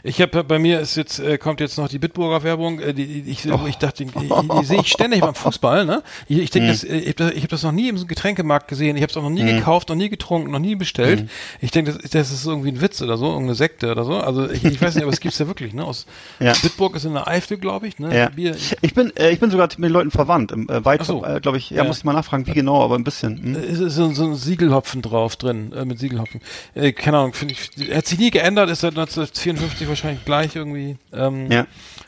Ich 0.08 0.22
habe 0.22 0.44
bei 0.44 0.60
mir 0.60 0.80
ist 0.82 0.96
jetzt 0.96 1.18
äh, 1.20 1.40
kommt 1.40 1.60
jetzt 1.60 1.80
noch 1.80 1.88
die 1.88 1.98
Bitburger 1.98 2.44
Werbung. 2.44 2.80
Äh, 2.80 2.94
die, 2.94 3.24
die, 3.24 3.32
ich, 3.32 3.46
ich 3.46 3.76
dachte, 3.78 4.06
die, 4.06 4.12
die, 4.12 4.30
die 4.60 4.66
sehe 4.66 4.80
ich 4.82 4.88
ständig 4.90 5.22
beim 5.22 5.34
Fußball. 5.34 5.84
Ne? 5.86 6.04
Ich, 6.28 6.38
ich 6.38 6.50
denke, 6.52 6.70
das, 6.70 6.84
äh, 6.84 6.98
ich 6.98 7.08
habe 7.20 7.34
das, 7.34 7.42
hab 7.44 7.50
das 7.50 7.64
noch 7.64 7.72
nie 7.72 7.90
im 7.90 8.06
Getränkemarkt 8.08 8.68
gesehen. 8.68 8.98
Ich 8.98 9.02
habe 9.02 9.10
es 9.10 9.18
auch 9.18 9.24
noch 9.24 9.32
nie 9.32 9.44
gekauft, 9.44 9.90
noch 9.90 9.96
nie 9.96 10.10
getrunken, 10.10 10.52
noch 10.52 10.60
nie 10.60 10.76
bestellt. 10.76 11.28
Ich 11.60 11.72
denke, 11.72 11.94
das, 11.94 12.12
das 12.12 12.32
ist 12.32 12.46
irgendwie 12.46 12.70
ein 12.70 12.82
Witz 12.82 13.02
oder 13.02 13.18
so, 13.18 13.26
irgendeine 13.26 13.56
Sekte 13.56 13.92
oder 13.92 14.04
so. 14.06 14.14
Also 14.18 14.48
ich, 14.50 14.64
ich 14.64 14.80
weiß 14.80 14.94
nicht, 14.94 15.04
aber 15.04 15.12
es 15.12 15.20
gibt's 15.20 15.40
ja 15.40 15.48
wirklich. 15.48 15.74
Ne? 15.74 15.84
Aus 15.84 16.06
Ja. 16.40 16.54
Bitburg 16.62 16.96
ist 16.96 17.06
in 17.06 17.14
der 17.14 17.28
Eifel, 17.28 17.58
glaube 17.58 17.88
ich. 17.88 17.98
Ne? 17.98 18.16
Ja. 18.16 18.30
Bier, 18.30 18.56
Ich 18.82 18.94
bin, 18.94 19.12
äh, 19.18 19.32
ich 19.32 19.40
bin 19.40 19.50
sogar 19.50 19.70
mit 19.78 19.90
den 19.90 19.92
Leuten 19.92 20.12
verwandt, 20.12 20.52
im, 20.52 20.70
äh, 20.70 20.86
weit, 20.86 21.04
so. 21.04 21.26
äh, 21.26 21.40
glaube 21.42 21.58
ich, 21.58 21.72
ja, 21.72 21.78
Ja. 21.78 21.84
muss 21.86 21.98
ich 21.98 22.04
mal 22.04 22.14
nachfragen, 22.14 22.46
wie 22.46 22.54
genau, 22.54 22.84
aber 22.84 22.96
ein 22.96 23.04
bisschen. 23.04 23.42
Hm? 23.42 23.56
Es 23.56 23.80
ist 23.80 23.96
so, 23.96 24.12
so 24.14 24.26
ein 24.26 24.36
Siegelhopfen 24.36 25.02
drauf 25.02 25.36
drin, 25.36 25.74
äh, 25.74 25.84
mit 25.84 25.98
Siegelhopfen. 25.98 26.42
Äh, 26.76 26.92
keine 26.92 27.18
Ahnung, 27.18 27.34
finde 27.34 27.56
ich, 27.56 27.96
hat 27.96 28.06
sich 28.06 28.20
nie 28.20 28.30
geändert, 28.30 28.70
ist 28.70 28.82
seit 28.82 28.92
1954 28.96 29.95
wahrscheinlich 30.04 30.26
gleich 30.26 30.56
irgendwie. 30.56 30.98
Ähm, 31.14 31.52
Ja. 31.52 31.66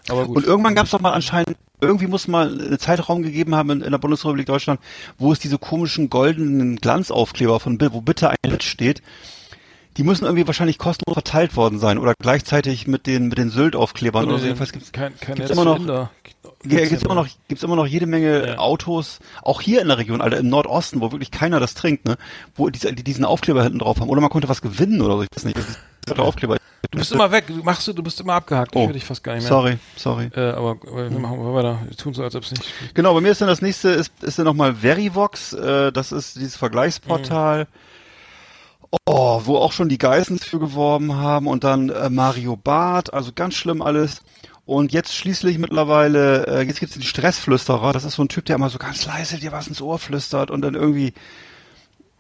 Aber 0.10 0.26
gut. 0.26 0.38
Und 0.38 0.46
irgendwann 0.46 0.76
gab 0.76 0.86
es 0.86 0.92
doch 0.92 1.02
mal 1.02 1.12
anscheinend, 1.14 1.56
irgendwie 1.82 2.08
muss 2.08 2.28
mal 2.28 2.48
einen 2.48 2.80
Zeitraum 2.80 3.22
gegeben 3.22 3.56
haben 3.56 3.70
in, 3.70 3.82
in 3.82 3.92
der 3.92 3.98
Bundesrepublik 3.98 4.46
Deutschland, 4.48 4.80
wo 5.18 5.32
es 5.32 5.40
diese 5.40 5.58
komischen 5.58 6.10
goldenen 6.10 6.78
Glanzaufkleber 6.78 7.60
von 7.60 7.78
Bill, 7.78 7.94
wo 7.94 8.02
bitte 8.02 8.30
ein 8.30 8.36
Bit 8.50 8.64
steht. 8.64 9.02
Die 9.98 10.04
müssen 10.04 10.26
irgendwie 10.26 10.46
wahrscheinlich 10.46 10.78
kostenlos 10.78 11.16
verteilt 11.16 11.56
worden 11.56 11.80
sein 11.80 11.98
oder 11.98 12.14
gleichzeitig 12.20 12.86
mit 12.88 13.08
den 13.08 13.30
mit 13.30 13.38
den 13.40 13.50
Sylt-Aufklebern 13.50 14.26
oder 14.26 14.38
so. 14.38 14.46
Jedenfalls 14.46 14.72
gibt's 14.72 14.92
kein, 14.92 15.18
kein 15.20 15.36
gibt's 15.36 15.52
immer 15.52 15.66
noch- 15.66 15.76
Zylinder. 15.78 16.12
Ja, 16.66 16.86
gibt's 16.86 17.04
immer 17.04 17.16
noch, 17.16 17.28
gibt's 17.48 17.64
immer 17.64 17.76
noch 17.76 17.86
jede 17.88 18.06
Menge 18.08 18.48
Ja. 18.48 18.58
Autos, 18.58 19.20
auch 19.44 19.62
hier 19.62 19.82
in 19.82 19.88
der 19.88 19.98
Region, 19.98 20.22
Alter, 20.22 20.38
im 20.38 20.50
Nordosten, 20.50 21.02
wo 21.02 21.12
wirklich 21.12 21.32
keiner 21.32 21.60
das 21.60 21.74
trinkt, 21.76 22.06
ne, 22.08 22.18
wo 22.56 22.70
diese, 22.70 22.94
die 22.94 23.04
diesen 23.04 23.26
Aufkleber 23.26 23.64
hinten 23.64 23.80
drauf 23.80 24.00
haben. 24.00 24.10
Oder 24.10 24.22
man 24.22 24.30
konnte 24.30 24.50
was 24.50 24.62
gewinnen 24.62 25.02
oder 25.02 25.18
so, 25.18 25.24
ich 25.24 25.30
weiß 25.36 25.46
nicht. 25.46 25.58
Das 25.58 25.68
ist 25.68 25.80
der 26.10 26.20
Aufkleber. 26.20 26.58
Du 26.92 27.00
bist 27.00 27.12
immer 27.12 27.32
weg, 27.32 27.46
du 27.48 27.56
machst 27.64 27.88
du, 27.88 27.94
du 27.94 28.04
bist 28.04 28.20
immer 28.22 28.34
abgehakt. 28.36 28.76
Ich 28.76 28.82
Oh. 28.82 28.86
höre 28.86 28.94
dich 28.94 29.04
fast 29.06 29.24
gar 29.24 29.34
nicht 29.34 29.44
mehr. 29.44 29.50
Sorry, 29.50 29.78
sorry. 29.98 30.30
Äh, 30.36 30.52
aber 30.52 30.78
wir 30.82 31.20
machen 31.20 31.44
mal 31.44 31.54
weiter. 31.54 31.80
Wir 31.88 31.98
tun 31.98 32.14
so, 32.14 32.24
als 32.24 32.36
ob 32.36 32.44
es 32.44 32.52
nicht. 32.52 32.64
Genau, 32.94 33.14
bei 33.14 33.22
mir 33.22 33.32
ist 33.32 33.42
dann 33.42 33.48
das 33.48 33.62
nächste, 33.62 33.90
ist, 33.90 34.12
ist 34.22 34.38
dann 34.40 34.46
nochmal 34.46 34.76
Verivox, 34.76 35.54
äh, 35.54 35.92
das 35.92 36.12
ist 36.12 36.36
dieses 36.36 36.56
Vergleichsportal, 36.56 37.68
oh, 39.06 39.42
wo 39.44 39.58
auch 39.58 39.74
schon 39.74 39.90
die 39.90 39.98
Geissens 39.98 40.46
für 40.46 40.60
geworben 40.60 41.16
haben 41.16 41.48
und 41.48 41.64
dann 41.64 41.90
äh, 41.90 42.10
Mario 42.10 42.56
Barth, 42.56 43.14
also 43.14 43.32
ganz 43.34 43.56
schlimm 43.56 43.82
alles. 43.82 44.22
Und 44.66 44.92
jetzt 44.92 45.16
schließlich 45.16 45.58
mittlerweile, 45.60 46.46
äh, 46.48 46.62
jetzt 46.64 46.80
gibt's 46.80 46.94
den 46.96 47.04
Stressflüsterer, 47.04 47.92
das 47.94 48.04
ist 48.04 48.16
so 48.16 48.22
ein 48.24 48.28
Typ, 48.30 48.46
der 48.46 48.58
immer 48.58 48.70
so 48.70 48.78
ganz 48.78 49.06
leise 49.06 49.38
dir 49.40 49.52
was 49.52 49.68
ins 49.68 49.82
Ohr 49.82 49.98
flüstert 49.98 50.52
und 50.52 50.62
dann 50.62 50.74
irgendwie, 50.76 51.14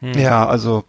ja, 0.01 0.45
also, 0.47 0.83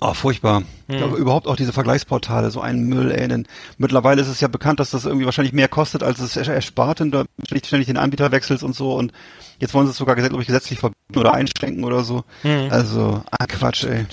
oh, 0.00 0.14
furchtbar. 0.14 0.62
Ich 0.90 0.96
glaube, 0.96 1.16
überhaupt 1.18 1.46
auch 1.46 1.56
diese 1.56 1.72
Vergleichsportale, 1.74 2.50
so 2.50 2.60
ein 2.62 2.80
Müll, 2.84 3.10
ey, 3.12 3.28
denn 3.28 3.46
mittlerweile 3.76 4.22
ist 4.22 4.28
es 4.28 4.40
ja 4.40 4.48
bekannt, 4.48 4.80
dass 4.80 4.90
das 4.90 5.04
irgendwie 5.04 5.26
wahrscheinlich 5.26 5.52
mehr 5.52 5.68
kostet, 5.68 6.02
als 6.02 6.18
es 6.18 6.34
er- 6.36 6.48
erspart, 6.54 7.00
wenn 7.00 7.10
du 7.10 7.24
ständig, 7.44 7.66
ständig 7.66 7.86
den 7.88 7.98
Anbieter 7.98 8.32
wechselst 8.32 8.64
und 8.64 8.74
so 8.74 8.94
und 8.94 9.12
jetzt 9.58 9.74
wollen 9.74 9.86
sie 9.86 9.90
es 9.90 9.98
sogar, 9.98 10.16
glaube 10.16 10.40
ich, 10.40 10.46
gesetzlich 10.46 10.78
verbieten 10.78 11.18
oder 11.18 11.34
einschränken 11.34 11.84
oder 11.84 12.04
so. 12.04 12.24
Also, 12.70 13.22
ah, 13.30 13.46
Quatsch, 13.46 13.84
ey. 13.84 14.06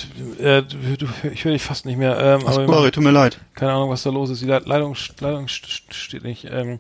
Äh, 0.44 0.64
du, 0.64 0.98
du, 0.98 1.08
ich 1.32 1.46
höre 1.46 1.54
dich 1.54 1.62
fast 1.62 1.86
nicht 1.86 1.98
mehr. 1.98 2.18
Ähm, 2.20 2.46
aber 2.48 2.66
Sorry, 2.66 2.92
tut 2.92 3.04
mir 3.04 3.12
leid. 3.12 3.40
keine 3.54 3.72
Ahnung, 3.74 3.90
was 3.92 4.04
da 4.04 4.10
los 4.10 4.30
ist. 4.30 4.42
Die 4.42 4.46
Leit- 4.48 4.66
Leitung, 4.66 4.96
Leitung 5.20 5.46
st- 5.46 5.68
st- 5.68 5.94
steht 5.94 6.24
nicht. 6.24 6.48
Ähm, 6.52 6.80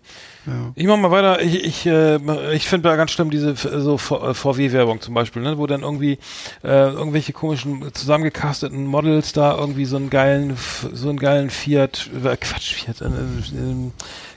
Ich 0.75 0.85
mach 0.87 0.97
mal 0.97 1.11
weiter. 1.11 1.41
Ich, 1.41 1.63
ich, 1.63 1.85
äh, 1.85 2.17
ich 2.53 2.67
finde 2.67 2.89
da 2.89 2.95
ganz 2.95 3.11
schlimm 3.11 3.29
diese 3.29 3.51
f- 3.51 3.67
so 3.77 3.97
V- 3.97 4.29
äh, 4.29 4.33
VW-Werbung 4.33 4.99
zum 5.01 5.13
Beispiel, 5.13 5.41
ne? 5.41 5.57
wo 5.57 5.67
dann 5.67 5.81
irgendwie 5.81 6.17
äh, 6.63 6.89
irgendwelche 6.91 7.33
komischen 7.33 7.93
zusammengecasteten 7.93 8.85
Models 8.85 9.33
da 9.33 9.55
irgendwie 9.57 9.84
so 9.85 9.97
einen 9.97 10.09
geilen, 10.09 10.57
so 10.93 11.09
einen 11.09 11.19
geilen 11.19 11.49
Fiat, 11.49 12.09
äh, 12.23 12.37
Quatsch, 12.37 12.73
Fiat, 12.73 13.01
äh, 13.01 13.05
äh, 13.05 13.91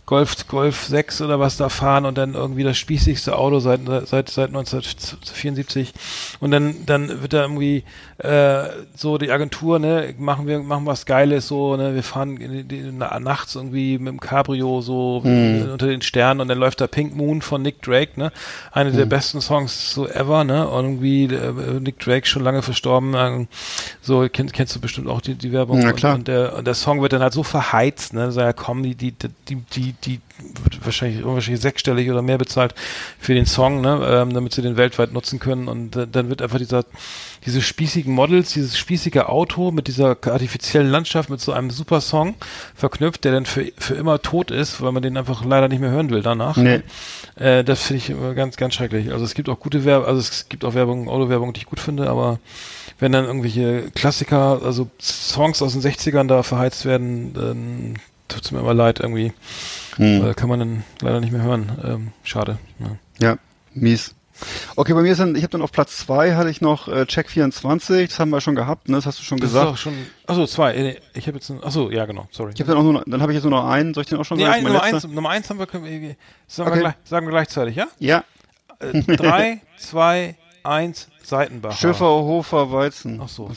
Golf, 0.08 0.48
Golf 0.48 0.84
6 0.86 1.20
oder 1.20 1.38
was 1.38 1.58
da 1.58 1.68
fahren 1.68 2.06
und 2.06 2.16
dann 2.16 2.32
irgendwie 2.32 2.62
das 2.62 2.78
spießigste 2.78 3.36
Auto 3.36 3.58
seit, 3.58 3.80
seit, 4.06 4.30
seit 4.30 4.48
1974 4.48 5.92
und 6.40 6.50
dann, 6.50 6.86
dann 6.86 7.20
wird 7.20 7.34
da 7.34 7.42
irgendwie 7.42 7.84
äh, 8.16 8.70
so 8.96 9.18
die 9.18 9.30
Agentur, 9.30 9.78
ne, 9.78 10.14
machen 10.18 10.46
wir, 10.46 10.60
machen 10.60 10.86
was 10.86 11.04
Geiles, 11.04 11.46
so, 11.46 11.76
ne, 11.76 11.94
wir 11.94 12.02
fahren 12.02 12.38
in 12.38 12.96
na, 12.96 13.20
nachts 13.20 13.54
irgendwie 13.54 13.98
mit 13.98 14.08
dem 14.08 14.18
Cabrio 14.18 14.80
so 14.80 15.20
äh, 15.26 15.64
unter 15.70 15.88
den 15.88 16.00
Sternen 16.00 16.40
und 16.40 16.48
dann 16.48 16.58
läuft 16.58 16.80
da 16.80 16.86
Pink 16.86 17.14
Moon 17.14 17.42
von 17.42 17.60
Nick 17.60 17.82
Drake, 17.82 18.18
ne, 18.18 18.32
eine 18.72 18.92
der 18.92 19.04
besten 19.04 19.42
Songs 19.42 19.92
so 19.92 20.08
ever, 20.08 20.42
ne, 20.44 20.66
und 20.68 20.84
irgendwie 20.86 21.24
äh, 21.24 21.80
Nick 21.80 21.98
Drake 21.98 22.26
schon 22.26 22.42
lange 22.42 22.62
verstorben, 22.62 23.12
äh, 23.12 23.46
so 24.00 24.26
kennst, 24.32 24.54
kennst 24.54 24.74
du 24.74 24.80
bestimmt 24.80 25.08
auch 25.08 25.20
die, 25.20 25.34
die 25.34 25.52
Werbung 25.52 25.80
Na 25.80 25.92
klar. 25.92 26.14
Und, 26.14 26.20
und 26.20 26.28
der, 26.28 26.56
und 26.56 26.66
der 26.66 26.74
Song 26.74 27.02
wird 27.02 27.12
dann 27.12 27.20
halt 27.20 27.34
so 27.34 27.42
verheizt, 27.42 28.14
ne, 28.14 28.32
so 28.32 28.40
ja 28.40 28.54
komm, 28.54 28.82
die, 28.82 28.94
die, 28.94 29.12
die, 29.12 29.56
die, 29.56 29.94
die 30.04 30.20
wird 30.62 30.84
wahrscheinlich, 30.84 31.24
wahrscheinlich 31.24 31.60
sechsstellig 31.60 32.10
oder 32.10 32.22
mehr 32.22 32.38
bezahlt 32.38 32.74
für 33.18 33.34
den 33.34 33.46
Song, 33.46 33.80
ne, 33.80 34.06
ähm, 34.08 34.32
damit 34.32 34.52
sie 34.52 34.62
den 34.62 34.76
weltweit 34.76 35.12
nutzen 35.12 35.38
können 35.38 35.68
und 35.68 35.96
äh, 35.96 36.06
dann 36.06 36.28
wird 36.28 36.42
einfach 36.42 36.58
dieser, 36.58 36.84
diese 37.44 37.60
spießigen 37.60 38.12
Models, 38.12 38.52
dieses 38.52 38.78
spießige 38.78 39.28
Auto 39.28 39.70
mit 39.70 39.88
dieser 39.88 40.16
artifiziellen 40.26 40.90
Landschaft, 40.90 41.30
mit 41.30 41.40
so 41.40 41.52
einem 41.52 41.70
super 41.70 42.00
Song 42.00 42.34
verknüpft, 42.74 43.24
der 43.24 43.32
dann 43.32 43.46
für, 43.46 43.70
für 43.76 43.94
immer 43.94 44.22
tot 44.22 44.50
ist, 44.50 44.80
weil 44.80 44.92
man 44.92 45.02
den 45.02 45.16
einfach 45.16 45.44
leider 45.44 45.68
nicht 45.68 45.80
mehr 45.80 45.90
hören 45.90 46.10
will 46.10 46.22
danach. 46.22 46.56
Nee. 46.56 46.82
Äh, 47.36 47.64
das 47.64 47.82
finde 47.82 47.98
ich 47.98 48.10
immer 48.10 48.34
ganz, 48.34 48.56
ganz 48.56 48.74
schrecklich. 48.74 49.12
Also 49.12 49.24
es 49.24 49.34
gibt 49.34 49.48
auch 49.48 49.58
gute 49.58 49.84
Werbung, 49.84 50.06
also 50.06 50.20
es 50.20 50.48
gibt 50.48 50.64
auch 50.64 50.74
Werbung, 50.74 51.08
Autowerbung, 51.08 51.52
die 51.52 51.60
ich 51.60 51.66
gut 51.66 51.80
finde, 51.80 52.08
aber 52.08 52.38
wenn 52.98 53.12
dann 53.12 53.24
irgendwelche 53.24 53.90
Klassiker, 53.94 54.60
also 54.64 54.88
Songs 55.00 55.62
aus 55.62 55.72
den 55.72 55.82
60ern 55.82 56.26
da 56.26 56.42
verheizt 56.42 56.84
werden, 56.84 57.32
dann 57.32 57.94
tut's 58.28 58.50
mir 58.50 58.60
immer 58.60 58.74
leid 58.74 59.00
irgendwie. 59.00 59.32
Hm. 59.96 60.22
Weil 60.22 60.34
kann 60.34 60.48
man 60.48 60.58
dann 60.60 60.84
leider 61.00 61.20
nicht 61.20 61.32
mehr 61.32 61.42
hören. 61.42 61.72
Ähm, 61.84 62.12
schade. 62.22 62.58
Ja. 62.78 62.96
Ja, 63.30 63.38
mies. 63.74 64.14
Okay, 64.76 64.92
bei 64.94 65.02
mir 65.02 65.10
ist 65.10 65.18
dann, 65.18 65.34
ich 65.34 65.42
habe 65.42 65.50
dann 65.50 65.62
auf 65.62 65.72
Platz 65.72 65.96
zwei 65.98 66.36
hatte 66.36 66.48
ich 66.48 66.60
noch 66.60 66.86
äh, 66.86 67.06
Check 67.06 67.28
24, 67.28 68.08
das 68.08 68.20
haben 68.20 68.30
wir 68.30 68.40
schon 68.40 68.54
gehabt, 68.54 68.88
ne? 68.88 68.94
Das 68.94 69.04
hast 69.06 69.18
du 69.18 69.24
schon 69.24 69.38
Das 69.38 69.48
ist 69.48 69.54
gesagt. 69.54 69.72
auch 69.72 69.76
schon. 69.76 69.94
Achso, 70.28 70.46
zwei. 70.46 70.74
äh, 70.74 71.00
Ich 71.14 71.26
habe 71.26 71.38
jetzt. 71.38 71.50
Achso, 71.50 71.90
ja 71.90 72.06
genau. 72.06 72.28
Sorry. 72.30 72.52
Ich 72.54 72.60
habe 72.60 72.70
dann 72.70 72.78
auch 72.78 72.84
nur, 72.84 73.02
dann 73.04 73.20
habe 73.20 73.32
ich 73.32 73.36
jetzt 73.36 73.42
nur 73.42 73.50
noch 73.50 73.68
einen. 73.68 73.94
Soll 73.94 74.02
ich 74.02 74.08
den 74.10 74.18
auch 74.18 74.24
schon 74.24 74.38
nee, 74.38 74.44
sagen? 74.44 74.64
ein, 74.64 74.64
ist 74.64 74.68
Nummer 74.72 74.82
eins? 74.84 75.08
Nummer 75.08 75.30
eins 75.30 75.50
haben 75.50 75.58
wir, 75.58 75.66
können 75.66 75.84
wir 75.84 76.14
sagen, 76.46 76.68
Okay. 76.70 76.78
wir 76.78 76.82
gleich, 76.82 76.94
sagen 77.04 77.26
wir 77.26 77.30
gleichzeitig, 77.32 77.74
ja? 77.74 77.88
Ja, 77.98 78.22
Äh, 78.78 79.02
drei, 79.16 79.60
zwei, 79.76 80.36
eins, 80.62 81.08
Seitenbacher. 81.24 81.76
Schiffer, 81.76 82.06
Hofer, 82.06 82.70
Weizen. 82.70 83.20
Ach 83.20 83.28
so. 83.28 83.50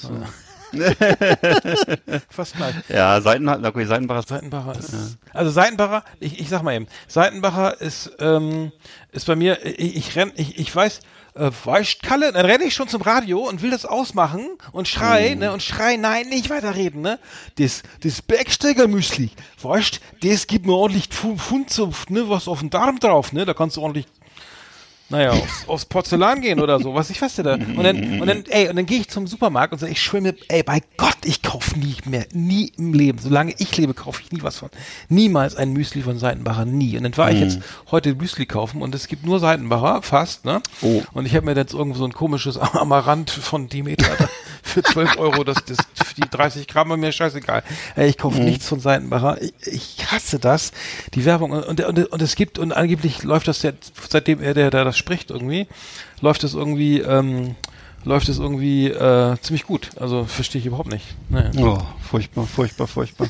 Fast 2.29 2.55
gleich. 2.55 2.75
Ja, 2.89 3.19
Seiten, 3.21 3.47
okay, 3.47 3.85
Seitenbacher. 3.85 4.23
Seitenbacher 4.27 4.77
ist. 4.77 5.17
Also 5.33 5.51
Seitenbacher, 5.51 6.03
ich, 6.19 6.39
ich 6.39 6.49
sag 6.49 6.63
mal 6.63 6.75
eben, 6.75 6.87
Seitenbacher 7.07 7.79
ist, 7.81 8.11
ähm, 8.19 8.71
ist 9.11 9.27
bei 9.27 9.35
mir, 9.35 9.65
ich, 9.65 9.95
ich 9.97 10.15
renn, 10.15 10.31
ich, 10.35 10.57
ich 10.59 10.75
weiß, 10.75 10.99
äh, 11.35 11.49
weißt 11.63 12.03
Kalle, 12.03 12.31
dann 12.31 12.45
renne 12.45 12.65
ich 12.65 12.73
schon 12.73 12.87
zum 12.87 13.01
Radio 13.01 13.39
und 13.47 13.61
will 13.61 13.71
das 13.71 13.85
ausmachen 13.85 14.47
und 14.71 14.87
schrei, 14.87 15.33
ne, 15.35 15.51
und 15.53 15.63
schrei, 15.63 15.95
nein, 15.97 16.27
nicht 16.29 16.49
weiterreden, 16.49 17.01
ne? 17.01 17.19
Das, 17.57 17.83
das 18.03 18.21
Bergsteiger 18.21 18.87
Müsli, 18.87 19.31
weißt, 19.61 19.99
das 20.23 20.47
gibt 20.47 20.65
mir 20.65 20.73
ordentlich 20.73 21.05
Pf- 21.05 21.37
Pfund 21.37 21.69
zu, 21.69 21.91
ne, 22.09 22.27
was 22.29 22.47
auf 22.47 22.59
den 22.59 22.69
Darm 22.69 22.99
drauf, 22.99 23.31
ne? 23.33 23.45
Da 23.45 23.53
kannst 23.53 23.77
du 23.77 23.81
ordentlich 23.81 24.07
naja, 25.11 25.31
aufs, 25.31 25.67
aufs 25.67 25.85
Porzellan 25.85 26.41
gehen 26.41 26.59
oder 26.59 26.79
so, 26.79 26.95
was 26.95 27.09
ich 27.09 27.21
weiß 27.21 27.37
ja 27.37 27.43
da. 27.43 27.53
Und 27.53 27.83
dann, 27.83 28.21
und 28.21 28.27
dann, 28.27 28.45
ey, 28.49 28.69
und 28.69 28.77
dann 28.77 28.85
gehe 28.85 29.01
ich 29.01 29.09
zum 29.09 29.27
Supermarkt 29.27 29.73
und 29.73 29.79
sage, 29.79 29.91
ich 29.91 30.01
schwöre 30.01 30.23
mir, 30.23 30.35
ey, 30.47 30.63
bei 30.63 30.81
Gott, 30.97 31.17
ich 31.25 31.41
kaufe 31.41 31.77
nie 31.77 31.97
mehr, 32.05 32.25
nie 32.33 32.71
im 32.77 32.93
Leben. 32.93 33.19
Solange 33.19 33.53
ich 33.57 33.75
lebe, 33.77 33.93
kaufe 33.93 34.21
ich 34.23 34.31
nie 34.31 34.41
was 34.41 34.57
von. 34.57 34.69
Niemals 35.09 35.55
ein 35.55 35.73
Müsli 35.73 36.01
von 36.01 36.17
Seitenbacher, 36.17 36.65
nie. 36.65 36.97
Und 36.97 37.03
dann 37.03 37.17
war 37.17 37.29
ich 37.29 37.39
jetzt 37.41 37.59
heute 37.91 38.15
Müsli 38.15 38.45
kaufen 38.45 38.81
und 38.81 38.95
es 38.95 39.07
gibt 39.07 39.25
nur 39.25 39.39
Seitenbacher, 39.39 40.01
fast, 40.01 40.45
ne? 40.45 40.61
Oh. 40.81 41.03
Und 41.13 41.25
ich 41.25 41.35
habe 41.35 41.45
mir 41.45 41.55
jetzt 41.55 41.73
irgendwo 41.73 41.99
so 41.99 42.05
ein 42.05 42.13
komisches 42.13 42.57
Amaranth 42.57 43.29
von 43.29 43.67
Demeter 43.67 44.15
da 44.17 44.29
für 44.71 44.83
12 44.83 45.17
Euro, 45.17 45.43
das, 45.43 45.57
das, 45.65 45.77
die 46.15 46.29
30 46.29 46.67
Gramm, 46.67 46.89
war 46.89 46.97
mir 46.97 47.11
scheißegal. 47.11 47.63
Ey, 47.95 48.09
ich 48.09 48.17
kaufe 48.17 48.39
nichts 48.39 48.67
von 48.67 48.79
Seitenbacher. 48.79 49.41
Ich, 49.41 49.53
ich 49.65 50.11
hasse 50.11 50.39
das. 50.39 50.71
Die 51.13 51.25
Werbung 51.25 51.51
und, 51.51 51.79
und, 51.81 52.11
und 52.11 52.21
es 52.21 52.35
gibt, 52.35 52.57
und 52.59 52.71
angeblich 52.71 53.23
läuft 53.23 53.47
das 53.47 53.61
jetzt, 53.61 53.93
seitdem 54.09 54.41
er, 54.41 54.53
der, 54.53 54.71
der 54.71 54.83
das 54.85 54.97
spricht 54.97 55.29
irgendwie, 55.29 55.67
läuft 56.21 56.43
das 56.43 56.53
irgendwie, 56.53 56.99
ähm, 56.99 57.55
läuft 58.03 58.29
es 58.29 58.39
irgendwie 58.39 58.87
äh, 58.87 59.37
ziemlich 59.41 59.65
gut. 59.65 59.89
Also 59.99 60.25
verstehe 60.25 60.59
ich 60.59 60.65
überhaupt 60.65 60.91
nicht. 60.91 61.05
Naja. 61.29 61.51
Oh, 61.57 61.79
furchtbar, 62.09 62.47
furchtbar, 62.47 62.87
furchtbar. 62.87 63.29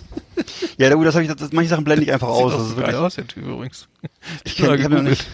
ja, 0.77 0.93
gut, 0.93 1.05
das 1.05 1.15
habe 1.15 1.25
ich, 1.25 1.33
das, 1.33 1.51
manche 1.51 1.69
Sachen 1.69 1.83
blende 1.83 2.03
ich 2.03 2.13
einfach 2.13 2.27
aus. 2.29 2.53
Das 2.53 2.61
ist 2.67 2.77
wirklich, 2.77 2.95
aus, 2.95 3.15
der 3.15 3.27
Typ 3.27 3.45
übrigens. 3.45 3.87
ich 4.43 4.55
kenn, 4.55 4.73
ich 4.73 4.83
hab 4.83 4.91
noch 4.91 5.01
nicht, 5.01 5.25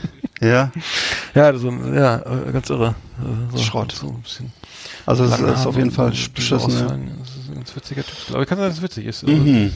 Ja, 0.42 0.72
Ja, 1.36 1.56
so, 1.58 1.70
ja, 1.70 2.18
äh, 2.20 2.52
ganz 2.52 2.70
irre. 2.70 2.96
Äh, 3.20 3.58
So, 3.58 3.64
Schrott. 3.64 3.92
So 3.92 4.08
ein 4.08 4.22
bisschen 4.22 4.52
also 5.06 5.24
es 5.26 5.40
ist 5.40 5.66
auf 5.66 5.78
jeden 5.78 5.92
Fall 5.92 6.14
so 6.14 6.70
Ja. 7.68 7.74
ganz 7.74 7.76
witziger 7.76 8.04
Typ. 8.06 8.36
Aber 8.36 8.46
kann 8.46 8.58
sein, 8.58 8.68
dass 8.70 8.78
es 8.78 8.84
witzig 8.84 9.06
ist. 9.06 9.24
Also, 9.24 9.36
Mhm. 9.36 9.74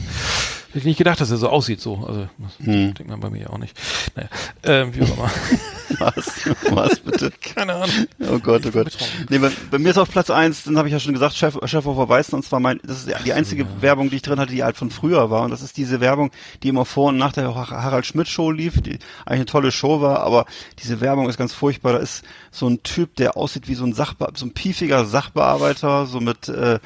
Hätte 0.68 0.78
ich 0.78 0.84
nicht 0.86 0.96
gedacht, 0.96 1.20
dass 1.20 1.30
er 1.30 1.36
so 1.36 1.50
aussieht, 1.50 1.82
so. 1.82 2.02
Also, 2.08 2.28
das 2.38 2.66
Hm. 2.66 2.94
denkt 2.94 3.06
man 3.08 3.20
bei 3.20 3.28
mir 3.28 3.50
auch 3.52 3.58
nicht. 3.58 3.78
Naja, 4.16 4.28
ähm, 4.62 4.94
wie 4.94 5.02
auch 5.02 5.18
immer. 5.18 5.30
Was? 5.98 6.32
Was 6.70 6.98
bitte? 7.00 7.30
Keine 7.54 7.74
Ahnung. 7.74 8.06
Oh 8.20 8.38
Gott, 8.38 8.64
oh 8.64 8.70
Gott. 8.70 8.96
Nee, 9.28 9.36
bei, 9.36 9.50
bei 9.70 9.78
mir 9.78 9.90
ist 9.90 9.98
auf 9.98 10.10
Platz 10.10 10.30
eins, 10.30 10.64
dann 10.64 10.78
habe 10.78 10.88
ich 10.88 10.92
ja 10.92 10.98
schon 10.98 11.12
gesagt, 11.12 11.34
Chef, 11.34 11.58
Chef 11.66 11.84
auf 11.84 12.08
Weißen, 12.08 12.34
und 12.34 12.42
zwar 12.42 12.58
mein, 12.58 12.80
das 12.84 13.04
ist 13.04 13.10
die 13.26 13.34
einzige 13.34 13.66
Werbung, 13.82 14.08
die 14.08 14.16
ich 14.16 14.22
drin 14.22 14.40
hatte, 14.40 14.50
die 14.52 14.64
halt 14.64 14.78
von 14.78 14.90
früher 14.90 15.28
war. 15.28 15.42
Und 15.42 15.50
das 15.50 15.60
ist 15.60 15.76
diese 15.76 16.00
Werbung, 16.00 16.30
die 16.62 16.68
immer 16.68 16.86
vor 16.86 17.10
und 17.10 17.18
nach 17.18 17.34
der 17.34 17.54
Harald 17.54 18.06
Schmidt 18.06 18.28
Show 18.28 18.50
lief, 18.50 18.80
die 18.80 18.92
eigentlich 19.26 19.40
eine 19.40 19.44
tolle 19.44 19.72
Show 19.72 20.00
war, 20.00 20.20
aber 20.20 20.46
diese 20.82 21.02
Werbung 21.02 21.28
ist 21.28 21.36
ganz 21.36 21.52
furchtbar. 21.52 21.92
Da 21.92 21.98
ist 21.98 22.24
so 22.50 22.66
ein 22.66 22.82
Typ, 22.82 23.14
der 23.16 23.36
aussieht 23.36 23.68
wie 23.68 23.74
so 23.74 23.84
ein 23.84 23.92
Sachbe 23.92 24.26
so 24.36 24.46
ein 24.46 24.54
piefiger 24.54 25.04
Sachbearbeiter, 25.04 26.06
so 26.06 26.18
mit, 26.20 26.48
äh, 26.48 26.78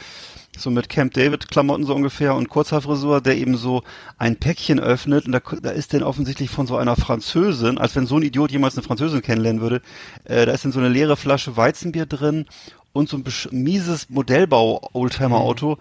so 0.59 0.70
mit 0.70 0.88
Camp 0.88 1.14
David 1.14 1.48
Klamotten 1.48 1.84
so 1.84 1.94
ungefähr 1.94 2.34
und 2.34 2.48
Kurzhaarfrisur, 2.48 3.20
der 3.20 3.36
eben 3.36 3.57
so 3.57 3.82
ein 4.18 4.36
Päckchen 4.36 4.80
öffnet 4.80 5.26
und 5.26 5.32
da, 5.32 5.40
da 5.62 5.70
ist 5.70 5.92
denn 5.92 6.02
offensichtlich 6.02 6.50
von 6.50 6.66
so 6.66 6.76
einer 6.76 6.96
Französin, 6.96 7.78
als 7.78 7.94
wenn 7.96 8.07
so 8.07 8.16
ein 8.16 8.22
Idiot 8.22 8.50
jemals 8.50 8.76
eine 8.76 8.82
Französin 8.84 9.22
kennenlernen 9.22 9.61
würde, 9.61 9.82
äh, 10.24 10.46
da 10.46 10.52
ist 10.52 10.64
dann 10.64 10.72
so 10.72 10.78
eine 10.78 10.88
leere 10.88 11.16
Flasche 11.16 11.57
Weizenbier 11.57 12.07
drin 12.07 12.46
und 12.96 13.11
so 13.11 13.18
ein 13.18 13.24
mieses 13.50 14.09
Modellbau-Oldtimer-Auto 14.09 15.76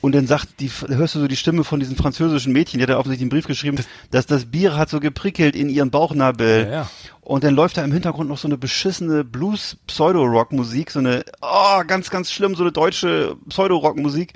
und 0.00 0.14
dann 0.14 0.26
sagt, 0.26 0.60
die, 0.60 0.70
hörst 0.88 1.14
du 1.14 1.20
so 1.20 1.28
die 1.28 1.36
Stimme 1.36 1.62
von 1.62 1.78
diesem 1.78 1.96
französischen 1.96 2.54
Mädchen, 2.54 2.78
die 2.78 2.84
hat 2.84 2.90
da 2.90 2.98
offensichtlich 2.98 3.24
einen 3.24 3.30
Brief 3.30 3.46
geschrieben, 3.46 3.78
dass 4.10 4.26
das 4.26 4.46
Bier 4.46 4.74
hat 4.74 4.88
so 4.88 4.98
geprickelt 4.98 5.54
in 5.54 5.68
ihren 5.68 5.90
Bauchnabel. 5.90 6.64
Ja, 6.64 6.72
ja. 6.72 6.90
Und 7.28 7.44
dann 7.44 7.54
läuft 7.54 7.76
da 7.76 7.84
im 7.84 7.92
Hintergrund 7.92 8.30
noch 8.30 8.38
so 8.38 8.48
eine 8.48 8.56
beschissene 8.56 9.22
Blues-Pseudo-Rock-Musik, 9.22 10.90
so 10.90 11.00
eine, 11.00 11.26
oh, 11.42 11.82
ganz, 11.86 12.08
ganz 12.08 12.32
schlimm, 12.32 12.54
so 12.54 12.62
eine 12.62 12.72
deutsche 12.72 13.36
Pseudo-Rock-Musik. 13.50 14.32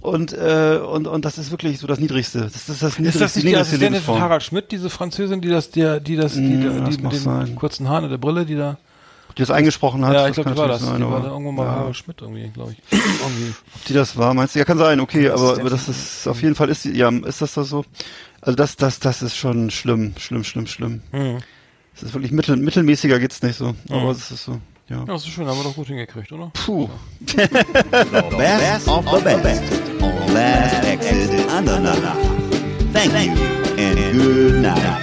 Und, 0.00 0.32
äh, 0.32 0.80
und, 0.84 1.06
und 1.06 1.24
das 1.24 1.38
ist 1.38 1.52
wirklich 1.52 1.78
so 1.78 1.86
das 1.86 2.00
Niedrigste. 2.00 2.40
Das 2.40 2.68
ist 2.68 2.82
das 2.82 2.98
Niedrigste, 2.98 3.06
Ist 3.06 3.20
das 3.20 3.36
nicht 3.36 3.46
die 3.46 3.56
Assistentin 3.56 4.02
von. 4.02 4.20
Harald 4.20 4.42
Schmidt, 4.42 4.72
diese 4.72 4.90
Französin, 4.90 5.40
die 5.40 5.50
das, 5.50 5.70
die, 5.70 6.00
die 6.00 6.16
das, 6.16 6.32
die, 6.32 6.40
Mm, 6.40 6.84
das 6.84 6.96
die 6.96 7.02
mit 7.04 7.12
den 7.12 7.20
sein. 7.20 7.54
kurzen 7.54 7.88
Haaren 7.88 8.06
und 8.06 8.10
der 8.10 8.18
Brille, 8.18 8.44
die 8.44 8.56
da. 8.56 8.76
Die 9.38 9.42
das 9.42 9.52
eingesprochen 9.52 10.04
hat. 10.04 10.12
ja, 10.12 10.26
ich 10.26 10.34
glaube, 10.34 10.50
die 10.50 10.56
war 10.56 10.66
das. 10.66 10.80
natürlich 10.80 10.96
die 10.96 11.02
sein, 11.04 11.12
war 11.12 11.20
da 11.22 11.28
irgendwann 11.28 11.54
mal 11.54 11.66
ja. 11.66 11.70
Harald 11.76 11.96
Schmidt 11.96 12.20
irgendwie, 12.22 12.48
glaube 12.48 12.72
ich. 12.72 12.78
irgendwie. 12.90 13.54
Ob 13.76 13.84
die 13.84 13.92
das 13.92 14.16
war, 14.16 14.34
meinst 14.34 14.56
du? 14.56 14.58
Ja, 14.58 14.64
kann 14.64 14.78
sein, 14.78 14.98
okay, 14.98 15.30
aber, 15.30 15.60
aber 15.60 15.70
das 15.70 15.88
ist, 15.88 16.26
auf 16.26 16.42
jeden 16.42 16.56
Fall 16.56 16.70
ist 16.70 16.86
die, 16.86 16.90
ja, 16.90 17.08
ist 17.08 17.40
das 17.40 17.54
da 17.54 17.62
so? 17.62 17.84
Also 18.40 18.56
das, 18.56 18.74
das, 18.74 18.98
das 18.98 19.22
ist 19.22 19.36
schon 19.36 19.70
schlimm, 19.70 20.14
schlimm, 20.18 20.42
schlimm, 20.42 20.66
schlimm. 20.66 21.02
Mhm. 21.12 21.38
Es 21.94 22.02
ist 22.02 22.14
wirklich 22.14 22.32
mittel, 22.32 22.56
mittelmäßiger 22.56 23.18
geht's 23.18 23.42
nicht 23.42 23.56
so, 23.56 23.74
aber 23.88 24.00
Mhm. 24.04 24.10
es 24.10 24.30
ist 24.30 24.44
so, 24.44 24.52
ja. 24.88 24.98
Ja, 24.98 25.04
das 25.04 25.22
ist 25.22 25.28
schön, 25.30 25.46
haben 25.46 25.58
wir 25.58 25.64
doch 25.64 25.74
gut 25.74 25.86
hingekriegt, 25.86 26.32
oder? 26.32 26.50
Puh. 26.64 26.88
Best 27.26 28.88
of 28.88 29.04
the 29.10 29.36
best 29.42 29.62
on 30.00 30.34
Last 30.34 30.84
Exit 30.84 31.48
Andernach. 31.50 32.16
Thank 32.92 33.12
you 33.26 33.32
and 33.78 34.12
good 34.12 34.54
night. 34.62 34.98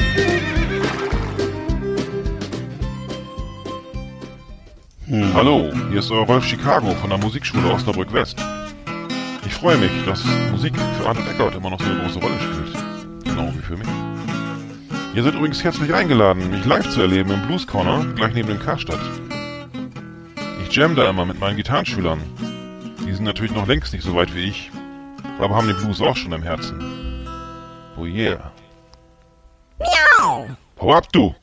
Hallo, 5.34 5.72
hier 5.90 6.00
ist 6.00 6.12
euer 6.12 6.26
Rolf 6.26 6.46
Chicago 6.46 6.92
von 6.96 7.10
der 7.10 7.18
Musikschule 7.20 7.72
Osnabrück 7.74 8.14
West. 8.14 8.38
Ich 9.46 9.54
freue 9.54 9.78
mich, 9.78 9.92
dass 10.06 10.24
Musik 10.52 10.74
für 11.00 11.08
Arnold 11.08 11.28
Eckert 11.30 11.56
immer 11.56 11.72
noch 11.72 11.80
so 11.80 11.86
eine 11.90 12.02
große 12.02 12.20
Rolle 12.20 12.36
spielt. 12.40 13.24
Genau 13.24 13.52
wie 13.56 13.62
für 13.62 13.78
mich. 13.78 13.88
Ihr 15.20 15.26
seid 15.26 15.36
übrigens 15.36 15.61
herzlich 15.61 15.93
eingeladen, 15.93 16.49
mich 16.49 16.63
live 16.63 16.89
zu 16.89 17.01
erleben 17.01 17.32
im 17.32 17.45
Blues 17.45 17.67
Corner, 17.67 18.05
gleich 18.15 18.34
neben 18.34 18.47
dem 18.47 18.59
Karstadt. 18.59 19.01
Ich 20.63 20.74
jam 20.74 20.95
da 20.95 21.09
immer 21.09 21.26
mit 21.26 21.41
meinen 21.41 21.57
Gitarrenschülern. 21.57 22.22
Die 23.05 23.11
sind 23.11 23.26
natürlich 23.26 23.51
noch 23.51 23.67
längst 23.67 23.91
nicht 23.91 24.05
so 24.05 24.15
weit 24.15 24.34
wie 24.34 24.45
ich, 24.45 24.72
aber 25.38 25.57
haben 25.57 25.67
den 25.67 25.76
Blues 25.76 25.99
auch 25.99 26.15
schon 26.15 26.32
im 26.32 26.41
Herzen. 26.41 27.28
Oh 27.97 28.05
yeah. 28.05 28.53
Miau! 29.78 30.47
Hau 30.80 30.93
ab, 30.93 31.11
du! 31.11 31.36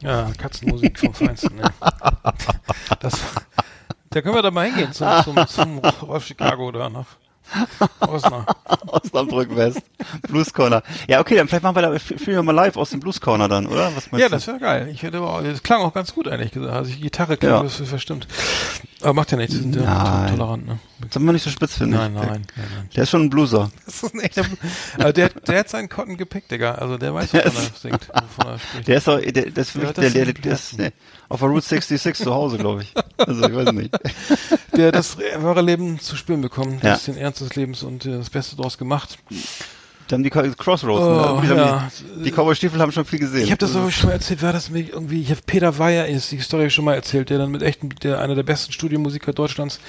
Ja, 0.00 0.30
Katzenmusik 0.38 1.00
vom 1.00 1.14
Feinsten, 1.14 1.56
ne? 1.56 1.64
Das, 3.00 3.20
da 4.10 4.22
können 4.22 4.36
wir 4.36 4.42
da 4.42 4.52
mal 4.52 4.66
hingehen 4.66 4.92
zum, 4.92 5.08
zum, 5.24 5.48
zum 5.48 5.78
Rolf 5.78 6.24
Chicago 6.24 6.70
da 6.70 6.90
nach 6.90 7.06
Osnabrück. 8.00 8.56
Osnabrück 8.86 9.56
West. 9.56 9.80
Blues 10.28 10.52
Corner. 10.52 10.82
Ja, 11.08 11.20
okay, 11.20 11.36
dann 11.36 11.48
vielleicht 11.48 11.62
machen 11.62 11.76
wir 11.76 11.82
da, 11.82 11.98
spielen 11.98 12.20
wir 12.26 12.42
mal 12.42 12.52
live 12.52 12.76
aus 12.76 12.90
dem 12.90 13.00
Blues 13.00 13.20
Corner 13.20 13.48
dann, 13.48 13.66
oder? 13.66 13.94
Was 13.96 14.10
meinst 14.10 14.22
Ja, 14.22 14.28
du? 14.28 14.34
das 14.34 14.46
wäre 14.46 14.58
geil. 14.58 14.88
Ich 14.92 15.02
hätte 15.02 15.20
das 15.44 15.62
klang 15.62 15.80
auch 15.82 15.92
ganz 15.94 16.14
gut 16.14 16.28
eigentlich 16.28 16.52
gesagt. 16.52 16.72
Also 16.74 16.92
die 16.92 17.00
Gitarre 17.00 17.36
klang 17.36 17.52
Ja. 17.52 17.62
das 17.62 17.76
verstimmt. 17.76 18.26
Aber 19.06 19.14
macht 19.14 19.30
ja 19.30 19.36
nichts, 19.38 19.54
die 19.54 19.60
sind 19.60 19.76
ja 19.76 20.26
tolerant, 20.28 20.66
ne? 20.66 20.78
Sollen 21.12 21.26
wir 21.26 21.32
nicht 21.32 21.44
so 21.44 21.50
spitz 21.50 21.76
finden? 21.76 21.94
Nein, 21.94 22.12
nein, 22.14 22.26
nein, 22.26 22.46
nein. 22.56 22.88
Der 22.96 23.04
ist 23.04 23.10
schon 23.10 23.22
ein 23.22 23.30
Blueser. 23.30 23.70
Das 23.86 24.02
ist 24.02 24.14
ein 24.14 24.20
echter 24.20 24.42
Blu- 24.42 24.56
Aber 24.98 25.12
der, 25.12 25.28
der 25.28 25.60
hat 25.60 25.68
seinen 25.68 25.88
Cotton 25.88 26.16
gepickt, 26.16 26.50
Digga. 26.50 26.74
Also 26.74 26.98
der 26.98 27.14
weiß, 27.14 27.32
wovon 27.32 27.40
er 27.44 27.50
singt, 27.80 28.08
wovon 28.08 28.52
er 28.52 28.58
spricht. 28.58 28.88
Der 28.88 28.96
ist 28.96 29.06
doch, 29.06 29.20
der, 29.20 29.50
das 29.50 29.68
ist 29.68 29.74
wirklich, 29.76 29.92
das 29.92 30.12
der, 30.12 30.24
der, 30.24 30.24
sind 30.26 30.44
der 30.44 30.52
ist 30.54 30.78
nee, 30.78 30.90
auf 31.28 31.38
der 31.38 31.48
Route 31.48 31.66
66 31.66 32.24
zu 32.24 32.34
Hause, 32.34 32.58
glaube 32.58 32.82
ich. 32.82 32.94
Also, 33.18 33.48
ich 33.48 33.54
weiß 33.54 33.72
nicht. 33.72 33.96
der 34.76 34.90
das 34.90 35.18
wahre 35.38 35.62
Leben 35.62 36.00
zu 36.00 36.16
spüren 36.16 36.40
bekommen, 36.40 36.80
Ja. 36.82 36.94
das 36.94 37.04
den 37.04 37.16
Ernst 37.16 37.40
des 37.42 37.54
Lebens 37.54 37.84
und 37.84 38.06
äh, 38.06 38.18
das 38.18 38.30
Beste 38.30 38.56
daraus 38.56 38.76
gemacht. 38.76 39.18
Dann 40.08 40.22
die 40.22 40.30
Crossroads. 40.30 40.84
Oh, 40.86 41.40
ne? 41.40 41.42
Die, 41.42 41.48
ja. 41.48 41.80
haben 41.80 41.90
die, 42.18 42.22
die 42.24 42.30
Cowboy-Stiefel 42.30 42.80
haben 42.80 42.92
schon 42.92 43.04
viel 43.04 43.18
gesehen. 43.18 43.42
Ich 43.42 43.50
habe 43.50 43.58
das 43.58 43.74
aber 43.74 43.90
schon 43.90 44.08
mal 44.08 44.12
erzählt, 44.12 44.40
war 44.42 44.52
das 44.52 44.70
mir 44.70 44.80
irgendwie, 44.80 45.20
ich 45.20 45.30
habe 45.30 45.40
Peter 45.44 45.78
Weyer, 45.78 46.06
ist 46.06 46.30
die 46.30 46.38
Story 46.38 46.70
schon 46.70 46.84
mal 46.84 46.94
erzählt, 46.94 47.30
der 47.30 47.38
dann 47.38 47.50
mit 47.50 47.62
echten, 47.62 47.88
der 48.02 48.20
einer 48.20 48.36
der 48.36 48.44
besten 48.44 48.72
Studiomusiker 48.72 49.32
Deutschlands, 49.32 49.80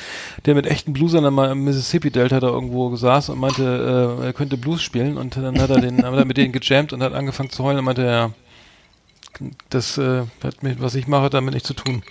der 0.46 0.56
mit 0.56 0.66
echten 0.66 0.94
Bluesern 0.94 1.24
dann 1.24 1.36
mal 1.36 1.52
im 1.52 1.64
Mississippi 1.64 2.10
Delta 2.10 2.40
da 2.40 2.48
irgendwo 2.48 2.96
saß 2.96 3.30
und 3.30 3.40
meinte, 3.40 4.18
äh, 4.22 4.26
er 4.26 4.34
könnte 4.34 4.58
Blues 4.58 4.82
spielen 4.82 5.18
und 5.18 5.38
dann 5.38 5.62
hat 5.62 5.70
er 5.70 5.82
den, 5.82 6.04
hat 6.04 6.14
er 6.14 6.26
mit 6.26 6.38
denen 6.38 6.52
gejammt 6.52 6.94
und 6.94 7.04
hat 7.04 7.14
angefangen 7.14 7.52
zu 7.52 7.64
heulen 7.64 7.80
und 7.80 7.86
meinte, 7.86 8.04
ja, 8.04 8.32
das 9.70 10.00
äh, 10.00 10.24
hat 10.44 10.64
mit, 10.64 10.82
was 10.82 10.96
ich 10.96 11.08
mache, 11.08 11.24
hat 11.24 11.34
damit 11.36 11.54
nichts 11.54 11.68
zu 11.68 11.76
tun. 11.76 12.02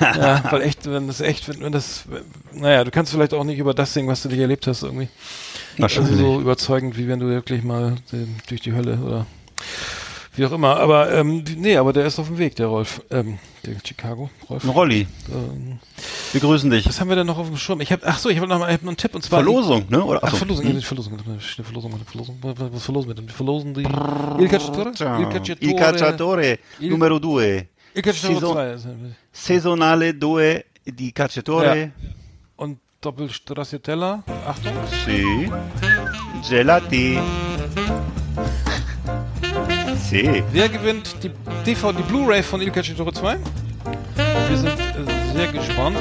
ja, 0.00 0.42
weil 0.50 0.62
echt, 0.62 0.86
wenn 0.86 1.06
das 1.06 1.20
echt, 1.20 1.48
wenn, 1.48 1.60
wenn 1.60 1.72
das, 1.72 2.04
naja, 2.52 2.84
du 2.84 2.90
kannst 2.90 3.12
vielleicht 3.12 3.34
auch 3.34 3.44
nicht 3.44 3.58
über 3.58 3.74
das 3.74 3.94
singen, 3.94 4.08
was 4.08 4.22
du 4.22 4.28
dich 4.28 4.40
erlebt 4.40 4.66
hast 4.66 4.82
irgendwie. 4.82 5.08
Wahrscheinlich. 5.78 6.12
Also 6.12 6.34
so 6.34 6.40
überzeugend, 6.40 6.96
wie 6.96 7.08
wenn 7.08 7.20
du 7.20 7.26
wirklich 7.28 7.62
mal 7.62 7.96
den, 8.12 8.36
durch 8.48 8.60
die 8.60 8.72
Hölle 8.72 8.98
oder 8.98 9.26
wie 10.36 10.44
auch 10.46 10.52
immer. 10.52 10.76
Aber 10.78 11.12
ähm, 11.12 11.44
nee, 11.56 11.76
aber 11.76 11.92
der 11.92 12.06
ist 12.06 12.18
auf 12.18 12.26
dem 12.28 12.38
Weg, 12.38 12.56
der 12.56 12.66
Rolf, 12.66 13.00
ähm, 13.10 13.38
der 13.64 13.74
Chicago, 13.86 14.30
Rolf. 14.50 14.64
Ein 14.64 14.70
Rolli. 14.70 15.06
Ähm, 15.32 15.78
Wir 16.32 16.40
grüßen 16.40 16.68
dich. 16.70 16.86
was 16.86 17.00
haben 17.00 17.08
wir 17.08 17.16
denn 17.16 17.26
noch 17.26 17.38
auf 17.38 17.46
dem 17.46 17.56
Schirm? 17.56 17.80
Ich 17.80 17.92
habe, 17.92 18.02
ach 18.06 18.18
so, 18.18 18.28
ich 18.28 18.36
habe 18.38 18.48
noch 18.48 18.58
mal 18.58 18.68
ich 18.68 18.74
hab 18.74 18.82
noch 18.82 18.88
einen 18.90 18.96
Tipp 18.96 19.14
und 19.14 19.22
zwar 19.22 19.40
Verlosung, 19.42 19.84
ne? 19.88 20.02
Oder, 20.04 20.18
Ach, 20.22 20.28
achso. 20.28 20.38
Verlosung, 20.38 20.66
ja, 20.66 20.72
die 20.72 20.82
Verlosung, 20.82 21.18
Verlosung, 21.62 21.98
Verlosung, 22.04 22.38
was 22.42 22.82
verlosen 22.84 23.08
wir 23.10 23.14
denn? 23.14 23.26
Wir 23.28 23.34
verlosen 23.34 23.74
die 23.74 23.82
Il 23.82 24.48
Cacciatore, 24.48 24.88
Il 25.20 25.28
Cacciatore, 25.28 25.58
Il 25.60 25.76
Cacciatore 25.76 26.58
numero 26.80 27.18
2. 27.20 27.68
Il 27.94 28.02
Cacciatore 28.02 28.34
Saison- 28.34 28.52
2 28.54 28.72
ist- 28.72 28.88
Saisonale 29.32 30.18
2 30.18 30.64
di 30.84 31.12
Cacciatore. 31.12 31.78
Ja. 31.78 31.88
Und 33.04 33.18
Doppelstracciatella, 33.18 34.22
Achtung, 34.46 34.72
Sì. 35.04 35.50
Gelati. 36.48 37.18
Sì. 39.96 40.42
Wer 40.52 40.68
gewinnt 40.68 41.14
die 41.22 41.30
DVD, 41.66 42.02
Blu-ray 42.02 42.42
von 42.42 42.60
Il 42.60 42.70
Cacciatore 42.70 43.12
2? 43.12 43.38
Wir 44.48 44.56
sind 44.56 44.68
äh, 44.68 45.36
sehr 45.36 45.52
gespannt. 45.52 45.96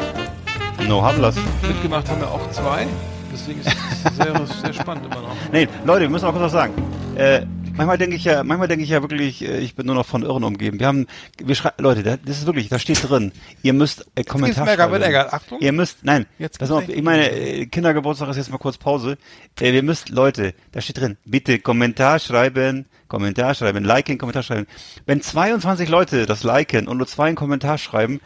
No 0.88 1.02
hablas. 1.02 1.36
Mitgemacht 1.68 2.10
haben 2.10 2.22
wir 2.22 2.30
auch 2.30 2.50
zwei. 2.52 2.88
Deswegen 3.32 3.62
ist 3.62 3.76
es 4.06 4.16
sehr, 4.16 4.48
sehr 4.62 4.74
spannend 4.74 5.06
immer 5.06 5.22
noch. 5.22 5.36
Nee, 5.52 5.68
Leute, 5.86 6.02
wir 6.02 6.10
müssen 6.10 6.26
auch 6.26 6.32
kurz 6.32 6.44
was 6.44 6.52
sagen. 6.52 6.74
Äh, 7.16 7.46
manchmal 7.76 7.98
denke 7.98 8.16
ich 8.16 8.24
ja, 8.24 8.44
manchmal 8.44 8.68
denke 8.68 8.84
ich 8.84 8.90
ja 8.90 9.02
wirklich, 9.02 9.42
äh, 9.44 9.60
ich 9.60 9.76
bin 9.76 9.86
nur 9.86 9.96
noch 9.96 10.06
von 10.06 10.24
Irren 10.24 10.44
umgeben. 10.44 10.80
Wir 10.80 10.88
haben, 10.88 11.08
wir 11.44 11.56
schreiben, 11.56 11.76
Leute, 11.84 12.04
da- 12.04 12.18
das 12.18 12.38
ist 12.40 12.46
wirklich, 12.46 12.70
da 12.70 12.80
steht 12.80 13.08
drin. 13.10 13.32
Ihr 13.62 13.74
müsst 13.74 14.06
äh, 14.16 14.24
Kommentar 14.24 14.66
schreiben. 14.88 14.92
Achtung. 15.34 15.60
Ihr 15.62 15.72
müsst, 15.74 16.04
nein, 16.04 16.26
Jetzt 16.40 16.60
pass 16.60 16.72
auf, 16.72 16.88
ich 16.88 17.02
meine, 17.04 17.30
äh, 17.32 17.66
Kindergeburtstag 17.66 18.30
ist 18.30 18.38
jetzt 18.38 18.52
mal 18.52 18.58
kurz 18.58 18.78
Pause. 18.78 19.18
Äh, 19.60 19.74
wir 19.74 19.84
müsst, 19.84 20.10
Leute, 20.10 20.54
da 20.72 20.82
steht 20.82 21.00
drin, 21.00 21.18
bitte 21.26 21.60
Kommentar 21.60 22.20
schreiben, 22.20 22.86
Kommentar 23.08 23.54
schreiben, 23.56 23.84
liken, 23.84 24.18
Kommentar 24.18 24.44
schreiben. 24.44 24.66
Wenn 25.06 25.22
22 25.22 25.90
Leute 25.90 26.26
das 26.26 26.44
liken 26.44 26.88
und 26.88 26.98
nur 26.98 27.08
zwei 27.08 27.28
einen 27.28 27.36
Kommentar 27.36 27.78
schreiben, 27.78 28.22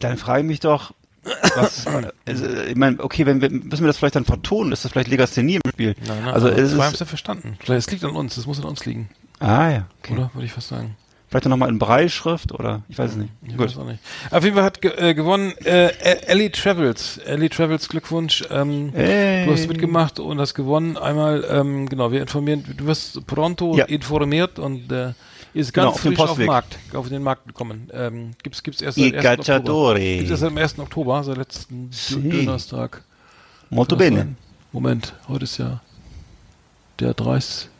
dann 0.00 0.16
frage 0.18 0.40
ich 0.40 0.46
mich 0.46 0.60
doch, 0.60 0.92
was, 1.54 1.84
also, 2.26 2.46
ich 2.62 2.76
meine, 2.76 3.02
okay, 3.02 3.26
wenn 3.26 3.40
wir, 3.40 3.50
müssen 3.50 3.80
wir 3.82 3.86
das 3.88 3.98
vielleicht 3.98 4.16
dann 4.16 4.24
vertonen? 4.24 4.72
Ist 4.72 4.84
das 4.84 4.92
vielleicht 4.92 5.08
Legasthenie 5.08 5.56
im 5.56 5.70
Spiel? 5.70 5.94
Nein, 6.06 6.24
nein, 6.24 6.34
also, 6.34 6.48
es 6.48 6.72
zwei 6.72 6.78
haben 6.84 6.88
ist, 6.88 6.94
es 6.94 7.00
ja 7.00 7.06
verstanden. 7.06 7.56
Vielleicht, 7.60 7.86
es 7.86 7.90
liegt 7.92 8.04
an 8.04 8.12
uns, 8.16 8.36
es 8.36 8.46
muss 8.46 8.58
an 8.58 8.66
uns 8.66 8.84
liegen. 8.86 9.08
ah, 9.40 9.68
ja, 9.70 9.86
okay. 10.02 10.14
Oder? 10.14 10.30
Würde 10.34 10.46
ich 10.46 10.52
fast 10.52 10.68
sagen. 10.68 10.96
Vielleicht 11.28 11.44
dann 11.46 11.50
nochmal 11.50 11.70
in 11.70 11.80
Breitschrift 11.80 12.52
oder, 12.52 12.82
ich 12.88 12.96
weiß 12.98 13.10
es 13.10 13.16
nicht. 13.16 13.30
Ich 13.44 13.56
Gut. 13.56 13.66
weiß 13.66 13.78
auch 13.78 13.86
nicht. 13.86 13.98
Auf 14.30 14.44
jeden 14.44 14.54
Fall 14.54 14.64
hat 14.64 14.80
ge 14.80 14.92
äh, 14.96 15.12
gewonnen 15.12 15.52
äh, 15.64 15.88
Ellie 16.26 16.52
Travels. 16.52 17.18
Ellie 17.18 17.48
Travels, 17.50 17.88
Glückwunsch. 17.88 18.44
Ähm, 18.48 18.92
Ey. 18.94 19.44
Du 19.44 19.52
hast 19.52 19.66
mitgemacht 19.66 20.20
und 20.20 20.38
hast 20.38 20.54
gewonnen. 20.54 20.96
Einmal, 20.96 21.44
ähm, 21.50 21.88
genau, 21.88 22.12
wir 22.12 22.20
informieren, 22.20 22.62
du 22.76 22.86
wirst 22.86 23.26
pronto 23.26 23.76
Ja. 23.76 23.86
informiert 23.86 24.60
und 24.60 24.92
äh, 24.92 25.14
Ist 25.56 25.72
Genau, 25.72 25.86
ganz 25.86 25.96
auf 25.96 26.02
dem 26.02 26.14
frisch 26.16 26.28
auf 26.28 26.36
den. 26.36 26.46
Markt, 26.46 26.78
auf 26.92 27.08
den 27.08 27.22
Markt 27.22 27.46
gekommen. 27.46 27.88
Ähm, 27.94 28.32
gibt's 28.42 28.62
gibt's 28.62 28.82
erst 28.82 28.98
I 28.98 29.16
1. 29.16 29.48
Oktober. 29.48 29.98
Gibt's 29.98 30.30
erst 30.30 30.42
am 30.42 30.58
1. 30.58 30.78
Oktober, 30.78 31.24
seit 31.24 31.38
letzten 31.38 31.90
Sì. 31.90 32.28
Donnerstag. 32.28 33.02
Molto 33.70 33.96
bene. 33.96 34.36
Moment, 34.70 35.14
heute 35.28 35.44
ist 35.44 35.56
ja 35.56 35.80
der 37.00 37.14
30. 37.14 37.70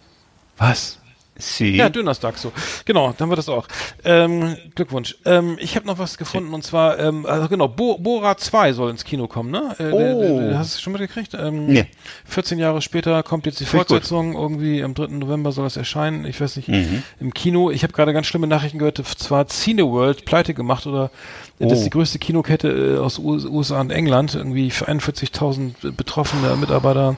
Was? 0.56 0.98
Sì. 1.38 1.76
Ja, 1.76 1.88
Dönerstag, 1.88 2.38
so. 2.38 2.50
Genau, 2.84 3.14
dann 3.16 3.28
wird 3.28 3.38
das 3.38 3.48
auch. 3.48 3.66
Ähm, 4.04 4.56
Glückwunsch. 4.74 5.16
Ähm, 5.24 5.56
ich 5.60 5.76
habe 5.76 5.86
noch 5.86 5.98
was 5.98 6.16
gefunden 6.18 6.54
und 6.54 6.62
zwar, 6.64 6.98
ähm, 6.98 7.26
also 7.26 7.48
genau, 7.48 7.68
Bo 7.68 7.98
Bora 7.98 8.36
2 8.36 8.72
soll 8.72 8.90
ins 8.90 9.04
Kino 9.04 9.26
kommen, 9.28 9.50
ne? 9.50 9.74
Äh, 9.78 9.90
Oh. 9.92 9.98
der, 9.98 10.14
der, 10.48 10.58
hast 10.58 10.72
du 10.72 10.76
es 10.76 10.80
schon 10.80 10.92
mitgekriegt? 10.94 11.34
Ähm, 11.34 11.66
Nee. 11.66 11.86
14 12.24 12.58
Jahre 12.58 12.80
später 12.82 13.22
kommt 13.22 13.46
jetzt 13.46 13.60
die. 13.60 13.64
Fortsetzung, 13.66 14.34
irgendwie 14.34 14.82
am 14.82 14.94
3. 14.94 15.08
November 15.08 15.52
soll 15.52 15.64
das 15.64 15.76
erscheinen. 15.76 16.24
Ich 16.24 16.40
weiß 16.40 16.56
nicht, 16.56 16.68
Mhm. 16.68 17.02
im 17.20 17.34
Kino. 17.34 17.70
Ich 17.70 17.82
habe 17.82 17.92
gerade 17.92 18.12
ganz 18.12 18.26
schlimme 18.26 18.46
Nachrichten 18.46 18.78
gehört, 18.78 18.96
zwar 19.18 19.46
Cineworld 19.48 20.24
pleite 20.24 20.54
gemacht 20.54 20.86
oder 20.86 21.10
das 21.58 21.70
Oh. 21.70 21.74
ist 21.74 21.84
die 21.84 21.90
größte 21.90 22.18
Kinokette 22.18 22.68
äh, 22.96 22.98
aus 22.98 23.18
US 23.18 23.44
USA 23.44 23.80
und 23.80 23.90
England, 23.90 24.34
irgendwie 24.34 24.70
für 24.70 24.88
41.000 24.88 25.92
betroffene 25.92 26.54
Mitarbeiter. 26.56 27.16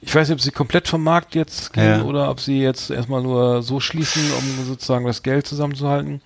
Ich 0.00 0.14
weiß 0.14 0.28
nicht, 0.28 0.34
ob 0.34 0.40
sie 0.40 0.50
komplett 0.50 0.88
vom 0.88 1.02
Markt 1.02 1.34
jetzt 1.34 1.72
gehen 1.72 1.84
Ja. 2.00 2.02
oder 2.02 2.30
ob 2.30 2.40
sie 2.40 2.60
jetzt 2.60 2.90
erstmal 2.90 3.22
nur 3.22 3.53
so 3.62 3.80
schließen, 3.80 4.22
um 4.38 4.64
sozusagen 4.66 5.06
das 5.06 5.22
Geld 5.22 5.46
zusammenzuhalten. 5.46 6.20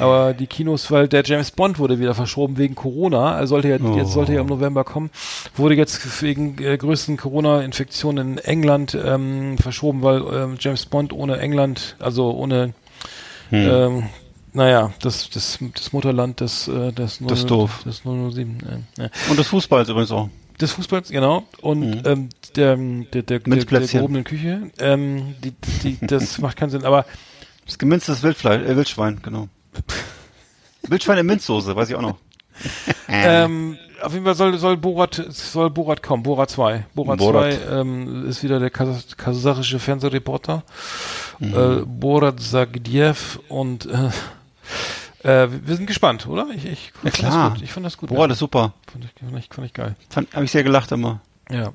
Aber 0.00 0.32
die 0.32 0.46
Kinos, 0.46 0.90
weil 0.90 1.08
der 1.08 1.22
James 1.24 1.50
Bond 1.50 1.78
wurde 1.78 1.98
wieder 1.98 2.14
verschoben 2.14 2.56
wegen 2.56 2.74
Corona, 2.74 3.38
er 3.38 3.46
sollte 3.46 3.68
ja, 3.68 3.76
Oh. 3.82 3.94
jetzt 3.96 4.12
sollte 4.12 4.32
ja 4.32 4.40
im 4.40 4.46
November 4.46 4.82
kommen, 4.82 5.10
wurde 5.56 5.74
jetzt 5.74 6.22
wegen 6.22 6.56
äh, 6.62 6.78
größten 6.78 7.18
Corona-Infektionen 7.18 8.32
in 8.32 8.38
England 8.38 8.96
ähm, 9.04 9.58
verschoben, 9.58 10.00
weil 10.02 10.22
ähm, 10.32 10.56
James 10.58 10.86
Bond 10.86 11.12
ohne 11.12 11.38
England, 11.38 11.96
also 11.98 12.30
ohne 12.30 12.72
Hm. 13.50 13.68
ähm, 13.70 14.02
naja, 14.54 14.92
das, 15.02 15.28
das, 15.28 15.58
das 15.74 15.92
Mutterland 15.92 16.40
des, 16.40 16.66
äh, 16.68 16.92
Das 16.92 17.20
ist 17.20 17.50
doof. 17.50 17.82
des 17.84 18.02
007. 18.04 18.82
Äh, 18.98 19.02
äh. 19.04 19.08
Und 19.28 19.38
des 19.38 19.48
Fußballs 19.48 19.88
übrigens 19.90 20.12
auch. 20.12 20.30
Des 20.60 20.72
Fußballs, 20.72 21.10
genau. 21.10 21.44
Und 21.62 22.06
ähm, 22.06 22.28
der, 22.54 22.76
der, 22.76 23.22
der, 23.22 23.40
der, 23.42 23.80
gehobenen 23.80 24.24
Küche, 24.24 24.70
ähm, 24.78 25.34
die, 25.42 25.52
die, 25.82 26.06
das 26.06 26.38
macht 26.40 26.56
keinen 26.56 26.70
Sinn. 26.70 26.84
Aber 26.84 27.06
Das 27.66 27.78
gemünztes 27.78 28.22
Wildfleisch, 28.22 28.62
äh, 28.62 28.76
Wildschwein, 28.76 29.20
genau. 29.22 29.48
Wildschwein 30.82 31.18
in 31.18 31.26
Minzsoße, 31.26 31.74
weiß 31.74 31.90
ich 31.90 31.96
auch 31.96 32.02
noch. 32.02 32.18
Ähm, 33.06 33.76
auf 34.02 34.12
jeden 34.12 34.24
Fall 34.24 34.34
soll, 34.34 34.58
soll 34.58 34.76
Borat, 34.76 35.22
soll 35.28 35.70
Borat 35.70 36.02
kommen, 36.02 36.22
Borat 36.22 36.50
2. 36.50 36.86
Borat, 36.94 37.18
Borat. 37.18 37.54
2 37.54 37.80
ähm, 37.80 38.28
ist 38.28 38.42
wieder 38.42 38.58
der 38.58 38.70
kas 38.70 39.16
kasachische 39.16 39.78
Fernsehreporter. 39.78 40.62
Mhm. 41.38 41.54
Äh, 41.54 41.84
Borat 41.86 42.40
Sagdiev 42.40 43.38
und 43.48 43.86
äh, 43.86 44.10
äh, 45.24 45.48
wir 45.50 45.76
sind 45.76 45.86
gespannt, 45.86 46.26
oder? 46.26 46.48
Ich, 46.54 46.64
ich, 46.64 46.92
Ja, 47.02 47.10
fand 47.10 47.14
klar. 47.14 47.50
Das 47.50 47.54
gut. 47.54 47.62
Ich 47.64 47.72
fand 47.72 47.86
das 47.86 47.96
gut. 47.96 48.08
Boah, 48.10 48.28
das 48.28 48.36
ist 48.36 48.40
super. 48.40 48.74
fand 48.90 49.04
ich, 49.04 49.10
fand 49.18 49.38
ich, 49.38 49.48
fand 49.48 49.66
ich 49.66 49.72
geil. 49.72 49.96
Habe 50.32 50.44
ich 50.44 50.50
sehr 50.50 50.62
gelacht 50.62 50.92
immer. 50.92 51.20
Ja. 51.50 51.72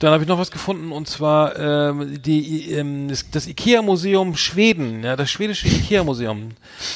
Dann 0.00 0.12
habe 0.12 0.22
ich 0.22 0.28
noch 0.28 0.38
was 0.38 0.52
gefunden 0.52 0.92
und 0.92 1.08
zwar 1.08 1.58
ähm, 1.58 2.22
die, 2.22 2.70
ähm, 2.70 3.08
das, 3.08 3.30
das 3.30 3.48
IKEA-Museum 3.48 4.36
Schweden, 4.36 5.02
ja, 5.02 5.16
das 5.16 5.28
schwedische 5.28 5.66
IKEA-Museum 5.66 6.50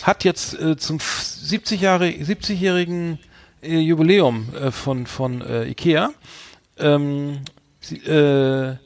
hat 0.05 0.23
jetzt 0.23 0.55
äh, 0.61 0.77
zum 0.77 1.01
70 1.01 1.81
Jahre 1.81 2.07
70-jährigen 2.07 3.19
äh, 3.61 3.79
Jubiläum 3.79 4.55
äh, 4.55 4.71
von 4.71 5.07
von 5.07 5.43
äh, 5.43 5.69
IKEA 5.71 6.11
ähm, 6.79 7.41
sie, 7.81 7.97
äh, 7.97 8.77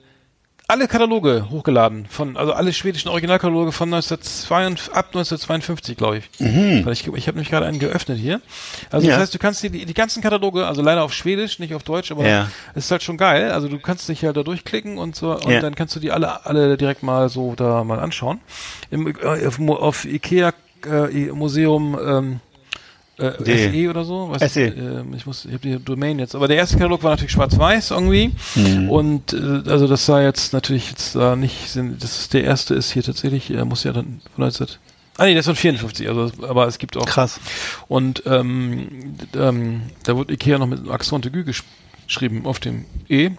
alle 0.69 0.89
Kataloge 0.89 1.49
hochgeladen 1.49 2.07
von 2.07 2.37
also 2.37 2.53
alle 2.53 2.73
schwedischen 2.73 3.09
Originalkataloge 3.09 3.71
von 3.71 3.89
1952, 3.95 4.93
ab 4.95 5.07
1952 5.15 5.97
glaube 5.97 6.19
ich. 6.19 6.25
Weil 6.41 6.93
ich 6.93 7.07
ich 7.07 7.27
habe 7.29 7.37
nämlich 7.37 7.51
gerade 7.51 7.67
einen 7.67 7.79
geöffnet 7.79 8.19
hier. 8.19 8.41
Also 8.91 9.07
Ja. 9.07 9.13
das 9.15 9.23
heißt, 9.23 9.35
du 9.35 9.39
kannst 9.39 9.63
die, 9.63 9.71
die 9.71 9.95
ganzen 9.95 10.23
Kataloge, 10.23 10.67
also 10.67 10.83
leider 10.83 11.05
auf 11.05 11.13
Schwedisch, 11.13 11.61
nicht 11.61 11.73
auf 11.75 11.85
Deutsch, 11.85 12.11
aber 12.11 12.27
Ja. 12.27 12.49
es 12.75 12.87
ist 12.87 12.91
halt 12.91 13.05
schon 13.05 13.17
geil. 13.17 13.53
Also 13.53 13.69
du 13.69 13.79
kannst 13.79 14.09
dich 14.09 14.25
halt 14.25 14.37
da 14.37 14.43
durchklicken 14.43 14.99
und 14.99 15.15
so 15.15 15.33
und 15.37 15.51
Ja. 15.53 15.61
dann 15.61 15.75
kannst 15.77 15.95
du 15.95 16.01
die 16.01 16.11
alle 16.11 16.45
alle 16.45 16.77
direkt 16.77 17.03
mal 17.05 17.29
so 17.29 17.55
da 17.55 17.85
mal 17.85 18.01
anschauen. 18.01 18.41
Im, 18.91 19.07
äh, 19.07 19.47
auf, 19.47 19.61
auf 19.61 20.05
Ikea 20.05 20.53
äh, 20.85 21.31
Museum 21.33 21.97
ähm, 22.05 22.41
äh. 23.19 23.73
SE 23.73 23.91
oder 23.91 24.05
so. 24.05 24.29
Was, 24.31 24.53
SE. 24.53 24.63
ähm, 24.63 25.15
ich 25.15 25.27
muss, 25.27 25.45
ich 25.45 25.53
habe 25.53 25.61
die 25.61 25.79
Domain 25.83 26.19
jetzt. 26.19 26.35
Aber 26.35 26.49
der 26.49 26.57
erste 26.57 26.77
Katalog 26.77 27.03
war 27.03 27.11
natürlich 27.11 27.33
schwarz-weiß 27.33 27.91
irgendwie. 27.93 28.33
Mhm. 28.55 28.91
Und 28.91 29.33
äh, 29.33 29.71
also 29.71 29.87
das 29.87 30.07
sah 30.07 30.23
jetzt 30.23 30.53
natürlich 30.53 30.91
jetzt 30.91 31.17
da 31.17 31.37
nicht, 31.37 31.69
sind, 31.71 32.03
das 32.03 32.21
ist 32.21 32.35
der 32.35 32.45
erste 32.45 32.75
ist 32.75 32.93
hier 32.93 33.03
tatsächlich, 33.03 33.51
er 33.51 33.65
muss 33.65 33.85
ja 33.85 33.93
dann 33.93 34.21
von 34.35 34.43
19. 34.43 34.67
Ah 35.19 35.25
nee, 35.25 35.35
ist 35.35 35.47
von 35.47 35.57
54, 35.57 36.09
also 36.09 36.31
aber 36.47 36.67
es 36.67 36.77
gibt 36.77 36.97
auch 36.99 37.07
Krass. 37.07 37.41
und 37.89 38.23
ähm, 38.27 39.17
ähm, 39.35 39.83
da 40.03 40.17
wird 40.19 40.31
Ikea 40.31 40.59
noch 40.59 40.67
mit 40.67 40.91
Accent 40.91 41.25
aigu 41.27 41.43
gesch 41.43 41.63
geschrieben 42.07 42.45
auf 42.45 42.61
dem 42.61 42.85
E. 43.09 43.31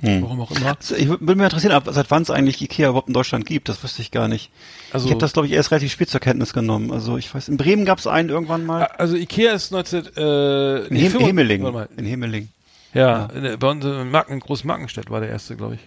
Hm. 0.00 0.22
Warum 0.22 0.40
auch 0.42 0.50
immer. 0.52 0.76
Also 0.78 0.94
Ich 0.94 1.08
würde 1.08 1.24
mich 1.34 1.44
interessieren, 1.44 1.72
ab, 1.72 1.84
seit 1.90 2.10
wann 2.10 2.22
es 2.22 2.30
eigentlich 2.30 2.62
Ikea 2.62 2.88
überhaupt 2.90 3.08
in 3.08 3.14
Deutschland 3.14 3.46
gibt. 3.46 3.68
Das 3.68 3.82
wüsste 3.82 4.00
ich 4.02 4.10
gar 4.12 4.28
nicht. 4.28 4.50
Also, 4.92 5.06
ich 5.06 5.10
habe 5.12 5.20
das, 5.20 5.32
glaube 5.32 5.46
ich, 5.48 5.52
erst 5.54 5.70
relativ 5.72 5.90
spät 5.92 6.08
zur 6.08 6.20
Kenntnis 6.20 6.52
genommen. 6.52 6.92
Also 6.92 7.16
ich 7.16 7.34
weiß, 7.34 7.48
in 7.48 7.56
Bremen 7.56 7.84
gab 7.84 7.98
es 7.98 8.06
einen 8.06 8.28
irgendwann 8.28 8.64
mal. 8.64 8.84
also 8.84 9.16
Ikea 9.16 9.52
ist 9.52 9.72
19, 9.72 10.04
äh, 10.16 10.78
In 10.86 10.94
nee, 10.94 11.00
Hem 11.00 11.10
55 11.12 11.26
Hemeling. 11.26 11.62
warte 11.64 11.74
mal. 11.76 11.88
In 11.96 12.04
Hemeling. 12.06 12.48
Ja, 12.94 13.26
in 13.34 13.42
der- 13.42 13.56
bei 13.56 13.68
uns 13.70 13.84
in 13.84 14.10
Marken, 14.10 14.32
in 14.34 14.40
Großmarkenstedt 14.40 15.10
war 15.10 15.20
der 15.20 15.30
erste, 15.30 15.56
glaube 15.56 15.74
ich. 15.74 15.80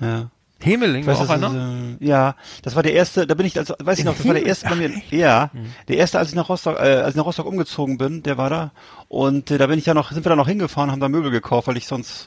Ja. 0.00 0.30
Hemeling 0.60 1.06
war 1.06 1.14
auch 1.14 1.18
das 1.20 1.28
ist, 1.28 1.44
einer? 1.44 1.96
äh, 2.00 2.04
ja, 2.04 2.34
das 2.62 2.74
war 2.74 2.82
der 2.82 2.92
erste, 2.92 3.26
da 3.28 3.34
bin 3.34 3.46
ich, 3.46 3.56
also, 3.58 3.74
weiß 3.78 3.98
ich 4.00 4.04
noch, 4.04 4.16
das 4.16 4.26
war 4.26 4.34
der 4.34 4.44
erste 4.46 4.68
bei 4.68 4.74
mir, 4.74 4.90
ja, 5.10 5.50
Hm. 5.52 5.66
der 5.86 5.98
erste, 5.98 6.18
als 6.18 6.30
ich 6.30 6.34
nach 6.34 6.48
Rostock, 6.48 6.76
äh, 6.78 6.96
als 6.96 7.10
ich 7.10 7.16
nach 7.16 7.26
Rostock 7.26 7.46
umgezogen 7.46 7.96
bin, 7.96 8.22
der 8.24 8.38
war 8.38 8.50
da. 8.50 8.72
Und 9.08 9.50
äh, 9.52 9.58
da 9.58 9.68
bin 9.68 9.78
ich 9.78 9.86
ja 9.86 9.94
noch, 9.94 10.10
sind 10.10 10.24
wir 10.24 10.30
da 10.30 10.36
noch 10.36 10.48
hingefahren, 10.48 10.90
haben 10.90 11.00
da 11.00 11.08
Möbel 11.08 11.30
gekauft, 11.30 11.68
weil 11.68 11.76
ich 11.76 11.86
sonst, 11.86 12.26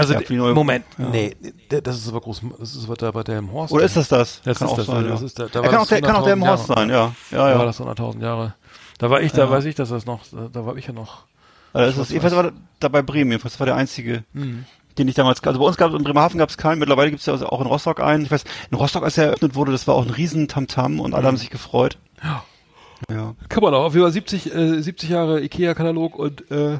Also, 0.00 0.14
Ja, 0.14 0.54
Moment, 0.54 0.84
ja. 0.98 1.08
nee, 1.08 1.36
das 1.68 1.96
ist 1.98 2.08
aber 2.08 2.20
groß, 2.20 2.42
das 2.58 2.74
ist 2.74 2.84
aber 2.84 2.96
da 2.96 3.10
bei 3.10 3.22
der 3.22 3.38
im 3.38 3.52
Horst. 3.52 3.72
oder 3.72 3.84
ist 3.84 3.96
das 3.96 4.08
das? 4.08 4.40
Das 4.44 4.58
kann 4.58 4.66
ist 4.68 4.72
auch 4.72 4.76
das, 4.78 4.86
sein, 4.86 5.08
das 5.08 5.20
ja. 5.20 5.26
ist 5.26 5.38
da- 5.38 5.46
da 5.46 5.60
Er 5.60 5.62
war 5.62 5.70
kann, 5.70 5.74
auch 5.78 5.80
das 5.82 5.88
der, 5.88 6.00
kann 6.02 6.16
auch 6.16 6.24
der 6.24 6.32
im 6.34 6.42
100.000 6.44 6.48
Horst 6.48 6.66
sein, 6.66 6.88
ja. 6.90 6.96
Ja, 6.96 7.12
Da 7.30 7.38
war 7.38 7.50
ja. 7.60 7.64
das 7.64 7.80
100.000 7.80 8.22
Jahre. 8.22 8.54
Da 8.98 9.10
war 9.10 9.20
ich, 9.22 9.32
da 9.32 9.50
weiß 9.50 9.64
ich, 9.64 9.74
dass 9.74 9.88
das 9.90 10.04
noch, 10.06 10.20
da, 10.52 10.66
war 10.66 10.76
ich 10.76 10.86
ja 10.86 10.92
noch. 10.92 11.24
Also 11.72 11.98
das 11.98 12.08
ist, 12.08 12.12
jedenfalls 12.12 12.34
war 12.34 12.52
da 12.80 12.88
bei 12.88 13.02
Bremen, 13.02 13.30
jedenfalls, 13.30 13.54
das 13.54 13.60
war 13.60 13.66
der 13.66 13.76
einzige, 13.76 14.24
Mhm. 14.32 14.64
den 14.98 15.08
ich 15.08 15.14
damals, 15.14 15.42
also 15.44 15.58
bei 15.60 15.64
uns 15.66 15.76
gab 15.76 15.90
es, 15.92 15.96
in 15.96 16.04
Bremerhaven 16.04 16.38
gab 16.38 16.48
es 16.50 16.56
keinen, 16.58 16.78
mittlerweile 16.80 17.10
gibt 17.10 17.20
es 17.20 17.26
ja 17.26 17.32
also 17.32 17.46
auch 17.48 17.60
in 17.60 17.66
Rostock 17.66 18.00
einen. 18.00 18.24
Ich 18.24 18.30
weiß, 18.30 18.44
in 18.70 18.76
Rostock, 18.76 19.04
als 19.04 19.16
er 19.16 19.26
eröffnet 19.26 19.54
wurde, 19.54 19.72
das 19.72 19.86
war 19.86 19.94
auch 19.94 20.04
ein 20.04 20.10
riesen 20.10 20.48
Tamtam 20.48 21.00
und 21.00 21.14
alle 21.14 21.26
haben 21.28 21.36
sich 21.36 21.50
gefreut. 21.50 21.96
Ja. 22.22 22.42
Ja. 23.10 23.34
Kann 23.48 23.62
man 23.62 23.72
auch. 23.72 23.84
Auf 23.84 23.94
jeden 23.94 24.04
Fall 24.04 24.12
70, 24.12 24.54
äh, 24.54 24.82
70 24.82 25.08
Jahre 25.08 25.40
Ikea-Katalog 25.40 26.16
und 26.16 26.50
äh, 26.50 26.78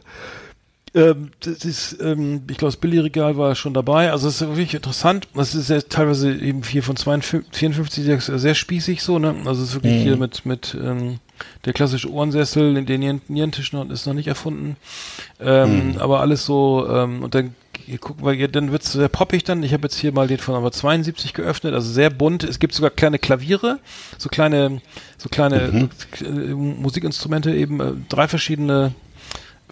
ähm, 0.95 1.31
das 1.41 1.65
ist, 1.65 1.99
ähm, 2.01 2.43
ich 2.51 2.57
glaube, 2.59 2.73
das 2.73 2.77
Billigregal 2.77 3.37
war 3.37 3.55
schon 3.55 3.75
dabei. 3.75 4.11
Also 4.11 4.29
es 4.29 4.41
ist 4.41 4.49
wirklich 4.49 4.75
interessant. 4.75 5.29
Das 5.35 5.55
ist 5.55 5.71
ja 5.71 5.81
teilweise 5.81 6.33
eben 6.35 6.63
hier 6.63 6.83
von 6.83 6.97
52, 6.97 7.49
54 7.57 8.05
sehr, 8.05 8.21
sehr 8.39 8.55
spießig 8.55 9.03
so, 9.03 9.19
ne? 9.19 9.35
Also 9.45 9.63
es 9.63 9.71
ist 9.71 9.75
wirklich 9.75 10.03
hier 10.03 10.17
mit, 10.17 10.45
mit 10.47 10.77
ähm, 10.81 11.19
der 11.65 11.73
klassische 11.73 12.11
Ohrensessel, 12.11 12.85
den 12.85 13.01
Nien- 13.01 13.23
Nierentisch 13.29 13.73
noch, 13.73 13.89
ist 13.89 14.07
noch 14.07 14.15
nicht 14.15 14.29
erfunden. 14.29 14.77
Ähm, 15.41 15.95
Aber 15.99 16.21
alles 16.21 16.45
so, 16.45 16.87
ähm, 16.91 17.23
und 17.23 17.35
dann 17.35 17.55
gucken 18.01 18.25
wir, 18.27 18.49
dann 18.49 18.73
wird's 18.73 18.93
sehr 18.93 19.09
poppig 19.09 19.43
dann. 19.45 19.63
Ich 19.63 19.73
habe 19.73 19.85
jetzt 19.85 19.99
hier 19.99 20.13
mal 20.13 20.27
den 20.29 20.39
von 20.39 20.55
aber 20.55 20.71
72 20.71 21.35
geöffnet, 21.35 21.75
also 21.75 21.91
sehr 21.91 22.11
bunt. 22.11 22.45
Es 22.45 22.59
gibt 22.59 22.75
sogar 22.75 22.91
kleine 22.91 23.19
Klaviere, 23.19 23.79
so 24.19 24.29
kleine, 24.29 24.81
so 25.19 25.29
kleine 25.29 25.89
äh, 26.21 26.55
Musikinstrumente 26.55 27.55
eben, 27.55 27.81
äh, 27.81 27.93
drei 28.09 28.29
verschiedene 28.29 28.93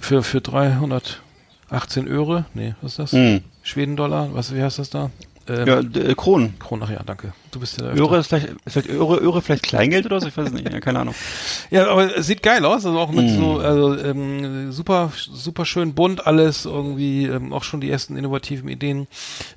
für, 0.01 0.22
für 0.22 0.40
318 0.40 2.09
Euro. 2.09 2.44
Nee, 2.55 2.74
was 2.82 2.92
ist 2.92 2.99
das? 2.99 3.12
Mhm. 3.12 3.40
Schweden-Dollar, 3.62 4.30
was, 4.32 4.55
wie 4.55 4.62
heißt 4.62 4.78
das 4.78 4.90
da? 4.90 5.11
Ähm, 5.49 5.66
Ja, 5.66 5.78
äh, 5.80 6.14
Kronen. 6.14 6.59
Kronen, 6.59 6.84
ach 6.86 6.90
ja, 6.90 7.03
danke. 7.05 7.32
Du 7.51 7.61
bist 7.61 7.80
ja 7.80 7.86
da. 7.88 7.94
Öre 7.94 8.18
ist 8.18 8.26
vielleicht, 8.28 8.49
ist 8.49 8.59
vielleicht 8.72 8.88
Öre, 8.90 9.16
Öre 9.16 9.40
vielleicht 9.42 9.62
Kleingeld 9.64 10.05
oder 10.07 10.20
so? 10.20 10.28
Ich 10.28 10.36
weiß 10.36 10.49
es 10.49 10.53
nicht. 10.53 10.70
Ja, 10.70 10.80
keine 10.80 11.01
Ahnung. 11.01 11.14
Ja, 11.70 11.88
aber 11.88 12.16
es 12.16 12.26
sieht 12.26 12.42
geil 12.42 12.64
aus, 12.64 12.84
also 12.86 12.99
auch 12.99 13.11
mit 13.12 13.26
Mm. 13.26 13.36
so, 13.38 13.59
also 13.59 13.96
ähm, 13.99 14.72
super, 14.72 15.11
super 15.16 15.64
schön 15.66 15.94
bunt 15.94 16.26
alles, 16.26 16.64
irgendwie 16.64 17.26
ähm, 17.26 17.53
auch 17.53 17.62
schon 17.64 17.80
die 17.82 17.90
ersten 17.90 18.16
innovativen 18.16 18.68
Ideen. 18.68 19.07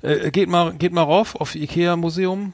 Äh, 0.02 0.30
geht 0.30 0.48
mal, 0.50 0.72
geht 0.74 0.92
mal 0.92 1.02
rauf 1.02 1.34
auf 1.36 1.54
Ikea 1.54 1.96
Museum. 1.96 2.52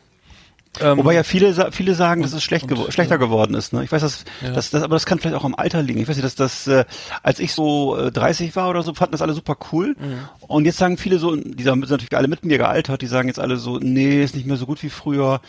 Ähm, 0.81 0.99
Wobei 0.99 1.15
ja 1.15 1.23
viele, 1.23 1.73
viele 1.73 1.95
sagen, 1.95 2.23
dass 2.23 2.33
es 2.33 2.43
schlecht 2.43 2.69
gewo 2.69 2.91
schlechter 2.91 3.19
geworden 3.19 3.55
ist. 3.55 3.73
Ne? 3.73 3.85
Ich 3.85 3.91
weiß, 3.93 4.03
dass, 4.03 4.25
Ja. 4.43 4.53
dass 4.53 4.71
das, 4.71 4.83
aber 4.83 4.95
das 4.97 5.07
kann 5.07 5.19
vielleicht 5.19 5.37
auch 5.37 5.45
am 5.45 5.55
Alter 5.55 5.83
liegen. 5.83 6.01
Ich 6.01 6.09
weiß 6.09 6.17
nicht, 6.17 6.25
dass 6.25 6.35
das, 6.35 6.67
äh, 6.67 6.85
als 7.23 7.39
ich 7.41 7.53
so 7.53 7.97
äh, 7.97 8.13
30 8.13 8.55
war 8.55 8.69
oder 8.71 8.83
so, 8.83 8.95
fanden 8.95 9.13
das 9.13 9.23
alle 9.23 9.33
super 9.33 9.57
cool. 9.73 9.97
Mhm. 9.99 10.29
Und 10.47 10.65
jetzt 10.67 10.79
sagen 10.79 10.97
viele 10.99 11.19
so, 11.19 11.35
die 11.35 11.63
sind 11.63 11.81
natürlich 11.81 12.17
alle 12.17 12.29
mit 12.29 12.45
mir 12.45 12.59
gealtert, 12.59 13.03
die 13.03 13.07
sagen 13.07 13.29
jetzt 13.29 13.41
alle 13.41 13.57
so, 13.57 13.79
nee, 13.79 14.23
ist 14.23 14.35
nicht 14.37 14.47
mehr 14.47 14.57
so 14.57 14.67
gut 14.67 14.83
wie 14.83 14.91
früher. 14.91 15.41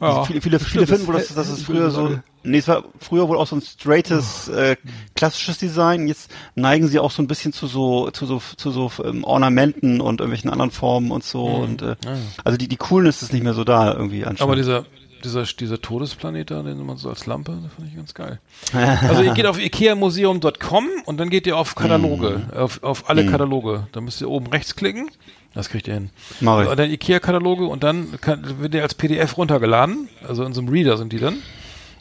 Ja. 0.00 0.08
Also 0.08 0.24
viele, 0.24 0.40
viele, 0.40 0.58
viele 0.60 0.84
Stimmt, 0.86 0.88
finden 0.88 1.06
wohl, 1.08 1.14
dass, 1.14 1.26
das- 1.28 1.34
dass 1.36 1.48
es 1.48 1.62
früher 1.64 1.90
so, 1.90 2.18
nee, 2.44 2.58
es 2.58 2.68
war 2.68 2.84
früher 3.00 3.28
wohl 3.28 3.36
auch 3.36 3.46
so 3.48 3.56
ein 3.56 3.62
straightes, 3.62 4.48
äh, 4.48 4.76
klassisches 5.16 5.58
Design. 5.58 6.06
Jetzt 6.06 6.30
neigen 6.54 6.86
sie 6.88 6.98
auch 7.00 7.10
so 7.10 7.20
ein 7.22 7.26
bisschen 7.26 7.52
zu 7.52 7.66
so, 7.66 8.10
zu 8.12 8.24
so, 8.26 8.40
zu 8.56 8.70
so 8.70 8.90
ähm, 9.04 9.24
Ornamenten 9.24 10.00
und 10.00 10.20
irgendwelchen 10.20 10.50
anderen 10.50 10.70
Formen 10.70 11.10
und 11.10 11.24
so. 11.24 11.44
Und 11.46 11.82
äh, 11.82 11.86
Mhm. 11.86 11.96
Ja, 12.04 12.12
ja. 12.12 12.18
also 12.44 12.56
die, 12.58 12.68
die 12.68 12.76
Coolness 12.76 13.22
ist 13.22 13.32
nicht 13.32 13.42
mehr 13.42 13.54
so 13.54 13.64
da 13.64 13.92
irgendwie 13.92 14.20
anscheinend. 14.24 14.40
aber 14.42 14.54
dieser, 14.56 14.84
dieser, 15.24 15.42
dieser 15.42 15.80
Todesplanet 15.82 16.52
da, 16.52 16.62
den 16.62 16.86
man 16.86 16.96
so 16.96 17.08
als 17.08 17.26
Lampe, 17.26 17.58
das 17.60 17.72
fand 17.74 17.88
ich 17.88 17.96
ganz 17.96 18.14
geil. 18.14 18.38
Also 19.08 19.22
ihr 19.22 19.34
geht 19.34 19.46
auf 19.46 19.58
ikeamuseum.com 19.58 20.86
und 21.06 21.16
dann 21.18 21.28
geht 21.28 21.46
ihr 21.48 21.56
auf 21.56 21.74
Kataloge, 21.74 22.42
Mhm. 22.52 22.56
auf, 22.56 22.82
auf 22.84 23.10
alle 23.10 23.26
Kataloge. 23.26 23.88
Da 23.92 24.00
müsst 24.00 24.20
ihr 24.20 24.30
oben 24.30 24.46
rechts 24.46 24.76
klicken. 24.76 25.10
Das 25.54 25.68
kriegt 25.70 25.88
ihr 25.88 25.94
hin. 25.94 26.10
Mach 26.40 26.62
ich. 26.62 26.68
Dann 26.68 26.90
Ikea-Kataloge 26.90 27.64
und 27.66 27.82
dann 27.82 28.20
kann, 28.20 28.60
wird 28.60 28.74
der 28.74 28.82
als 28.82 28.94
PDF 28.94 29.36
runtergeladen. 29.36 30.08
Also 30.26 30.44
in 30.44 30.52
so 30.52 30.60
einem 30.60 30.70
Reader 30.70 30.96
sind 30.98 31.12
die 31.12 31.18
dann. 31.18 31.36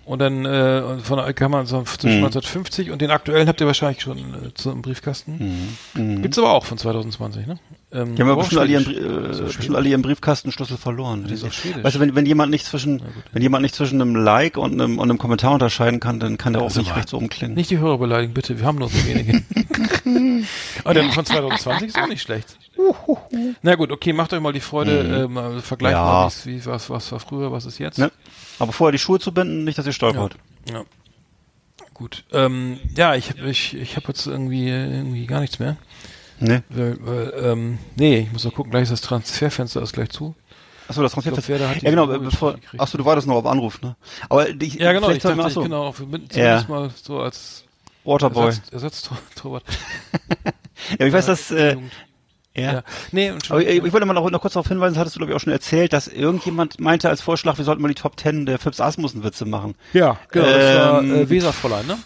Und 0.05 0.19
dann 0.19 0.45
äh, 0.45 0.99
von 0.99 1.19
kann 1.35 1.51
man 1.51 1.65
so 1.65 1.83
zwischen 1.83 2.19
Mhm. 2.19 2.25
1950 2.25 2.91
und 2.91 3.01
den 3.01 3.11
aktuellen 3.11 3.49
habt 3.49 3.59
ihr 3.59 3.67
wahrscheinlich 3.67 4.01
schon 4.01 4.17
äh, 4.19 4.53
zu, 4.53 4.71
im 4.71 4.81
Briefkasten. 4.81 5.77
Gibt's 6.21 6.37
aber 6.39 6.51
auch 6.51 6.63
von 6.63 6.77
2020, 6.77 7.45
ne? 7.45 7.59
Ähm, 7.91 8.11
Mhm. 8.11 8.15
Die 8.15 8.21
haben 8.21 8.29
aber 8.29 8.37
auch 8.39 8.43
bestimmt 8.45 8.61
alle, 8.61 8.71
ihren, 8.71 8.85
äh, 8.89 9.33
doch 9.35 9.43
bestimmt 9.57 9.75
alle 9.75 9.89
ihren 9.89 10.01
Briefkastenschlüssel 10.01 10.77
verloren. 10.77 11.25
doch 11.27 11.51
Schwedisch. 11.51 11.83
Weißt 11.83 11.97
du, 11.97 11.99
wenn, 11.99 12.15
wenn 12.15 12.25
jemand 12.25 12.51
nicht 12.51 12.65
zwischen, 12.65 13.01
wenn 13.33 13.41
jemand 13.41 13.63
nicht 13.63 13.75
zwischen 13.75 14.01
einem 14.01 14.15
Like 14.15 14.55
und 14.55 14.73
einem, 14.79 14.97
und 14.97 15.09
einem 15.09 15.17
Kommentar 15.19 15.51
unterscheiden 15.53 15.99
kann, 15.99 16.21
dann 16.21 16.37
kann 16.37 16.53
der 16.53 16.61
auch 16.61 16.69
sag 16.69 16.83
nicht 16.83 16.95
rechts 16.95 17.13
oben 17.13 17.27
klingen. 17.27 17.55
Nicht 17.55 17.69
die 17.69 17.79
Hörer 17.79 17.97
beleidigen, 17.97 18.33
bitte. 18.33 18.57
Wir 18.59 18.65
haben 18.65 18.77
nur 18.77 18.87
so 18.87 19.05
wenige. 19.05 19.43
Aber 20.85 20.93
der 20.93 21.11
von 21.11 21.25
2020 21.25 21.89
ist 21.89 21.97
auch 21.99 22.07
nicht 22.07 22.21
schlecht. 22.21 22.57
Na 23.61 23.75
gut, 23.75 23.91
okay, 23.91 24.13
macht 24.13 24.33
euch 24.33 24.39
mal 24.41 24.53
die 24.53 24.59
Freude, 24.59 25.23
äh, 25.23 25.27
mal 25.27 25.59
vergleicht 25.61 25.95
Ja. 25.95 26.03
mal, 26.03 26.31
wie, 26.45 26.65
was, 26.65 26.89
was 26.89 27.11
war 27.11 27.19
früher, 27.19 27.51
was 27.51 27.65
ist 27.65 27.77
jetzt. 27.79 27.97
Ne? 27.97 28.11
Aber 28.59 28.71
vorher 28.73 28.91
die 28.91 28.99
Schuhe 28.99 29.19
zu 29.19 29.31
binden, 29.33 29.63
nicht, 29.63 29.77
dass 29.77 29.85
ihr 29.85 29.89
Ja. 29.89 29.93
stolpert. 29.93 30.35
ja. 30.71 30.83
Gut. 31.93 32.25
Ähm, 32.31 32.79
ja, 32.95 33.15
ich 33.15 33.29
habe 33.31 33.49
ich, 33.49 33.73
ich 33.75 33.95
hab 33.95 34.07
jetzt 34.07 34.27
irgendwie, 34.27 34.69
irgendwie 34.69 35.25
gar 35.25 35.39
nichts 35.39 35.57
mehr. 35.57 35.77
Ne? 36.39 36.61
Weil, 36.69 36.97
weil, 37.01 37.33
ähm, 37.43 37.79
nee, 37.95 38.19
ich 38.19 38.31
muss 38.31 38.43
noch 38.43 38.53
gucken, 38.53 38.69
gleich 38.69 38.83
ist 38.83 38.91
das 38.91 39.01
Transferfenster 39.01 39.81
ist 39.81 39.93
gleich 39.93 40.09
zu. 40.09 40.35
Achso, 40.87 41.01
das 41.01 41.11
Transfer. 41.13 41.33
Ich 41.35 41.45
glaub, 41.47 41.59
hat 41.69 41.81
ja, 41.81 41.89
genau, 41.89 42.05
Goal 42.05 42.19
bevor, 42.19 42.55
achso, 42.77 42.99
du 42.99 43.03
wartest 43.05 43.27
noch 43.27 43.35
auf 43.37 43.45
Anruf, 43.47 43.81
ne? 43.81 43.95
Aber 44.29 44.45
die, 44.53 44.77
Ja, 44.77 44.93
genau, 44.93 45.09
ich 45.09 45.17
dachte, 45.23 45.35
wir- 45.35 45.41
ich 45.41 45.47
achso, 45.47 45.63
genau, 45.63 45.93
mit, 46.07 46.35
Ja. 46.35 46.59
zumindest 46.59 46.69
mal 46.69 46.89
so 47.03 47.19
als 47.19 47.65
Waterboy. 48.05 48.45
Ersatz, 48.45 48.71
Ersatztorwart. 48.71 49.63
Ja, 50.99 51.05
ich 51.07 51.11
weiß, 51.13 51.25
dass, 51.25 51.49
äh. 51.49 51.75
Ja. 52.57 52.73
ja. 52.73 52.83
Nee, 53.11 53.33
Aber 53.49 53.61
ich, 53.61 53.83
ich 53.83 53.93
wollte 53.93 54.05
mal 54.05 54.13
noch, 54.13 54.29
noch 54.29 54.41
kurz 54.41 54.53
darauf 54.53 54.67
hinweisen, 54.67 54.93
das 54.95 54.99
hattest 55.01 55.15
du, 55.15 55.19
glaube 55.19 55.31
ich, 55.31 55.35
auch 55.35 55.41
schon 55.41 55.53
erzählt, 55.53 55.93
dass 55.93 56.07
irgendjemand 56.07 56.79
meinte 56.79 57.09
als 57.09 57.21
Vorschlag, 57.21 57.57
wir 57.57 57.65
sollten 57.65 57.81
mal 57.81 57.87
die 57.87 57.95
Top 57.95 58.17
Ten 58.17 58.45
der 58.45 58.59
Phipps 58.59 58.79
Asmussen-Witze 58.81 59.45
machen. 59.45 59.75
ja, 59.93 60.17
genau, 60.31 60.45
das 60.45 60.77
war 60.77 61.01
Ähm, 61.03 61.15
äh, 61.15 61.29
Weserfräulein, 61.29 61.87
ne? 61.87 61.97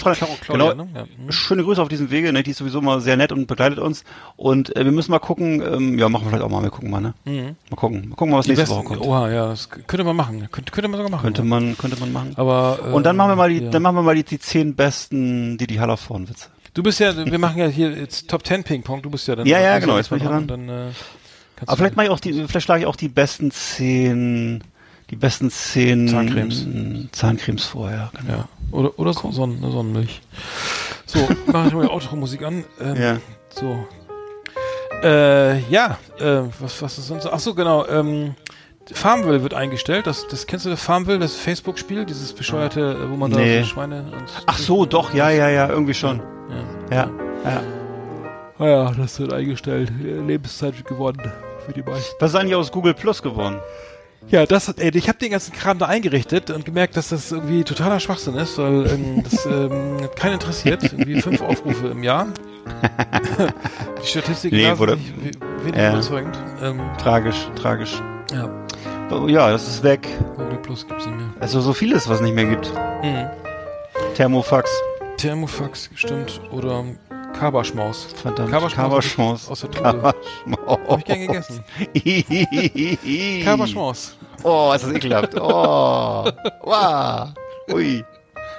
Frage, 0.00 0.18
Claudia, 0.42 0.72
genau, 0.72 0.84
ne? 0.84 0.88
Ja. 0.94 1.04
Mhm. 1.04 1.32
schöne 1.32 1.62
Grüße 1.64 1.80
auf 1.80 1.88
diesem 1.88 2.10
Wege, 2.10 2.30
ne? 2.30 2.42
die 2.42 2.50
ist 2.50 2.58
sowieso 2.58 2.82
mal 2.82 3.00
sehr 3.00 3.16
nett 3.16 3.32
und 3.32 3.46
begleitet 3.46 3.78
uns. 3.78 4.04
Und 4.36 4.76
äh, 4.76 4.84
wir 4.84 4.92
müssen 4.92 5.10
mal 5.10 5.18
gucken, 5.18 5.62
ähm, 5.62 5.98
ja, 5.98 6.10
machen 6.10 6.24
wir 6.26 6.30
vielleicht 6.30 6.44
auch 6.44 6.50
mal, 6.50 6.62
wir 6.62 6.68
gucken 6.68 6.90
mal, 6.90 7.00
ne? 7.00 7.14
Mal 7.24 7.54
gucken, 7.76 8.10
mal 8.10 8.16
gucken, 8.16 8.32
mal, 8.32 8.38
was 8.38 8.46
Mhm. 8.46 8.50
Die 8.52 8.56
nächste 8.58 8.74
besten, 8.74 8.88
Woche 8.90 8.98
kommt. 8.98 9.08
oha, 9.08 9.30
ja, 9.30 9.48
das 9.48 9.70
könnte 9.70 10.04
man 10.04 10.14
machen. 10.16 10.46
Könnte, 10.52 10.72
könnte 10.72 10.88
man 10.88 10.98
sogar 10.98 11.10
machen. 11.10 11.22
Könnte 11.22 11.42
man, 11.42 11.78
könnte 11.78 11.98
man 12.00 12.12
machen. 12.12 12.32
Aber, 12.36 12.80
äh, 12.84 12.92
und 12.92 13.06
dann 13.06 13.16
machen 13.16 13.30
wir 13.30 13.36
mal 13.36 13.48
die, 13.48 13.60
ja. 13.62 13.70
dann 13.70 13.80
machen 13.82 13.96
wir 13.96 14.02
mal 14.02 14.14
die, 14.14 14.24
die 14.24 14.38
zehn 14.38 14.74
besten 14.74 15.56
Didi 15.56 15.76
Hallervorn-Witze. 15.76 16.48
Du 16.78 16.84
bist 16.84 17.00
ja, 17.00 17.12
wir 17.16 17.38
machen 17.40 17.58
ja 17.58 17.66
hier 17.66 17.90
jetzt 17.90 18.30
Top 18.30 18.46
10 18.46 18.62
Ping-Pong, 18.62 19.02
du 19.02 19.10
bist 19.10 19.26
ja 19.26 19.34
dann. 19.34 19.48
Ja, 19.48 19.58
ja, 19.58 19.80
genau, 19.80 19.96
jetzt 19.96 20.10
bin 20.10 20.18
ich 20.18 20.24
dran. 20.24 20.46
Dann, 20.46 20.68
äh, 20.68 20.90
Aber 21.66 21.76
vielleicht 21.76 21.96
mache 21.96 22.06
ich 22.06 22.12
auch 22.12 22.20
die, 22.20 22.32
vielleicht 22.46 22.66
schlage 22.66 22.82
ich 22.82 22.86
auch 22.86 22.94
die 22.94 23.08
besten 23.08 23.50
zehn, 23.50 24.62
die 25.10 25.16
besten 25.16 25.50
zehn 25.50 26.06
Zahncremes. 26.06 26.64
Zahncremes 27.10 27.64
vorher. 27.64 28.12
Genau. 28.20 28.32
Ja. 28.38 28.48
Oder, 28.70 28.96
oder 28.96 29.12
so, 29.12 29.32
Sonnen, 29.32 29.60
Sonnenmilch. 29.60 30.20
So, 31.04 31.18
mache 31.46 31.66
ich 31.66 31.74
mal 31.74 31.82
die 31.82 31.90
Automusik 31.90 32.44
an. 32.44 32.62
Ähm, 32.80 32.94
Ja. 32.94 33.16
So. 33.50 33.84
Äh, 35.02 35.58
ja, 35.70 35.98
äh, 36.20 36.42
was, 36.60 36.80
was 36.80 36.96
ist 36.96 37.08
sonst? 37.08 37.26
Ach 37.26 37.40
so, 37.40 37.54
genau. 37.54 37.88
Ähm, 37.88 38.36
Farmville 38.92 39.42
wird 39.42 39.52
eingestellt. 39.52 40.06
Das, 40.06 40.28
das 40.28 40.46
kennst 40.46 40.64
du 40.64 40.70
das 40.70 40.80
Farmville, 40.80 41.18
das 41.18 41.34
Facebook-Spiel, 41.34 42.04
dieses 42.04 42.32
bescheuerte, 42.34 43.00
äh, 43.04 43.10
wo 43.10 43.16
man 43.16 43.32
Nee. 43.32 43.56
da 43.56 43.64
so 43.64 43.70
Schweine 43.70 44.02
und 44.12 44.24
Ach 44.46 44.58
so, 44.58 44.86
doch, 44.86 45.12
ja, 45.12 45.28
ja, 45.30 45.48
ja, 45.48 45.68
irgendwie 45.68 45.94
schon. 45.94 46.18
Ja. 46.18 46.37
Ja, 46.90 47.08
ja. 47.44 47.62
Ah 48.58 48.66
ja, 48.66 48.90
das 48.92 49.18
wird 49.20 49.32
eingestellt. 49.32 49.92
Lebenszeit 50.00 50.76
wird 50.76 50.88
gewonnen 50.88 51.32
für 51.64 51.72
die 51.72 51.82
meisten. 51.82 52.16
Was 52.18 52.30
ist 52.30 52.36
eigentlich 52.36 52.56
aus 52.56 52.72
Google 52.72 52.94
Plus 52.94 53.22
geworden? 53.22 53.60
Ja, 54.28 54.44
das, 54.46 54.68
ey, 54.68 54.90
ich 54.96 55.08
habe 55.08 55.18
den 55.18 55.30
ganzen 55.30 55.52
Kram 55.54 55.78
da 55.78 55.86
eingerichtet 55.86 56.50
und 56.50 56.64
gemerkt, 56.64 56.96
dass 56.96 57.10
das 57.10 57.30
irgendwie 57.30 57.62
totaler 57.62 58.00
Schwachsinn 58.00 58.34
ist, 58.34 58.58
weil 58.58 58.86
ähm, 58.90 59.22
das 59.22 59.46
ähm, 59.46 59.98
hat 60.02 60.16
keinen 60.16 60.34
interessiert. 60.34 60.82
Irgendwie 60.82 61.20
fünf 61.22 61.40
Aufrufe 61.40 61.86
im 61.88 62.02
Jahr. 62.02 62.26
die 64.02 64.06
Statistiken 64.06 64.56
Nee, 64.56 64.76
wurde- 64.78 64.96
nicht 64.96 65.40
we- 65.40 65.64
wenig 65.66 65.80
Ja. 65.80 65.92
überzeugend. 65.92 66.36
Ähm, 66.62 66.80
Tragisch, 67.00 67.48
tragisch. 67.54 68.02
ja, 68.32 68.50
Oh, 69.10 69.26
ja, 69.28 69.50
das 69.50 69.66
ist 69.68 69.82
weg. 69.84 70.06
Google 70.36 70.58
Plus 70.58 70.86
gibt's 70.86 71.06
nicht 71.06 71.16
mehr. 71.16 71.28
Also 71.40 71.60
so 71.62 71.72
vieles, 71.72 72.08
was 72.10 72.16
es 72.16 72.22
nicht 72.22 72.34
mehr 72.34 72.44
gibt. 72.44 72.70
Mhm. 73.02 73.26
Thermofax. 74.16 74.68
Thermofax, 75.18 75.90
stimmt. 75.94 76.40
Oder 76.52 76.84
Kaberschmaus. 77.38 78.06
Verdammt. 78.14 78.50
Kaberschmaus. 78.50 78.88
Kaberschmaus. 78.88 79.50
Aus 79.50 79.60
der 79.60 79.70
Tube. 79.70 79.82
Kaberschmaus. 79.82 80.78
Hab 80.88 80.98
ich 80.98 81.04
gern 81.04 81.20
gegessen. 81.20 81.64
Kaberschmaus. 83.44 84.16
Oh, 84.44 84.72
ist 84.74 84.84
das 84.84 84.92
ekelhaft. 84.92 85.34
Oh. 85.34 86.30
Wow. 86.62 87.28
Ui. 87.72 88.04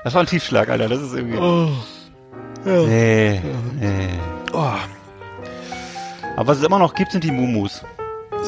Das 0.04 0.14
war 0.14 0.22
ein 0.22 0.28
Tiefschlag, 0.28 0.70
Alter. 0.70 0.90
Das 0.90 1.02
ist 1.02 1.14
irgendwie. 1.14 1.38
Oh. 1.38 1.70
Nee. 2.66 3.42
Nee. 3.80 4.10
Oh. 4.54 4.74
Aber 6.36 6.48
was 6.48 6.58
es 6.58 6.64
immer 6.64 6.80
noch 6.80 6.94
gibt, 6.94 7.14
sind 7.14 7.24
die 7.24 7.32
Mumus. 7.32 7.84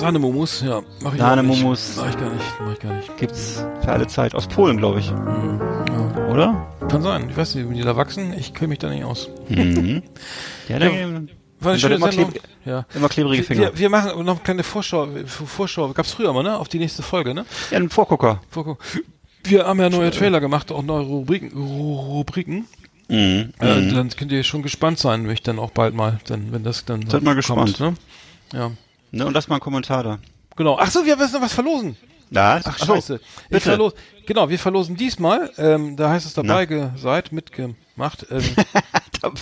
Sahnemumus, 0.02 0.62
ja. 0.62 0.82
Mach 1.02 1.14
ich 1.14 1.20
Sahnemumus. 1.20 1.94
Mach 1.98 2.10
ich 2.10 2.18
gar 2.18 2.30
nicht. 2.32 2.44
Mach 2.60 2.74
ich 2.74 2.80
gar 2.80 2.94
nicht. 2.94 3.18
Gibt's 3.18 3.64
für 3.82 3.92
alle 3.92 4.08
Zeit. 4.08 4.34
Aus 4.36 4.48
Polen, 4.48 4.78
glaube 4.78 5.00
ich. 5.00 5.08
Ja. 5.12 6.28
Oder? 6.30 6.68
Kann 6.90 7.02
sein. 7.04 7.30
Ich 7.30 7.38
weiß 7.38 7.54
nicht, 7.56 7.70
wie 7.70 7.76
die 7.76 7.84
da 7.84 7.96
wachsen. 7.96 8.34
Ich 8.38 8.54
kenne 8.54 8.70
mich 8.70 8.80
da 8.80 8.90
nicht 8.90 9.04
aus. 9.04 9.30
Mhm. 9.48 10.02
Ja, 10.68 10.78
Ja, 10.78 10.80
dann, 10.80 11.30
War 11.60 11.72
eine 11.74 11.80
schöne 11.80 11.96
immer 11.96 12.12
Sendung. 12.12 12.32
kleb- 12.32 12.42
Ja. 12.66 12.86
immer 12.96 13.10
klebrige 13.10 13.44
Finger. 13.44 13.62
wir, 13.74 13.78
wir 13.78 13.90
machen 13.90 14.26
noch 14.26 14.36
eine 14.38 14.44
kleine 14.44 14.64
Vorschau. 14.64 15.08
Vorschau. 15.26 15.90
Gab's 15.94 16.12
früher 16.14 16.34
mal, 16.34 16.44
ne? 16.44 16.58
Auf 16.58 16.68
die 16.70 16.80
nächste 16.80 17.04
Folge, 17.04 17.34
ne? 17.36 17.46
Ja, 17.70 17.78
ein 17.78 17.90
Vorgucker. 17.90 18.42
Vorguck. 18.50 18.80
Wir 19.44 19.66
haben 19.68 19.80
ja 19.80 19.90
neue 19.90 20.10
Trailer 20.12 20.40
gemacht, 20.40 20.72
auch 20.72 20.82
neue 20.84 21.04
Rubriken. 21.04 21.52
Ru- 21.52 22.00
Rubriken. 22.00 22.66
Mhm. 23.08 23.54
Äh, 23.60 23.92
dann 23.94 24.10
könnt 24.10 24.32
ihr 24.32 24.44
schon 24.44 24.62
gespannt 24.64 24.98
sein, 24.98 25.26
wenn 25.26 25.34
ich 25.34 25.44
dann 25.44 25.60
auch 25.60 25.72
bald 25.72 25.94
mal, 25.94 26.20
dann, 26.28 26.52
wenn 26.52 26.64
das 26.64 26.86
dann 26.86 27.02
Seid 27.08 27.22
mal 27.24 27.32
kommt, 27.42 27.68
gespannt. 27.68 27.80
ne? 27.80 27.94
Ja. 28.54 28.72
Ne, 29.12 29.26
und 29.26 29.34
lass 29.34 29.48
mal 29.48 29.56
einen 29.56 29.62
Kommentar 29.62 30.04
da. 30.04 30.20
Genau. 30.56 30.78
Ach 30.80 30.90
so, 30.90 31.06
wir 31.06 31.16
müssen 31.18 31.34
noch 31.34 31.42
was 31.42 31.54
verlosen. 31.54 31.98
Das? 32.30 32.66
Ach, 32.66 32.78
so, 32.78 32.96
scheiße. 32.96 33.20
Ich 33.44 33.50
bitte. 33.50 33.62
verlos, 33.62 33.94
genau, 34.26 34.50
wir 34.50 34.58
verlosen 34.58 34.96
diesmal, 34.96 35.52
ähm, 35.58 35.98
da 35.98 36.10
heißt 36.12 36.26
es 36.26 36.34
dabei 36.34 36.92
seid 36.96 37.32
mitgemacht. 37.34 38.26
Ähm, 38.32 38.44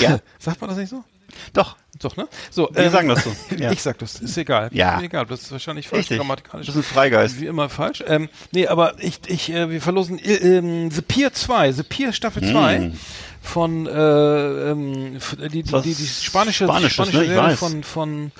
Ja. 0.00 0.18
sagt 0.38 0.60
man 0.60 0.70
das 0.70 0.78
nicht 0.78 0.88
so? 0.90 1.04
Doch. 1.52 1.76
Doch, 2.00 2.16
ne? 2.16 2.26
So, 2.50 2.68
Wir 2.72 2.90
sagen 2.90 3.08
das 3.08 3.24
so. 3.24 3.30
Ja. 3.56 3.70
Ich 3.70 3.82
sag 3.82 3.98
das, 3.98 4.16
ist 4.20 4.36
egal. 4.36 4.70
Ja. 4.72 4.96
Ist 4.96 5.04
egal, 5.04 5.26
das 5.26 5.42
ist 5.42 5.52
wahrscheinlich 5.52 5.86
falsch 5.88 6.00
Richtig. 6.00 6.18
grammatikalisch. 6.18 6.66
Das 6.66 6.74
ist 6.74 6.86
ein 6.90 6.94
Freigeist. 6.94 7.40
Wie 7.40 7.46
immer 7.46 7.68
falsch. 7.68 8.02
Ähm, 8.06 8.28
nee, 8.50 8.66
aber 8.66 8.94
ich, 8.98 9.20
ich, 9.28 9.52
äh, 9.52 9.70
wir 9.70 9.80
verlosen 9.80 10.18
äh, 10.18 10.34
ähm, 10.34 10.90
The 10.90 11.02
Pier 11.02 11.32
2, 11.32 11.72
The 11.72 11.82
Pier 11.84 12.12
Staffel 12.12 12.42
2 12.50 12.78
Mm. 12.78 12.98
Von 13.42 13.86
äh, 13.86 14.70
ähm, 14.70 15.18
die, 15.52 15.62
die, 15.62 15.62
die, 15.62 15.94
die 15.94 16.06
spanische, 16.06 16.64
Spanisches, 16.64 16.92
spanische 16.92 17.18
ne? 17.18 17.26
Serie 17.26 17.56
von 17.56 17.82
von 17.82 18.32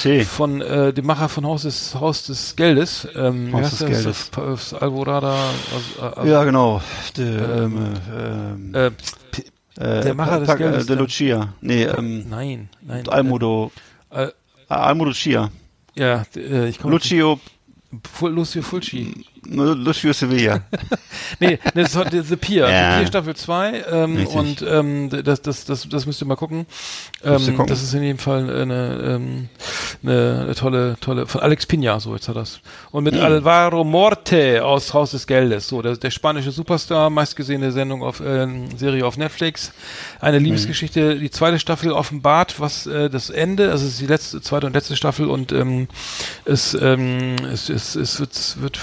C. 0.00 0.24
von 0.24 0.60
äh, 0.62 0.92
dem 0.92 1.06
Macher 1.06 1.28
von 1.28 1.44
Haus 1.44 1.62
des 1.62 1.94
Haus 1.94 2.22
des 2.24 2.54
Geldes. 2.56 3.06
Ähm, 3.16 3.52
Haus 3.52 3.70
des 3.70 3.78
das? 3.80 3.88
Geldes. 3.88 4.30
Das, 4.30 4.70
das 4.70 4.74
Alvorada. 4.80 5.36
Also, 6.04 6.22
äh, 6.22 6.30
Ja, 6.30 6.44
genau. 6.44 6.80
De, 7.16 7.24
ähm, 7.26 7.94
ähm, 8.16 8.74
äh, 8.74 8.90
P- 8.90 9.42
äh, 9.76 10.00
der 10.02 10.14
Macher 10.14 10.40
des 10.40 10.56
Geldes, 10.56 10.84
äh, 10.84 10.86
De 10.86 10.86
der- 10.86 10.96
Lucia. 10.96 11.54
Nee, 11.60 11.82
ähm, 11.84 12.28
nein, 12.30 12.68
nein. 12.80 13.08
Almodo. 13.08 13.72
Äh, 14.10 14.24
äh, 14.24 14.30
Almodo 14.68 15.10
Lucia. 15.10 15.50
ja, 15.96 16.24
äh, 16.36 16.68
ich 16.68 16.78
komme. 16.78 16.94
Lucio. 16.94 17.40
Lucio 18.20 18.62
Fulci. 18.62 19.24
Lucio 19.46 20.12
Sevilla. 20.12 20.62
nee, 21.40 21.58
das 21.74 21.94
ist 21.94 22.28
The 22.28 22.36
Pier. 22.36 22.68
Ja. 22.68 22.92
The 22.92 22.98
Pier 22.98 23.06
Staffel 23.08 23.36
2 23.36 23.84
ähm, 23.90 24.26
und 24.28 24.64
ähm, 24.68 25.10
das, 25.10 25.42
das, 25.42 25.64
das, 25.64 25.88
das 25.88 26.06
müsst 26.06 26.22
ihr 26.22 26.26
mal 26.26 26.36
gucken. 26.36 26.66
Ähm, 27.22 27.44
gucken. 27.44 27.66
Das 27.66 27.82
ist 27.82 27.94
in 27.94 28.02
jedem 28.02 28.18
Fall 28.18 28.48
eine, 28.62 29.00
ähm, 29.04 29.48
eine, 30.02 30.40
eine 30.44 30.54
tolle, 30.54 30.96
tolle, 31.00 31.26
von 31.26 31.40
Alex 31.40 31.66
Pina, 31.66 32.00
so 32.00 32.14
jetzt 32.14 32.28
hat 32.28 32.36
das. 32.36 32.60
Und 32.90 33.04
mit 33.04 33.16
Alvaro 33.16 33.84
Morte 33.84 34.64
aus 34.64 34.92
Haus 34.94 35.12
des 35.12 35.26
Geldes, 35.26 35.68
so 35.68 35.82
der, 35.82 35.96
der 35.96 36.10
spanische 36.10 36.50
Superstar, 36.50 37.10
meistgesehene 37.10 37.72
Sendung 37.72 38.02
auf 38.02 38.20
äh, 38.20 38.46
Serie 38.76 39.06
auf 39.06 39.16
Netflix. 39.16 39.72
Eine 40.20 40.38
Liebesgeschichte, 40.38 41.18
die 41.18 41.30
zweite 41.30 41.58
Staffel 41.58 41.92
offenbart, 41.92 42.60
was 42.60 42.86
äh, 42.86 43.10
das 43.10 43.30
Ende, 43.30 43.70
also 43.70 43.86
es 43.86 43.94
ist 43.94 44.00
die 44.00 44.06
letzte, 44.06 44.40
zweite 44.40 44.66
und 44.66 44.72
letzte 44.74 44.96
Staffel 44.96 45.28
und 45.28 45.52
ähm, 45.52 45.88
es, 46.44 46.74
ähm, 46.74 47.36
es, 47.52 47.68
es, 47.68 47.94
es 47.94 48.20
wird, 48.20 48.62
wird 48.62 48.78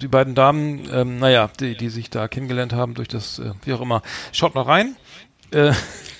die 0.00 0.08
beiden 0.08 0.34
Damen, 0.34 0.88
ähm, 0.92 1.18
naja, 1.18 1.50
die, 1.60 1.76
die 1.76 1.88
sich 1.88 2.10
da 2.10 2.28
kennengelernt 2.28 2.72
haben 2.72 2.94
durch 2.94 3.08
das, 3.08 3.38
äh, 3.38 3.52
wie 3.64 3.72
auch 3.72 3.80
immer, 3.80 4.02
schaut 4.32 4.54
noch 4.54 4.66
rein. 4.68 4.96
Äh, 5.50 5.72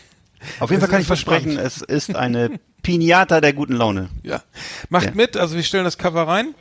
Auf 0.60 0.70
jeden 0.70 0.80
Fall 0.80 0.90
kann 0.90 1.00
ich 1.00 1.06
versprechen, 1.06 1.52
spannend. 1.52 1.66
es 1.66 1.82
ist 1.82 2.14
eine 2.14 2.60
Pinata 2.82 3.40
der 3.40 3.52
guten 3.52 3.74
Laune. 3.74 4.10
Ja. 4.22 4.42
Macht 4.90 5.06
Ja. 5.06 5.10
mit, 5.14 5.36
also 5.36 5.56
wir 5.56 5.62
stellen 5.62 5.84
das 5.84 5.98
Cover 5.98 6.28
rein. 6.28 6.54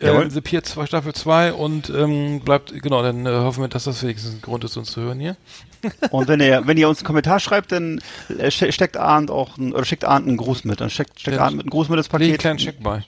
Jawohl. 0.00 0.26
Äh, 0.26 0.30
The 0.30 0.40
Pier 0.40 0.64
2, 0.64 0.86
Staffel 0.86 1.14
2 1.14 1.52
und 1.52 1.88
ähm, 1.90 2.40
bleibt, 2.40 2.72
genau, 2.82 3.02
dann 3.02 3.24
äh, 3.24 3.30
hoffen 3.30 3.62
wir, 3.62 3.68
dass 3.68 3.84
das 3.84 4.02
wenigstens 4.02 4.34
ein 4.34 4.40
Grund 4.42 4.64
ist, 4.64 4.76
uns 4.76 4.90
zu 4.90 5.00
hören 5.00 5.20
hier. 5.20 5.36
Und 6.10 6.28
wenn 6.28 6.38
ihr, 6.40 6.62
wenn 6.66 6.76
ihr 6.76 6.88
uns 6.88 6.98
einen 6.98 7.06
Kommentar 7.06 7.40
schreibt, 7.40 7.72
dann 7.72 8.00
äh, 8.38 8.50
ste- 8.52 8.70
steckt 8.72 8.96
Arndt 8.96 9.30
auch, 9.32 9.58
ein, 9.58 9.72
oder 9.72 9.84
schickt 9.84 10.04
Arndt 10.04 10.28
einen 10.28 10.36
Gruß 10.36 10.62
mit. 10.64 10.80
Dann 10.80 10.90
steckt, 10.90 11.18
steckt 11.20 11.36
Ja, 11.38 11.42
Arndt 11.44 11.56
mit 11.56 11.64
einem 11.66 11.70
Gruß 11.70 11.88
mit 11.88 11.98
das 11.98 12.06
Leg 12.06 12.14
einen 12.14 12.28
Paket. 12.30 12.40
kleinen 12.40 12.58
Check 12.58 12.82
bei. 12.82 13.04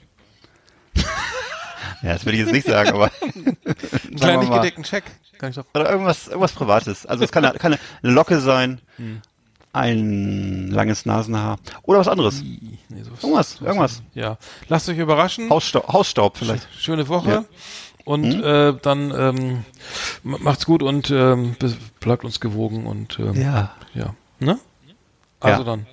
Ja, 2.05 2.13
das 2.13 2.25
will 2.25 2.33
ich 2.35 2.39
jetzt 2.41 2.51
nicht 2.51 2.67
sagen, 2.67 2.89
aber. 2.91 3.11
Einen 3.23 4.15
kleinen 4.15 4.39
nicht 4.41 4.53
gedeckten 4.53 4.83
Check. 4.83 5.03
Kann 5.39 5.49
ich 5.49 5.55
doch. 5.55 5.65
Oder 5.73 5.89
irgendwas, 5.89 6.27
irgendwas 6.27 6.51
Privates. 6.53 7.05
Also 7.05 7.23
es 7.23 7.31
kann, 7.31 7.43
eine- 7.45 7.57
kann 7.57 7.75
eine 8.03 8.11
Locke 8.13 8.39
sein, 8.39 8.79
Hm. 8.97 9.21
ein 9.73 10.69
langes 10.71 11.05
Nasenhaar 11.05 11.57
oder 11.83 11.99
was 11.99 12.07
anderes. 12.07 12.41
Nee, 12.41 12.77
sowas- 13.03 13.23
Irgendwas, 13.23 13.51
sowas- 13.53 13.61
irgendwas. 13.67 14.03
Ja. 14.13 14.37
Lasst 14.69 14.87
euch 14.89 14.97
überraschen. 14.97 15.49
Hausstaub, 15.49 15.87
Hausstaub 15.91 16.37
vielleicht. 16.37 16.67
Schöne 16.77 17.07
Woche. 17.09 17.29
Ja. 17.29 17.45
Und 18.05 18.33
Hm? 18.33 18.43
äh, 18.43 18.73
dann 18.81 19.11
ähm, 19.17 19.65
ma- 20.23 20.37
macht's 20.39 20.65
gut 20.65 20.83
und 20.83 21.09
ähm, 21.09 21.55
bleibt 21.99 22.23
uns 22.23 22.39
gewogen 22.39 22.85
und 22.85 23.17
ähm, 23.19 23.33
Ja. 23.33 23.73
ja. 23.95 24.13
Ne? 24.39 24.59
Also 25.39 25.59
Ja. 25.61 25.65
dann. 25.65 25.87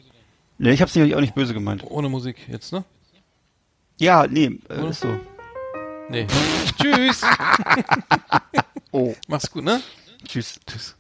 Nee, 0.59 0.71
ich 0.73 0.83
hab's 0.83 0.95
nicht, 0.95 1.15
auch 1.17 1.21
nicht 1.21 1.35
böse 1.35 1.55
gemeint. 1.55 1.83
Ohne 1.85 2.09
Musik 2.11 2.37
jetzt, 2.49 2.73
ne? 2.73 2.85
Ja, 3.99 4.27
nee, 4.29 4.59
äh, 4.69 4.89
ist 4.91 5.01
so. 5.01 5.19
Nee. 6.13 6.27
Tschüss. 6.81 7.23
Oh, 8.95 9.15
Mach's 9.27 9.51
gut, 9.51 9.65
ne? 9.65 9.81
tschüss. 10.29 10.61
Tschüss. 10.67 10.95